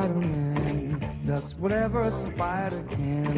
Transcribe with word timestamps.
Spider-Man 0.00 0.98
does 1.26 1.54
whatever 1.58 2.00
a 2.00 2.10
spider 2.10 2.82
can. 2.88 3.34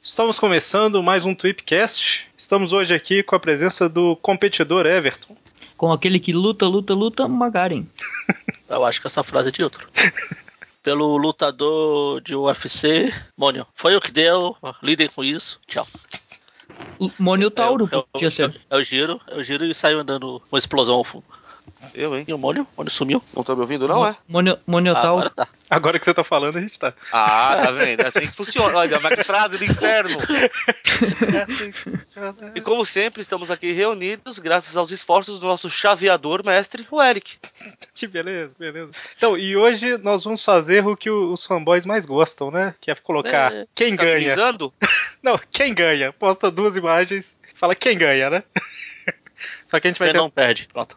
Estamos 0.00 0.38
começando 0.38 1.02
mais 1.02 1.26
um 1.26 1.34
Tweepcast. 1.34 2.26
Estamos 2.38 2.72
hoje 2.72 2.94
aqui 2.94 3.22
com 3.22 3.36
a 3.36 3.40
presença 3.40 3.86
do 3.86 4.16
competidor 4.16 4.86
Everton. 4.86 5.36
Com 5.76 5.92
aquele 5.92 6.18
que 6.18 6.32
luta, 6.32 6.66
luta, 6.66 6.94
luta, 6.94 7.28
Magaren. 7.28 7.84
Eu 8.66 8.82
acho 8.82 8.98
que 8.98 9.08
essa 9.08 9.22
frase 9.22 9.50
é 9.50 9.52
de 9.52 9.62
outro. 9.62 9.86
Pelo 10.82 11.16
lutador 11.16 12.20
de 12.20 12.34
UFC, 12.34 13.12
Mônio. 13.36 13.66
Foi 13.74 13.94
o 13.94 14.00
que 14.00 14.10
deu, 14.10 14.56
lidem 14.82 15.08
com 15.08 15.22
isso. 15.22 15.60
Tchau. 15.66 15.86
Mônio 17.18 17.50
Tauro, 17.50 17.88
eu, 17.92 18.02
podia 18.12 18.30
ser. 18.30 18.60
Eu, 18.70 18.78
eu 18.78 18.84
giro, 18.84 19.20
eu 19.28 19.42
giro 19.42 19.64
e 19.64 19.74
saio 19.74 20.00
andando 20.00 20.40
com 20.50 20.58
explosão 20.58 20.96
ao 20.96 21.04
fundo. 21.04 21.24
Eu, 21.94 22.16
hein? 22.16 22.24
E 22.28 22.32
o 22.32 22.38
Mônio? 22.38 22.62
O 22.62 22.66
Mônio 22.78 22.90
sumiu. 22.92 23.22
Não 23.34 23.42
tá 23.42 23.54
me 23.54 23.60
ouvindo, 23.60 23.88
não, 23.88 24.06
é? 24.06 24.16
Mônio, 24.28 24.58
Mônio 24.66 24.92
Ah, 24.96 25.00
Tauro. 25.02 25.18
agora 25.26 25.30
tá. 25.34 25.48
Agora 25.68 25.98
que 25.98 26.04
você 26.04 26.14
tá 26.14 26.22
falando, 26.22 26.56
a 26.56 26.60
gente 26.60 26.78
tá. 26.78 26.92
Ah, 27.12 27.60
tá 27.64 27.70
vendo? 27.72 28.00
É 28.02 28.06
assim 28.06 28.20
que 28.20 28.28
funciona. 28.32 28.78
Olha, 28.78 29.00
mas 29.00 29.16
que 29.16 29.24
frase 29.24 29.58
do 29.58 29.64
inferno. 29.64 30.16
E 32.54 32.60
como 32.60 32.84
sempre, 32.84 33.22
estamos 33.22 33.50
aqui 33.50 33.72
reunidos 33.72 34.38
graças 34.38 34.76
aos 34.76 34.90
esforços 34.90 35.38
do 35.38 35.46
nosso 35.46 35.68
chaveador 35.70 36.44
mestre, 36.44 36.86
o 36.90 37.02
Eric. 37.02 37.36
Que 37.94 38.06
beleza, 38.06 38.52
beleza. 38.58 38.90
Então, 39.16 39.36
e 39.36 39.56
hoje 39.56 39.96
nós 39.98 40.24
vamos 40.24 40.44
fazer 40.44 40.86
o 40.86 40.96
que 40.96 41.10
os 41.10 41.44
fanboys 41.44 41.86
mais 41.86 42.04
gostam, 42.04 42.50
né? 42.50 42.74
Que 42.80 42.90
é 42.90 42.94
colocar 42.94 43.52
É. 43.52 43.66
quem 43.74 43.96
Tá 43.96 44.04
ganha. 44.04 44.20
frisando? 44.30 44.72
Não, 45.22 45.38
quem 45.50 45.74
ganha. 45.74 46.12
Posta 46.12 46.50
duas 46.50 46.76
imagens, 46.76 47.38
fala 47.54 47.74
quem 47.74 47.96
ganha, 47.96 48.30
né? 48.30 48.42
Só 49.66 49.80
que 49.80 49.88
a 49.88 49.90
gente 49.90 49.98
vai 49.98 50.08
Quem 50.08 50.12
tentar, 50.14 50.22
não 50.24 50.30
perde. 50.30 50.68
Pronto. 50.72 50.96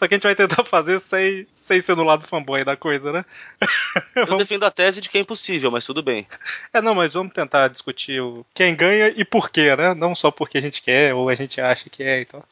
Só 0.00 0.08
que 0.08 0.14
a 0.14 0.16
gente 0.16 0.22
vai 0.22 0.34
tentar 0.34 0.64
fazer 0.64 0.98
sem, 0.98 1.46
sem 1.54 1.78
ser 1.82 1.94
no 1.94 2.02
lado 2.04 2.26
fanboy 2.26 2.64
da 2.64 2.74
coisa, 2.74 3.12
né? 3.12 3.22
Eu 4.16 4.24
Vamos- 4.24 4.42
defendo 4.44 4.64
a 4.64 4.70
tese 4.70 4.98
de 4.98 5.10
que 5.10 5.18
é 5.18 5.20
impossível, 5.20 5.70
mas 5.70 5.84
tudo 5.84 6.02
bem. 6.02 6.26
É, 6.72 6.80
não, 6.80 6.94
mas 6.94 7.12
vamos 7.12 7.34
tentar 7.34 7.68
discutir 7.68 8.18
o 8.22 8.46
quem 8.54 8.74
ganha 8.74 9.08
e 9.14 9.26
por 9.26 9.50
quê, 9.50 9.76
né? 9.76 9.92
Não 9.92 10.14
só 10.14 10.30
porque 10.30 10.56
a 10.56 10.60
gente 10.62 10.80
quer 10.80 11.12
ou 11.14 11.28
a 11.28 11.34
gente 11.34 11.60
acha 11.60 11.90
que 11.90 12.02
é 12.02 12.22
e 12.22 12.24
tal. 12.24 12.42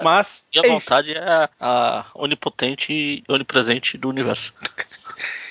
Mas, 0.00 0.46
E 0.54 0.58
a 0.58 0.60
enfim, 0.60 0.70
vontade 0.70 1.12
é 1.12 1.48
a 1.60 2.06
onipotente 2.14 2.92
e 2.92 3.24
onipresente 3.28 3.98
do 3.98 4.08
universo. 4.08 4.54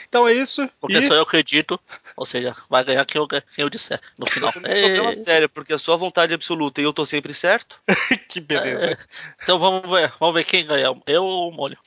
então 0.07 0.25
é 0.25 0.33
isso. 0.33 0.69
Porque 0.79 0.97
e... 0.97 1.07
sou 1.07 1.17
eu 1.17 1.25
que 1.25 1.35
edito, 1.35 1.77
ou 2.15 2.25
seja, 2.25 2.55
vai 2.69 2.83
ganhar 2.83 3.05
quem 3.05 3.19
eu, 3.21 3.27
quem 3.27 3.41
eu 3.57 3.69
disser 3.69 3.99
no 4.17 4.25
final. 4.25 4.49
É 4.55 4.57
um 4.57 4.61
problema 4.61 5.09
É, 5.09 5.13
sério, 5.13 5.49
porque 5.49 5.73
a 5.73 5.77
sua 5.77 5.95
vontade 5.95 6.31
é 6.33 6.35
absoluta 6.35 6.81
e 6.81 6.83
eu 6.83 6.93
tô 6.93 7.05
sempre 7.05 7.33
certo. 7.33 7.79
que 8.29 8.39
beleza. 8.39 8.91
é, 8.91 8.97
então 9.43 9.57
vamos 9.59 9.89
ver, 9.89 10.11
vamos 10.19 10.35
ver 10.35 10.43
quem 10.43 10.65
ganha. 10.65 10.95
Eu 11.05 11.23
ou 11.23 11.49
o 11.49 11.51
Mônio? 11.51 11.77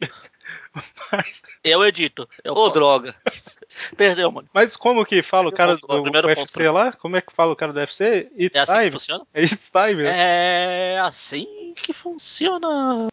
Mas, 1.11 1.43
Eu 1.65 1.85
edito. 1.85 2.29
Eu 2.45 2.53
Ô, 2.53 2.57
posso. 2.57 2.75
droga. 2.75 3.15
Perdeu, 3.97 4.31
Mônio. 4.31 4.49
mas 4.55 4.77
como 4.77 5.05
que 5.05 5.23
fala 5.23 5.49
o 5.49 5.53
cara 5.53 5.77
do 5.77 5.85
O 5.89 6.03
primeiro 6.03 6.29
UFC 6.29 6.59
ponto. 6.65 6.73
lá? 6.73 6.93
Como 6.93 7.17
é 7.17 7.21
que 7.21 7.33
fala 7.33 7.53
o 7.53 7.57
cara 7.57 7.73
do 7.73 7.79
UFC? 7.79 8.31
It's 8.39 8.57
É 8.59 8.63
assim 8.63 8.73
que 8.73 8.79
time. 8.81 8.91
funciona? 8.93 9.25
It's 9.35 9.71
time. 9.71 10.03
É 10.05 10.99
assim 11.03 11.75
que 11.77 11.93
funciona. 11.93 13.09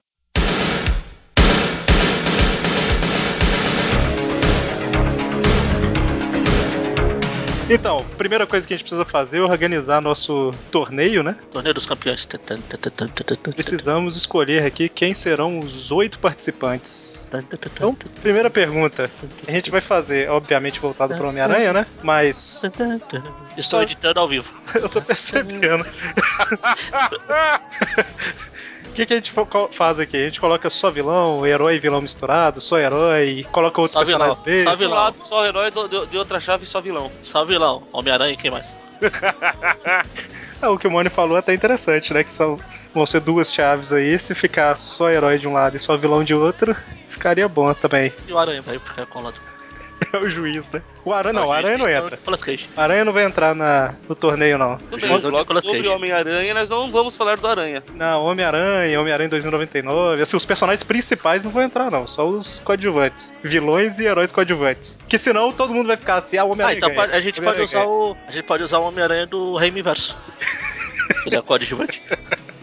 Então, 7.74 8.06
primeira 8.18 8.46
coisa 8.46 8.68
que 8.68 8.74
a 8.74 8.78
gente 8.78 8.84
precisa 8.84 9.04
fazer 9.04 9.40
é 9.40 9.42
organizar 9.42 10.02
nosso 10.02 10.54
torneio, 10.72 11.24
né? 11.24 11.36
Torneio 11.52 11.74
dos 11.74 11.86
campeões. 11.86 12.28
Precisamos 13.56 14.16
escolher 14.16 14.64
aqui 14.64 14.88
quem 14.88 15.14
serão 15.14 15.60
os 15.60 15.92
oito 15.92 16.20
participantes. 16.20 17.28
Então, 17.64 17.98
primeira 18.22 18.50
pergunta. 18.50 19.10
A 19.48 19.52
gente 19.52 19.72
vai 19.72 19.82
fazer, 19.82 20.30
obviamente, 20.30 20.80
voltado 20.80 21.16
para 21.16 21.28
Homem-Aranha, 21.28 21.74
né? 21.74 21.88
Mas 22.04 22.62
Estou 23.58 23.82
editando 23.82 24.20
ao 24.20 24.28
vivo. 24.28 24.54
eu 24.76 24.88
tô 24.88 25.02
percebendo. 25.02 25.86
O 28.94 28.96
que, 28.96 29.08
que 29.08 29.14
a 29.14 29.16
gente 29.16 29.34
faz 29.72 30.00
aqui? 30.00 30.16
A 30.18 30.26
gente 30.26 30.40
coloca 30.40 30.70
só 30.70 30.92
vilão, 30.92 31.48
herói 31.48 31.78
e 31.78 31.80
vilão 31.80 32.00
misturado, 32.00 32.62
só 32.62 32.78
herói, 32.78 33.44
coloca 33.52 33.82
outros 33.82 33.94
Só 33.94 34.04
vilão, 34.06 34.36
personagens 34.36 34.46
B. 34.46 34.64
só 34.64 34.70
De 34.70 34.76
um 34.76 34.80
vilão. 34.88 34.96
lado 35.04 35.16
só 35.22 35.46
herói, 35.48 35.72
do- 35.72 35.88
do- 35.88 36.06
de 36.06 36.16
outra 36.16 36.40
chave 36.40 36.64
só 36.68 36.80
vilão. 36.80 37.12
Só 37.24 37.44
vilão. 37.44 37.82
Homem-Aranha 37.92 38.34
e 38.34 38.38
quem 38.38 38.52
mais? 38.52 38.78
É, 40.62 40.68
o 40.70 40.78
que 40.78 40.88
o 40.88 40.92
Mônio 40.92 41.12
falou 41.12 41.36
é 41.36 41.42
até 41.42 41.54
interessante, 41.54 42.14
né? 42.14 42.24
Que 42.24 42.32
são, 42.32 42.58
vão 42.94 43.06
ser 43.06 43.20
duas 43.20 43.54
chaves 43.54 43.92
aí. 43.92 44.18
Se 44.18 44.34
ficar 44.34 44.78
só 44.78 45.10
herói 45.10 45.38
de 45.38 45.46
um 45.46 45.52
lado 45.52 45.76
e 45.76 45.80
só 45.80 45.98
vilão 45.98 46.24
de 46.24 46.34
outro, 46.34 46.74
ficaria 47.10 47.46
bom 47.50 47.74
também. 47.74 48.14
E 48.26 48.32
o 48.32 48.38
Aranha 48.40 48.62
vai 48.62 48.80
ficar 48.80 49.06
com 49.08 49.20
o 49.20 49.24
lado. 49.24 49.36
É 50.14 50.18
o 50.18 50.30
juiz, 50.30 50.70
né? 50.72 50.80
O 51.04 51.12
Aranha 51.12 51.34
não, 51.34 51.48
o 51.48 51.52
Aranha 51.52 51.76
não 51.76 51.90
entra. 51.90 52.20
O 52.78 52.80
Aranha 52.80 53.04
não 53.04 53.12
vai 53.12 53.24
entrar 53.26 53.56
na, 53.56 53.96
no 54.08 54.14
torneio, 54.14 54.60
não. 54.60 54.78
Tudo 54.78 55.02
bem, 55.02 55.10
Nicolas 55.12 55.64
sobre. 55.64 55.88
Homem-Aranha, 55.88 56.54
nós 56.54 56.70
não 56.70 56.92
vamos 56.92 57.16
falar 57.18 57.36
do 57.38 57.48
Aranha. 57.48 57.82
Não, 57.96 58.24
Homem-Aranha, 58.26 59.02
Homem-Aranha 59.02 59.30
2099. 59.32 60.22
Assim, 60.22 60.38
os 60.38 60.46
personagens 60.46 60.84
principais 60.84 61.44
não 61.44 61.50
vão 61.50 61.64
entrar, 61.64 61.90
não. 61.90 62.06
Só 62.06 62.28
os 62.30 62.60
coadjuvantes. 62.60 63.34
Vilões 63.44 63.98
e 63.98 64.06
heróis 64.06 64.32
coadjuvantes. 64.32 65.00
Que 65.10 65.18
senão 65.18 65.52
todo 65.52 65.74
mundo 65.74 65.88
vai 65.88 65.98
ficar 65.98 66.18
assim, 66.18 66.38
ah, 66.38 66.44
o 66.46 66.50
Ah, 66.50 66.52
Homem-Aranha. 66.52 66.78
então 66.78 66.90
ganha, 66.90 67.02
pode- 67.02 67.14
a 67.14 67.20
gente 67.20 67.42
pode 67.42 67.62
Homem-Aranha 67.62 67.84
usar 67.84 67.86
o. 67.90 68.18
A 68.28 68.32
gente 68.32 68.46
pode 68.46 68.64
usar 68.64 68.78
o 68.78 68.84
Homem-Aranha 68.84 69.26
do 69.26 69.56
Reino 69.56 69.80
Inverso. 69.80 70.16
Ele 71.26 71.36
é 71.36 71.42
coadjuvante. 71.42 72.02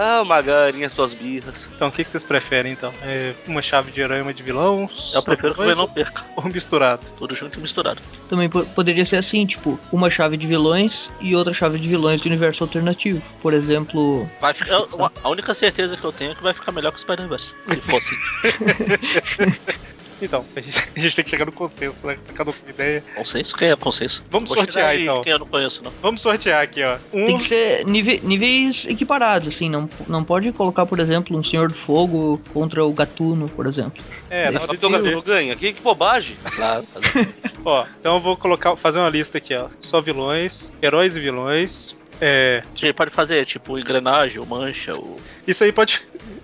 Ah, 0.00 0.22
Magari, 0.24 0.84
as 0.84 0.92
suas 0.92 1.12
birras. 1.12 1.68
Então, 1.74 1.88
o 1.88 1.92
que, 1.92 2.04
que 2.04 2.10
vocês 2.10 2.22
preferem, 2.22 2.70
então? 2.72 2.94
É 3.02 3.34
uma 3.48 3.60
chave 3.60 3.90
de 3.90 4.00
herói 4.00 4.18
e 4.18 4.22
uma 4.22 4.32
de 4.32 4.44
vilão? 4.44 4.88
Eu 5.12 5.22
prefiro 5.24 5.54
que 5.56 5.60
o 5.60 5.64
Venom 5.66 5.88
perca. 5.88 6.24
Ou 6.36 6.44
misturado? 6.44 7.04
Tudo 7.18 7.34
junto 7.34 7.58
e 7.58 7.62
misturado. 7.62 8.00
Também 8.28 8.48
po- 8.48 8.64
poderia 8.66 9.04
ser 9.04 9.16
assim, 9.16 9.44
tipo, 9.44 9.76
uma 9.90 10.08
chave 10.08 10.36
de 10.36 10.46
vilões 10.46 11.10
e 11.20 11.34
outra 11.34 11.52
chave 11.52 11.80
de 11.80 11.88
vilões 11.88 12.20
do 12.20 12.26
universo 12.26 12.62
alternativo. 12.62 13.20
Por 13.42 13.52
exemplo, 13.52 14.30
Vai 14.40 14.54
ficar, 14.54 14.82
a 15.24 15.28
única 15.28 15.52
certeza 15.52 15.96
que 15.96 16.04
eu 16.04 16.12
tenho 16.12 16.30
é 16.30 16.34
que 16.36 16.42
vai 16.44 16.54
ficar 16.54 16.70
melhor 16.70 16.92
que 16.92 16.98
o 16.98 17.00
Spider-Verse. 17.00 17.56
Se 17.68 17.80
fosse. 17.80 18.14
Então, 20.20 20.44
a 20.56 20.60
gente, 20.60 20.78
a 20.96 21.00
gente 21.00 21.14
tem 21.16 21.24
que 21.24 21.30
chegar 21.30 21.44
no 21.46 21.52
consenso, 21.52 22.06
né? 22.06 22.18
Cada 22.34 22.50
um 22.50 22.54
com 22.54 22.70
ideia. 22.70 23.04
Consenso? 23.14 23.56
Quem 23.56 23.70
é 23.70 23.76
consenso? 23.76 24.22
Vamos 24.30 24.48
Vou 24.48 24.58
sortear, 24.58 24.88
aí 24.88 25.02
então. 25.02 25.22
Quem 25.22 25.32
eu 25.32 25.38
não 25.38 25.46
conheço, 25.46 25.82
não. 25.84 25.92
Vamos 26.02 26.20
sortear 26.20 26.62
aqui, 26.62 26.82
ó. 26.82 26.98
Um, 27.12 27.26
tem 27.26 27.38
que 27.38 27.44
ser 27.44 27.84
níve- 27.86 28.20
níveis 28.22 28.84
equiparados, 28.88 29.48
assim. 29.54 29.68
Não, 29.70 29.88
não 30.06 30.24
pode 30.24 30.50
colocar, 30.52 30.86
por 30.86 30.98
exemplo, 31.00 31.36
um 31.36 31.42
Senhor 31.44 31.68
do 31.68 31.74
Fogo 31.78 32.40
contra 32.52 32.84
o 32.84 32.92
Gatuno, 32.92 33.48
por 33.48 33.66
exemplo. 33.66 34.02
É, 34.30 34.50
Deixa 34.50 34.58
nós 34.58 34.62
Só 34.66 34.74
temos 34.74 34.80
porque 34.80 34.86
o 34.86 35.02
Gatuno 35.02 35.22
ganha. 35.22 35.56
Que, 35.56 35.72
que 35.72 35.80
bobagem. 35.82 36.36
Claro. 36.58 36.84
Ó, 37.64 37.86
então 38.00 38.14
eu 38.16 38.20
vou 38.20 38.36
colocar, 38.36 38.74
fazer 38.76 38.98
uma 38.98 39.08
lista 39.08 39.38
aqui, 39.38 39.54
ó. 39.54 39.68
Só 39.78 40.00
vilões, 40.00 40.72
heróis 40.82 41.16
e 41.16 41.20
vilões. 41.20 41.96
É, 42.20 42.62
A 42.64 42.76
gente 42.76 42.92
pode 42.94 43.10
fazer, 43.12 43.44
tipo, 43.46 43.78
engrenagem, 43.78 44.40
o 44.40 44.46
mancha, 44.46 44.92
o. 44.96 45.20
isso 45.46 45.62
aí 45.62 45.70
pode. 45.70 46.00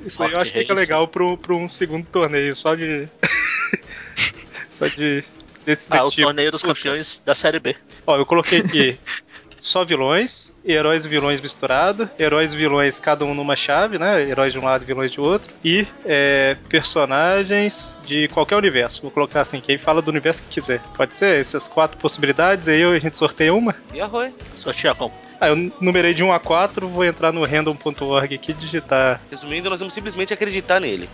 Isso 0.06 0.22
aí 0.22 0.30
eu 0.32 0.38
acho 0.40 0.52
que 0.52 0.60
fica 0.60 0.72
legal 0.74 1.08
pro, 1.08 1.36
pro 1.36 1.56
um 1.56 1.68
segundo 1.68 2.06
torneio, 2.06 2.54
só 2.54 2.74
de. 2.76 3.08
Só 4.70 4.86
de. 4.88 5.24
Desse, 5.64 5.86
Ah, 5.90 5.96
desse 5.96 6.08
o 6.08 6.10
tipo. 6.10 6.22
torneio 6.24 6.52
dos 6.52 6.60
Puxa. 6.60 6.74
campeões 6.74 7.22
da 7.24 7.34
série 7.34 7.58
B. 7.58 7.74
Ó, 8.06 8.16
eu 8.18 8.26
coloquei 8.26 8.58
aqui 8.60 8.98
só 9.58 9.82
vilões, 9.82 10.54
heróis 10.62 11.06
e 11.06 11.08
vilões 11.08 11.40
misturado, 11.40 12.10
heróis 12.18 12.52
e 12.52 12.56
vilões 12.56 13.00
cada 13.00 13.24
um 13.24 13.34
numa 13.34 13.56
chave, 13.56 13.98
né? 13.98 14.22
Heróis 14.28 14.52
de 14.52 14.58
um 14.58 14.64
lado 14.64 14.82
e 14.82 14.86
vilões 14.86 15.10
de 15.10 15.18
outro. 15.22 15.50
E 15.64 15.86
é, 16.04 16.54
personagens 16.68 17.96
de 18.04 18.28
qualquer 18.28 18.56
universo. 18.56 19.00
Vou 19.00 19.10
colocar 19.10 19.40
assim, 19.40 19.58
quem 19.58 19.78
fala 19.78 20.02
do 20.02 20.10
universo 20.10 20.42
que 20.42 20.48
quiser. 20.60 20.80
Pode 20.96 21.16
ser 21.16 21.40
essas 21.40 21.66
quatro 21.66 21.96
possibilidades, 21.98 22.68
aí 22.68 22.84
a 22.84 22.98
gente 22.98 23.16
sorteia 23.16 23.54
uma. 23.54 23.74
E 23.94 24.02
arroi. 24.02 24.34
Sortear 24.58 24.94
como? 24.94 25.14
Ah, 25.40 25.48
eu 25.48 25.56
numerei 25.80 26.12
de 26.14 26.22
1 26.22 26.30
a 26.32 26.38
4, 26.38 26.86
vou 26.88 27.04
entrar 27.04 27.32
no 27.32 27.44
random.org 27.44 28.34
aqui 28.34 28.50
e 28.52 28.54
digitar. 28.54 29.20
Resumindo, 29.30 29.70
nós 29.70 29.80
vamos 29.80 29.94
simplesmente 29.94 30.32
acreditar 30.34 30.78
nele. 30.78 31.08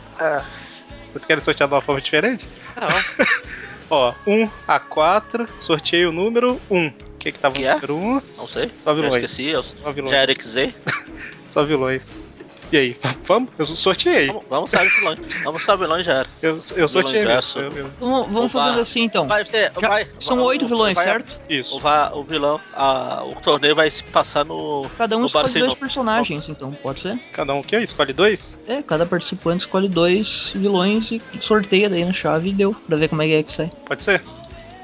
Vocês 1.13 1.25
querem 1.25 1.43
sortear 1.43 1.69
de 1.69 1.75
uma 1.75 1.81
forma 1.81 2.01
diferente? 2.01 2.47
Não. 2.77 3.27
Ó, 3.91 4.15
1 4.27 4.49
a 4.69 4.79
4, 4.79 5.49
sorteei 5.61 6.07
o 6.07 6.13
número 6.13 6.61
1. 6.71 6.87
O 6.87 6.93
que 7.19 7.33
que 7.33 7.39
tava 7.39 7.55
Que 7.55 7.63
no 7.63 7.67
é? 7.69 7.75
número 7.75 7.97
1? 7.97 8.13
Não 8.37 8.47
sei. 8.47 8.69
Só 8.69 8.91
Já 8.91 8.95
vilões. 8.95 9.15
esqueci. 9.17 9.49
Eu... 9.49 9.63
Só 9.65 9.91
vilões. 9.93 10.13
Já 10.13 10.19
era 10.19 10.33
XZ. 10.33 10.75
Só 11.45 11.65
vilões. 11.65 12.30
E 12.73 12.77
aí, 12.77 12.97
vamos? 13.25 13.51
Eu 13.59 13.67
sorteei. 13.67 14.29
Vamos, 14.29 14.45
vamos 14.49 14.71
sair 14.71 14.89
vilões. 14.89 15.19
Vamos 15.43 15.63
sair 15.65 15.77
vilões 15.79 16.07
já 16.07 16.13
era. 16.21 16.29
Eu, 16.41 16.61
eu 16.77 16.89
sorteei. 16.89 17.25
Eu- 17.25 17.63
eu- 17.77 17.91
Vamos, 17.99 18.33
vamos 18.33 18.53
fazer 18.53 18.81
assim, 18.81 19.03
então. 19.03 19.27
Vai 19.27 19.45
ser. 19.45 19.73
Vai, 19.73 20.07
são 20.21 20.41
oito 20.43 20.69
vilões, 20.69 20.95
vai- 20.95 21.05
certo? 21.05 21.37
Isso. 21.49 21.81
O, 21.85 22.19
o 22.21 22.23
vilão, 22.25 22.61
a- 22.73 23.23
o 23.25 23.35
torneio 23.41 23.75
vai 23.75 23.91
se 23.91 24.05
passar 24.05 24.45
no. 24.45 24.87
Cada 24.97 25.17
um 25.17 25.21
no 25.21 25.27
escolhe 25.27 25.43
Barcelona. 25.45 25.67
dois 25.71 25.79
personagens, 25.81 26.49
então, 26.49 26.71
pode 26.73 27.03
ser? 27.03 27.19
Cada 27.33 27.53
um 27.55 27.59
o 27.61 27.65
quê? 27.65 27.77
Escolhe 27.79 28.13
dois? 28.13 28.61
É, 28.69 28.83
cada 28.83 29.05
participante 29.05 29.65
escolhe 29.65 29.89
dois 29.89 30.51
vilões 30.55 31.11
e 31.11 31.21
sorteia 31.41 31.91
daí 31.91 32.05
na 32.05 32.13
chave 32.13 32.51
e 32.51 32.53
deu, 32.53 32.73
pra 32.87 32.97
ver 32.97 33.09
como 33.09 33.23
é 33.23 33.27
que 33.27 33.33
é 33.35 33.43
que 33.43 33.53
sai. 33.53 33.73
Pode 33.85 34.03
ser? 34.03 34.23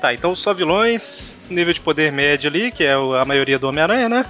Tá, 0.01 0.13
então 0.13 0.37
só 0.37 0.53
vilões, 0.53 1.39
nível 1.49 1.73
de 1.73 1.81
poder 1.81 2.13
médio 2.13 2.51
ali, 2.51 2.71
que 2.71 2.85
é 2.85 2.97
o- 2.99 3.15
a 3.15 3.25
maioria 3.25 3.59
do 3.59 3.67
Homem-Aranha, 3.67 4.09
né? 4.11 4.27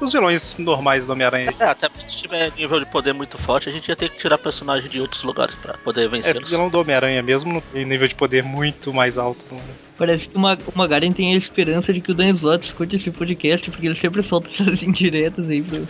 Os 0.00 0.10
vilões 0.10 0.56
normais 0.58 1.04
do 1.04 1.12
Homem-Aranha. 1.12 1.52
É, 1.60 1.64
até 1.64 1.86
porque 1.88 2.08
se 2.08 2.16
tiver 2.16 2.50
nível 2.56 2.80
de 2.80 2.86
poder 2.86 3.12
muito 3.12 3.36
forte, 3.36 3.68
a 3.68 3.72
gente 3.72 3.88
ia 3.88 3.94
ter 3.96 4.08
que 4.08 4.16
tirar 4.18 4.38
personagem 4.38 4.88
de 4.88 5.00
outros 5.00 5.22
lugares 5.22 5.54
pra 5.56 5.74
poder 5.74 6.06
É, 6.06 6.08
vencê-los. 6.08 6.48
vilão 6.50 6.70
do 6.70 6.80
Homem-Aranha 6.80 7.22
mesmo, 7.22 7.52
não 7.52 7.60
tem 7.60 7.84
nível 7.84 8.08
de 8.08 8.14
poder 8.14 8.42
muito 8.42 8.92
mais 8.94 9.18
alto. 9.18 9.38
Não. 9.50 9.60
Parece 9.98 10.26
que 10.26 10.36
uma, 10.36 10.58
o 10.66 10.76
Magaren 10.76 11.12
tem 11.12 11.34
a 11.34 11.36
esperança 11.36 11.92
de 11.92 12.00
que 12.00 12.10
o 12.10 12.14
Dan 12.14 12.30
Slott 12.30 12.64
escute 12.66 12.96
esse 12.96 13.10
podcast, 13.10 13.70
porque 13.70 13.86
ele 13.86 13.94
sempre 13.94 14.22
solta 14.22 14.48
essas 14.50 14.82
indiretas 14.82 15.46
aí 15.48 15.62
pro. 15.62 15.86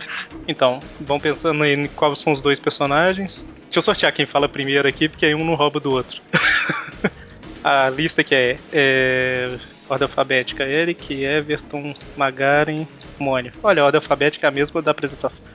Então, 0.47 0.81
vão 0.99 1.17
pensando 1.19 1.63
aí 1.63 1.73
em 1.73 1.87
quais 1.87 2.19
são 2.19 2.33
os 2.33 2.41
dois 2.41 2.59
personagens. 2.59 3.45
Deixa 3.63 3.79
eu 3.79 3.81
sortear 3.81 4.11
quem 4.11 4.25
fala 4.25 4.49
primeiro 4.49 4.85
aqui, 4.87 5.07
porque 5.07 5.25
aí 5.25 5.33
um 5.33 5.45
não 5.45 5.55
rouba 5.55 5.79
do 5.79 5.91
outro. 5.91 6.21
a 7.63 7.89
lista 7.89 8.23
que 8.23 8.35
é, 8.35 8.59
é 8.71 9.57
ordem 9.89 10.05
alfabética: 10.05 10.63
Eric, 10.63 11.23
Everton, 11.23 11.93
Magaren, 12.17 12.87
Mônio. 13.19 13.53
Olha, 13.63 13.81
a 13.81 13.85
ordem 13.85 13.97
alfabética 13.99 14.47
é 14.47 14.49
a 14.49 14.51
mesma 14.51 14.81
da 14.81 14.91
apresentação. 14.91 15.45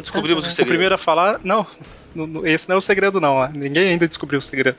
Descobrimos 0.00 0.44
o 0.44 0.48
O 0.48 0.50
segredo. 0.50 0.68
primeiro 0.68 0.94
a 0.94 0.98
falar. 0.98 1.40
Não, 1.44 1.66
esse 2.44 2.68
não 2.68 2.76
é 2.76 2.78
o 2.78 2.82
segredo, 2.82 3.20
não. 3.20 3.34
ó. 3.34 3.48
Ninguém 3.56 3.90
ainda 3.90 4.08
descobriu 4.08 4.38
o 4.38 4.42
segredo. 4.42 4.76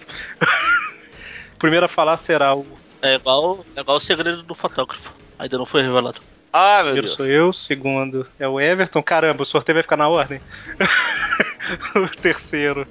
o 1.55 1.57
primeiro 1.59 1.85
a 1.85 1.89
falar 1.89 2.17
será 2.17 2.53
o 2.55 2.65
É 3.01 3.15
igual, 3.15 3.65
é 3.75 3.79
igual 3.81 3.97
o 3.97 4.01
segredo 4.01 4.43
do 4.43 4.55
fotógrafo. 4.55 5.13
Ainda 5.39 5.57
não 5.57 5.65
foi 5.65 5.81
revelado. 5.81 6.19
Ah, 6.51 6.75
meu 6.83 6.93
primeiro 6.93 7.07
Deus. 7.07 7.17
sou 7.17 7.25
eu, 7.25 7.49
o 7.49 7.53
segundo 7.53 8.25
é 8.39 8.47
o 8.47 8.59
Everton. 8.59 9.03
Caramba, 9.03 9.43
o 9.43 9.45
sorteio 9.45 9.75
vai 9.75 9.83
ficar 9.83 9.97
na 9.97 10.07
ordem. 10.07 10.39
o 11.95 12.07
terceiro. 12.21 12.87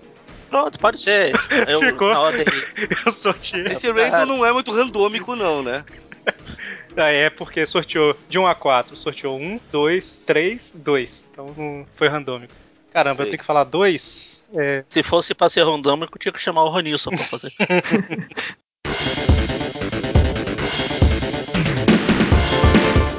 Pronto, 0.54 0.78
pode 0.78 1.00
ser. 1.00 1.32
Eu, 1.66 1.80
Ficou. 1.80 2.10
Na 2.10 2.20
ordem, 2.20 2.44
Eu 3.04 3.10
sorteei. 3.10 3.64
Esse 3.72 3.90
random 3.90 4.24
não 4.24 4.46
é 4.46 4.52
muito 4.52 4.72
randômico, 4.72 5.34
não, 5.34 5.64
né? 5.64 5.84
Ah, 6.96 7.10
é 7.10 7.28
porque 7.28 7.66
sorteou 7.66 8.16
de 8.28 8.38
1 8.38 8.46
a 8.46 8.54
4. 8.54 8.96
Sorteou 8.96 9.36
1, 9.36 9.58
2, 9.72 10.18
3, 10.24 10.74
2. 10.76 11.28
Então 11.32 11.52
não 11.56 11.84
foi 11.96 12.06
randômico. 12.06 12.54
Caramba, 12.92 13.16
Sei. 13.16 13.24
eu 13.24 13.30
tenho 13.30 13.40
que 13.40 13.44
falar 13.44 13.64
2? 13.64 14.46
É, 14.54 14.84
se 14.88 15.02
fosse 15.02 15.34
pra 15.34 15.48
ser 15.48 15.64
randômico, 15.64 16.16
tinha 16.20 16.30
que 16.30 16.40
chamar 16.40 16.62
o 16.62 16.68
Ronilson 16.68 17.10
pra 17.10 17.24
fazer. 17.24 17.52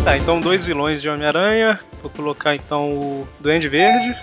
Tá, 0.06 0.18
então 0.18 0.40
dois 0.40 0.64
vilões 0.64 1.02
de 1.02 1.10
Homem-Aranha. 1.10 1.82
Vou 2.02 2.10
colocar 2.10 2.56
então 2.56 2.92
o 2.92 3.28
Duende 3.42 3.68
Verde 3.68 4.16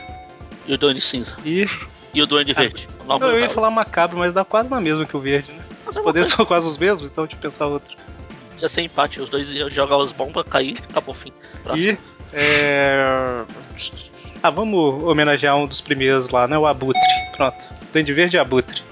e 0.66 0.72
o 0.72 0.78
Duende 0.78 1.02
Cinza. 1.02 1.36
e. 1.44 1.66
E 2.14 2.22
o 2.22 2.26
Duende 2.26 2.52
Verde. 2.52 2.88
O 3.00 3.04
nome 3.04 3.24
Eu 3.26 3.40
ia 3.40 3.48
falar 3.48 3.70
macabro, 3.70 4.18
mas 4.18 4.32
dá 4.32 4.44
quase 4.44 4.68
na 4.68 4.80
mesma 4.80 5.06
que 5.06 5.16
o 5.16 5.20
verde, 5.20 5.52
né? 5.52 5.62
Os 5.86 5.98
poderes 5.98 6.28
são 6.28 6.44
quase 6.44 6.68
os 6.68 6.78
mesmos, 6.78 7.10
então 7.10 7.24
deixa 7.24 7.36
eu 7.36 7.40
pensar 7.40 7.66
outro. 7.66 7.96
Ia 8.60 8.68
ser 8.68 8.82
empate, 8.82 9.20
os 9.20 9.28
dois 9.28 9.52
iam 9.52 9.68
jogar 9.68 10.00
as 10.00 10.12
bombas, 10.12 10.46
cair, 10.48 10.78
acabou 10.88 11.14
o 11.14 11.16
fim. 11.16 11.32
Próximo. 11.64 11.92
E. 11.92 11.98
É... 12.32 13.44
Ah, 14.42 14.50
vamos 14.50 15.04
homenagear 15.04 15.56
um 15.56 15.66
dos 15.66 15.80
primeiros 15.80 16.30
lá, 16.30 16.46
né? 16.46 16.56
O 16.56 16.66
Abutre. 16.66 17.00
Pronto. 17.36 17.66
Duende 17.92 18.12
Verde 18.12 18.36
e 18.36 18.40
Abutre. 18.40 18.82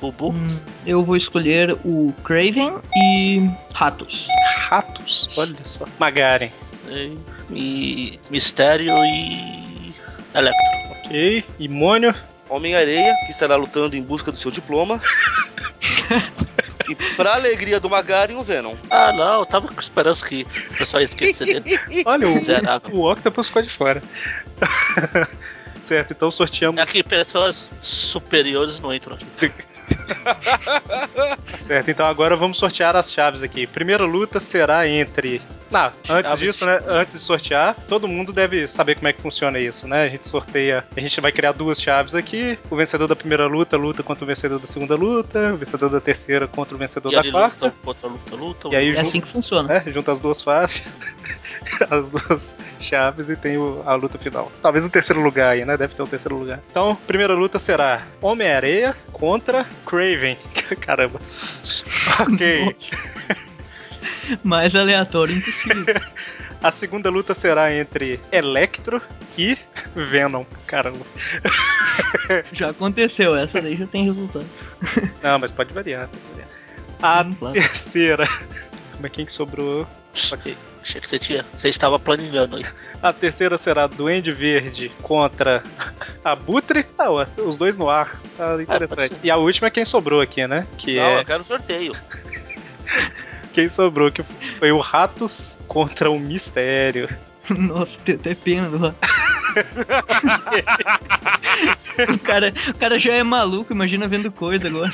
Bubu. 0.00 0.30
Hum, 0.30 0.46
eu 0.86 1.04
vou 1.04 1.16
escolher 1.16 1.72
o 1.84 2.14
Craven 2.24 2.74
e 2.96 3.50
Ratos. 3.74 4.26
Ratos, 4.68 5.28
olha 5.36 5.56
só. 5.64 5.86
Magaren. 5.98 6.50
E, 6.88 7.16
e 7.50 8.20
Mistério 8.30 8.92
e. 9.04 9.94
Electro. 10.34 10.87
Ok. 11.08 11.44
E 11.58 11.68
Mônio. 11.68 12.14
Homem-Areia, 12.50 13.14
que 13.26 13.30
estará 13.30 13.56
lutando 13.56 13.96
em 13.96 14.02
busca 14.02 14.30
do 14.30 14.38
seu 14.38 14.50
diploma. 14.50 15.00
e 16.88 16.94
pra 17.16 17.34
alegria 17.34 17.80
do 17.80 17.90
Magaren, 17.90 18.36
o 18.36 18.42
Venom. 18.42 18.74
Ah, 18.90 19.12
não, 19.12 19.40
eu 19.40 19.46
tava 19.46 19.68
com 19.68 19.80
esperança 19.80 20.26
que 20.26 20.46
o 20.70 20.76
pessoal 20.78 21.00
ia 21.00 21.04
esquecer 21.04 21.60
dele. 21.60 21.80
Olha, 22.06 22.28
o, 22.28 22.34
Miserável. 22.36 22.94
o 22.94 23.10
Octopus 23.10 23.48
ficou 23.48 23.62
de 23.62 23.70
fora. 23.70 24.02
certo, 25.82 26.12
então 26.12 26.30
sorteamos. 26.30 26.82
Que 26.84 27.02
pessoas 27.02 27.70
superiores 27.80 28.80
não 28.80 28.94
entram 28.94 29.16
aqui. 29.16 29.52
Certo, 31.66 31.90
então 31.90 32.06
agora 32.06 32.34
vamos 32.36 32.58
sortear 32.58 32.96
as 32.96 33.12
chaves 33.12 33.42
aqui. 33.42 33.66
Primeira 33.66 34.04
luta 34.04 34.40
será 34.40 34.86
entre. 34.88 35.40
Não, 35.70 35.92
antes 36.08 36.30
Chaves. 36.30 36.38
disso, 36.38 36.64
né? 36.64 36.80
Antes 36.86 37.14
de 37.16 37.20
sortear, 37.20 37.76
todo 37.86 38.08
mundo 38.08 38.32
deve 38.32 38.66
saber 38.66 38.94
como 38.94 39.06
é 39.08 39.12
que 39.12 39.20
funciona 39.20 39.58
isso, 39.58 39.86
né? 39.86 40.04
A 40.04 40.08
gente 40.08 40.26
sorteia. 40.26 40.82
A 40.96 41.00
gente 41.00 41.20
vai 41.20 41.30
criar 41.30 41.52
duas 41.52 41.78
chaves 41.80 42.14
aqui. 42.14 42.58
O 42.70 42.76
vencedor 42.76 43.06
da 43.06 43.14
primeira 43.14 43.46
luta 43.46 43.76
luta 43.76 44.02
contra 44.02 44.24
o 44.24 44.26
vencedor 44.26 44.58
da 44.58 44.66
segunda 44.66 44.94
luta. 44.96 45.52
O 45.52 45.56
vencedor 45.58 45.90
da 45.90 46.00
terceira 46.00 46.46
contra 46.48 46.74
o 46.74 46.78
vencedor 46.78 47.12
E 47.12 47.16
da 47.16 47.30
quarta. 47.30 47.66
luta, 47.66 47.76
outra 47.84 48.08
luta, 48.08 48.34
luta. 48.34 48.68
E 48.68 48.76
aí 48.76 48.96
É 48.96 49.00
assim 49.00 49.20
que 49.20 49.28
funciona. 49.28 49.68
né, 49.68 49.82
junta 49.92 50.10
as 50.12 50.20
duas 50.20 50.40
faces, 50.40 50.82
as 51.90 52.08
duas 52.08 52.56
chaves 52.80 53.28
e 53.30 53.36
tem 53.36 53.56
o- 53.58 53.82
a 53.86 53.94
luta 53.94 54.18
final. 54.18 54.50
Talvez 54.62 54.84
o 54.86 54.90
terceiro 54.90 55.20
lugar 55.22 55.50
aí, 55.50 55.64
né? 55.64 55.76
Deve 55.76 55.94
ter 55.94 56.02
o 56.02 56.06
terceiro 56.06 56.36
lugar. 56.36 56.60
Então, 56.70 56.96
primeira 57.06 57.34
luta 57.34 57.58
será 57.58 58.02
Homem-Areia 58.20 58.96
contra 59.12 59.64
Craven. 59.86 60.36
Caramba. 60.80 61.20
ok. 62.20 62.76
Mais 64.44 64.74
aleatório 64.76 65.36
impossível. 65.36 65.84
A 66.62 66.70
segunda 66.72 67.08
luta 67.08 67.34
será 67.34 67.72
entre 67.74 68.20
Electro 68.32 69.00
e 69.38 69.56
Venom. 69.94 70.44
Caramba. 70.66 71.04
já 72.52 72.70
aconteceu, 72.70 73.36
essa 73.36 73.60
daí 73.62 73.76
já 73.76 73.86
tem 73.86 74.04
resultado. 74.04 74.46
Não, 75.22 75.38
mas 75.38 75.52
pode 75.52 75.72
variar. 75.72 76.08
Pode 76.08 76.22
variar. 76.32 76.48
A 77.00 77.24
claro. 77.38 77.54
terceira. 77.54 78.26
Como 78.92 79.06
é 79.06 79.08
quem 79.08 79.24
que 79.24 79.32
sobrou? 79.32 79.86
Ok. 80.32 80.56
Achei 80.88 81.00
que 81.02 81.08
você 81.08 81.18
tinha. 81.18 81.44
Você 81.54 81.68
estava 81.68 81.98
planejando 81.98 82.56
aí. 82.56 82.64
A 83.02 83.12
terceira 83.12 83.58
será 83.58 83.86
Duende 83.86 84.32
Verde 84.32 84.90
contra 85.02 85.62
Abutre. 86.24 86.86
Ah, 86.96 87.10
ué, 87.10 87.26
os 87.36 87.58
dois 87.58 87.76
no 87.76 87.90
ar. 87.90 88.18
Tá 88.38 88.52
pode 88.52 88.62
interessante. 88.62 89.10
ser. 89.10 89.18
e 89.22 89.30
a 89.30 89.36
última 89.36 89.68
é 89.68 89.70
quem 89.70 89.84
sobrou 89.84 90.22
aqui, 90.22 90.46
né? 90.46 90.66
Que 90.78 90.96
Não, 90.96 91.02
é 91.02 91.20
eu 91.20 91.24
quero 91.26 91.44
sorteio. 91.44 91.92
quem 93.52 93.68
sobrou, 93.68 94.10
que 94.10 94.22
foi 94.58 94.72
o 94.72 94.78
Ratos 94.78 95.60
contra 95.68 96.10
o 96.10 96.18
Mistério. 96.18 97.06
Nossa, 97.50 97.98
tem 98.02 98.14
até 98.14 98.34
pena 98.34 98.70
do 98.70 98.78
Ratos. 98.78 99.10
o, 102.14 102.18
cara, 102.18 102.54
o 102.66 102.74
cara 102.78 102.98
já 102.98 103.12
é 103.12 103.22
maluco, 103.22 103.74
imagina 103.74 104.08
vendo 104.08 104.32
coisa 104.32 104.68
agora. 104.68 104.92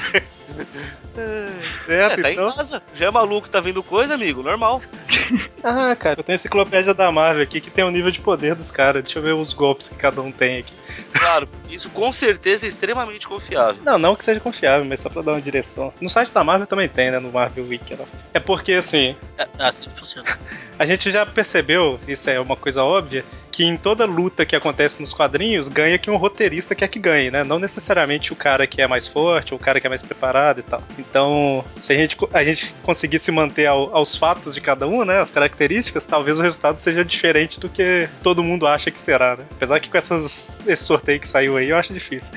Certo, 1.15 2.19
É, 2.19 2.23
tá 2.23 2.33
então. 2.33 2.49
em 2.49 2.53
casa. 2.53 2.83
Já 2.95 3.07
é 3.07 3.11
maluco, 3.11 3.49
tá 3.49 3.61
vendo 3.61 3.83
coisa, 3.83 4.15
amigo? 4.15 4.43
Normal. 4.43 4.83
Ah, 5.67 5.97
cara, 5.97 6.21
eu 6.21 6.23
tenho 6.23 6.35
a 6.35 6.37
enciclopédia 6.37 6.93
da 6.93 7.11
Marvel 7.11 7.43
aqui 7.43 7.59
que 7.59 7.71
tem 7.71 7.83
o 7.83 7.91
nível 7.91 8.11
de 8.11 8.21
poder 8.21 8.55
dos 8.55 8.71
caras. 8.71 9.03
Deixa 9.03 9.19
eu 9.19 9.23
ver 9.23 9.33
os 9.33 9.55
golpes 9.55 9.89
que 9.89 9.95
cada 9.97 10.21
um 10.21 10.31
tem 10.31 10.59
aqui. 10.59 10.75
Claro, 11.11 11.49
isso 11.75 11.91
com 11.91 12.13
certeza 12.13 12.67
é 12.67 12.69
extremamente 12.69 13.27
confiável. 13.27 13.83
Não, 13.85 13.99
não 13.99 14.17
que 14.17 14.25
seja 14.25 14.41
confiável, 14.41 14.85
mas 14.85 15.01
só 15.01 15.09
pra 15.09 15.23
dar 15.23 15.33
uma 15.33 15.41
direção. 15.43 15.93
No 16.01 16.09
site 16.09 16.33
da 16.33 16.45
Marvel 16.45 16.67
também 16.67 16.89
tem, 16.89 17.11
né? 17.11 17.19
No 17.19 17.33
Marvel 17.33 17.65
Wiki. 17.67 17.95
lá. 17.95 18.05
É 18.33 18.41
porque, 18.41 18.73
assim, 18.73 19.17
É, 19.39 19.47
assim 19.59 19.85
funciona. 19.95 20.29
a 20.79 20.87
gente 20.87 21.11
já 21.13 21.25
percebeu, 21.27 21.99
isso 22.09 22.29
é 22.31 22.39
uma 22.41 22.57
coisa 22.57 22.83
óbvia, 22.83 23.25
que 23.51 23.65
em 23.65 23.77
toda 23.77 24.05
luta 24.05 24.45
que 24.45 24.57
acontece 24.57 25.01
nos 25.01 25.13
quadrinhos, 25.13 25.69
ganha 25.69 25.99
que 25.99 26.11
um 26.11 26.17
roteirista 26.17 26.75
quer 26.75 26.89
que 26.89 26.99
ganhe, 26.99 27.31
né? 27.31 27.45
Não 27.45 27.59
necessariamente 27.59 28.33
o 28.33 28.37
cara 28.37 28.67
que 28.67 28.83
é 28.83 28.87
mais 28.87 29.07
forte 29.07 29.55
ou 29.55 29.61
o 29.61 29.63
cara 29.63 29.81
que 29.81 29.87
é 29.87 29.91
mais 29.91 30.03
preparado 30.03 30.59
e 30.61 30.63
tal. 30.63 30.83
Então, 30.99 31.65
se 31.77 31.93
a 31.93 31.97
gente, 31.97 32.17
a 32.33 32.43
gente 32.45 32.75
conseguisse 32.83 33.31
manter 33.31 33.67
ao- 33.67 33.95
aos 33.95 34.17
fatos 34.17 34.55
de 34.55 34.61
cada 34.61 34.87
um, 34.87 35.05
né? 35.05 35.21
As 35.21 35.31
características, 35.31 36.05
talvez 36.07 36.39
o 36.39 36.43
resultado 36.43 36.81
seja 36.81 37.05
diferente 37.05 37.61
do 37.61 37.69
que 37.69 38.09
todo 38.23 38.43
mundo 38.43 38.67
acha 38.67 38.91
que 38.91 38.99
será, 38.99 39.37
né? 39.37 39.45
Apesar 39.53 39.79
que 39.81 39.89
com 39.89 39.97
essas, 39.99 40.59
esse 40.67 40.83
sorteio 40.83 41.21
que 41.21 41.29
saiu 41.29 41.57
aí, 41.57 41.64
eu 41.69 41.77
acho 41.77 41.93
difícil. 41.93 42.33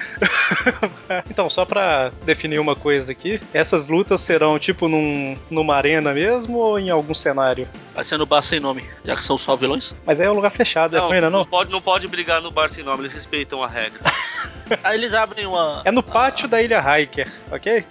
então, 1.29 1.50
só 1.50 1.65
pra 1.65 2.12
definir 2.25 2.60
uma 2.60 2.75
coisa 2.75 3.12
aqui, 3.12 3.41
essas 3.53 3.88
lutas 3.88 4.22
serão 4.22 4.57
tipo 4.60 4.88
num, 4.88 5.38
numa 5.50 5.75
arena 5.75 6.13
mesmo 6.13 6.57
ou 6.57 6.79
em 6.79 6.89
algum 6.89 7.13
cenário? 7.13 7.67
Vai 7.93 8.03
ser 8.03 8.17
no 8.17 8.25
bar 8.25 8.41
sem 8.41 8.60
nome, 8.60 8.84
já 9.03 9.15
que 9.15 9.24
são 9.24 9.38
só 9.38 9.55
vilões. 9.55 9.93
Mas 10.05 10.19
aí 10.19 10.27
é 10.27 10.31
um 10.31 10.36
lugar 10.36 10.51
fechado, 10.51 10.96
é 10.96 11.00
Não, 11.00 11.07
ruim, 11.07 11.22
né, 11.22 11.29
não? 11.29 11.39
não 11.39 11.46
pode, 11.46 11.72
não 11.72 11.81
pode 11.81 12.07
brigar 12.07 12.41
no 12.41 12.51
bar 12.51 12.69
sem 12.69 12.84
nome, 12.84 13.01
eles 13.01 13.13
respeitam 13.13 13.63
a 13.63 13.67
regra. 13.67 14.00
Aí 14.84 14.98
eles 14.98 15.13
abrem 15.13 15.46
uma. 15.46 15.81
É 15.86 15.91
no 15.91 16.03
pátio 16.03 16.46
da 16.46 16.62
Ilha 16.62 16.81
Hiker, 16.81 17.31
ok? 17.50 17.86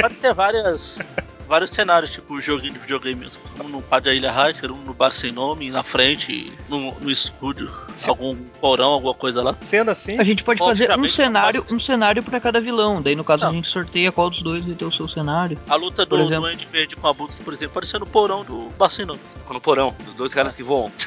Pode 0.00 0.18
ser 0.18 0.34
várias. 0.34 0.98
Vários 1.48 1.70
cenários, 1.70 2.10
tipo 2.10 2.38
joguinho 2.42 2.74
de 2.74 2.78
videogame 2.78 3.20
mesmo. 3.20 3.40
Um 3.58 3.68
no 3.68 3.82
da 4.00 4.12
Ilha 4.12 4.30
Hacker, 4.30 4.70
um 4.70 4.76
no 4.82 4.92
bar 4.92 5.10
sem 5.10 5.32
nome, 5.32 5.70
na 5.70 5.82
frente, 5.82 6.52
no, 6.68 6.92
no 7.00 7.10
estúdio, 7.10 7.70
Sim. 7.96 8.10
algum 8.10 8.36
porão, 8.60 8.90
alguma 8.90 9.14
coisa 9.14 9.42
lá. 9.42 9.56
Sendo 9.62 9.90
assim, 9.90 10.18
A 10.20 10.24
gente 10.24 10.44
pode 10.44 10.58
fazer 10.58 10.90
um 10.96 11.08
cenário, 11.08 11.64
um 11.70 11.80
cenário 11.80 12.22
para 12.22 12.38
cada 12.38 12.60
vilão. 12.60 13.00
Daí 13.00 13.16
no 13.16 13.24
caso 13.24 13.44
Não. 13.44 13.50
a 13.50 13.54
gente 13.54 13.68
sorteia 13.68 14.12
qual 14.12 14.28
dos 14.28 14.42
dois 14.42 14.62
vai 14.62 14.74
ter 14.74 14.84
o 14.84 14.92
seu 14.92 15.08
cenário. 15.08 15.58
A 15.66 15.74
luta 15.74 16.04
do. 16.04 16.28
Duende 16.28 16.68
Verde 16.70 16.94
com 16.94 17.06
a 17.06 17.10
Abutre, 17.10 17.42
por 17.42 17.54
exemplo, 17.54 17.72
pode 17.74 17.86
ser 17.86 17.98
no 17.98 18.06
porão 18.06 18.44
do 18.44 18.68
bar 18.78 18.90
sem 18.90 19.06
nome. 19.06 19.20
No 19.50 19.60
porão, 19.60 19.96
dos 20.04 20.14
dois 20.14 20.34
caras 20.34 20.54
que 20.54 20.62
voam. 20.62 20.92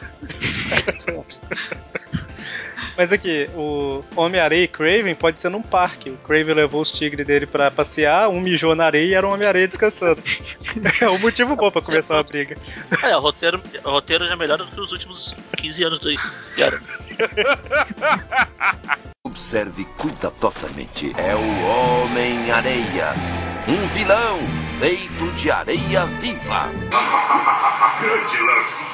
Mas 2.97 3.11
aqui, 3.11 3.49
o 3.55 4.03
Homem-Areia 4.15 4.63
e 4.63 4.67
Craven 4.67 5.15
pode 5.15 5.41
ser 5.41 5.49
num 5.49 5.61
parque. 5.61 6.09
O 6.09 6.17
Craven 6.17 6.55
levou 6.55 6.81
os 6.81 6.91
tigres 6.91 7.25
dele 7.25 7.45
pra 7.45 7.71
passear, 7.71 8.29
um 8.29 8.39
mijou 8.39 8.75
na 8.75 8.85
areia 8.85 9.05
e 9.05 9.13
era 9.13 9.27
um 9.27 9.31
Homem-Areia 9.31 9.67
descansando. 9.67 10.21
é 11.01 11.09
um 11.09 11.19
motivo 11.19 11.55
bom 11.55 11.71
pra 11.71 11.81
começar 11.81 12.15
uma 12.15 12.23
briga. 12.23 12.57
É, 13.03 13.15
o 13.15 13.19
roteiro, 13.19 13.61
o 13.83 13.89
roteiro 13.89 14.25
já 14.25 14.33
é 14.33 14.35
melhor 14.35 14.57
do 14.57 14.67
que 14.67 14.79
os 14.79 14.91
últimos 14.91 15.35
15 15.57 15.83
anos 15.83 15.99
do 15.99 16.09
Cara. 16.57 16.79
Observe 19.23 19.85
cuidadosamente. 19.97 21.13
É 21.17 21.35
o 21.35 22.03
Homem-Areia. 22.03 23.13
Um 23.67 23.87
vilão 23.87 24.39
feito 24.79 25.31
de 25.37 25.51
areia 25.51 26.05
viva. 26.19 26.69
Grande 28.01 28.41
lance. 28.41 28.85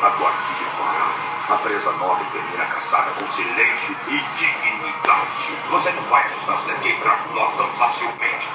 Agora 0.00 0.32
fique 0.32 0.64
acordado. 0.64 1.33
A 1.46 1.56
presa 1.58 1.92
nobre 1.98 2.24
termina 2.32 2.64
caçada 2.64 3.10
com 3.10 3.26
silêncio 3.26 3.94
e 4.08 4.18
dignidade. 4.34 5.52
Você 5.68 5.92
não 5.92 6.02
vai 6.04 6.24
assustar 6.24 6.56
Sergei 6.56 6.96
Krafnov 7.00 7.54
tão 7.58 7.68
facilmente. 7.68 8.48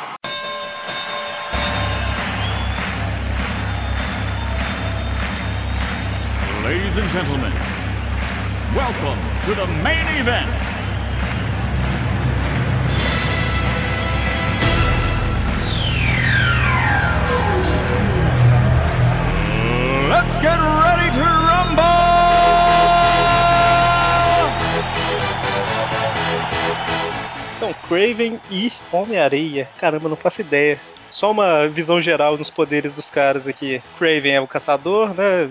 Ladies 6.63 6.97
and 6.97 7.09
gentlemen, 7.09 7.53
welcome 8.75 9.19
to 9.45 9.53
the 9.53 9.67
main 9.83 10.07
event. 10.19 10.49
Let's 20.09 20.37
get 20.37 20.57
ready 20.57 21.11
to 21.11 21.21
rumble! 21.21 22.68
Craven 27.89 28.39
e 28.51 28.71
Homem-Areia. 28.91 29.67
Caramba, 29.77 30.07
não 30.07 30.15
faço 30.15 30.41
ideia. 30.41 30.79
Só 31.09 31.31
uma 31.31 31.67
visão 31.67 31.99
geral 31.99 32.37
nos 32.37 32.51
poderes 32.51 32.93
dos 32.93 33.09
caras 33.09 33.47
aqui. 33.47 33.81
Craven 33.97 34.33
é 34.33 34.39
o 34.39 34.47
caçador, 34.47 35.13
né? 35.15 35.49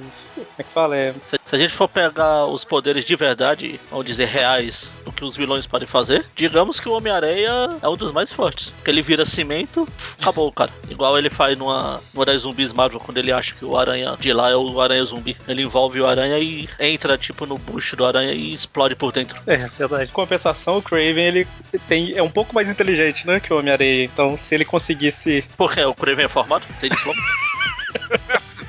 É 0.59 0.63
que 0.63 0.71
fala? 0.71 0.97
É... 0.97 1.13
Se, 1.13 1.39
se 1.45 1.55
a 1.55 1.59
gente 1.59 1.73
for 1.73 1.89
pegar 1.89 2.45
os 2.47 2.65
poderes 2.65 3.05
de 3.05 3.17
verdade, 3.17 3.81
vamos 3.91 4.07
dizer 4.07 4.27
reais, 4.27 4.93
do 5.05 5.13
que 5.13 5.25
os 5.25 5.37
vilões 5.37 5.67
podem 5.67 5.89
fazer, 5.89 6.25
digamos 6.37 6.79
que 6.79 6.89
o 6.89 6.93
Homem-Areia 6.93 7.69
é 7.83 7.89
um 7.89 7.97
dos 7.97 8.13
mais 8.13 8.33
fortes. 8.33 8.73
Que 8.85 8.91
ele 8.91 9.03
vira 9.03 9.25
cimento, 9.25 9.89
acabou, 10.21 10.53
cara. 10.53 10.71
Igual 10.91 11.19
ele 11.19 11.31
faz 11.31 11.57
numa, 11.57 12.01
numa 12.13 12.27
das 12.27 12.43
zumbis 12.43 12.73
Marvel, 12.73 13.01
quando 13.01 13.19
ele 13.19 13.33
acha 13.33 13.55
que 13.55 13.65
o 13.65 13.77
aranha 13.77 14.17
de 14.21 14.33
lá 14.33 14.51
é 14.51 14.57
o 14.57 14.81
aranha 14.81 15.05
zumbi. 15.05 15.37
Ele 15.47 15.63
envolve 15.63 16.01
o 16.01 16.07
aranha 16.07 16.39
e 16.39 16.69
entra, 16.79 17.17
tipo, 17.17 17.47
no 17.47 17.57
bucho 17.57 17.97
do 17.97 18.05
aranha 18.05 18.33
e 18.33 18.53
explode 18.53 18.95
por 18.95 19.13
dentro. 19.13 19.41
É, 19.47 19.57
verdade. 19.57 20.13
Compensação, 20.13 20.79
o 20.79 20.83
Craven 20.83 21.25
ele 21.25 21.49
tem, 21.89 22.17
é 22.17 22.23
um 22.23 22.31
pouco 22.31 22.55
mais 22.55 22.69
inteligente, 22.69 23.27
né? 23.27 23.41
Que 23.41 23.53
o 23.53 23.59
Homem-Areia. 23.59 24.05
Então, 24.05 24.39
se 24.39 24.55
ele 24.55 24.65
conseguisse. 24.65 25.45
Porque 25.57 25.83
o 25.83 25.95
Craven 25.95 26.27
é 26.27 26.29
formado, 26.29 26.67
tem 26.81 26.91
diploma. 26.91 27.19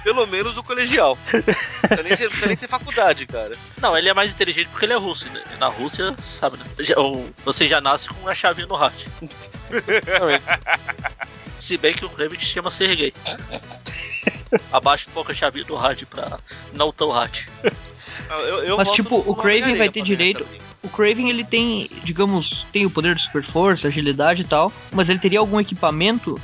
Pelo 0.09 0.25
menos 0.25 0.57
o 0.57 0.63
colegial. 0.63 1.15
Não 1.31 1.43
precisa 1.43 2.01
nem, 2.01 2.15
precisa 2.15 2.47
nem 2.47 2.57
ter 2.57 2.67
faculdade, 2.67 3.27
cara. 3.27 3.55
Não, 3.79 3.95
ele 3.95 4.09
é 4.09 4.13
mais 4.13 4.31
inteligente 4.31 4.67
porque 4.69 4.85
ele 4.85 4.93
é 4.93 4.97
russo. 4.97 5.29
né? 5.29 5.43
Na 5.59 5.67
Rússia, 5.67 6.15
sabe, 6.19 6.57
né? 6.57 6.65
Você 7.45 7.67
já 7.67 7.79
nasce 7.79 8.09
com 8.09 8.27
a 8.27 8.33
chavinha 8.33 8.65
no 8.65 8.75
heart. 8.75 9.05
Se 11.59 11.77
bem 11.77 11.93
que 11.93 12.03
o 12.05 12.09
Kraven 12.09 12.39
te 12.39 12.45
chama 12.47 12.71
Sergei. 12.71 13.13
Abaixa 14.73 15.07
um 15.11 15.13
pouco 15.13 15.31
a 15.31 15.35
chavinha 15.35 15.63
do 15.65 15.75
hard 15.75 16.03
pra 16.05 16.39
não 16.73 16.91
tão. 16.91 17.09
Não, 17.13 18.39
Eu, 18.39 18.63
eu 18.63 18.77
Mas, 18.77 18.89
tipo, 18.89 19.17
o 19.17 19.35
Craven 19.35 19.61
Homem-Areia 19.61 19.77
vai 19.77 19.89
ter 19.89 20.01
direito-. 20.01 20.47
O 20.81 20.87
Craven 20.87 21.29
ele 21.29 21.43
tem, 21.43 21.89
digamos, 22.03 22.65
tem 22.71 22.85
o 22.85 22.89
poder 22.89 23.15
de 23.15 23.23
super 23.23 23.45
força, 23.45 23.87
agilidade 23.87 24.41
e 24.41 24.45
tal, 24.45 24.71
mas 24.91 25.09
ele 25.09 25.19
teria 25.19 25.39
algum 25.39 25.59
equipamento. 25.59 26.39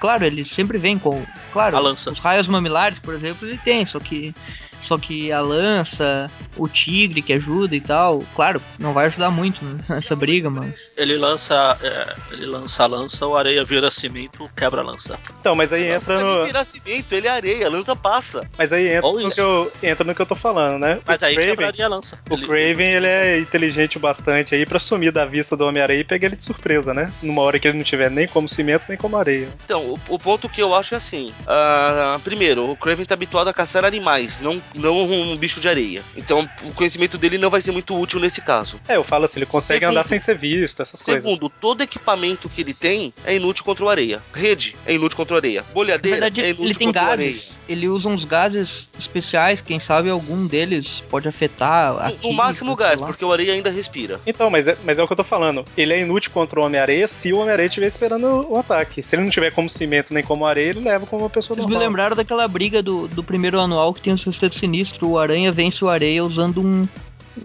claro, 0.00 0.24
ele 0.24 0.44
sempre 0.44 0.78
vem 0.78 0.98
com. 0.98 1.24
Claro, 1.52 1.76
os 1.80 2.18
raios 2.18 2.48
mamilares, 2.48 2.98
por 2.98 3.14
exemplo, 3.14 3.46
ele 3.46 3.58
tem, 3.58 3.86
só 3.86 4.00
que. 4.00 4.34
Só 4.82 4.96
que 4.98 5.30
a 5.32 5.40
lança, 5.40 6.30
o 6.56 6.68
tigre 6.68 7.22
que 7.22 7.32
ajuda 7.32 7.74
e 7.74 7.80
tal, 7.80 8.22
claro, 8.34 8.60
não 8.78 8.92
vai 8.92 9.06
ajudar 9.06 9.30
muito 9.30 9.58
nessa 9.88 10.14
briga, 10.16 10.50
mas. 10.50 10.74
Ele 10.96 11.16
lança. 11.16 11.76
é, 11.82 12.14
ele 12.32 12.46
lança 12.46 12.82
a 12.82 12.86
lança, 12.86 13.26
o 13.26 13.36
areia 13.36 13.64
vira 13.64 13.90
cimento, 13.90 14.48
quebra 14.56 14.82
a 14.82 14.84
lança. 14.84 15.18
Então, 15.40 15.54
mas 15.54 15.72
aí 15.72 15.88
entra 15.88 16.14
Ele 16.14 16.22
no. 16.24 16.44
virar 16.46 16.64
cimento, 16.64 17.12
ele 17.14 17.26
é 17.26 17.30
areia, 17.30 17.66
a 17.66 17.70
lança 17.70 17.94
passa. 17.96 18.40
Mas 18.58 18.72
aí 18.72 18.88
entra 18.88 19.06
Ou 19.06 19.14
no, 19.20 19.26
isso. 19.28 19.36
que 19.36 19.40
eu, 19.40 19.72
entra 19.82 20.04
no 20.04 20.14
que 20.14 20.22
eu 20.22 20.26
tô 20.26 20.34
falando, 20.34 20.80
né? 20.80 21.00
Mas 21.06 21.20
o 21.20 21.24
aí 21.24 21.34
Craven, 21.34 21.50
quebraria 21.54 21.84
a 21.86 21.88
lança. 21.88 22.18
o 22.30 22.36
Craven 22.36 22.92
ele 22.94 23.06
é 23.06 23.38
inteligente 23.38 23.96
o 23.96 24.00
bastante 24.00 24.54
aí 24.54 24.66
pra 24.66 24.78
sumir 24.78 25.12
da 25.12 25.24
vista 25.24 25.56
do 25.56 25.64
Homem-Areia 25.64 26.00
e 26.00 26.04
pegar 26.04 26.26
ele 26.26 26.36
de 26.36 26.44
surpresa, 26.44 26.92
né? 26.92 27.12
Numa 27.22 27.42
hora 27.42 27.58
que 27.58 27.68
ele 27.68 27.76
não 27.78 27.84
tiver 27.84 28.10
nem 28.10 28.26
como 28.26 28.48
cimento, 28.48 28.84
nem 28.88 28.98
como 28.98 29.16
areia. 29.16 29.48
Então, 29.64 29.82
o, 29.84 29.98
o 30.14 30.18
ponto 30.18 30.48
que 30.48 30.60
eu 30.62 30.74
acho 30.74 30.94
é 30.94 30.96
assim: 30.96 31.32
ah, 31.46 32.18
primeiro, 32.22 32.70
o 32.70 32.76
Craven 32.76 33.04
tá 33.06 33.14
habituado 33.14 33.48
a 33.48 33.52
caçar 33.54 33.84
animais, 33.84 34.40
não, 34.40 34.60
não 34.74 35.02
um 35.10 35.36
bicho 35.36 35.60
de 35.60 35.68
areia. 35.68 36.02
Então, 36.16 36.48
o 36.64 36.72
conhecimento 36.72 37.18
dele 37.18 37.38
não 37.38 37.50
vai 37.50 37.60
ser 37.60 37.72
muito 37.72 37.98
útil 37.98 38.18
nesse 38.20 38.40
caso. 38.40 38.80
É, 38.88 38.96
eu 38.96 39.04
falo 39.04 39.24
assim, 39.24 39.38
ele 39.40 39.46
consegue 39.46 39.80
Segundo- 39.80 39.96
andar 39.98 40.04
sem 40.08 40.18
ser 40.18 40.36
visto, 40.36 40.82
essas 40.82 41.00
coisas. 41.02 41.22
Segundo, 41.22 41.48
todo 41.48 41.82
equipamento 41.82 42.48
que 42.48 42.60
ele 42.60 42.74
tem 42.74 43.12
é 43.24 43.34
inútil 43.36 43.64
contra 43.64 43.84
o 43.84 43.88
areia. 43.88 44.20
Rede 44.32 44.76
é 44.86 44.94
inútil 44.94 45.16
contra 45.16 45.34
o 45.34 45.36
areia. 45.36 45.64
Bolhadeira 45.72 46.20
verdade, 46.20 46.40
é 46.40 46.46
inútil 46.48 46.64
ele 46.66 46.74
tem 46.74 46.86
contra 46.88 47.02
o 47.02 47.10
areia. 47.10 47.30
gases. 47.32 47.52
Ele 47.68 47.88
usa 47.88 48.08
uns 48.08 48.24
gases 48.24 48.88
especiais, 48.98 49.60
quem 49.60 49.78
sabe 49.80 50.10
algum 50.10 50.46
deles 50.46 51.02
pode 51.10 51.28
afetar 51.28 51.86
a 52.06 52.12
No, 52.22 52.32
máximo 52.32 52.74
gás, 52.76 53.00
lá. 53.00 53.06
porque 53.06 53.24
o 53.24 53.32
areia 53.32 53.52
ainda 53.52 53.70
respira. 53.70 54.20
Então, 54.26 54.50
mas 54.50 54.66
é, 54.68 54.76
mas 54.84 54.98
é 54.98 55.02
o 55.02 55.06
que 55.06 55.12
eu 55.12 55.16
tô 55.16 55.24
falando. 55.24 55.64
Ele 55.76 55.92
é 55.92 56.00
inútil 56.00 56.30
contra 56.32 56.60
o 56.60 56.64
Homem-Areia 56.64 57.06
se 57.08 57.32
o 57.32 57.38
Homem-Areia 57.38 57.66
estiver 57.68 57.86
esperando 57.86 58.46
o 58.50 58.58
ataque. 58.58 59.02
Se 59.02 59.14
ele 59.16 59.22
não 59.22 59.30
tiver 59.30 59.52
como 59.52 59.68
cimento 59.68 60.12
nem 60.12 60.22
como 60.22 60.44
areia, 60.46 60.70
ele 60.70 60.80
leva 60.80 61.06
como 61.06 61.22
uma 61.22 61.30
pessoa 61.30 61.56
Vocês 61.56 61.66
me 61.66 61.72
normal. 61.72 61.88
lembraram 61.88 62.16
daquela 62.16 62.46
briga 62.48 62.82
do, 62.82 63.08
do 63.08 63.22
primeiro 63.22 63.58
anual 63.60 63.94
que 63.94 64.00
tem 64.02 64.12
o 64.12 64.18
Sexteto 64.18 64.56
Sinistro. 64.62 65.08
O 65.08 65.18
Aranha 65.18 65.50
vence 65.50 65.84
o 65.84 65.88
Areia 65.88 66.22
usando 66.22 66.60
um. 66.60 66.86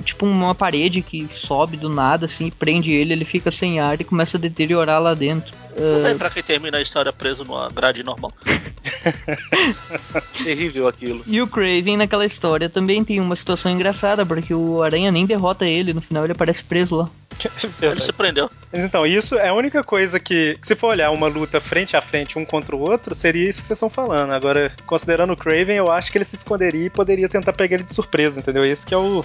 Tipo 0.04 0.26
uma 0.26 0.56
parede 0.56 1.02
que 1.02 1.28
sobe 1.42 1.78
do 1.78 1.90
nada, 1.90 2.26
assim, 2.26 2.50
prende 2.50 2.94
ele, 2.94 3.14
ele 3.14 3.26
fica 3.26 3.52
sem 3.52 3.80
ar 3.80 4.00
e 4.00 4.04
começa 4.04 4.38
a 4.38 4.40
deteriorar 4.40 5.02
lá 5.02 5.14
dentro. 5.14 5.56
Não 5.80 6.08
é 6.08 6.16
pra 6.16 6.30
quem 6.30 6.42
termina 6.42 6.80
a 6.80 6.82
história 6.82 7.14
preso 7.14 7.44
numa 7.44 7.70
grade 7.70 8.02
normal. 8.02 8.34
Terrível 10.44 10.88
aquilo. 10.88 11.24
E 11.28 11.40
o 11.40 11.48
Craven 11.48 11.98
naquela 11.98 12.26
história 12.26 12.68
também 12.68 13.04
tem 13.04 13.20
uma 13.20 13.36
situação 13.36 13.72
engraçada, 13.72 14.26
porque 14.26 14.54
o 14.54 14.82
Aranha 14.82 15.12
nem 15.12 15.26
derrota 15.26 15.66
ele, 15.66 15.94
no 15.94 16.02
final 16.02 16.24
ele 16.24 16.32
aparece 16.32 16.64
preso 16.64 16.96
lá. 16.96 17.10
Ele 17.80 18.00
se 18.00 18.12
prendeu. 18.12 18.50
Mas 18.74 18.84
então, 18.84 19.06
isso 19.06 19.36
é 19.36 19.50
a 19.50 19.54
única 19.54 19.84
coisa 19.84 20.20
que, 20.20 20.58
que 20.60 20.68
se 20.68 20.76
for 20.76 20.88
olhar 20.88 21.12
uma 21.12 21.28
luta 21.28 21.62
frente 21.62 21.96
a 21.96 22.02
frente 22.02 22.40
um 22.40 22.44
contra 22.44 22.76
o 22.76 22.80
outro, 22.80 23.14
seria 23.14 23.48
isso 23.48 23.62
que 23.62 23.68
vocês 23.68 23.78
estão 23.78 23.92
falando. 23.92 24.34
Agora, 24.34 24.72
considerando 24.88 25.34
o 25.34 25.38
Craven, 25.38 25.76
eu 25.76 25.92
acho 25.92 26.12
que 26.12 26.18
ele 26.18 26.26
se 26.26 26.36
esconderia 26.36 26.86
e 26.86 26.90
poderia 26.90 27.30
tentar 27.30 27.54
pegar 27.54 27.76
ele 27.76 27.84
de 27.84 27.94
surpresa, 27.94 28.40
entendeu? 28.40 28.64
Esse 28.64 28.88
que 28.88 28.94
é 28.94 28.98
o 28.98 29.24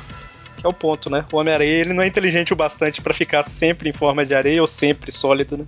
que 0.56 0.66
é 0.66 0.68
o 0.68 0.72
ponto, 0.72 1.10
né? 1.10 1.24
O 1.32 1.36
Homem-Areia, 1.36 1.80
ele 1.80 1.92
não 1.92 2.02
é 2.02 2.06
inteligente 2.06 2.52
o 2.52 2.56
bastante 2.56 3.00
pra 3.00 3.14
ficar 3.14 3.42
sempre 3.42 3.88
em 3.88 3.92
forma 3.92 4.24
de 4.24 4.34
areia 4.34 4.60
ou 4.60 4.66
sempre 4.66 5.10
sólido, 5.12 5.56
né? 5.56 5.66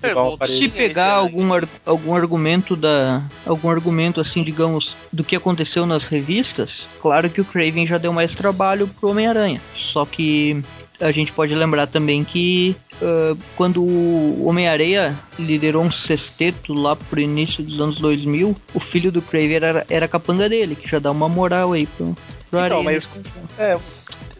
Pergunta. 0.00 0.46
Se 0.46 0.68
pegar 0.68 1.04
aranha? 1.04 1.18
algum, 1.18 1.48
algum 1.86 2.14
argumento 2.14 2.76
da. 2.76 3.22
algum 3.46 3.70
argumento 3.70 4.20
assim, 4.20 4.42
digamos, 4.42 4.94
do 5.10 5.24
que 5.24 5.34
aconteceu 5.34 5.86
nas 5.86 6.04
revistas, 6.04 6.86
claro 7.00 7.30
que 7.30 7.40
o 7.40 7.44
Craven 7.44 7.86
já 7.86 7.96
deu 7.96 8.12
mais 8.12 8.34
trabalho 8.34 8.86
pro 8.86 9.10
Homem-Aranha. 9.10 9.60
Só 9.74 10.04
que 10.04 10.62
a 11.00 11.10
gente 11.10 11.32
pode 11.32 11.54
lembrar 11.54 11.86
também 11.86 12.22
que 12.22 12.76
ah, 13.02 13.36
quando 13.56 13.82
o 13.82 14.46
Homem-Aranha 14.46 15.16
liderou 15.38 15.82
um 15.82 15.92
sexteto 15.92 16.72
lá 16.72 16.96
pro 16.96 17.20
início 17.20 17.62
dos 17.62 17.80
anos 17.80 17.98
2000, 17.98 18.56
o 18.74 18.80
filho 18.80 19.12
do 19.12 19.22
Craven 19.22 19.56
era, 19.56 19.86
era 19.88 20.08
capanga 20.08 20.48
dele, 20.48 20.74
que 20.74 20.88
já 20.88 20.98
dá 20.98 21.10
uma 21.10 21.28
moral 21.28 21.72
aí 21.72 21.86
pro, 21.86 22.16
pro 22.50 22.64
Então, 22.64 22.82
mas 22.82 23.18
é 23.58 23.78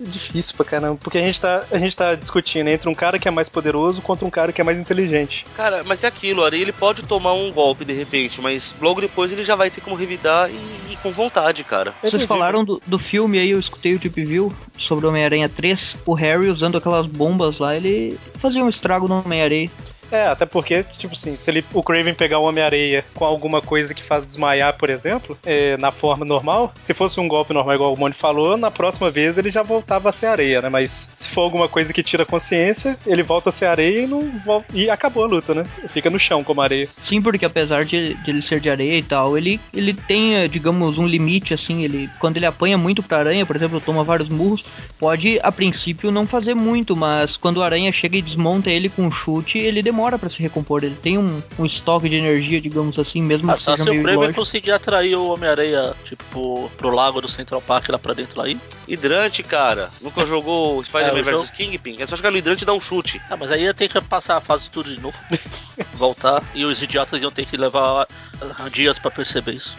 difícil 0.01 0.57
pra 0.57 0.65
caramba, 0.65 0.99
porque 1.03 1.19
a 1.19 1.21
gente, 1.21 1.41
tá, 1.41 1.65
a 1.71 1.79
gente 1.79 1.97
tá 1.97 2.15
discutindo 2.15 2.69
entre 2.69 2.89
um 2.89 2.95
cara 2.95 3.19
que 3.19 3.27
é 3.27 3.31
mais 3.31 3.49
poderoso 3.49 4.01
contra 4.01 4.27
um 4.27 4.31
cara 4.31 4.53
que 4.53 4.61
é 4.61 4.65
mais 4.65 4.79
inteligente. 4.79 5.47
Cara, 5.57 5.83
mas 5.85 6.05
é 6.05 6.07
aquilo, 6.07 6.43
o 6.43 6.45
areia 6.45 6.63
ele 6.63 6.73
pode 6.73 7.03
tomar 7.03 7.33
um 7.33 7.53
golpe 7.53 7.85
de 7.85 7.93
repente, 7.93 8.41
mas 8.41 8.75
logo 8.81 9.01
depois 9.01 9.33
ele 9.33 9.45
já 9.45 9.55
vai 9.55 9.71
ter 9.71 9.81
como 9.81 9.97
revidar 9.97 10.51
e, 10.51 10.93
e 10.93 10.97
com 11.03 11.11
vontade, 11.11 11.65
cara. 11.65 11.95
Vocês 12.03 12.25
falaram 12.25 12.65
do, 12.65 12.81
do 12.87 12.99
filme 12.99 13.39
aí, 13.39 13.51
eu 13.51 13.59
escutei 13.59 13.95
o 13.95 13.99
Tip 13.99 14.17
View 14.25 14.53
sobre 14.79 15.07
o 15.07 15.09
Homem-Aranha 15.09 15.49
3. 15.49 15.99
O 16.07 16.15
Harry 16.15 16.49
usando 16.49 16.79
aquelas 16.79 17.07
bombas 17.07 17.59
lá, 17.59 17.75
ele 17.75 18.19
fazia 18.39 18.63
um 18.63 18.69
estrago 18.69 19.09
no 19.09 19.21
Homem-Aranha. 19.21 19.71
É, 20.11 20.27
até 20.27 20.47
porque, 20.47 20.83
tipo 20.83 21.15
assim, 21.15 21.37
se 21.37 21.51
ele, 21.51 21.65
o 21.73 21.83
Craven 21.83 22.15
pegar 22.15 22.39
o 22.39 22.45
Homem-Areia 22.45 23.05
com 23.15 23.25
alguma 23.25 23.61
coisa 23.61 23.95
que 23.95 24.03
faz 24.03 24.27
desmaiar, 24.27 24.77
por 24.77 24.91
exemplo, 24.91 25.37
é, 25.45 25.77
na 25.77 25.93
forma 25.93 26.25
normal, 26.25 26.73
se 26.81 26.95
fosse 26.95 27.21
um 27.21 27.29
golpe 27.29 27.53
normal, 27.53 27.75
igual 27.75 27.95
o 27.95 27.97
Moni 27.97 28.15
falou, 28.15 28.57
na 28.57 28.71
próxima 28.71 29.11
vez 29.11 29.39
ele 29.39 29.51
já 29.51 29.63
voltava 29.63 30.09
a 30.09 30.13
ser 30.13 30.27
areia, 30.27 30.61
né? 30.61 30.69
Mas 30.69 31.11
se 31.15 31.29
for 31.29 31.43
alguma 31.43 31.69
coisa 31.69 31.93
que 31.93 32.03
tira 32.03 32.25
consciência, 32.25 32.97
ele 33.07 33.23
volta 33.23 33.51
a 33.51 33.53
ser 33.53 33.67
areia 33.67 34.01
e 34.01 34.07
não 34.07 34.31
volta, 34.45 34.67
e 34.75 34.89
acabou 34.89 35.25
a 35.25 35.29
luta, 35.29 35.55
né? 35.55 35.65
Fica 35.89 36.11
no 36.11 36.19
chão 36.19 36.43
como 36.43 36.63
areia. 36.63 36.89
Sim, 37.03 37.21
porque 37.21 37.45
apesar 37.45 37.85
de, 37.85 38.15
de 38.15 38.31
ele 38.31 38.43
ser 38.43 38.61
de 38.61 38.71
areia 38.71 38.99
e 38.99 39.03
tal, 39.03 39.37
ele, 39.37 39.61
ele 39.75 39.93
tem, 39.93 40.37
eh, 40.37 40.49
digamos, 40.49 40.99
um 40.99 41.07
limite, 41.07 41.53
assim, 41.53 41.85
ele 41.85 42.09
quando 42.19 42.37
ele 42.37 42.47
apanha 42.47 42.79
muito 42.79 43.03
pra 43.03 43.19
aranha, 43.19 43.45
por 43.45 43.57
exemplo, 43.57 43.81
toma 43.81 44.03
vários 44.05 44.29
murros, 44.29 44.65
pode, 44.99 45.39
a 45.43 45.53
princípio, 45.53 46.11
não 46.11 46.27
fazer 46.27 46.55
muito, 46.55 46.97
mas 46.97 47.37
quando 47.37 47.63
a 47.63 47.67
aranha 47.67 47.93
chega 47.93 48.17
e 48.17 48.23
desmonta 48.23 48.71
ele 48.71 48.89
com 48.89 49.03
um 49.03 49.11
chute, 49.11 49.59
ele 49.59 49.83
demora 49.83 49.98
pra 50.19 50.31
se 50.31 50.41
recompor, 50.41 50.85
ele 50.85 50.95
tem 50.95 51.19
um, 51.19 51.43
um 51.59 51.67
estoque 51.67 52.09
de 52.09 52.17
energia, 52.17 52.61
digamos 52.61 52.99
assim, 52.99 53.21
mesmo 53.23 53.51
Ah, 53.51 53.55
que 53.55 53.61
só 53.63 53.73
seja 53.73 53.85
se 53.85 53.91
o 53.91 53.95
meio 53.95 54.11
ilógico. 54.15 54.39
conseguir 54.41 54.71
atrair 54.73 55.15
o 55.17 55.33
Homem-Areia, 55.33 55.95
tipo, 56.05 56.25
pro, 56.31 56.71
pro 56.77 56.91
lago 56.91 57.21
do 57.21 57.29
Central 57.29 57.61
Park 57.61 57.89
lá 57.89 57.99
pra 57.99 58.15
dentro 58.15 58.39
lá 58.39 58.45
aí. 58.45 58.59
Hidrante, 58.87 59.43
cara. 59.43 59.91
Nunca 60.01 60.25
jogou 60.27 60.83
Spider-Man 60.85 61.19
É, 61.19 61.21
o 61.21 61.25
jogo- 61.25 61.43
vs 61.43 61.51
Kingpin? 61.51 61.97
É 62.01 62.07
só 62.07 62.17
chegar 62.17 62.31
no 62.31 62.37
hidrante 62.39 62.63
e 62.63 62.67
dar 62.67 62.75
um 62.75 62.81
chute. 62.81 63.21
Ah, 63.31 63.37
mas 63.37 63.51
aí 63.51 63.63
ia 63.65 63.75
ter 63.75 63.89
que 63.89 64.01
passar 64.01 64.37
a 64.37 64.41
fase 64.41 64.71
tudo 64.71 64.95
de 64.95 65.01
novo. 65.01 65.17
Voltar. 65.99 66.43
E 66.55 66.65
os 66.65 66.81
idiotas 66.81 67.21
iam 67.21 67.31
ter 67.31 67.45
que 67.45 67.57
levar 67.57 68.07
ah, 68.41 68.69
dias 68.71 68.99
pra 68.99 69.11
perceber 69.11 69.53
isso. 69.57 69.77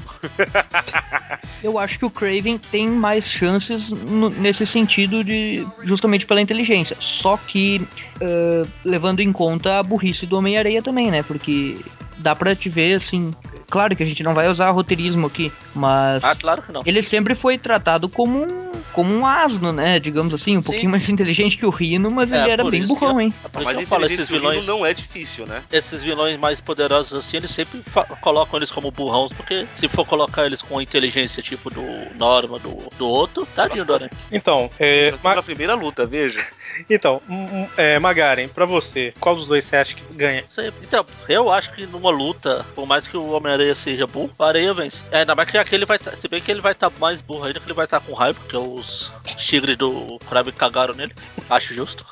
Eu 1.64 1.80
acho 1.80 1.98
que 1.98 2.06
o 2.06 2.10
Craven 2.10 2.58
tem 2.58 2.90
mais 2.90 3.26
chances 3.26 3.90
nesse 4.38 4.66
sentido 4.66 5.24
de 5.24 5.66
justamente 5.84 6.26
pela 6.26 6.42
inteligência. 6.42 6.96
Só 7.00 7.38
que 7.38 7.82
eh, 8.22 8.66
levando 8.84 9.22
em 9.22 9.32
conta 9.32 9.80
a 9.80 9.84
burrice 9.84 10.26
do 10.26 10.38
Homem-Areia 10.38 10.82
também, 10.82 11.10
né? 11.12 11.24
Porque 11.24 11.78
dá 12.20 12.36
pra 12.36 12.56
te 12.56 12.70
ver 12.70 12.98
assim. 12.98 13.34
Claro 13.70 13.96
que 13.96 14.02
a 14.02 14.06
gente 14.06 14.24
não 14.24 14.34
vai 14.34 14.48
usar 14.50 14.72
roteirismo 14.72 15.28
aqui, 15.28 15.52
mas 15.76 16.24
Ah, 16.24 16.36
claro 16.36 16.62
que 16.62 16.72
não. 16.72 16.82
ele 16.86 17.04
sempre 17.04 17.36
foi 17.36 17.56
tratado 17.58 18.10
como 18.10 18.44
um, 18.44 18.72
como 18.94 19.14
um 19.14 19.26
asno, 19.28 19.72
né? 19.72 20.00
Digamos 20.00 20.34
assim, 20.34 20.58
um 20.58 20.62
Sim. 20.62 20.72
pouquinho 20.72 20.92
mais 20.92 21.08
inteligente 21.10 21.56
que 21.56 21.66
o 21.66 21.70
Rino, 21.70 22.10
mas 22.10 22.32
É, 22.32 22.42
ele 22.42 22.50
era 22.50 22.64
bem 22.70 22.86
burrão, 22.88 23.12
eu- 23.12 23.22
hein? 23.22 23.34
Por 23.52 23.64
Mas 23.64 23.78
que 23.78 23.84
eu 23.84 23.88
falo, 23.88 24.06
esses 24.08 24.28
vilões, 24.28 24.66
não 24.66 24.84
é 24.86 24.92
difícil, 24.94 25.46
né? 25.46 25.62
esses 25.72 26.02
vilões 26.02 26.40
mais 26.40 26.60
poderosos 26.60 27.14
assim, 27.14 27.38
eles 27.38 27.52
sempre 27.52 27.84
colocam 28.22 28.58
eles 28.58 28.72
como 28.72 28.90
burrões, 28.90 29.32
porque 29.34 29.68
se 29.76 29.88
for 29.88 30.04
colocar 30.06 30.46
eles 30.48 30.62
com 30.64 30.80
a 30.80 30.84
inteligência 30.84 31.44
tipo 31.44 31.70
do 31.70 31.84
Norma, 32.16 32.58
do, 32.58 32.76
do 32.98 33.08
outro, 33.08 33.46
tadinho 33.56 33.86
do 33.86 33.94
Aranha. 33.94 34.12
Então, 34.32 34.70
é, 34.80 35.12
Já 35.12 35.18
Ma- 35.30 35.36
na 35.36 35.44
primeira 35.44 35.76
luta, 35.76 36.08
veja. 36.08 36.44
então 36.90 37.22
um, 37.30 37.36
um, 37.36 37.68
é, 37.78 38.00
Magaren, 38.00 38.48
pra 38.48 38.66
você, 38.66 39.14
qual 39.20 39.36
dos 39.36 39.46
dois 39.48 39.64
você 39.66 39.76
acha 39.78 39.94
que 39.96 40.04
ganha? 40.16 40.44
Então, 40.82 41.06
eu 41.28 41.52
acho 41.52 41.72
que 41.74 41.86
numa 41.86 42.09
luta, 42.10 42.66
por 42.76 42.86
mais 42.86 43.08
que 43.08 43.18
o 43.18 43.32
Homem-Areia 43.32 43.76
seja 43.76 44.08
burro, 44.08 44.32
o 44.38 44.44
Areia 44.44 44.74
vence. 44.74 45.04
É, 45.12 45.20
ainda 45.20 45.36
mais 45.36 45.50
que 45.50 45.58
aquele 45.58 45.86
vai 45.86 46.00
tá, 46.00 46.12
Se 46.12 46.28
bem 46.28 46.42
que 46.42 46.52
ele 46.52 46.62
vai 46.62 46.72
estar 46.72 46.92
mais 47.00 47.22
burro 47.22 47.46
ainda, 47.46 47.60
que 47.60 47.66
ele 47.66 47.74
vai 47.74 47.86
estar 47.86 48.00
com 48.00 48.14
raiva, 48.14 48.40
porque 48.40 48.58
os 48.58 49.12
tigres 49.38 49.78
do 49.78 50.20
Kraven 50.30 50.54
cagaram 50.54 50.94
nele. 50.94 51.14
Acho 51.50 51.74
justo. 51.74 52.06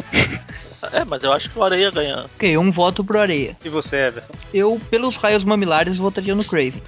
é, 0.92 1.04
mas 1.04 1.22
eu 1.22 1.32
acho 1.32 1.50
que 1.50 1.58
o 1.58 1.64
Areia 1.64 1.90
ganha. 1.90 2.24
Ok, 2.34 2.56
um 2.56 2.70
voto 2.70 3.04
pro 3.04 3.20
Areia. 3.20 3.56
E 3.64 3.68
você, 3.68 3.96
Everton? 4.06 4.34
Eu, 4.52 4.80
pelos 4.90 5.16
raios 5.16 5.44
mamilares, 5.44 5.98
votaria 5.98 6.34
no 6.34 6.44
Craven. 6.44 6.82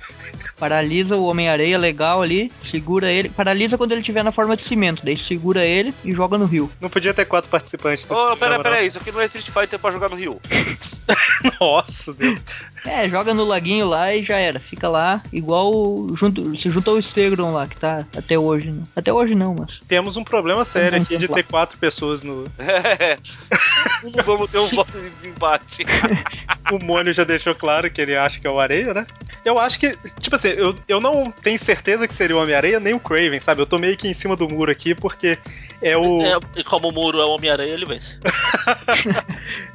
Paralisa 0.59 1.17
o 1.17 1.27
Homem-Areia 1.27 1.79
legal 1.79 2.23
ali, 2.23 2.51
segura 2.71 3.11
ele. 3.11 3.29
Paralisa 3.29 3.77
quando 3.77 3.93
ele 3.93 4.01
estiver 4.01 4.25
na 4.25 4.33
forma 4.33 4.57
de 4.57 4.63
cimento, 4.63 5.05
daí 5.05 5.17
segura 5.17 5.65
ele 5.65 5.93
e 6.05 6.13
joga 6.13 6.39
no 6.39 6.47
rio. 6.47 6.71
Não 6.81 6.89
podia 6.89 7.13
ter 7.13 7.25
quatro 7.25 7.51
participantes. 7.51 8.05
Ô, 8.05 8.15
pera, 8.15 8.37
programa, 8.37 8.63
pera 8.63 8.77
aí, 8.77 8.87
isso 8.87 8.99
aqui 8.99 9.13
não 9.13 9.21
é 9.21 9.27
Street 9.27 9.51
Fighter 9.51 9.79
pra 9.79 9.91
jogar 9.91 10.09
no 10.09 10.17
Rio. 10.17 10.41
não. 11.61 11.77
Nossa, 11.77 12.13
Deus. 12.15 12.39
É, 12.85 13.09
joga 13.09 13.35
no 13.35 13.45
laguinho 13.45 13.87
lá 13.87 14.15
e 14.15 14.25
já 14.25 14.37
era. 14.39 14.61
Fica 14.61 14.89
lá, 14.89 15.23
igual 15.33 15.73
junto, 16.15 16.57
se 16.57 16.69
junta 16.69 16.91
ao 16.91 17.03
Stegron 17.03 17.53
lá, 17.53 17.67
que 17.67 17.77
tá 17.77 18.07
até 18.17 18.39
hoje. 18.39 18.71
Né? 18.71 18.83
Até 18.95 19.13
hoje 19.13 19.35
não, 19.35 19.55
mas. 19.59 19.81
Temos 19.81 20.17
um 20.17 20.25
problema 20.25 20.65
sério 20.65 21.03
aqui 21.03 21.17
de 21.17 21.27
lá. 21.27 21.35
ter 21.35 21.43
quatro 21.43 21.77
pessoas 21.79 22.23
no. 22.23 22.45
É. 22.59 23.19
Não 24.05 24.13
vamos 24.25 24.51
ter 24.51 24.59
um 24.59 24.67
voto 24.69 24.93
de 24.93 25.11
desempate. 25.11 25.85
O 26.73 26.85
Mônio 26.85 27.15
já 27.15 27.23
deixou 27.23 27.55
claro 27.55 27.89
que 27.89 28.01
ele 28.01 28.17
acha 28.17 28.41
que 28.41 28.47
é 28.47 28.51
o 28.51 28.59
Areia, 28.59 28.93
né? 28.93 29.07
Eu 29.45 29.57
acho 29.57 29.79
que, 29.79 29.97
tipo 30.19 30.35
assim, 30.35 30.46
eu, 30.51 30.75
eu 30.89 31.01
não 31.01 31.31
tenho 31.31 31.59
certeza 31.59 32.07
que 32.09 32.15
seria 32.15 32.37
o 32.37 32.41
Homem-Areia 32.43 32.81
nem 32.81 32.95
o 32.95 33.01
Craven, 33.01 33.41
sabe? 33.41 33.61
Eu 33.63 33.67
tô 33.67 33.79
meio 33.79 33.97
que 33.97 34.09
em 34.09 34.15
cima 34.15 34.37
do 34.37 34.49
muro 34.49 34.71
aqui 34.71 34.95
porque 34.95 35.39
é 35.83 35.97
o. 35.97 36.21
É, 36.23 36.39
e 36.57 36.65
como 36.65 36.89
o 36.89 36.93
muro 36.93 37.21
é 37.21 37.25
o 37.25 37.31
Homem-Areia, 37.31 37.73
ele 37.73 37.87
vence. 37.87 38.17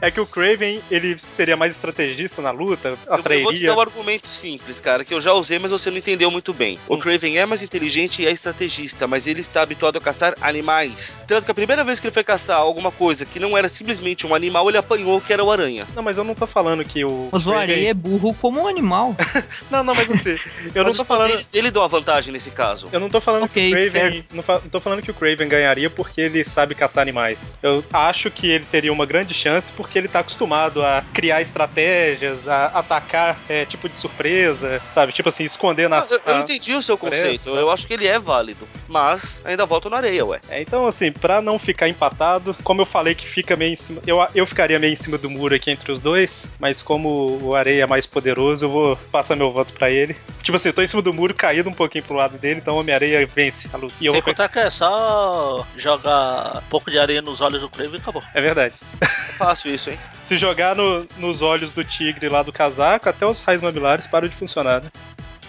É 0.01 0.09
que 0.09 0.19
o 0.19 0.25
Craven, 0.25 0.81
ele 0.89 1.17
seria 1.19 1.55
mais 1.55 1.75
estrategista 1.75 2.41
na 2.41 2.49
luta, 2.51 2.89
Eu, 2.89 2.91
eu 2.91 2.97
vou 2.97 3.15
te 3.15 3.19
atrairia. 3.19 3.69
dar 3.69 3.77
um 3.77 3.81
argumento 3.81 4.27
simples, 4.27 4.81
cara, 4.81 5.05
que 5.05 5.13
eu 5.13 5.21
já 5.21 5.31
usei, 5.33 5.59
mas 5.59 5.69
você 5.71 5.89
não 5.91 5.97
entendeu 5.97 6.31
muito 6.31 6.53
bem. 6.53 6.79
O 6.87 6.97
Craven 6.97 7.37
é 7.37 7.45
mais 7.45 7.61
inteligente 7.61 8.21
e 8.21 8.25
é 8.27 8.31
estrategista, 8.31 9.07
mas 9.07 9.27
ele 9.27 9.41
está 9.41 9.61
habituado 9.61 9.97
a 9.97 10.01
caçar 10.01 10.33
animais. 10.41 11.15
Tanto 11.27 11.45
que 11.45 11.51
a 11.51 11.53
primeira 11.53 11.83
vez 11.83 11.99
que 11.99 12.07
ele 12.07 12.13
foi 12.13 12.23
caçar 12.23 12.57
alguma 12.57 12.91
coisa 12.91 13.25
que 13.25 13.39
não 13.39 13.55
era 13.57 13.69
simplesmente 13.69 14.25
um 14.25 14.33
animal, 14.33 14.67
ele 14.69 14.77
apanhou 14.77 15.21
que 15.21 15.31
era 15.31 15.43
o 15.43 15.51
aranha. 15.51 15.85
Não, 15.95 16.01
mas 16.03 16.17
eu 16.17 16.23
não 16.23 16.33
tô 16.33 16.47
falando 16.47 16.83
que 16.83 17.05
o. 17.05 17.29
Mas 17.31 17.43
o 17.45 17.49
Craven- 17.51 17.61
Areia 17.73 17.89
é 17.91 17.93
burro 17.93 18.33
como 18.41 18.61
um 18.61 18.67
animal. 18.67 19.15
Não, 19.69 19.83
não, 19.83 19.93
mas 19.95 20.07
você. 20.07 20.39
Eu 20.75 20.83
mas 20.83 20.97
não 20.97 21.03
tô 21.03 21.05
falando. 21.05 21.49
dele 21.49 21.71
dão 21.71 21.81
uma 21.81 21.87
vantagem 21.87 22.31
nesse 22.33 22.51
caso. 22.51 22.87
Eu 22.91 22.99
não 22.99 23.09
tô 23.09 23.19
falando 23.21 23.43
Ok, 23.43 23.69
que 23.69 23.87
o 23.87 23.91
Craven. 23.91 24.25
Não, 24.33 24.43
fa- 24.43 24.59
não 24.63 24.69
tô 24.69 24.79
falando 24.79 25.01
que 25.01 25.11
o 25.11 25.13
Craven 25.13 25.47
ganharia 25.47 25.89
porque 25.89 26.21
ele 26.21 26.43
sabe 26.45 26.75
caçar 26.75 27.01
animais. 27.01 27.57
Eu 27.61 27.83
acho 27.93 28.29
que 28.31 28.47
ele 28.49 28.65
teria 28.65 28.91
uma 28.91 29.05
grande 29.05 29.33
chance 29.33 29.71
porque 29.71 29.97
ele 29.97 30.07
tá 30.07 30.19
acostumado 30.19 30.83
a 30.83 31.03
criar 31.13 31.41
estratégias, 31.41 32.47
a 32.47 32.65
atacar 32.67 33.37
é, 33.49 33.65
tipo 33.65 33.87
de 33.89 33.97
surpresa, 33.97 34.81
sabe? 34.87 35.11
Tipo 35.11 35.29
assim, 35.29 35.43
esconder 35.43 35.89
nas. 35.89 36.11
eu, 36.11 36.21
eu 36.25 36.35
a- 36.35 36.39
entendi 36.39 36.73
o 36.73 36.81
seu 36.81 36.97
conceito, 36.97 37.51
tá? 37.51 37.59
eu 37.59 37.71
acho 37.71 37.87
que 37.87 37.93
ele 37.93 38.07
é 38.07 38.19
válido, 38.19 38.67
mas 38.87 39.41
ainda 39.45 39.65
volto 39.65 39.89
na 39.89 39.97
areia, 39.97 40.25
ué. 40.25 40.39
É, 40.49 40.61
então, 40.61 40.85
assim, 40.85 41.11
pra 41.11 41.41
não 41.41 41.57
ficar 41.57 41.87
empatado, 41.87 42.55
como 42.63 42.81
eu 42.81 42.85
falei 42.85 43.15
que 43.15 43.27
fica 43.27 43.55
meio 43.55 43.73
em 43.73 43.75
cima. 43.75 44.01
Eu, 44.05 44.23
eu 44.35 44.45
ficaria 44.45 44.79
meio 44.79 44.93
em 44.93 44.95
cima 44.95 45.17
do 45.17 45.29
muro 45.29 45.55
aqui 45.55 45.71
entre 45.71 45.91
os 45.91 46.01
dois, 46.01 46.53
mas 46.59 46.81
como 46.81 47.39
o 47.41 47.55
Areia 47.55 47.83
é 47.83 47.87
mais 47.87 48.05
poderoso, 48.05 48.65
eu 48.65 48.69
vou 48.69 48.95
passar 49.11 49.35
meu 49.35 49.51
voto 49.51 49.73
pra 49.73 49.89
ele. 49.89 50.15
Tipo 50.43 50.50
assim, 50.55 50.69
eu 50.69 50.73
tô 50.73 50.81
em 50.81 50.87
cima 50.87 51.01
do 51.01 51.13
muro, 51.13 51.33
caído 51.33 51.69
um 51.69 51.73
pouquinho 51.73 52.03
pro 52.03 52.15
lado 52.15 52.37
dele, 52.37 52.59
então 52.61 52.75
o 52.75 52.79
Homem-Areia 52.79 53.25
vence 53.25 53.69
a 53.73 53.77
luta. 53.77 53.93
E 54.01 54.05
eu 54.05 54.13
Sem 54.13 54.21
vou. 54.21 54.31
contar 54.31 54.49
que 54.49 54.59
é 54.59 54.69
só 54.69 55.65
jogar 55.77 56.57
um 56.57 56.69
pouco 56.69 56.89
de 56.91 56.97
areia 56.99 57.21
nos 57.21 57.41
olhos 57.41 57.61
do 57.61 57.69
Kraven 57.69 57.95
e 57.95 57.97
acabou. 58.01 58.23
É 58.33 58.41
verdade. 58.41 58.75
É 59.01 59.05
fácil 59.05 59.73
isso, 59.73 59.89
hein? 59.89 59.99
Se 60.23 60.37
jogar 60.37 60.75
no- 60.75 61.05
nos 61.17 61.41
olhos 61.41 61.71
do 61.71 61.83
tigre 61.83 62.29
lá 62.29 62.43
do 62.43 62.51
casaco, 62.51 63.09
até 63.09 63.25
os 63.25 63.39
raios 63.41 63.61
mamilares 63.61 64.07
param 64.07 64.27
de 64.27 64.35
funcionar, 64.35 64.81
né? 64.81 64.89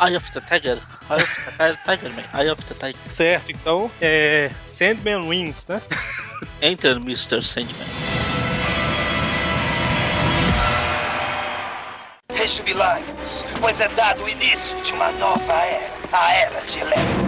Eye 0.00 0.16
of 0.16 0.32
the 0.32 0.40
Tiger. 0.40 0.78
Eye 1.10 1.22
of 1.22 1.56
the 1.58 1.78
Tiger, 1.84 2.10
man. 2.14 2.24
Eye 2.40 2.50
of 2.50 2.62
the 2.62 2.74
Tiger. 2.74 2.96
Certo, 3.08 3.52
então 3.52 3.90
é. 4.00 4.50
Sandman 4.64 5.28
Wins, 5.28 5.64
né? 5.68 5.80
Enter 6.60 6.96
Mr. 6.96 7.42
Sandman. 7.42 8.31
Rejubilai-vos, 12.42 13.46
pois 13.60 13.78
é 13.78 13.86
dado 13.90 14.24
o 14.24 14.28
início 14.28 14.76
de 14.82 14.92
uma 14.94 15.12
nova 15.12 15.52
era, 15.52 15.92
a 16.12 16.34
Era 16.34 16.60
de 16.62 16.80
Electro. 16.80 17.24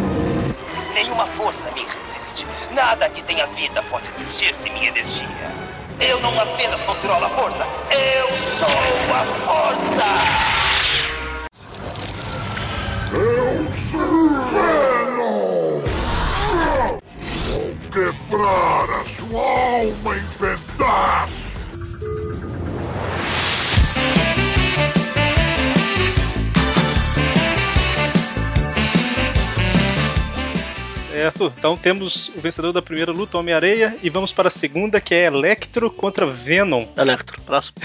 Nenhuma 0.93 1.29
força 1.29 1.71
me 1.71 1.83
resiste. 1.83 2.45
Nada 2.73 3.09
que 3.09 3.23
tenha 3.23 3.47
vida 3.47 3.81
pode 3.93 4.11
resistir 4.19 4.53
sem 4.57 4.73
minha 4.73 4.89
energia. 4.89 5.53
Eu 6.01 6.21
não 6.21 6.41
apenas 6.41 6.83
controlo 6.83 7.27
a 7.27 7.29
força, 7.29 7.65
eu 7.93 8.27
sou 8.59 9.15
a 9.15 9.25
força! 9.47 10.09
Eu 13.13 13.73
sou 13.73 14.29
Venom! 14.51 15.81
Vou 17.53 17.73
quebrar 17.93 19.01
a 19.01 19.05
sua 19.05 19.43
alma 19.43 20.17
em 20.17 20.27
pedaços! 20.41 21.44
Certo, 31.25 31.51
então 31.59 31.75
temos 31.75 32.29
o 32.37 32.41
vencedor 32.41 32.71
da 32.71 32.83
primeira 32.83 33.11
luta, 33.11 33.39
Homem-Areia, 33.39 33.97
e 34.03 34.11
vamos 34.11 34.31
para 34.31 34.49
a 34.49 34.51
segunda, 34.51 35.01
que 35.01 35.15
é 35.15 35.25
Electro 35.25 35.91
contra 35.91 36.27
Venom. 36.27 36.85
Electro, 36.99 37.41
próximo. 37.41 37.77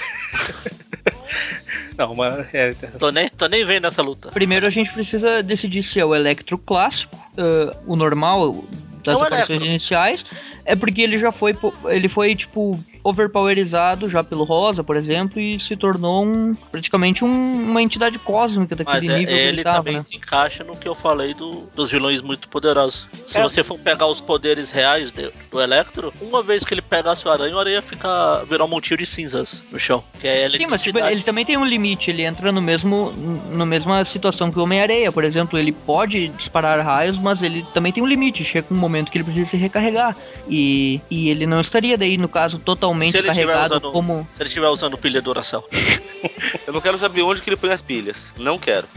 Não, 1.97 2.11
uma. 2.11 2.45
É, 2.51 2.73
Tô 2.97 3.11
nem, 3.11 3.29
tô 3.29 3.47
nem 3.47 3.63
vendo 3.63 3.87
essa 3.87 4.01
luta. 4.01 4.29
Primeiro 4.31 4.67
a 4.67 4.69
gente 4.69 4.91
precisa 4.91 5.41
decidir 5.41 5.83
se 5.83 6.01
é 6.01 6.05
o 6.05 6.13
Electro 6.13 6.57
clássico, 6.57 7.15
ah, 7.37 7.73
o 7.87 7.95
normal 7.95 8.65
das 9.05 9.17
É 9.17 9.21
aparições 9.21 9.49
Electro. 9.49 9.65
iniciais, 9.67 10.25
é 10.65 10.75
porque 10.75 11.01
ele 11.01 11.17
já 11.17 11.31
foi, 11.31 11.55
ele 11.85 12.09
foi 12.09 12.35
tipo 12.35 12.77
overpowerizado 13.09 14.09
já 14.09 14.23
pelo 14.23 14.43
Rosa, 14.43 14.83
por 14.83 14.95
exemplo, 14.97 15.39
e 15.39 15.59
se 15.59 15.75
tornou 15.75 16.25
um, 16.25 16.55
praticamente 16.71 17.23
um- 17.23 17.69
uma 17.69 17.81
entidade 17.81 18.17
cósmica 18.19 18.75
Mas 18.77 18.85
daquele 18.85 19.11
é, 19.11 19.17
nível 19.19 19.27
que 19.35 19.39
ele 19.41 19.49
ele 19.49 19.63
tava, 19.63 19.77
também 19.77 19.95
né? 19.95 20.01
se 20.03 20.15
encaixa 20.15 20.63
no 20.63 20.75
que 20.77 20.87
eu 20.87 20.95
falei 20.95 21.33
do- 21.33 21.67
dos 21.75 21.91
vilões 21.91 22.21
muito 22.21 22.47
poderosos. 22.49 23.07
Se 23.25 23.37
É. 23.37 23.43
você 23.43 23.63
for 23.63 23.77
pegar 23.79 24.07
os 24.07 24.19
poderes 24.21 24.71
reais 24.71 25.11
de- 25.11 25.31
do 25.51 25.61
Electro, 25.61 26.13
uma 26.21 26.41
vez 26.43 26.63
que 26.63 26.73
ele 26.73 26.81
pegasse 26.81 27.27
o 27.27 27.31
aranha, 27.31 27.55
o 27.55 27.59
aranha 27.59 27.75
ia 27.77 27.81
ficar, 27.81 28.43
virar 28.45 28.65
um 28.65 28.67
montinho 28.67 28.97
de 28.97 29.05
cinzas 29.05 29.63
no 29.71 29.79
chão. 29.79 30.03
Que 30.19 30.27
é 30.27 30.49
Sim, 30.49 30.65
mas 30.69 30.81
tipo, 30.83 30.99
ele 30.99 31.21
também 31.21 31.45
tem 31.45 31.57
um 31.57 31.65
limite, 31.65 32.09
ele 32.11 32.23
entra 32.23 32.51
no 32.51 32.61
mesmo 32.61 33.13
na 33.51 33.65
mesma 33.65 34.03
situação 34.05 34.51
que 34.51 34.59
o 34.59 34.63
Homem-Areia, 34.63 35.11
por 35.11 35.23
exemplo, 35.23 35.57
ele 35.57 35.71
pode 35.71 36.27
disparar 36.29 36.79
raios, 36.85 37.17
mas 37.17 37.41
ele 37.41 37.65
também 37.73 37.91
tem 37.91 38.01
um 38.03 38.07
limite, 38.07 38.43
chega 38.43 38.67
um 38.71 38.77
momento 38.77 39.11
que 39.11 39.17
ele 39.17 39.23
precisa 39.23 39.47
se 39.49 39.57
recarregar. 39.57 40.15
E, 40.47 40.99
e 41.09 41.29
ele 41.29 41.45
não 41.45 41.61
estaria 41.61 41.97
daí, 41.97 42.17
no 42.17 42.27
caso, 42.27 42.57
totalmente 42.59 42.98
Se 43.05 43.17
ele 43.17 43.29
estiver 43.29 43.47
carregado 43.53 43.75
usando- 43.75 43.91
como. 43.91 44.27
Se 44.35 44.41
ele 44.41 44.47
estiver 44.47 44.67
usando 44.67 44.97
pilha 44.97 45.21
Duracell. 45.21 45.63
Eu 46.67 46.73
não 46.73 46.81
quero 46.81 46.97
saber 46.97 47.21
onde 47.23 47.41
que 47.41 47.49
ele 47.49 47.57
põe 47.57 47.71
as 47.71 47.81
pilhas. 47.81 48.31
Não 48.37 48.57
quero. 48.59 48.87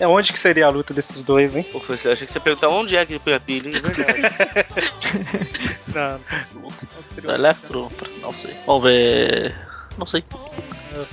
É 0.00 0.06
onde 0.08 0.32
que 0.32 0.38
seria 0.38 0.66
a 0.66 0.70
luta 0.70 0.92
desses 0.92 1.22
dois, 1.22 1.56
hein? 1.56 1.64
Pô, 1.70 1.80
eu 1.88 1.94
achei 1.94 2.26
que 2.26 2.32
você 2.32 2.38
ia 2.38 2.42
perguntar 2.42 2.68
onde 2.68 2.96
é 2.96 3.06
que 3.06 3.12
ele 3.12 3.20
põe 3.20 3.32
a 3.34 3.40
pilha, 3.40 3.68
hein? 3.68 3.74
É 3.76 3.80
verdade. 3.80 4.22
Não, 5.94 6.20
Do 7.22 7.30
Electro? 7.30 7.92
Não 8.20 8.32
sei. 8.32 8.56
Vamos 8.66 8.82
ver. 8.82 9.54
Não 9.96 10.06
sei. 10.06 10.24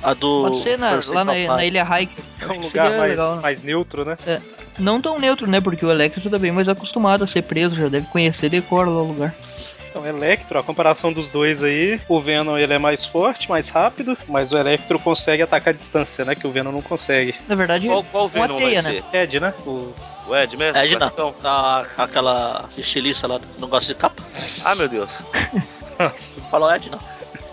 A 0.01 0.13
do. 0.15 0.41
Pode 0.41 0.63
ser 0.63 0.77
na- 0.79 0.99
lá 1.09 1.23
na, 1.23 1.33
na. 1.33 1.65
Ilha 1.65 1.83
Hike. 1.83 2.15
é 2.41 2.47
um 2.47 2.61
lugar 2.61 2.97
mais, 2.97 3.17
mais 3.41 3.63
neutro, 3.63 4.03
né? 4.03 4.17
É, 4.25 4.39
não 4.79 4.99
tão 4.99 5.19
neutro, 5.19 5.45
né? 5.47 5.61
Porque 5.61 5.85
o 5.85 5.91
Electro 5.91 6.27
tá 6.29 6.39
bem 6.39 6.51
mais 6.51 6.67
acostumado 6.67 7.23
a 7.23 7.27
ser 7.27 7.43
preso, 7.43 7.75
já 7.75 7.87
deve 7.87 8.07
conhecer 8.07 8.49
decora 8.49 8.89
lá 8.89 9.01
o 9.01 9.07
lugar. 9.07 9.33
Então, 9.91 10.07
Electro, 10.07 10.57
a 10.57 10.63
comparação 10.63 11.11
dos 11.11 11.29
dois 11.29 11.61
aí, 11.61 11.99
o 12.07 12.17
Venom 12.17 12.57
ele 12.57 12.73
é 12.73 12.77
mais 12.79 13.03
forte, 13.03 13.49
mais 13.49 13.67
rápido, 13.67 14.17
mas 14.25 14.53
o 14.53 14.57
Electro 14.57 14.97
consegue 14.97 15.43
atacar 15.43 15.73
a 15.73 15.75
distância, 15.75 16.23
né? 16.23 16.33
Que 16.33 16.47
o 16.47 16.51
Venom 16.51 16.71
não 16.71 16.81
consegue. 16.81 17.35
Na 17.45 17.55
verdade, 17.55 17.87
Qual, 17.87 18.01
qual 18.05 18.29
Venom 18.29 18.57
teia, 18.57 18.81
vai 18.81 18.93
né? 18.93 19.03
ser? 19.11 19.17
Ed, 19.17 19.39
né? 19.41 19.53
O... 19.65 19.93
O 20.27 20.35
Ed 20.35 20.55
mesmo? 20.55 20.77
É, 20.77 20.87
de 20.87 20.97
não. 20.97 21.35
A, 21.43 21.85
aquela 21.97 22.69
estilista 22.77 23.27
lá, 23.27 23.41
não 23.59 23.67
gosta 23.67 23.93
de 23.93 23.99
capa? 23.99 24.23
Ah, 24.65 24.75
meu 24.75 24.87
Deus. 24.87 25.09
Falou 26.49 26.73
Ed, 26.73 26.89
não. 26.89 26.99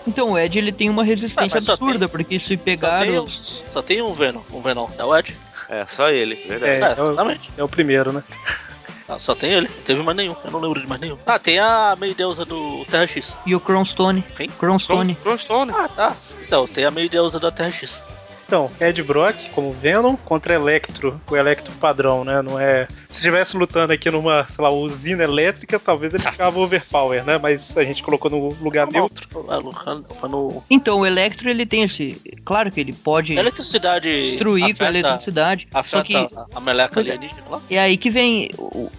Então, 0.07 0.33
o 0.33 0.39
Ed 0.39 0.57
ele 0.57 0.73
tem 0.73 0.89
uma 0.89 1.03
resistência 1.03 1.59
Ah, 1.59 1.61
só 1.61 1.73
absurda, 1.73 2.09
porque 2.09 2.39
se 2.39 2.57
pegar 2.57 3.01
tem 3.01 3.19
os. 3.19 3.63
Só 3.73 3.83
tem 3.83 4.01
um 4.01 4.13
Venom. 4.15 4.41
Um 4.53 4.63
Venom. 4.63 4.89
É 4.97 5.05
o 5.05 5.17
Ed. 5.17 5.37
É, 5.69 5.85
só 5.89 6.09
ele, 6.09 6.41
É, 6.49 6.57
verdade. 6.57 6.99
É, 6.99 7.03
é, 7.03 7.05
o, 7.05 7.13
exatamente. 7.13 7.51
é 7.59 7.65
o 7.65 7.69
primeiro, 7.69 8.13
né? 8.13 8.23
Ah, 9.09 9.19
só 9.19 9.35
tem 9.35 9.51
ele. 9.51 9.69
Não 9.69 9.83
teve 9.85 10.03
mais 10.03 10.17
nenhum. 10.17 10.37
Eu 10.45 10.51
não 10.51 10.61
lembro 10.61 10.81
de 10.81 10.87
mais 10.87 11.01
nenhum. 11.01 11.17
Ah, 11.25 11.39
tem 11.39 11.59
a 11.59 11.97
meio 11.99 12.15
deusa 12.15 12.45
do 12.45 12.85
Terra 12.85 13.07
X. 13.07 13.35
E 13.47 13.55
o 13.55 13.61
Cronstone. 13.61 14.23
Quem? 14.37 14.49
Cronstone. 14.49 15.15
Crowstone. 15.15 15.73
Ah, 15.75 15.89
tá. 15.89 16.15
Então, 16.43 16.67
tem 16.67 16.85
a 16.85 16.91
meio 16.91 17.09
deusa 17.09 17.41
da 17.41 17.51
Terra 17.51 17.71
X. 17.71 18.05
Então, 18.49 18.71
Ed 18.81 19.03
Brock 19.03 19.51
como 19.55 19.71
Venom 19.71 20.17
contra 20.17 20.55
Electro, 20.55 21.21
o 21.31 21.37
Electro 21.37 21.71
padrão, 21.75 22.25
né? 22.25 22.41
Não 22.41 22.59
é. 22.59 22.89
Se 23.11 23.19
estivesse 23.19 23.55
lutando 23.59 23.93
aqui 23.93 24.11
numa, 24.11 24.47
sei 24.49 24.65
lá, 24.65 24.71
usina 24.71 25.23
elétrica, 25.23 25.79
talvez 25.79 26.15
ele 26.15 26.23
ficava 26.23 26.59
overpower, 26.59 27.23
né? 27.25 27.39
Mas 27.41 27.77
a 27.77 27.85
gente 27.85 28.03
colocou 28.03 28.31
no 28.31 28.57
lugar 28.63 28.87
neutro. 28.91 29.29
É, 29.51 29.57
Lucan- 29.57 30.03
foi 30.19 30.29
no... 30.31 30.63
Então, 30.71 31.01
o 31.01 31.07
Electro 31.07 31.51
ele 31.51 31.67
tem 31.67 31.83
esse. 31.83 32.19
Claro 32.43 32.73
que 32.73 32.81
ele 32.81 32.95
pode 32.95 33.35
Eletricidade. 33.35 34.09
destruir 34.31 34.61
com 34.63 34.67
a 34.85 34.87
afeta- 34.89 34.99
eletricidade. 34.99 35.69
Só 35.71 35.79
Afeta 35.79 36.05
que 36.05 36.17
a, 36.17 36.29
a 36.55 36.61
meleca 36.61 37.01
alienígena 37.01 37.43
lá. 37.51 37.61
É 37.71 37.79
aí 37.79 37.99
que 37.99 38.09
vem, 38.09 38.49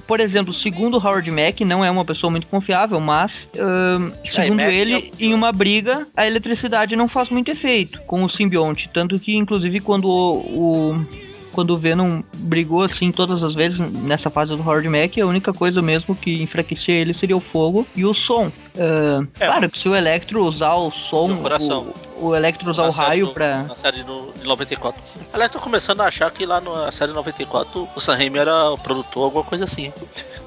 por 0.05 0.19
exemplo, 0.19 0.53
segundo 0.53 0.97
Howard 0.97 1.29
Mack, 1.31 1.61
não 1.65 1.83
é 1.83 1.89
uma 1.89 2.05
pessoa 2.05 2.29
muito 2.29 2.45
confiável, 2.45 2.99
mas 2.99 3.49
ahn, 3.57 4.11
segundo 4.23 4.61
ele, 4.61 5.11
em 5.19 5.33
uma 5.33 5.51
briga, 5.51 6.05
a 6.15 6.27
eletricidade 6.27 6.95
não 6.95 7.07
faz 7.07 7.29
muito 7.29 7.49
efeito 7.49 7.99
com 8.01 8.23
o 8.23 8.29
simbionte. 8.29 8.87
Tanto 8.93 9.19
que, 9.19 9.38
inclusive, 9.39 9.79
quando 9.79 10.05
o, 10.05 10.91
o- 10.93 11.29
quando 11.51 11.71
o 11.71 11.77
Venom 11.77 12.21
brigou 12.35 12.83
assim 12.83 13.11
todas 13.11 13.43
as 13.43 13.55
vezes 13.55 13.79
nessa 13.79 14.29
fase 14.29 14.55
do 14.55 14.61
Howard 14.61 14.87
Mack, 14.87 15.19
a 15.19 15.25
única 15.25 15.51
coisa 15.51 15.81
mesmo 15.81 16.15
que 16.15 16.41
enfraquecia 16.43 16.93
ele 16.93 17.13
seria 17.13 17.35
o 17.35 17.39
fogo 17.41 17.85
e 17.95 18.05
o 18.05 18.13
som. 18.13 18.51
Ah, 18.77 19.25
É. 19.39 19.45
Claro 19.47 19.69
que 19.69 19.77
se 19.79 19.89
o 19.89 19.95
Electro 19.95 20.45
usar 20.45 20.75
o 20.75 20.91
som, 20.91 21.31
o 21.33 21.89
o, 22.21 22.27
o 22.27 22.35
Electro 22.35 22.69
usar 22.69 22.83
o 22.83 22.85
Na 22.85 22.91
série 22.91 23.07
raio 23.07 23.25
do- 23.27 23.33
pra. 23.33 23.63
Na 23.63 23.75
série 23.75 24.03
do, 24.03 24.31
de 24.39 24.45
94. 24.45 25.01
Aliás, 25.33 25.51
tô 25.51 25.59
começando 25.59 26.01
a 26.01 26.05
achar 26.05 26.29
que 26.31 26.45
lá 26.45 26.61
na 26.61 26.91
série 26.91 27.11
94 27.13 27.89
o 27.95 27.99
Sam 27.99 28.15
Raimi 28.15 28.37
era 28.37 28.69
o 28.69 28.77
produtor, 28.77 29.23
alguma 29.23 29.43
coisa 29.43 29.63
assim. 29.65 29.91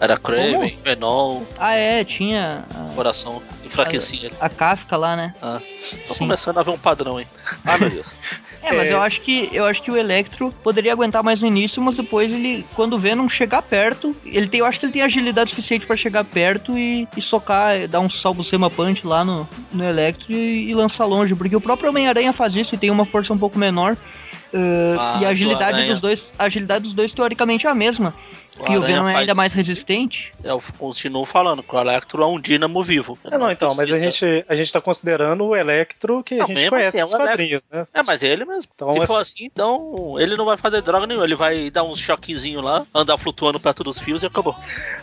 Era 0.01 0.17
Craven, 0.17 0.79
Venom, 0.85 1.43
Ah, 1.59 1.75
é, 1.75 2.05
tinha 2.05 2.65
a, 2.75 2.95
coração 2.95 3.43
enfraquecia. 3.65 4.31
a 4.41 4.49
Kafka 4.49 4.97
lá, 4.97 5.15
né? 5.17 5.35
Ah, 5.43 5.61
tô 6.07 6.15
Sim. 6.15 6.19
começando 6.21 6.59
a 6.59 6.63
ver 6.63 6.71
um 6.71 6.79
padrão 6.79 7.17
aí. 7.19 7.27
Ah, 7.65 7.77
meu 7.77 7.91
Deus. 7.91 8.07
É, 8.63 8.73
mas 8.73 8.89
É. 8.89 8.93
eu 8.93 9.03
acho 9.03 9.21
que 9.21 9.51
eu 9.53 9.65
acho 9.65 9.83
que 9.83 9.91
o 9.91 9.97
Electro 9.97 10.53
poderia 10.63 10.93
aguentar 10.93 11.23
mais 11.23 11.41
no 11.41 11.49
início, 11.49 11.83
mas 11.83 11.97
depois 11.97 12.33
ele, 12.33 12.65
quando 12.75 12.95
o 12.95 12.99
Venom 12.99 13.29
chegar 13.29 13.61
perto, 13.63 14.15
ele 14.25 14.47
tem, 14.47 14.61
eu 14.61 14.67
acho 14.67 14.79
que 14.79 14.87
ele 14.87 14.93
tem 14.93 15.03
agilidade 15.03 15.51
suficiente 15.51 15.85
pra 15.85 15.97
chegar 15.97 16.25
perto 16.25 16.79
e, 16.79 17.09
e 17.17 17.21
socar, 17.23 17.89
dar 17.89 18.01
um 18.01 18.09
salvo 18.09 18.45
sema 18.45 18.71
punch 18.71 19.07
lá 19.07 19.25
no, 19.25 19.49
no 19.73 19.85
Electro 19.85 20.33
e, 20.33 20.71
e 20.71 20.75
lançar 20.75 21.05
longe, 21.07 21.35
porque 21.35 21.57
o 21.57 21.61
próprio 21.61 21.91
Homem-Aranha 21.91 22.33
faz 22.33 22.55
isso 22.55 22.75
e 22.75 22.79
tem 22.79 22.91
uma 22.91 23.05
força 23.05 23.33
um 23.33 23.39
pouco 23.39 23.59
menor. 23.59 23.95
uh, 23.95 24.97
Mas 24.97 25.23
e 25.23 25.27
a 25.27 25.29
agilidade 25.31 25.87
dos 25.89 26.01
dois, 26.01 26.33
a 26.39 26.45
agilidade 26.45 26.85
dos 26.85 26.95
dois 26.95 27.13
teoricamente 27.13 27.67
é 27.67 27.71
a 27.71 27.75
mesma. 27.75 28.15
O 28.59 28.65
que 28.65 28.77
o 28.77 28.83
Venom 28.83 29.09
é 29.09 29.17
ainda 29.17 29.35
mais 29.35 29.53
resistente. 29.53 30.33
Eu 30.45 30.63
continuo 30.79 31.25
falando 31.25 31.63
que 31.63 31.75
o 31.75 31.81
Electro 31.81 32.23
é 32.23 32.27
um 32.27 32.39
dínamo 32.39 32.83
vivo. 32.85 33.19
É, 33.25 33.39
não, 33.39 33.51
então, 33.51 33.71
mas 33.71 33.81
a 33.81 33.97
precisa- 33.97 34.27
gente, 34.29 34.45
a 34.49 34.55
gente 34.55 34.71
tá 34.73 34.81
considerando 34.81 35.45
o 35.45 35.57
Electro 35.57 36.23
que 36.23 36.35
a 36.35 36.39
Não, 36.39 36.47
gente 36.47 36.57
mesmo 36.57 36.71
conhece 36.71 37.01
assim, 37.01 37.13
é 37.15 37.17
um 37.17 37.19
quadrinhos, 37.25 37.69
né? 37.73 37.87
É, 37.95 38.03
mas 38.03 38.23
é 38.23 38.27
ele 38.29 38.45
mesmo. 38.45 38.71
Então, 38.75 38.93
Se 38.93 39.07
for 39.07 39.21
assim- 39.21 39.33
assim, 39.37 39.45
então 39.47 40.17
ele 40.21 40.37
não 40.37 40.45
vai 40.45 40.57
fazer 40.59 40.83
droga 40.83 41.07
nenhuma. 41.07 41.25
Ele 41.25 41.35
vai 41.35 41.71
dar 41.71 41.83
uns 41.83 41.99
choquezinhos 41.99 42.63
lá, 42.63 42.85
andar 42.95 43.17
flutuando 43.17 43.59
perto 43.59 43.83
dos 43.83 43.99
fios 43.99 44.23
e 44.23 44.27
acabou. 44.27 44.55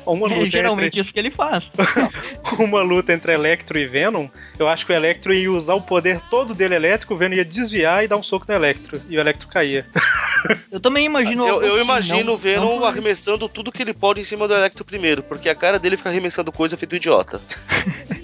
Uma 0.05 0.27
luta, 0.29 0.45
É 0.47 0.49
geralmente 0.49 0.87
entre, 0.87 1.01
isso 1.01 1.11
que 1.13 1.19
ele 1.19 1.31
faz. 1.31 1.69
uma 2.59 2.81
luta 2.83 3.11
entre 3.13 3.33
Electro 3.33 3.79
e 3.79 3.87
Venom, 3.87 4.27
eu 4.57 4.67
acho 4.69 4.85
que 4.85 4.91
o 4.91 4.95
Electro 4.95 5.33
ia 5.33 5.51
usar 5.51 5.73
o 5.73 5.81
poder 5.81 6.19
todo 6.29 6.53
dele 6.53 6.75
elétrico, 6.75 7.13
o 7.13 7.17
Venom 7.17 7.35
ia 7.35 7.43
desviar 7.45 8.03
e 8.03 8.07
dar 8.07 8.17
um 8.17 8.23
soco 8.23 8.45
no 8.47 8.53
Electro. 8.53 9.01
E 9.09 9.17
o 9.17 9.19
Electro 9.19 9.47
caía. 9.47 9.85
Eu 10.71 10.79
também 10.79 11.05
imagino. 11.05 11.47
Eu, 11.47 11.61
eu 11.61 11.73
assim, 11.73 11.81
imagino 11.83 12.23
não- 12.25 12.33
o 12.33 12.37
Venom 12.37 12.79
não- 12.79 12.85
arremessando 12.85 13.49
tudo 13.49 13.71
que 13.71 13.81
ele 13.81 13.93
pode 13.93 14.21
em 14.21 14.23
cima 14.23 14.47
do 14.47 14.53
Electro 14.55 14.85
primeiro, 14.85 15.21
porque 15.23 15.49
a 15.49 15.55
cara 15.55 15.77
dele 15.79 15.97
fica 15.97 16.09
arremessando 16.09 16.51
coisa 16.51 16.77
feito 16.77 16.95
idiota. 16.95 17.41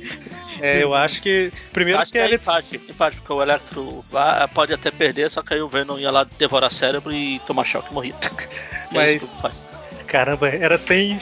É, 0.61 0.81
eu 0.81 0.93
acho 0.93 1.21
que. 1.21 1.51
Primeiro 1.73 1.99
Acho 1.99 2.13
que 2.13 2.17
porque 2.17 2.31
é 2.31 2.33
ele. 2.33 2.41
empate, 2.41 2.75
empate, 2.89 3.17
porque 3.17 3.33
o 3.33 3.41
Electro 3.41 4.05
pode 4.53 4.73
até 4.73 4.89
perder, 4.89 5.29
só 5.29 5.43
que 5.43 5.53
aí 5.53 5.61
o 5.61 5.67
Venom 5.67 5.99
ia 5.99 6.09
lá 6.09 6.25
devorar 6.39 6.71
cérebro 6.71 7.11
e 7.13 7.39
tomar 7.39 7.65
choque 7.65 7.91
e 7.91 7.93
morria. 7.93 8.15
É 8.91 8.95
Mas- 8.95 9.21
isso 9.21 9.27
que 9.31 9.41
faz. 9.41 9.53
Caramba, 10.07 10.47
era 10.47 10.77
sem 10.77 11.17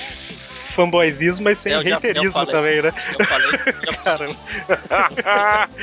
fanboyzismo, 0.74 1.44
mas 1.46 1.58
sem 1.60 1.74
Eu 1.74 1.96
haterismo 1.96 2.46
também, 2.46 2.82
né? 2.82 2.92
Eu 3.20 3.26
falei, 3.26 3.48
eu- 3.48 3.94
Caramba. 4.04 4.36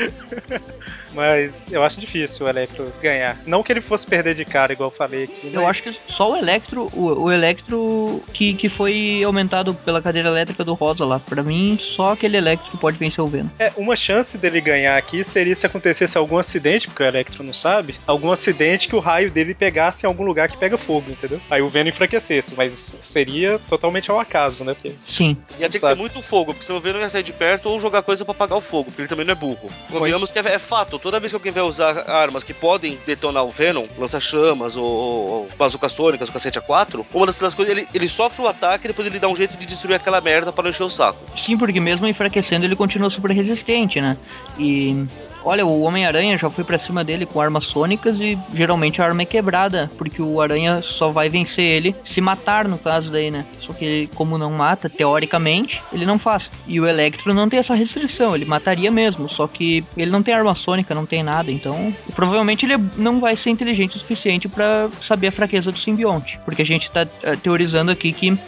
Mas 1.12 1.70
eu 1.72 1.82
acho 1.82 1.98
difícil 2.00 2.46
o 2.46 2.48
Electro 2.48 2.92
ganhar. 3.02 3.36
Não 3.46 3.62
que 3.62 3.72
ele 3.72 3.80
fosse 3.80 4.06
perder 4.06 4.34
de 4.34 4.44
cara, 4.44 4.72
igual 4.72 4.90
eu 4.90 4.94
falei 4.94 5.24
aqui. 5.24 5.50
Eu 5.52 5.62
mas- 5.62 5.70
acho 5.70 5.82
que 5.82 6.12
só 6.12 6.30
o 6.32 6.36
Electro, 6.36 6.88
o, 6.92 7.24
o 7.24 7.32
Electro 7.32 8.22
que, 8.32 8.54
que 8.54 8.68
foi 8.68 9.22
aumentado 9.24 9.74
pela 9.74 10.00
cadeira 10.00 10.28
elétrica 10.28 10.64
do 10.64 10.74
Rosa 10.74 11.04
lá. 11.04 11.18
Pra 11.18 11.42
mim, 11.42 11.78
só 11.80 12.12
aquele 12.12 12.36
Electro 12.36 12.78
pode 12.78 12.96
vencer 12.96 13.20
o 13.22 13.26
Venom. 13.26 13.48
É, 13.58 13.72
uma 13.76 13.96
chance 13.96 14.38
dele 14.38 14.60
ganhar 14.60 14.96
aqui 14.96 15.24
seria 15.24 15.56
se 15.56 15.66
acontecesse 15.66 16.16
algum 16.16 16.38
acidente, 16.38 16.86
porque 16.86 17.02
o 17.02 17.06
Electro 17.06 17.42
não 17.42 17.52
sabe, 17.52 17.96
algum 18.06 18.30
acidente 18.30 18.86
que 18.88 18.94
o 18.96 19.00
raio 19.00 19.30
dele 19.30 19.54
pegasse 19.54 20.06
em 20.06 20.08
algum 20.08 20.24
lugar 20.24 20.48
que 20.48 20.56
pega 20.56 20.78
fogo, 20.78 21.10
entendeu? 21.10 21.40
Aí 21.50 21.60
o 21.60 21.68
Venom 21.68 21.88
enfraquecesse, 21.88 22.54
mas 22.56 22.94
seria 23.02 23.58
totalmente 23.68 24.10
ao 24.10 24.20
acaso, 24.20 24.64
né? 24.64 24.76
Porque 24.80 24.96
Sim. 25.06 25.36
Ia 25.58 25.68
ter 25.68 25.72
que 25.72 25.78
Sabe. 25.78 25.94
ser 25.94 25.98
muito 25.98 26.22
fogo, 26.22 26.52
porque 26.52 26.64
senão 26.64 26.78
o 26.78 26.82
Venom 26.82 27.00
ia 27.00 27.10
sair 27.10 27.22
de 27.22 27.32
perto 27.32 27.68
ou 27.68 27.78
jogar 27.78 28.02
coisa 28.02 28.24
pra 28.24 28.32
apagar 28.32 28.56
o 28.56 28.60
fogo, 28.60 28.84
porque 28.86 29.02
ele 29.02 29.08
também 29.08 29.26
não 29.26 29.32
é 29.32 29.34
burro. 29.34 29.68
Convenhamos 29.90 30.30
que 30.30 30.38
é, 30.38 30.42
é 30.42 30.58
fato, 30.58 30.98
toda 30.98 31.20
vez 31.20 31.32
que 31.32 31.36
alguém 31.36 31.52
vai 31.52 31.62
usar 31.62 32.10
armas 32.10 32.42
que 32.42 32.54
podem 32.54 32.98
detonar 33.06 33.44
o 33.44 33.50
Venom, 33.50 33.86
lança-chamas 33.98 34.76
ou, 34.76 34.84
ou, 34.84 35.30
ou 35.30 35.48
bazuca 35.58 35.88
sônicas, 35.88 36.28
o 36.28 36.32
cacete 36.32 36.58
A4, 36.58 37.04
uma 37.12 37.26
das 37.26 37.40
das 37.40 37.54
coisas, 37.54 37.76
ele, 37.76 37.88
ele 37.92 38.08
sofre 38.08 38.42
o 38.42 38.48
ataque 38.48 38.86
e 38.86 38.88
depois 38.88 39.06
ele 39.06 39.18
dá 39.18 39.28
um 39.28 39.36
jeito 39.36 39.56
de 39.56 39.66
destruir 39.66 39.94
aquela 39.94 40.20
merda 40.20 40.52
para 40.52 40.64
não 40.64 40.70
encher 40.70 40.82
o 40.82 40.90
saco. 40.90 41.18
Sim, 41.36 41.56
porque 41.56 41.80
mesmo 41.80 42.06
enfraquecendo 42.06 42.64
ele 42.64 42.76
continua 42.76 43.10
super 43.10 43.30
resistente, 43.30 44.00
né? 44.00 44.16
E 44.58 45.06
olha, 45.44 45.64
o 45.66 45.82
Homem-Aranha 45.82 46.38
já 46.38 46.50
foi 46.50 46.64
pra 46.64 46.78
cima 46.78 47.04
dele 47.04 47.26
com 47.26 47.40
armas 47.40 47.64
sônicas 47.64 48.18
e 48.20 48.38
geralmente 48.52 49.00
a 49.00 49.04
arma 49.04 49.22
é 49.22 49.26
quebrada, 49.26 49.90
porque 49.96 50.20
o 50.20 50.40
Aranha 50.40 50.82
só 50.82 51.10
vai 51.10 51.28
vencer 51.28 51.64
ele 51.64 51.94
se 52.04 52.20
matar 52.20 52.66
no 52.68 52.78
caso 52.78 53.10
daí, 53.10 53.30
né? 53.30 53.44
Só 53.60 53.72
que 53.72 54.08
como 54.14 54.38
não 54.38 54.52
mata, 54.52 54.88
teoricamente, 54.88 55.82
ele 55.92 56.06
não 56.06 56.18
faz. 56.18 56.50
E 56.66 56.80
o 56.80 56.86
Electro 56.86 57.34
não 57.34 57.48
tem 57.48 57.58
essa 57.58 57.74
restrição, 57.74 58.34
ele 58.34 58.44
mataria 58.44 58.90
mesmo, 58.90 59.28
só 59.28 59.46
que 59.46 59.84
ele 59.96 60.10
não 60.10 60.22
tem 60.22 60.34
arma 60.34 60.54
sônica, 60.54 60.94
não 60.94 61.06
tem 61.06 61.22
nada, 61.22 61.50
então 61.50 61.94
provavelmente 62.14 62.66
ele 62.66 62.76
não 62.96 63.20
vai 63.20 63.36
ser 63.36 63.50
inteligente 63.50 63.96
o 63.96 64.00
suficiente 64.00 64.48
pra 64.48 64.88
saber 65.00 65.28
a 65.28 65.32
fraqueza 65.32 65.70
do 65.70 65.78
simbionte, 65.78 66.38
porque 66.44 66.62
a 66.62 66.66
gente 66.66 66.90
tá 66.90 67.06
eh, 67.22 67.36
teorizando 67.36 67.90
aqui 67.90 68.12
que 68.12 68.38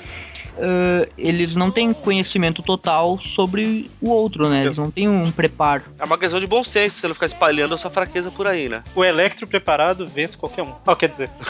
ah, 0.58 1.06
eles 1.16 1.54
não 1.54 1.70
têm 1.70 1.92
conhecimento 1.92 2.62
total 2.62 3.18
sobre 3.20 3.90
o 4.00 4.10
outro, 4.10 4.48
né? 4.48 4.64
Eles 4.64 4.78
não 4.78 4.90
têm 4.90 5.08
um 5.08 5.30
preparo. 5.30 5.82
É 5.98 6.04
uma 6.04 6.18
questão 6.18 6.40
de 6.40 6.46
bom 6.46 6.62
senso, 6.64 7.00
você 7.00 7.08
não 7.08 7.14
ficar 7.14 7.26
espalhando 7.26 7.74
a 7.74 7.78
sua 7.78 7.90
fraqueza 7.90 8.30
por 8.30 8.46
aí, 8.46 8.68
né? 8.68 8.82
O 8.94 9.04
Electro 9.04 9.46
preparado 9.46 10.06
vence 10.06 10.36
qualquer 10.36 10.62
um. 10.62 10.72
Ó, 10.86 10.94
quer 10.94 11.08
dizer, 11.08 11.30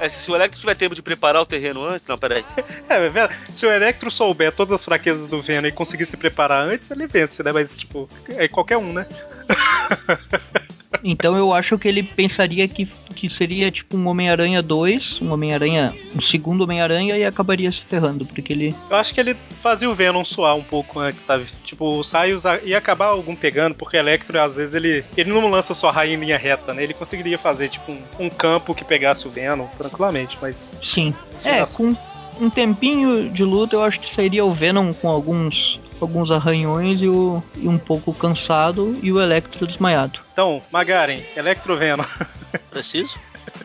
É, 0.00 0.08
se, 0.08 0.28
o 0.30 0.34
Electro 0.34 0.58
tiver 0.60 0.74
tempo 0.74 0.94
de 0.94 1.00
preparar 1.00 1.40
o 1.40 1.46
terreno 1.46 1.84
antes, 1.88 2.08
não, 2.08 2.18
peraí. 2.18 2.44
é, 2.88 3.08
vê- 3.08 3.28
se 3.48 3.64
o 3.64 3.72
Electro 3.72 4.10
souber 4.10 4.52
todas 4.52 4.74
as 4.74 4.84
fraquezas 4.84 5.28
do 5.28 5.40
Venom 5.40 5.68
e 5.68 5.72
conseguir 5.72 6.04
se 6.04 6.16
preparar 6.16 6.66
antes, 6.66 6.90
ele 6.90 7.06
vence, 7.06 7.42
né? 7.42 7.52
Mas, 7.52 7.78
tipo, 7.78 8.08
é 8.28 8.48
qualquer 8.48 8.76
um, 8.76 8.92
né? 8.92 9.06
Então 11.02 11.36
eu 11.36 11.52
acho 11.52 11.78
que 11.78 11.88
ele 11.88 12.02
pensaria 12.02 12.66
que, 12.68 12.86
que 13.14 13.28
seria 13.28 13.70
tipo 13.70 13.96
um 13.96 14.06
Homem-Aranha 14.06 14.62
2, 14.62 15.20
um 15.22 15.32
Homem-Aranha, 15.32 15.92
um 16.14 16.20
segundo 16.20 16.64
Homem-Aranha 16.64 17.16
e 17.16 17.24
acabaria 17.24 17.70
se 17.72 17.82
ferrando, 17.88 18.24
porque 18.26 18.52
ele. 18.52 18.74
Eu 18.90 18.96
acho 18.96 19.14
que 19.14 19.20
ele 19.20 19.36
fazia 19.60 19.88
o 19.88 19.94
Venom 19.94 20.24
suar 20.24 20.54
um 20.54 20.62
pouco 20.62 21.00
antes, 21.00 21.22
sabe? 21.22 21.46
Tipo, 21.64 21.98
os 21.98 22.10
raios 22.10 22.44
ia 22.64 22.78
acabar 22.78 23.06
algum 23.06 23.34
pegando, 23.34 23.74
porque 23.74 23.96
o 23.96 24.00
Electro, 24.00 24.40
às 24.40 24.54
vezes, 24.54 24.74
ele, 24.74 25.04
ele 25.16 25.30
não 25.30 25.48
lança 25.50 25.74
sua 25.74 25.90
raio 25.90 26.12
em 26.12 26.20
linha 26.20 26.38
reta, 26.38 26.72
né? 26.72 26.82
Ele 26.82 26.94
conseguiria 26.94 27.38
fazer, 27.38 27.68
tipo, 27.68 27.92
um, 27.92 28.00
um 28.18 28.30
campo 28.30 28.74
que 28.74 28.84
pegasse 28.84 29.26
o 29.26 29.30
Venom 29.30 29.66
tranquilamente, 29.76 30.38
mas. 30.40 30.78
Sim. 30.82 31.14
É, 31.44 31.64
com 31.76 31.94
um 32.40 32.50
tempinho 32.50 33.30
de 33.30 33.44
luta 33.44 33.76
eu 33.76 33.82
acho 33.82 34.00
que 34.00 34.12
sairia 34.12 34.44
o 34.44 34.52
Venom 34.52 34.92
com 34.92 35.08
alguns 35.08 35.80
alguns 36.00 36.30
arranhões 36.30 37.00
e, 37.00 37.08
o, 37.08 37.42
e 37.56 37.68
um 37.68 37.78
pouco 37.78 38.12
cansado 38.12 38.98
e 39.02 39.12
o 39.12 39.20
Electro 39.20 39.66
desmaiado. 39.66 40.20
Então, 40.32 40.62
Magaren, 40.70 41.20
Electro 41.36 41.76
Venom. 41.76 42.04
Preciso? 42.70 43.18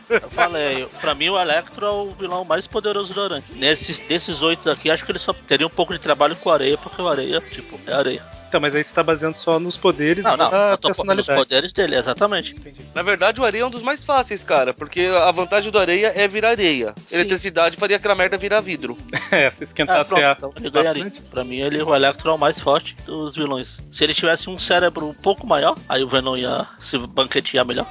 Eu 0.08 0.30
falei, 0.30 0.86
pra 1.00 1.14
mim 1.14 1.28
o 1.28 1.40
Electro 1.40 1.86
é 1.86 1.90
o 1.90 2.10
vilão 2.10 2.44
mais 2.44 2.66
poderoso 2.66 3.14
do 3.14 3.22
Aranha. 3.22 3.44
Nesses, 3.56 3.98
desses 3.98 4.42
oito 4.42 4.64
daqui, 4.64 4.90
acho 4.90 5.04
que 5.04 5.12
ele 5.12 5.18
só 5.18 5.32
teria 5.32 5.66
um 5.66 5.70
pouco 5.70 5.92
de 5.92 5.98
trabalho 5.98 6.36
com 6.36 6.50
a 6.50 6.54
areia, 6.54 6.76
porque 6.76 7.00
o 7.00 7.08
areia, 7.08 7.40
tipo, 7.40 7.78
é 7.86 7.92
areia. 7.92 8.39
Então, 8.50 8.60
mas 8.60 8.74
aí 8.74 8.82
você 8.82 8.92
tá 8.92 9.00
baseando 9.04 9.36
só 9.38 9.60
nos 9.60 9.76
poderes 9.76 10.24
Não, 10.24 10.36
não, 10.36 10.46
eu 10.52 10.76
tô 10.76 10.88
nos 10.88 10.96
personalidade. 10.98 11.38
poderes 11.38 11.72
dele, 11.72 11.94
exatamente. 11.94 12.56
Na 12.92 13.00
verdade, 13.00 13.40
o 13.40 13.44
areia 13.44 13.62
é 13.62 13.66
um 13.66 13.70
dos 13.70 13.80
mais 13.82 14.02
fáceis, 14.02 14.42
cara, 14.42 14.74
porque 14.74 15.02
a 15.02 15.30
vantagem 15.30 15.70
do 15.70 15.78
areia 15.78 16.12
é 16.16 16.26
virar 16.26 16.48
areia. 16.50 16.92
Sim. 17.06 17.14
Eletricidade 17.14 17.76
faria 17.76 17.96
aquela 17.96 18.16
merda 18.16 18.36
virar 18.36 18.60
vidro. 18.60 18.98
É, 19.30 19.48
se 19.48 19.62
esquentasse 19.62 20.10
pronto, 20.10 20.24
a. 20.26 20.32
então 20.32 20.52
ele 20.56 20.70
ganharia. 20.70 21.12
Pra 21.30 21.44
mim, 21.44 21.60
ele, 21.60 21.80
o 21.80 21.94
Electro 21.94 22.30
é 22.30 22.32
o 22.34 22.36
mais 22.38 22.58
forte 22.58 22.96
dos 23.06 23.36
vilões. 23.36 23.78
Se 23.92 24.02
ele 24.02 24.12
tivesse 24.12 24.50
um 24.50 24.58
cérebro 24.58 25.06
um 25.06 25.14
pouco 25.14 25.46
maior, 25.46 25.76
aí 25.88 26.02
o 26.02 26.08
Venom 26.08 26.36
ia 26.36 26.66
se 26.80 26.98
banquetear 26.98 27.64
melhor. 27.64 27.86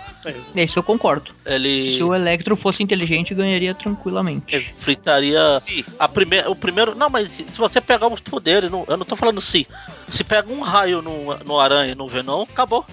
Isso 0.53 0.77
eu 0.79 0.83
concordo. 0.83 1.31
Ele 1.45 1.95
Se 1.95 2.03
o 2.03 2.13
Electro 2.13 2.57
fosse 2.57 2.83
inteligente, 2.83 3.33
ganharia 3.33 3.73
tranquilamente. 3.73 4.59
fritaria 4.77 5.41
Se. 5.61 5.85
a 5.97 6.09
primeira, 6.09 6.51
o 6.51 6.55
primeiro. 6.57 6.93
Não, 6.93 7.09
mas 7.09 7.29
se 7.29 7.45
se 7.47 7.57
você 7.57 7.79
pegar 7.79 8.07
os 8.07 8.19
poderes, 8.19 8.69
não- 8.69 8.83
eu 8.89 8.97
não 8.97 9.05
tô 9.05 9.15
falando 9.15 9.39
se. 9.39 9.65
Se 10.09 10.23
pega 10.25 10.48
um 10.49 10.61
raio 10.61 11.01
no, 11.01 11.37
no 11.45 11.59
aranha, 11.59 11.95
no 11.95 12.07
Venom, 12.07 12.43
acabou. 12.43 12.85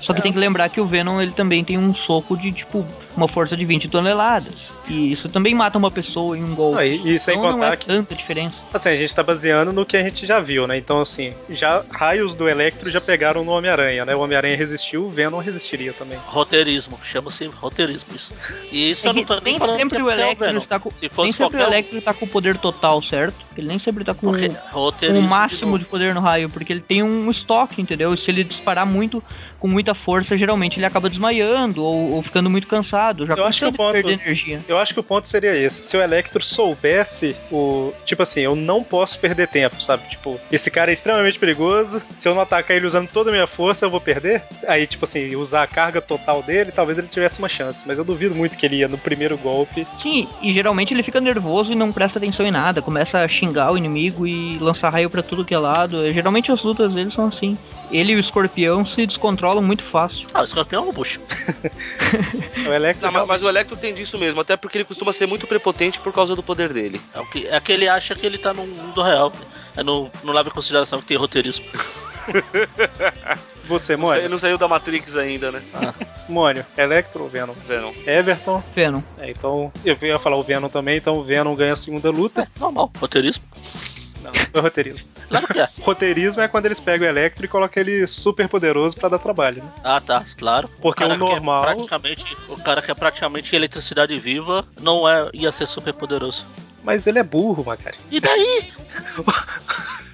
Só 0.00 0.14
que 0.14 0.22
tem 0.22 0.32
que 0.32 0.38
lembrar 0.38 0.68
que 0.70 0.80
o 0.80 0.86
Venom 0.86 1.20
ele 1.20 1.32
também 1.32 1.62
tem 1.62 1.76
um 1.76 1.94
soco 1.94 2.36
de 2.36 2.52
tipo 2.52 2.86
uma 3.16 3.28
força 3.28 3.56
de 3.56 3.64
20 3.64 3.88
toneladas. 3.88 4.54
E 4.88 5.12
isso 5.12 5.28
também 5.28 5.54
mata 5.54 5.76
uma 5.76 5.90
pessoa 5.90 6.36
em 6.36 6.42
um 6.42 6.54
golpe. 6.54 6.80
Ah, 6.80 6.86
e, 6.86 7.14
e 7.14 7.18
sem 7.18 7.36
então 7.36 7.50
não 7.50 7.58
contar 7.58 7.72
é 7.72 7.76
que. 7.76 7.86
tanta 7.86 8.14
diferença. 8.14 8.56
Assim, 8.72 8.88
a 8.88 8.96
gente 8.96 9.14
tá 9.14 9.22
baseando 9.22 9.72
no 9.72 9.84
que 9.84 9.96
a 9.96 10.02
gente 10.02 10.26
já 10.26 10.40
viu, 10.40 10.66
né? 10.66 10.76
Então, 10.76 11.00
assim, 11.00 11.34
já 11.48 11.84
raios 11.90 12.34
do 12.34 12.48
Electro 12.48 12.90
já 12.90 13.00
pegaram 13.00 13.44
no 13.44 13.52
Homem-Aranha, 13.52 14.04
né? 14.04 14.14
O 14.14 14.20
Homem-Aranha 14.20 14.56
resistiu, 14.56 15.06
o 15.06 15.10
Venom 15.10 15.38
resistiria 15.38 15.92
também. 15.92 16.18
Roteirismo, 16.26 16.98
chama-se 17.02 17.46
roteirismo 17.46 18.14
isso. 18.14 18.32
E 18.70 18.90
isso 18.90 19.06
É 19.06 19.10
eu 19.10 19.14
não 19.14 19.22
que 19.22 19.28
tô 19.28 19.40
nem 19.40 19.58
sempre 19.58 20.02
o 20.02 20.10
Electro 20.10 20.58
está 20.58 20.78
com, 20.78 20.90
Se 20.90 21.08
fosse 21.08 21.22
nem 21.22 21.32
sempre 21.32 21.44
o 21.44 21.50
qualquer 21.50 21.64
um, 21.64 21.72
Electro 21.72 22.02
tá 22.02 22.14
com 22.14 22.24
o 22.24 22.28
poder 22.28 22.56
total, 22.58 23.02
certo? 23.02 23.36
Ele 23.56 23.68
nem 23.68 23.78
sempre 23.78 24.04
tá 24.04 24.14
com 24.14 24.28
o 24.28 25.22
máximo 25.22 25.78
de 25.78 25.80
de 25.80 25.84
poder 25.86 26.14
no 26.14 26.20
raio, 26.20 26.48
porque 26.48 26.72
ele 26.72 26.80
tem 26.80 27.02
um 27.02 27.28
estoque, 27.30 27.82
entendeu? 27.82 28.14
E 28.14 28.16
se 28.16 28.30
ele 28.30 28.44
disparar 28.44 28.86
muito 28.86 29.22
com 29.58 29.66
muita 29.66 29.94
força, 29.94 30.36
geralmente 30.36 30.78
ele 30.78 30.86
acaba 30.86 31.10
desmaiando 31.10 31.84
ou, 31.84 32.12
ou 32.12 32.22
ficando 32.22 32.48
muito 32.48 32.66
cansado, 32.66 32.99
já 33.26 33.34
Eu 33.34 33.46
acho 33.46 33.60
que 33.60 33.66
o 33.66 33.72
ponto- 33.72 33.92
perder 33.92 34.12
energia. 34.20 34.60
Eu 34.68 34.78
acho 34.78 34.94
que 34.94 35.00
o 35.00 35.02
ponto 35.02 35.26
seria 35.28 35.56
esse. 35.56 35.82
Se 35.82 35.96
o 35.96 36.02
Electro 36.02 36.42
soubesse 36.44 37.34
o. 37.50 37.92
Tipo 38.04 38.22
assim, 38.22 38.40
eu 38.40 38.54
não 38.56 38.82
posso 38.82 39.18
perder 39.18 39.48
tempo, 39.48 39.80
sabe? 39.82 40.02
Tipo, 40.08 40.38
esse 40.50 40.70
cara 40.70 40.90
é 40.90 40.94
extremamente 40.94 41.38
perigoso. 41.38 42.02
Se 42.14 42.28
eu 42.28 42.34
não 42.34 42.42
atacar 42.42 42.76
ele 42.76 42.86
usando 42.86 43.08
toda 43.08 43.30
a 43.30 43.32
minha 43.32 43.46
força, 43.46 43.84
eu 43.86 43.90
vou 43.90 44.00
perder. 44.00 44.42
Aí, 44.68 44.86
tipo 44.86 45.04
assim, 45.04 45.34
usar 45.36 45.62
a 45.62 45.66
carga 45.66 46.00
total 46.00 46.42
dele, 46.42 46.72
talvez 46.72 46.98
ele 46.98 47.08
tivesse 47.08 47.38
uma 47.38 47.48
chance. 47.48 47.82
Mas 47.86 47.98
eu 47.98 48.04
duvido 48.04 48.34
muito 48.34 48.56
que 48.56 48.66
ele 48.66 48.76
ia 48.76 48.88
no 48.88 48.98
primeiro 48.98 49.36
golpe. 49.38 49.86
Sim, 49.94 50.28
e 50.42 50.52
geralmente 50.52 50.92
ele 50.94 51.02
fica 51.02 51.20
nervoso 51.20 51.72
e 51.72 51.74
não 51.74 51.92
presta 51.92 52.18
atenção 52.18 52.46
em 52.46 52.50
nada, 52.50 52.82
começa 52.82 53.18
a 53.20 53.28
xingar 53.28 53.72
o 53.72 53.78
inimigo 53.78 54.26
e 54.26 54.58
lançar 54.58 54.90
raio 54.90 55.10
pra 55.10 55.22
tudo 55.22 55.44
que 55.44 55.54
é 55.54 55.58
lado. 55.58 56.10
Geralmente 56.12 56.50
as 56.52 56.62
lutas 56.62 56.92
dele 56.92 57.10
são 57.10 57.26
assim. 57.26 57.56
Ele 57.90 58.12
e 58.12 58.16
o 58.16 58.20
escorpião 58.20 58.86
se 58.86 59.06
descontrolam 59.06 59.62
muito 59.62 59.82
fácil. 59.82 60.26
Ah, 60.32 60.42
o 60.42 60.44
escorpião 60.44 60.86
é 60.86 60.88
um 60.88 60.92
bucho. 60.92 61.20
O 62.66 62.72
Electro. 62.72 63.06
Não, 63.06 63.12
mas, 63.12 63.26
mas 63.26 63.42
o 63.42 63.48
Electro 63.48 63.76
tem 63.76 63.94
disso 63.94 64.18
mesmo, 64.18 64.40
até 64.40 64.56
porque 64.56 64.76
ele 64.76 64.84
costuma 64.84 65.12
ser 65.12 65.26
muito 65.26 65.46
prepotente 65.46 65.98
por 66.00 66.12
causa 66.12 66.36
do 66.36 66.42
poder 66.42 66.72
dele. 66.72 67.00
É, 67.14 67.20
o 67.20 67.26
que, 67.26 67.46
é 67.46 67.60
que 67.60 67.72
ele 67.72 67.88
acha 67.88 68.14
que 68.14 68.26
ele 68.26 68.38
tá 68.38 68.52
no 68.52 68.66
mundo 68.66 69.02
real. 69.02 69.32
É 69.76 69.82
no, 69.82 70.10
não 70.22 70.32
leva 70.32 70.48
em 70.48 70.52
consideração 70.52 71.00
que 71.00 71.06
tem 71.06 71.16
roteirismo. 71.16 71.64
Você, 73.64 73.96
Mônio. 73.96 74.28
não 74.28 74.38
saiu 74.38 74.58
da 74.58 74.66
Matrix 74.66 75.16
ainda, 75.16 75.52
né? 75.52 75.62
Mônio, 76.28 76.66
Electro 76.76 77.22
ou 77.22 77.28
Venom? 77.28 77.54
Venom. 77.68 77.92
Everton. 78.04 78.62
Venom. 78.74 79.00
É, 79.16 79.30
então, 79.30 79.72
eu 79.84 79.96
ia 80.02 80.18
falar 80.18 80.36
o 80.36 80.42
Venom 80.42 80.68
também, 80.68 80.96
então 80.96 81.16
o 81.18 81.22
Venom 81.22 81.54
ganha 81.54 81.74
a 81.74 81.76
segunda 81.76 82.10
luta. 82.10 82.48
Normal, 82.58 82.90
roteirismo. 82.98 83.44
Não, 84.34 84.46
foi 84.52 84.60
roteirismo. 84.60 85.06
Claro 85.28 85.46
que 85.46 85.58
é. 85.60 85.66
Roteirismo 85.82 86.42
é 86.42 86.48
quando 86.48 86.66
eles 86.66 86.80
pegam 86.80 87.06
o 87.06 87.10
Electro 87.10 87.44
e 87.44 87.48
colocam 87.48 87.80
ele 87.82 88.06
super 88.06 88.48
poderoso 88.48 88.96
pra 88.96 89.08
dar 89.08 89.18
trabalho, 89.18 89.62
né? 89.62 89.70
Ah, 89.84 90.00
tá, 90.00 90.24
claro. 90.36 90.68
Porque 90.80 91.04
o 91.04 91.06
que 91.06 91.12
é 91.12 91.16
normal- 91.16 91.62
praticamente, 91.64 92.36
o 92.48 92.56
cara 92.56 92.82
que 92.82 92.90
é 92.90 92.94
praticamente 92.94 93.54
eletricidade 93.54 94.16
viva 94.16 94.64
não 94.80 95.08
é, 95.08 95.28
ia 95.32 95.50
ser 95.52 95.66
super 95.66 95.92
poderoso. 95.94 96.44
Mas 96.82 97.06
ele 97.06 97.18
é 97.18 97.22
burro, 97.22 97.64
Macari. 97.64 97.98
E 98.10 98.20
daí? 98.20 98.72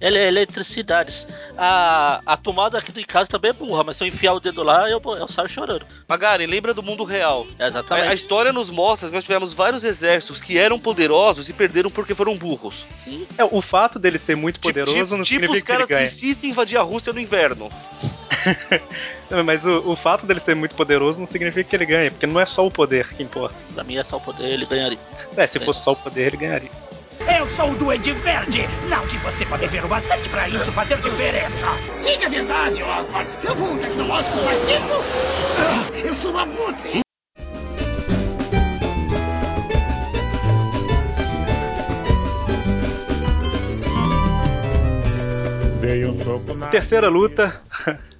Ele 0.00 0.18
é 0.18 0.28
eletricidades. 0.28 1.26
A, 1.58 2.20
a 2.24 2.36
tomada 2.36 2.78
aqui 2.78 2.90
de 2.90 3.04
casa 3.04 3.28
também 3.28 3.50
é 3.50 3.52
burra, 3.54 3.84
mas 3.84 3.96
se 3.96 4.04
eu 4.04 4.08
enfiar 4.08 4.32
o 4.32 4.40
dedo 4.40 4.62
lá, 4.62 4.88
eu, 4.88 5.00
eu 5.04 5.28
saio 5.28 5.48
chorando. 5.48 5.84
Magaren, 6.08 6.46
lembra 6.46 6.72
do 6.72 6.82
mundo 6.82 7.04
real. 7.04 7.46
A, 7.58 7.64
a 7.64 7.66
Exatamente. 7.66 8.14
história 8.14 8.52
nos 8.52 8.70
mostra 8.70 9.08
que 9.08 9.14
nós 9.14 9.24
tivemos 9.24 9.52
vários 9.52 9.84
exércitos 9.84 10.40
que 10.40 10.58
eram 10.58 10.78
poderosos 10.78 11.48
e 11.48 11.52
perderam 11.52 11.90
porque 11.90 12.14
foram 12.14 12.36
burros. 12.36 12.84
Sim. 12.96 13.26
É, 13.36 13.44
o 13.44 13.60
fato 13.60 13.98
dele 13.98 14.18
ser 14.18 14.36
muito 14.36 14.58
poderoso 14.58 14.94
tipo, 14.94 15.16
não 15.16 15.24
tipo 15.24 15.44
os 15.44 15.50
significa 15.50 15.66
que 15.66 15.72
ele 15.72 15.86
caras 15.86 15.88
que 15.88 16.02
insistem 16.02 16.48
em 16.48 16.52
invadir 16.52 16.78
a 16.78 16.82
Rússia 16.82 17.12
no 17.12 17.20
inverno. 17.20 17.70
Não, 19.30 19.44
Mas 19.44 19.64
o, 19.64 19.90
o 19.90 19.96
fato 19.96 20.26
dele 20.26 20.40
ser 20.40 20.56
muito 20.56 20.74
poderoso 20.74 21.20
não 21.20 21.26
significa 21.26 21.68
que 21.68 21.76
ele 21.76 21.86
ganha, 21.86 22.10
porque 22.10 22.26
não 22.26 22.40
é 22.40 22.44
só 22.44 22.66
o 22.66 22.70
poder 22.70 23.06
que 23.14 23.22
importa. 23.22 23.54
Pra 23.72 23.84
mim 23.84 23.96
é 23.96 24.02
só 24.02 24.16
o 24.16 24.20
poder, 24.20 24.46
ele 24.46 24.66
ganharia. 24.66 24.98
É, 25.36 25.46
se 25.46 25.60
fosse 25.60 25.84
só 25.84 25.92
o 25.92 25.96
poder, 25.96 26.26
ele 26.26 26.36
ganharia. 26.36 26.70
Eu 27.38 27.46
sou 27.46 27.70
o 27.72 27.74
Duende 27.74 28.12
Verde! 28.12 28.66
Não 28.88 29.06
que 29.06 29.18
você 29.18 29.44
pode 29.44 29.66
ver 29.66 29.84
o 29.84 29.88
bastante 29.88 30.28
pra 30.28 30.48
isso 30.48 30.72
fazer 30.72 31.00
diferença! 31.00 31.66
Diga 32.04 32.26
a 32.26 32.30
verdade, 32.30 32.82
Osborn! 32.82 33.26
Seu 33.40 33.54
mundo 33.54 33.80
tecnológico 33.80 34.38
faz 34.38 34.62
isso? 34.68 34.94
Ah, 35.58 35.98
eu 35.98 36.14
sou 36.14 36.32
um 46.06 46.24
soco 46.24 46.54
na. 46.54 46.68
Terceira 46.68 47.08
luta: 47.08 47.60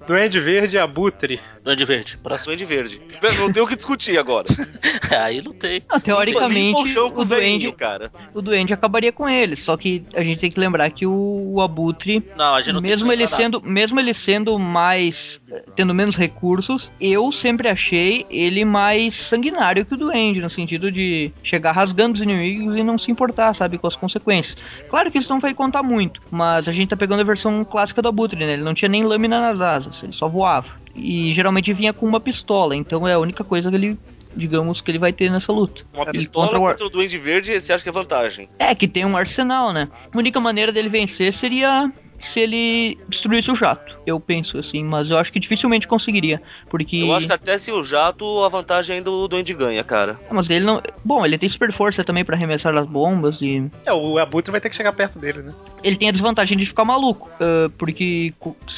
Duende 0.05 0.39
Verde 0.39 0.77
e 0.77 0.79
Abutre. 0.79 1.39
Duende 1.63 1.85
Verde, 1.85 2.17
próximo. 2.17 2.47
Duende 2.51 2.65
Verde. 2.65 3.01
Não 3.37 3.51
tem 3.51 3.63
o 3.63 3.67
que 3.67 3.75
discutir 3.75 4.17
agora. 4.17 4.47
Aí 5.19 5.41
não 5.41 5.53
tem. 5.53 5.81
Não, 5.89 5.99
teoricamente, 5.99 6.73
colchão 6.73 7.11
com 7.11 7.21
o 7.21 7.25
velhinho, 7.25 7.59
duende, 7.59 7.75
cara. 7.77 8.11
o 8.33 8.41
duende 8.41 8.73
acabaria 8.73 9.11
com 9.11 9.27
ele. 9.27 9.55
Só 9.55 9.77
que 9.77 10.03
a 10.13 10.23
gente 10.23 10.39
tem 10.39 10.51
que 10.51 10.59
lembrar 10.59 10.89
que 10.89 11.05
o, 11.05 11.53
o 11.53 11.61
abutre, 11.61 12.23
Não, 12.35 12.55
a 12.55 12.61
gente 12.61 12.73
não 12.73 12.81
tem 12.81 12.91
mesmo 12.91 13.11
ele 13.11 13.27
sendo, 13.27 13.61
mesmo 13.61 13.99
ele 13.99 14.13
sendo 14.13 14.57
mais, 14.57 15.39
tendo 15.75 15.93
menos 15.93 16.15
recursos, 16.15 16.89
eu 16.99 17.31
sempre 17.31 17.67
achei 17.67 18.25
ele 18.29 18.65
mais 18.65 19.15
sanguinário 19.15 19.85
que 19.85 19.93
o 19.93 19.97
duende 19.97 20.41
no 20.41 20.49
sentido 20.49 20.91
de 20.91 21.31
chegar 21.43 21.71
rasgando 21.71 22.15
os 22.15 22.21
inimigos 22.21 22.75
e 22.75 22.83
não 22.83 22.97
se 22.97 23.11
importar, 23.11 23.53
sabe, 23.55 23.77
com 23.77 23.87
as 23.87 23.95
consequências. 23.95 24.57
Claro 24.89 25.11
que 25.11 25.17
isso 25.17 25.29
não 25.29 25.39
vai 25.39 25.53
contar 25.53 25.83
muito, 25.83 26.21
mas 26.31 26.67
a 26.67 26.71
gente 26.71 26.89
tá 26.89 26.97
pegando 26.97 27.21
a 27.21 27.25
versão 27.25 27.63
clássica 27.63 28.01
do 28.01 28.07
abutre, 28.07 28.39
né? 28.39 28.53
Ele 28.53 28.63
não 28.63 28.73
tinha 28.73 28.89
nem 28.89 29.03
lâmina 29.03 29.39
nas 29.39 29.59
asas, 29.59 29.90
ele 30.03 30.13
só 30.13 30.27
voava. 30.27 30.67
E 30.95 31.33
geralmente 31.33 31.71
vinha 31.73 31.93
com 31.93 32.05
uma 32.05 32.19
pistola, 32.19 32.75
então 32.75 33.07
é 33.07 33.13
a 33.13 33.19
única 33.19 33.43
coisa 33.43 33.69
que 33.69 33.75
ele 33.75 33.97
digamos 34.33 34.79
que 34.79 34.89
ele 34.89 34.97
vai 34.99 35.11
ter 35.11 35.29
nessa 35.29 35.51
luta. 35.51 35.81
Uma 35.93 36.05
pistola 36.05 36.45
contra 36.47 36.59
o 36.61 36.65
ar- 36.65 36.71
contra 36.73 36.87
o 36.87 36.89
Duende 36.89 37.17
Verde, 37.17 37.59
você 37.59 37.73
acha 37.73 37.83
que 37.83 37.89
é 37.89 37.91
vantagem? 37.91 38.47
É, 38.57 38.73
que 38.73 38.87
tem 38.87 39.03
um 39.05 39.17
arsenal, 39.17 39.73
né? 39.73 39.89
A 40.13 40.17
única 40.17 40.39
maneira 40.39 40.71
dele 40.71 40.87
vencer 40.87 41.33
seria 41.33 41.91
se 42.25 42.39
ele 42.39 42.97
destruísse 43.07 43.51
o 43.51 43.55
jato. 43.55 43.97
Eu 44.05 44.19
penso 44.19 44.57
assim, 44.57 44.83
mas 44.83 45.09
eu 45.09 45.17
acho 45.17 45.31
que 45.31 45.39
dificilmente 45.39 45.87
conseguiria. 45.87 46.41
Porque. 46.69 46.97
Eu 46.97 47.13
acho 47.13 47.27
que 47.27 47.33
até 47.33 47.57
se 47.57 47.71
o 47.71 47.83
jato, 47.83 48.43
a 48.43 48.49
vantagem 48.49 48.97
ainda 48.97 49.11
o 49.11 49.27
Duende 49.27 49.53
ganha, 49.53 49.83
cara. 49.83 50.19
Ah, 50.29 50.33
Mas 50.33 50.49
ele 50.49 50.65
não. 50.65 50.81
Bom, 51.03 51.25
ele 51.25 51.37
tem 51.37 51.49
super 51.49 51.71
força 51.71 52.03
também 52.03 52.25
pra 52.25 52.35
arremessar 52.35 52.75
as 52.75 52.87
bombas 52.87 53.41
e. 53.41 53.63
É, 53.85 53.93
o 53.93 54.17
Abutre 54.17 54.51
vai 54.51 54.61
ter 54.61 54.69
que 54.69 54.75
chegar 54.75 54.93
perto 54.93 55.19
dele, 55.19 55.41
né? 55.41 55.53
Ele 55.83 55.95
tem 55.95 56.09
a 56.09 56.11
desvantagem 56.11 56.57
de 56.57 56.65
ficar 56.65 56.85
maluco. 56.85 57.29
ah, 57.39 57.69
porque 57.77 58.33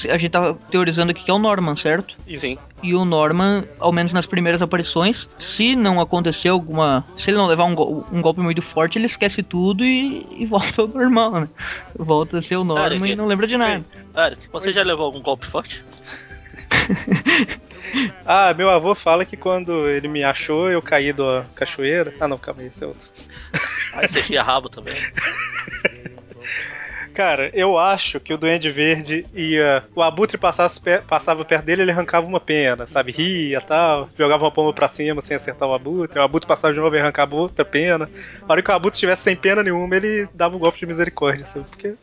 a 0.10 0.17
gente 0.17 0.29
tá 0.32 0.53
teorizando 0.71 1.12
aqui 1.12 1.23
que 1.23 1.32
é 1.32 1.34
o 1.34 1.39
Norman, 1.39 1.75
certo? 1.75 2.15
Sim. 2.36 2.58
E 2.84 2.93
o 2.93 3.06
Norman, 3.06 3.63
ao 3.80 3.91
menos 3.91 4.12
nas 4.12 4.26
primeiras 4.26 4.62
aparições, 4.62 5.28
se 5.39 5.76
não 5.76 6.02
acontecer 6.02 6.50
alguma. 6.50 7.06
Se 7.17 7.30
ele 7.32 7.38
não 7.38 7.46
levar 7.48 7.63
um, 7.63 8.04
um 8.12 8.22
golpe 8.22 8.41
muito 8.41 8.62
forte, 8.62 9.00
ele 9.00 9.06
esquece 9.06 9.41
tudo 9.41 9.86
e, 9.86 10.28
e 10.38 10.46
volta 10.46 10.82
ao 10.82 10.88
normal, 10.88 11.32
né? 11.41 11.50
Volta 11.98 12.38
a 12.39 12.41
ser 12.41 12.58
o 12.58 12.63
Norman 12.63 12.98
Eric. 12.98 13.12
e 13.12 13.15
não 13.15 13.26
lembra 13.26 13.48
de 13.48 13.58
nada. 13.58 13.84
Eric, 14.15 14.50
você 14.52 14.72
já 14.72 14.84
levou 14.84 15.06
algum 15.06 15.22
golpe 15.22 15.48
forte? 15.48 15.84
Ah, 18.26 18.54
meu 18.54 18.69
avô 18.69 18.96
fala 18.96 19.26
que 19.26 19.38
quando 19.38 19.88
ele 19.88 20.08
me 20.08 20.24
achou, 20.24 20.69
eu 20.69 20.82
caí 20.82 21.13
da 21.13 21.46
cachoeira. 21.54 22.13
Ah, 22.19 22.28
não, 22.28 22.38
calma 22.38 22.62
aí, 22.62 22.67
esse 22.67 22.84
é 22.84 22.88
outro. 22.88 23.08
Aí 23.93 24.08
você 24.08 24.22
tinha 24.24 24.41
rabo 24.41 24.69
também. 24.69 24.96
Cara, 27.13 27.49
eu 27.54 27.78
acho 27.78 28.19
que 28.19 28.34
o 28.34 28.38
Duende 28.38 28.71
Verde 28.71 29.26
ia. 29.34 29.84
O 29.95 30.02
Abutre 30.02 30.38
passasse 30.38 30.82
passava 31.08 31.45
perto 31.45 31.65
dele, 31.65 31.84
ele 31.84 31.91
arrancava 31.91 32.26
uma 32.26 32.39
pena, 32.39 32.88
sabe? 32.88 33.12
Ria 33.12 33.62
tal, 33.62 34.10
jogava 34.17 34.43
uma 34.43 34.52
pomba 34.52 34.73
pra 34.73 34.88
cima 34.88 35.21
sem 35.21 35.36
acertar 35.36 35.69
o 35.69 35.73
Abutre. 35.73 36.19
O 36.19 36.23
Abutre 36.23 36.47
passava 36.47 36.73
de 36.73 36.80
novo 36.80 36.95
e 36.95 36.99
arrancava 36.99 37.36
outra 37.36 37.63
pena. 37.63 38.10
A 38.41 38.52
hora 38.52 38.62
que 38.62 38.71
o 38.71 38.73
Abutre 38.73 38.95
estivesse 38.95 39.23
sem 39.23 39.36
pena 39.36 39.62
nenhuma, 39.62 39.95
ele 39.95 40.28
dava 40.34 40.56
um 40.56 40.60
golpe 40.60 40.80
de 40.80 40.86
misericórdia, 40.86 41.45
sabe? 41.45 41.65
Porque, 41.69 41.93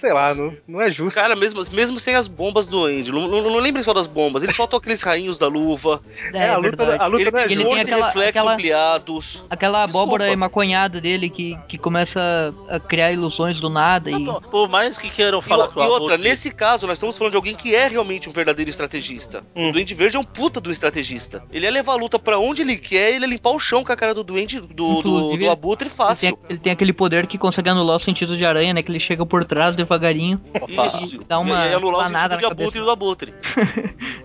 sei 0.00 0.12
lá, 0.12 0.34
não, 0.34 0.52
não 0.66 0.80
é 0.80 0.90
justo. 0.90 1.20
Cara, 1.20 1.36
mesmo, 1.36 1.60
mesmo 1.72 2.00
sem 2.00 2.14
as 2.14 2.26
bombas 2.26 2.66
do 2.66 2.84
Andy, 2.86 3.12
não, 3.12 3.28
não, 3.28 3.42
não 3.42 3.58
lembrem 3.58 3.82
só 3.84 3.92
das 3.92 4.06
bombas, 4.06 4.42
ele 4.42 4.52
soltou 4.52 4.78
aqueles 4.78 5.02
rainhos 5.02 5.38
da 5.38 5.46
luva, 5.48 6.02
É, 6.32 6.48
a 6.48 6.56
luta- 6.56 6.76
verdade. 6.84 7.02
a 7.02 7.06
luta 7.06 7.22
ele 7.22 7.30
não 7.30 7.38
é 7.38 7.44
Ele 7.44 7.54
justa. 7.54 7.68
tem 7.70 7.78
e 7.78 7.80
aquela- 7.82 8.06
reflexos 8.06 8.28
aquela- 8.30 8.52
ampliados. 8.54 9.44
Aquela 9.50 9.82
abóbora 9.84 10.24
Desculpa. 10.24 10.32
emaconhada 10.32 11.00
dele 11.00 11.28
que, 11.28 11.56
que 11.68 11.76
começa 11.78 12.54
a 12.68 12.80
criar 12.80 13.12
ilusões 13.12 13.60
do 13.60 13.68
nada 13.68 14.10
e. 14.10 14.24
Por 14.50 14.68
mais 14.68 14.96
que 14.98 15.10
queiram 15.10 15.38
E, 15.38 15.42
falar 15.42 15.68
que 15.68 15.78
o 15.78 15.82
e 15.82 15.86
outra, 15.86 16.14
Abutre- 16.14 16.28
nesse 16.30 16.50
caso, 16.50 16.86
nós 16.86 16.96
estamos 16.96 17.16
falando 17.18 17.32
de 17.32 17.36
alguém 17.36 17.54
que 17.54 17.74
é 17.74 17.88
realmente 17.88 18.28
um 18.28 18.32
verdadeiro 18.32 18.70
estrategista. 18.70 19.44
Hum. 19.54 19.68
O 19.70 19.72
Duende 19.72 19.94
Verde 19.94 20.16
é 20.16 20.20
um 20.20 20.24
puta 20.24 20.60
do 20.60 20.70
estrategista. 20.70 21.44
Ele 21.52 21.66
ia 21.66 21.70
levar 21.70 21.92
a 21.92 21.96
luta 21.96 22.18
pra 22.18 22.38
onde 22.38 22.62
ele 22.62 22.76
quer 22.76 23.12
e 23.12 23.16
ele 23.16 23.24
ia 23.26 23.30
limpar 23.30 23.50
o 23.50 23.58
chão 23.58 23.84
com 23.84 23.92
a 23.92 23.96
cara 23.96 24.14
do 24.14 24.24
Duende, 24.24 24.60
do, 24.60 25.02
do, 25.02 25.36
do 25.36 25.50
Abutre 25.50 25.88
Ele 25.88 25.94
fácil. 25.94 26.36
tem, 26.36 26.46
ele 26.48 26.58
tem 26.58 26.72
aquele 26.72 26.92
poder 26.92 27.26
que 27.26 27.36
consegue 27.38 27.68
anular 27.68 27.96
o 27.96 28.00
sentido 28.00 28.36
de 28.36 28.44
aranha, 28.44 28.72
né? 28.74 28.82
Que 28.82 28.90
ele 28.90 29.00
chega 29.00 29.24
por 29.26 29.44
trás 29.44 29.76
devagarinho. 29.94 30.40
Opa, 30.60 30.86
Isso. 30.86 31.20
dá 31.26 31.38
uma 31.38 31.66
e, 31.66 31.70
e 31.70 31.74
anular 31.74 32.06
o 32.06 32.10
planada 32.10 32.34
sentido 32.36 32.54
de. 32.54 32.62
Abutre 32.62 32.80
do 32.80 32.90
Abutre. 32.90 33.34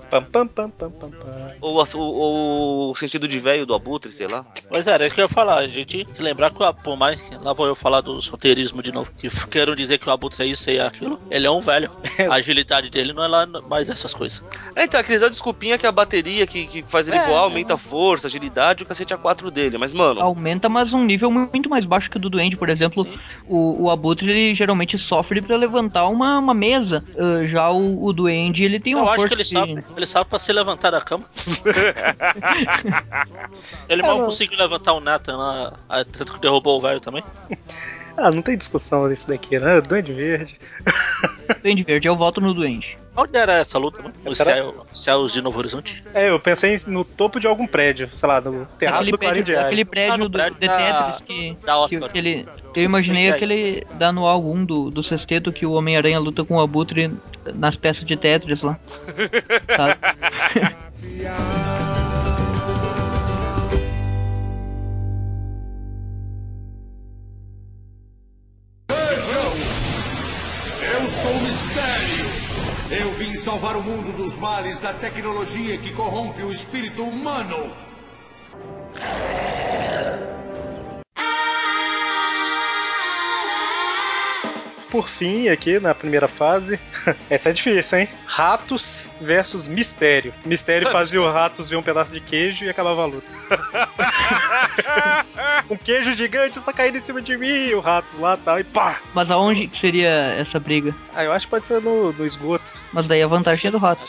Pam, 0.08 0.22
pam, 0.24 0.48
pam, 0.48 0.70
pam, 0.70 0.92
pam, 0.92 1.10
pam. 1.10 1.56
Ou, 1.60 1.82
a- 1.82 1.86
ou 1.96 2.92
o 2.92 2.96
sentido 2.96 3.28
de 3.28 3.40
velho 3.40 3.66
do 3.66 3.74
Abutre, 3.74 4.12
sei 4.12 4.28
lá. 4.28 4.46
Pois 4.70 4.88
é, 4.88 4.92
era 4.92 5.08
isso 5.08 5.16
que 5.16 5.22
eu 5.22 5.26
ia 5.26 5.30
falar. 5.30 5.58
A 5.58 5.68
gente 5.68 6.06
tem 6.06 6.06
que 6.06 6.22
lembrar 6.22 6.52
que, 6.52 6.62
o- 6.62 6.74
por 6.76 6.96
mais 6.96 7.20
que 7.20 7.36
lá 7.38 7.54
vou 7.54 7.66
eu 7.66 7.74
falar 7.74 8.02
do 8.02 8.20
roteirismo 8.20 8.84
de 8.84 8.92
novo, 8.92 9.10
que 9.18 9.30
queiram 9.48 9.76
dizer 9.76 9.98
que 9.98 10.08
o 10.08 10.12
Abutre 10.12 10.44
é 10.44 10.48
isso 10.48 10.70
e 10.70 10.78
é 10.78 10.86
aquilo, 10.86 11.20
ele 11.32 11.48
é 11.48 11.52
um 11.52 11.60
velho. 11.60 11.90
A 12.30 12.36
agilidade 12.36 12.90
dele 12.92 13.14
não 13.14 13.24
é 13.24 13.28
lá 13.28 13.48
mais 13.68 13.90
essas 13.90 14.14
coisas. 14.14 14.44
É, 14.76 14.84
então, 14.84 15.00
aqueles 15.00 15.22
dão 15.22 15.30
desculpinha 15.30 15.78
que 15.78 15.88
a 15.88 15.92
bateria 15.92 16.46
que, 16.46 16.68
que 16.68 16.84
faz 16.84 17.08
ele 17.08 17.18
É, 17.18 17.26
voar 17.26 17.40
é. 17.42 17.44
aumenta 17.46 17.74
a 17.74 17.78
força, 17.78 18.28
agilidade 18.28 18.84
e 18.84 18.86
o 18.86 18.88
cacete 18.88 19.14
A4 19.14 19.50
dele. 19.50 19.78
Mas, 19.80 19.92
mano, 19.92 20.22
Aumenta, 20.22 20.70
mas 20.70 20.94
um 20.94 21.04
nível 21.04 21.32
muito 21.32 21.68
mais 21.70 21.84
baixo 21.84 22.12
que 22.12 22.18
o 22.18 22.20
do 22.20 22.30
Duende, 22.30 22.56
por 22.56 22.70
exemplo. 22.70 23.04
Sim. 23.04 23.18
O, 23.48 23.86
o 23.86 23.90
Abutre 23.90 24.30
ele 24.30 24.54
geralmente 24.54 24.98
sofre 25.00 25.42
pra 25.42 25.55
levantar 25.58 26.08
uma, 26.08 26.38
uma 26.40 26.54
mesa. 26.54 27.04
Ah, 27.18 27.46
já 27.46 27.70
o, 27.70 28.04
o 28.06 28.14
Duende 28.14 28.64
ele 28.64 28.80
tem 28.80 28.94
Eu 28.94 29.00
uma 29.00 29.08
acho 29.08 29.16
força 29.16 29.30
que 29.30 29.34
ele 29.36 29.44
de- 29.44 29.50
sabe. 29.50 29.84
Ele 29.96 30.06
sabe 30.06 30.30
pra 30.30 30.40
se 30.40 30.52
levantar 30.54 30.92
da 30.92 31.02
cama. 31.02 31.26
ele 33.90 34.02
mal 34.02 34.18
não. 34.18 34.26
conseguiu 34.26 34.58
levantar 34.58 34.94
o 34.94 35.00
Nathan 35.00 35.38
lá, 35.38 35.74
ah, 35.90 36.04
tanto 36.06 36.34
que 36.34 36.40
derrubou 36.40 36.78
o 36.78 36.82
velho 36.82 37.00
também. 37.00 37.24
Ah, 38.18 38.32
não 38.32 38.42
tem 38.42 38.58
discussão 38.58 39.08
nisso 39.08 39.28
daqui, 39.28 39.60
né? 39.60 39.82
Duende 39.82 40.14
Verde. 40.14 40.58
Duende 41.62 41.84
Verde. 41.84 42.08
Eu 42.08 42.16
voto 42.16 42.40
no 42.40 42.54
Duende. 42.54 42.98
Onde 43.18 43.38
era 43.38 43.54
essa 43.54 43.78
luta, 43.78 44.02
mano? 44.02 44.14
Essa 44.26 44.44
era- 44.44 44.54
céu- 44.56 44.86
céus 44.92 45.32
de 45.32 45.42
Novo 45.42 45.58
Horizonte? 45.58 46.04
É, 46.14 46.30
eu 46.30 46.40
pensei 46.40 46.78
no 46.88 47.06
topo 47.06 47.40
de 47.40 47.48
algum 47.48 47.66
prédio, 47.66 48.10
sei 48.12 48.28
lá, 48.28 48.42
no 48.42 48.66
terraço 48.78 49.00
aquele 49.04 49.12
do 49.12 49.18
prédio, 49.18 49.60
aquele 49.60 49.86
prédio 49.86 50.14
Ah, 50.14 50.18
do 50.18 50.30
prédio 50.30 50.58
The 50.60 50.68
da- 50.68 50.78
Tetris 50.78 51.22
que, 51.22 51.58
da 51.66 51.74
que, 51.74 51.96
Oscar. 51.96 52.10
que 52.12 52.18
ele. 52.18 52.46
Eu 52.76 52.84
imaginei 52.84 53.28
É 53.28 53.30
aquele 53.32 53.88
da 53.98 54.10
anual 54.10 54.44
1 54.44 54.66
do, 54.66 54.92
do 54.92 55.02
sexteto 55.02 55.54
que 55.54 55.66
o 55.66 55.72
Homem-Aranha 55.72 56.20
luta 56.20 56.44
com 56.44 56.56
o 56.56 56.62
Abutre 56.62 57.10
nas 57.54 57.78
peças 57.78 58.04
de 58.06 58.18
Tetris 58.18 58.62
lá. 58.62 58.78
Sabe? 59.78 59.96
Eu 70.94 71.10
sou 71.10 71.32
o 71.32 71.42
Mistério. 71.42 72.15
Eu 72.90 73.12
vim 73.14 73.36
salvar 73.36 73.76
o 73.76 73.82
mundo 73.82 74.16
dos 74.16 74.38
males 74.38 74.80
da 74.80 74.94
tecnologia 74.94 75.76
que 75.78 75.92
corrompe 75.92 76.44
o 76.44 76.52
espírito 76.52 77.04
humano. 77.04 77.72
Por 84.96 85.10
fim, 85.10 85.50
aqui 85.50 85.78
na 85.78 85.94
primeira 85.94 86.26
fase, 86.26 86.80
essa 87.30 87.50
é 87.50 87.52
difícil, 87.52 88.00
hein? 88.00 88.10
Ratos 88.26 89.10
versus 89.20 89.68
Mistério. 89.68 90.34
Mistério 90.46 90.90
fazia 90.90 91.22
o 91.22 91.30
Ratos 91.30 91.70
ver 91.70 91.76
um 91.76 91.84
pedaço 91.84 92.14
de 92.14 92.22
queijo 92.22 92.64
e 92.64 92.70
acabava 92.70 93.04
a 93.04 93.06
luta. 93.06 93.28
um 95.70 95.76
queijo 95.76 96.14
gigante 96.14 96.58
está 96.58 96.72
caindo 96.72 96.98
em 96.98 97.04
cima 97.04 97.22
de 97.22 97.36
mim, 97.36 97.68
e 97.68 97.76
o 97.76 97.82
Ratos 97.82 98.18
lá 98.20 98.38
tal, 98.38 98.58
e 98.58 98.64
pá! 98.64 99.02
Mas 99.14 99.30
aonde 99.30 99.68
que 99.68 99.78
seria 99.78 100.08
essa 100.40 100.62
briga? 100.62 100.96
Ah, 101.14 101.26
eu 101.26 101.34
acho 101.34 101.46
que 101.46 101.50
pode 101.52 101.68
ser 101.68 101.82
no, 101.82 102.14
no 102.14 102.26
esgoto. 102.26 102.72
Mas 102.94 103.06
daí 103.06 103.22
a 103.22 103.28
vantagem 103.28 103.68
é 103.68 103.72
do 103.72 103.78
rato. 103.78 104.02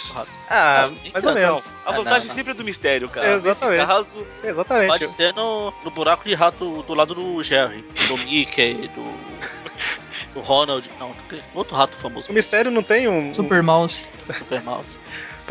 Ah, 0.49 0.89
Não, 0.89 1.13
mais 1.13 1.25
ou 1.25 1.35
não, 1.35 1.41
menos. 1.41 1.75
a 1.85 1.91
Ah, 1.91 1.97
vantagem 1.97 2.21
não, 2.21 2.27
não. 2.29 2.35
sempre 2.35 2.53
é 2.53 2.55
do 2.55 2.63
mistério, 2.63 3.09
cara. 3.09 3.33
Exatamente. 3.35 3.79
Nesse 3.79 3.87
caso, 3.89 4.27
Exatamente. 4.45 4.87
Pode 4.89 5.09
ser 5.11 5.35
no, 5.35 5.75
no 5.85 5.91
buraco 5.91 6.29
de 6.29 6.35
rato 6.35 6.85
do 6.85 6.95
lado 6.95 7.13
do 7.13 7.43
Jerry, 7.43 7.85
do 8.07 8.17
Mickey, 8.19 8.89
do. 8.95 9.26
Do 10.37 10.41
Ronald. 10.43 10.89
Não, 11.01 11.13
outro 11.55 11.75
rato 11.75 11.97
famoso. 11.97 12.31
O 12.31 12.33
Mistério 12.33 12.71
não 12.71 12.83
tem 12.83 13.09
um. 13.09 13.35
Super 13.35 13.63
Mouse. 13.63 13.97
Super 14.33 14.63
Mouse. 14.63 14.99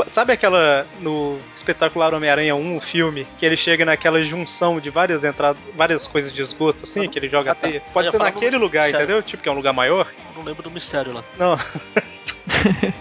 Sabe 0.08 0.34
aquela. 0.34 0.86
No 1.00 1.38
espetacular 1.56 2.14
Homem-Aranha 2.14 2.54
1, 2.56 2.78
o 2.78 2.82
filme, 2.82 3.26
que 3.40 3.46
ele 3.46 3.56
chega 3.58 3.84
naquela 3.86 4.22
junção 4.24 4.80
de 4.80 4.90
várias 4.90 5.24
entradas, 5.24 5.62
várias 5.74 6.06
coisas 6.06 6.32
de 6.34 6.42
esgoto, 6.42 6.84
assim, 6.84 7.10
que 7.10 7.18
ele 7.18 7.30
joga 7.30 7.52
Ah, 7.52 7.54
a 7.54 7.56
tá. 7.56 7.68
teia? 7.68 7.82
Pode 7.94 8.12
ser 8.12 8.18
naquele 8.20 8.58
lugar, 8.58 8.84
Sério. 8.84 8.98
entendeu? 9.00 9.24
Tipo, 9.24 9.42
que 9.42 9.50
é 9.50 9.52
um 9.52 9.56
lugar 9.56 9.74
maior? 9.74 10.08
Eu 10.30 10.36
não 10.38 10.44
lembro 10.44 10.62
do 10.62 10.70
mistério 10.70 11.14
lá. 11.14 11.24
Não. 11.40 11.56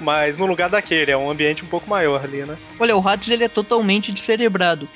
Mas 0.00 0.38
no 0.38 0.46
lugar 0.46 0.68
daquele, 0.70 1.10
é 1.10 1.16
um 1.16 1.28
ambiente 1.28 1.64
um 1.64 1.66
pouco 1.66 1.90
maior 1.90 2.22
ali, 2.24 2.44
né? 2.44 2.56
Olha, 2.78 2.96
o 2.96 3.00
Ratos 3.00 3.28
ele 3.28 3.42
é 3.42 3.48
totalmente 3.48 4.12
descerebrado. 4.12 4.88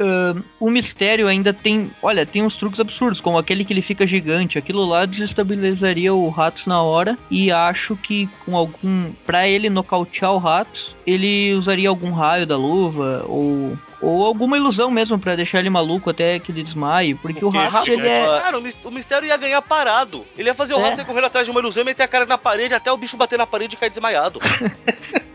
Ahn, 0.00 0.42
o 0.58 0.70
mistério 0.70 1.28
ainda 1.28 1.52
tem. 1.52 1.90
Olha, 2.02 2.24
tem 2.24 2.42
uns 2.42 2.56
truques 2.56 2.80
absurdos, 2.80 3.20
como 3.20 3.36
aquele 3.38 3.64
que 3.64 3.72
ele 3.72 3.82
fica 3.82 4.06
gigante. 4.06 4.56
Aquilo 4.58 4.84
lá 4.86 5.04
desestabilizaria 5.04 6.14
o 6.14 6.28
Ratos 6.30 6.64
na 6.66 6.82
hora. 6.82 7.18
E 7.30 7.52
acho 7.52 7.94
que 7.96 8.28
com 8.46 8.56
algum. 8.56 9.12
Pra 9.26 9.46
ele 9.46 9.68
nocautear 9.68 10.32
o 10.32 10.38
Ratos, 10.38 10.94
ele 11.06 11.52
usaria 11.54 11.88
algum 11.88 12.12
raio 12.12 12.46
da 12.46 12.56
luva. 12.56 13.24
Ou. 13.28 13.76
Ou 14.02 14.24
alguma 14.24 14.56
ilusão 14.56 14.90
mesmo 14.90 15.18
pra 15.18 15.36
deixar 15.36 15.58
ele 15.58 15.68
maluco 15.68 16.08
até 16.08 16.38
que 16.38 16.50
ele 16.50 16.62
desmaie. 16.62 17.14
Porque 17.14 17.44
o 17.44 17.50
Ratos 17.50 17.86
ele 17.86 18.08
é. 18.08 18.40
cara, 18.40 18.58
o 18.58 18.62
mis- 18.62 18.78
o 18.82 18.90
mistério 18.90 19.28
ia 19.28 19.36
ganhar 19.36 19.60
parado. 19.60 20.24
Ele 20.38 20.48
ia 20.48 20.54
fazer 20.54 20.72
o 20.72 20.78
É. 20.80 20.88
rato 20.88 21.04
correndo 21.04 21.26
atrás 21.26 21.46
de 21.46 21.50
uma 21.50 21.60
ilusão 21.60 21.82
e 21.82 21.84
meter 21.84 22.04
a 22.04 22.08
cara 22.08 22.24
na 22.24 22.38
parede 22.38 22.72
até 22.72 22.90
o 22.90 22.96
bicho 22.96 23.18
bater 23.18 23.38
na 23.38 23.46
parede 23.46 23.74
e 23.74 23.78
cair 23.78 23.90
desmaiado. 23.90 24.40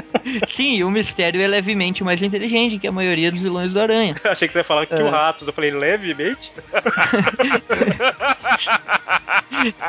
Sim, 0.48 0.84
o 0.84 0.90
mistério 0.92 1.42
é 1.42 1.48
levemente 1.48 2.04
mais 2.04 2.22
inteligente 2.22 2.80
que 2.80 2.88
a 2.88 2.92
maioria 2.92 3.32
dos 3.32 3.40
vilões 3.40 3.72
do 3.74 3.80
Aranha. 3.80 4.14
Achei 4.26 4.48
que 4.48 4.54
você 4.54 4.60
ia 4.60 4.64
falar 4.64 4.86
que 4.86 4.94
É. 4.94 5.04
o 5.04 5.10
Ratos. 5.10 5.48
Eu 5.48 5.54
falei, 5.54 5.72
levemente? 5.72 6.52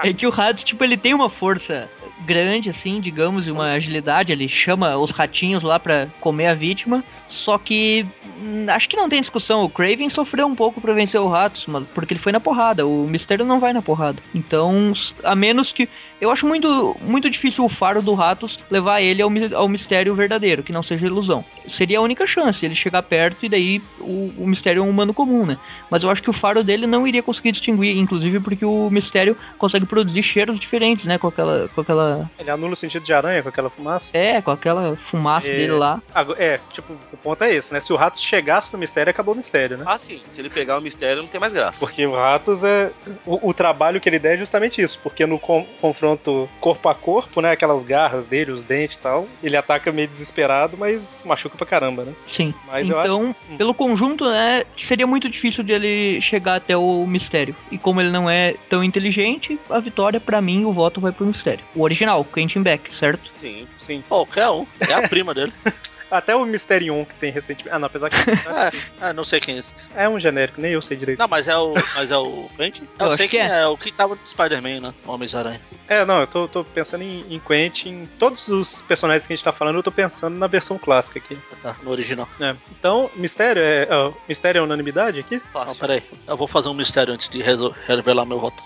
É 0.02 0.12
que 0.12 0.26
o 0.26 0.30
Ratos, 0.30 0.64
tipo, 0.64 0.82
ele 0.84 0.96
tem 0.96 1.12
uma 1.14 1.28
força 1.28 1.88
grande, 2.24 2.70
assim, 2.70 3.00
digamos, 3.00 3.46
e 3.46 3.50
uma 3.50 3.72
agilidade. 3.72 4.32
Ele 4.32 4.48
chama 4.48 4.96
os 4.96 5.10
ratinhos 5.10 5.62
lá 5.62 5.78
pra 5.78 6.06
comer 6.20 6.46
a 6.48 6.54
vítima. 6.54 7.04
Só 7.28 7.58
que 7.58 8.06
Hum, 8.38 8.66
Acho 8.68 8.86
que 8.88 8.96
não 8.96 9.08
tem 9.08 9.18
discussão. 9.20 9.62
O 9.64 9.68
Craven 9.68 10.10
sofreu 10.10 10.46
um 10.46 10.54
pouco 10.54 10.78
pra 10.80 10.92
vencer 10.92 11.18
o 11.18 11.26
Ratos, 11.28 11.64
mas 11.66 11.84
porque 11.94 12.12
ele 12.12 12.20
foi 12.20 12.32
na 12.32 12.40
porrada. 12.40 12.86
O 12.86 13.06
Mistério 13.08 13.46
não 13.46 13.58
vai 13.58 13.72
na 13.72 13.80
porrada. 13.80 14.18
Então, 14.34 14.92
a 15.24 15.34
menos 15.34 15.72
que. 15.72 15.88
Eu 16.20 16.30
acho 16.30 16.46
muito, 16.46 16.96
muito 17.02 17.28
difícil 17.30 17.64
o 17.64 17.68
faro 17.68 18.00
do 18.02 18.14
Ratos 18.14 18.58
levar 18.70 19.00
ele 19.02 19.20
ao, 19.22 19.30
ao 19.54 19.68
mistério 19.68 20.14
verdadeiro, 20.14 20.62
que 20.62 20.72
não 20.72 20.82
seja 20.82 21.06
ilusão. 21.06 21.44
Seria 21.68 21.98
a 21.98 22.02
única 22.02 22.26
chance, 22.26 22.64
ele 22.64 22.74
chegar 22.74 23.02
perto 23.02 23.44
e 23.44 23.48
daí 23.50 23.82
o, 24.00 24.32
o 24.38 24.46
mistério 24.46 24.80
é 24.80 24.82
um 24.82 24.88
humano 24.88 25.12
comum, 25.12 25.44
né? 25.44 25.58
Mas 25.90 26.02
eu 26.02 26.10
acho 26.10 26.22
que 26.22 26.30
o 26.30 26.32
faro 26.32 26.64
dele 26.64 26.86
não 26.86 27.06
iria 27.06 27.22
conseguir 27.22 27.52
distinguir, 27.52 27.96
inclusive 27.98 28.40
porque 28.40 28.64
o 28.64 28.88
mistério 28.90 29.36
consegue 29.58 29.84
produzir 29.84 30.22
cheiros 30.22 30.58
diferentes, 30.58 31.04
né? 31.06 31.18
Com 31.18 31.28
aquela. 31.28 31.68
Com 31.74 31.80
aquela 31.82 32.30
Ele 32.38 32.50
anula 32.50 32.72
o 32.72 32.76
sentido 32.76 33.02
de 33.02 33.12
aranha 33.12 33.42
com 33.42 33.48
aquela 33.50 33.68
fumaça. 33.70 34.16
é, 34.16 34.40
com 34.40 34.50
aquela 34.50 34.96
fumaça 34.96 35.48
É. 35.48 35.56
dele 35.56 35.72
lá. 35.72 36.00
É, 36.38 36.58
tipo, 36.72 36.94
o 37.16 37.22
ponto 37.22 37.42
é 37.42 37.52
esse, 37.54 37.72
né? 37.72 37.80
Se 37.80 37.92
o 37.92 37.96
Ratos 37.96 38.20
chegasse 38.22 38.72
no 38.72 38.78
mistério, 38.78 39.10
acabou 39.10 39.34
o 39.34 39.36
mistério, 39.36 39.76
né? 39.78 39.84
Ah, 39.86 39.98
sim. 39.98 40.20
Se 40.28 40.40
ele 40.40 40.50
pegar 40.50 40.78
o 40.78 40.80
mistério, 40.80 41.22
não 41.22 41.28
tem 41.28 41.40
mais 41.40 41.52
graça. 41.52 41.80
Porque 41.80 42.04
o 42.06 42.12
Ratos 42.12 42.62
é. 42.64 42.90
O, 43.24 43.48
o 43.50 43.54
trabalho 43.54 44.00
que 44.00 44.08
ele 44.08 44.18
der 44.18 44.34
é 44.34 44.38
justamente 44.38 44.80
isso. 44.82 45.00
Porque 45.02 45.26
no 45.26 45.38
con- 45.38 45.66
confronto 45.80 46.48
corpo 46.60 46.88
a 46.88 46.94
corpo, 46.94 47.40
né? 47.40 47.50
Aquelas 47.52 47.82
garras 47.84 48.26
dele, 48.26 48.52
os 48.52 48.62
dentes 48.62 48.96
e 48.96 49.00
tal, 49.00 49.26
ele 49.42 49.56
ataca 49.56 49.90
meio 49.92 50.08
desesperado, 50.08 50.76
mas 50.76 51.22
machuca 51.26 51.56
pra 51.56 51.66
caramba, 51.66 52.04
né? 52.04 52.12
Sim. 52.30 52.52
Mas 52.66 52.88
eu 52.88 53.00
então, 53.02 53.34
acho- 53.48 53.56
pelo 53.56 53.74
conjunto, 53.74 54.28
né, 54.30 54.64
seria 54.76 55.06
muito 55.06 55.28
difícil 55.28 55.64
de 55.64 55.72
ele 55.72 56.20
chegar 56.20 56.56
até 56.56 56.76
o 56.76 57.06
mistério. 57.06 57.54
E 57.70 57.78
como 57.78 58.00
ele 58.00 58.10
não 58.10 58.28
é 58.28 58.54
tão 58.68 58.82
inteligente, 58.84 59.58
a 59.70 59.78
vitória, 59.78 60.20
pra 60.20 60.40
mim, 60.42 60.64
o 60.64 60.72
voto 60.72 61.00
vai 61.00 61.12
pro 61.12 61.24
mistério. 61.26 61.64
O 61.74 61.82
original, 61.82 62.24
Quentin 62.24 62.62
Beck, 62.62 62.94
certo? 62.94 63.30
Sim. 63.36 63.66
Sim. 63.78 64.02
Qualquer 64.08 64.48
um. 64.50 64.66
É 64.88 64.92
a 64.94 65.08
prima 65.08 65.32
dele. 65.34 65.52
Até 66.10 66.36
o 66.36 66.44
Mysterion 66.44 67.04
que 67.04 67.14
tem 67.16 67.32
recentemente. 67.32 67.74
Ah, 67.74 67.78
não, 67.78 67.86
apesar 67.86 68.10
que. 68.10 68.16
acho 68.48 68.70
que 68.70 68.82
Ah, 69.00 69.12
não 69.12 69.24
sei 69.24 69.40
quem 69.40 69.56
é 69.56 69.58
esse. 69.58 69.74
é 69.94 70.08
um 70.08 70.18
genérico, 70.20 70.60
nem 70.60 70.72
eu 70.72 70.80
sei 70.80 70.96
direito. 70.96 71.18
Não, 71.18 71.26
mas 71.28 71.48
é 71.48 71.56
o. 71.56 71.74
Mas 71.94 72.10
é 72.10 72.16
o 72.16 72.48
Quentin? 72.56 72.88
Eu 72.98 73.06
Eu, 73.06 73.16
sei 73.16 73.26
que 73.26 73.36
quem 73.38 73.46
é. 73.46 73.62
é. 73.62 73.66
o 73.66 73.76
que 73.76 73.90
tava 73.92 74.14
no 74.14 74.20
Spider-Man, 74.28 74.80
né? 74.80 74.94
Homens-Aranha. 75.06 75.60
É, 75.88 76.04
não, 76.04 76.20
eu 76.20 76.26
tô, 76.26 76.46
tô 76.48 76.62
pensando 76.64 77.02
em, 77.02 77.24
em 77.28 77.38
Quentin. 77.40 78.08
Todos 78.18 78.48
os 78.48 78.82
personagens 78.82 79.26
que 79.26 79.32
a 79.32 79.36
gente 79.36 79.44
tá 79.44 79.52
falando, 79.52 79.76
eu 79.76 79.82
tô 79.82 79.90
pensando 79.90 80.36
na 80.38 80.46
versão 80.46 80.78
clássica 80.78 81.18
aqui. 81.18 81.36
Tá, 81.62 81.74
no 81.82 81.90
original. 81.90 82.28
É. 82.40 82.54
Então, 82.78 83.10
Mistério 83.16 83.62
é. 83.62 83.88
mistério 84.28 84.60
é 84.60 84.62
unanimidade 84.62 85.20
aqui? 85.20 85.40
Não, 85.54 85.74
peraí. 85.74 86.02
Eu 86.26 86.36
vou 86.36 86.46
fazer 86.46 86.68
um 86.68 86.74
mistério 86.74 87.14
antes 87.14 87.28
de 87.28 87.42
revelar 87.86 88.24
meu 88.24 88.38
voto. 88.40 88.62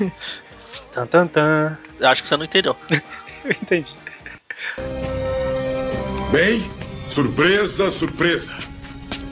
Tan, 0.92 1.06
tan, 1.06 1.26
tan. 1.28 1.78
Acho 2.02 2.22
que 2.22 2.28
você 2.28 2.36
não 2.36 2.44
entendeu. 2.44 2.74
Eu 3.44 3.52
entendi. 3.52 3.94
Bem, 6.32 6.62
surpresa, 7.08 7.90
surpresa. 7.90 8.52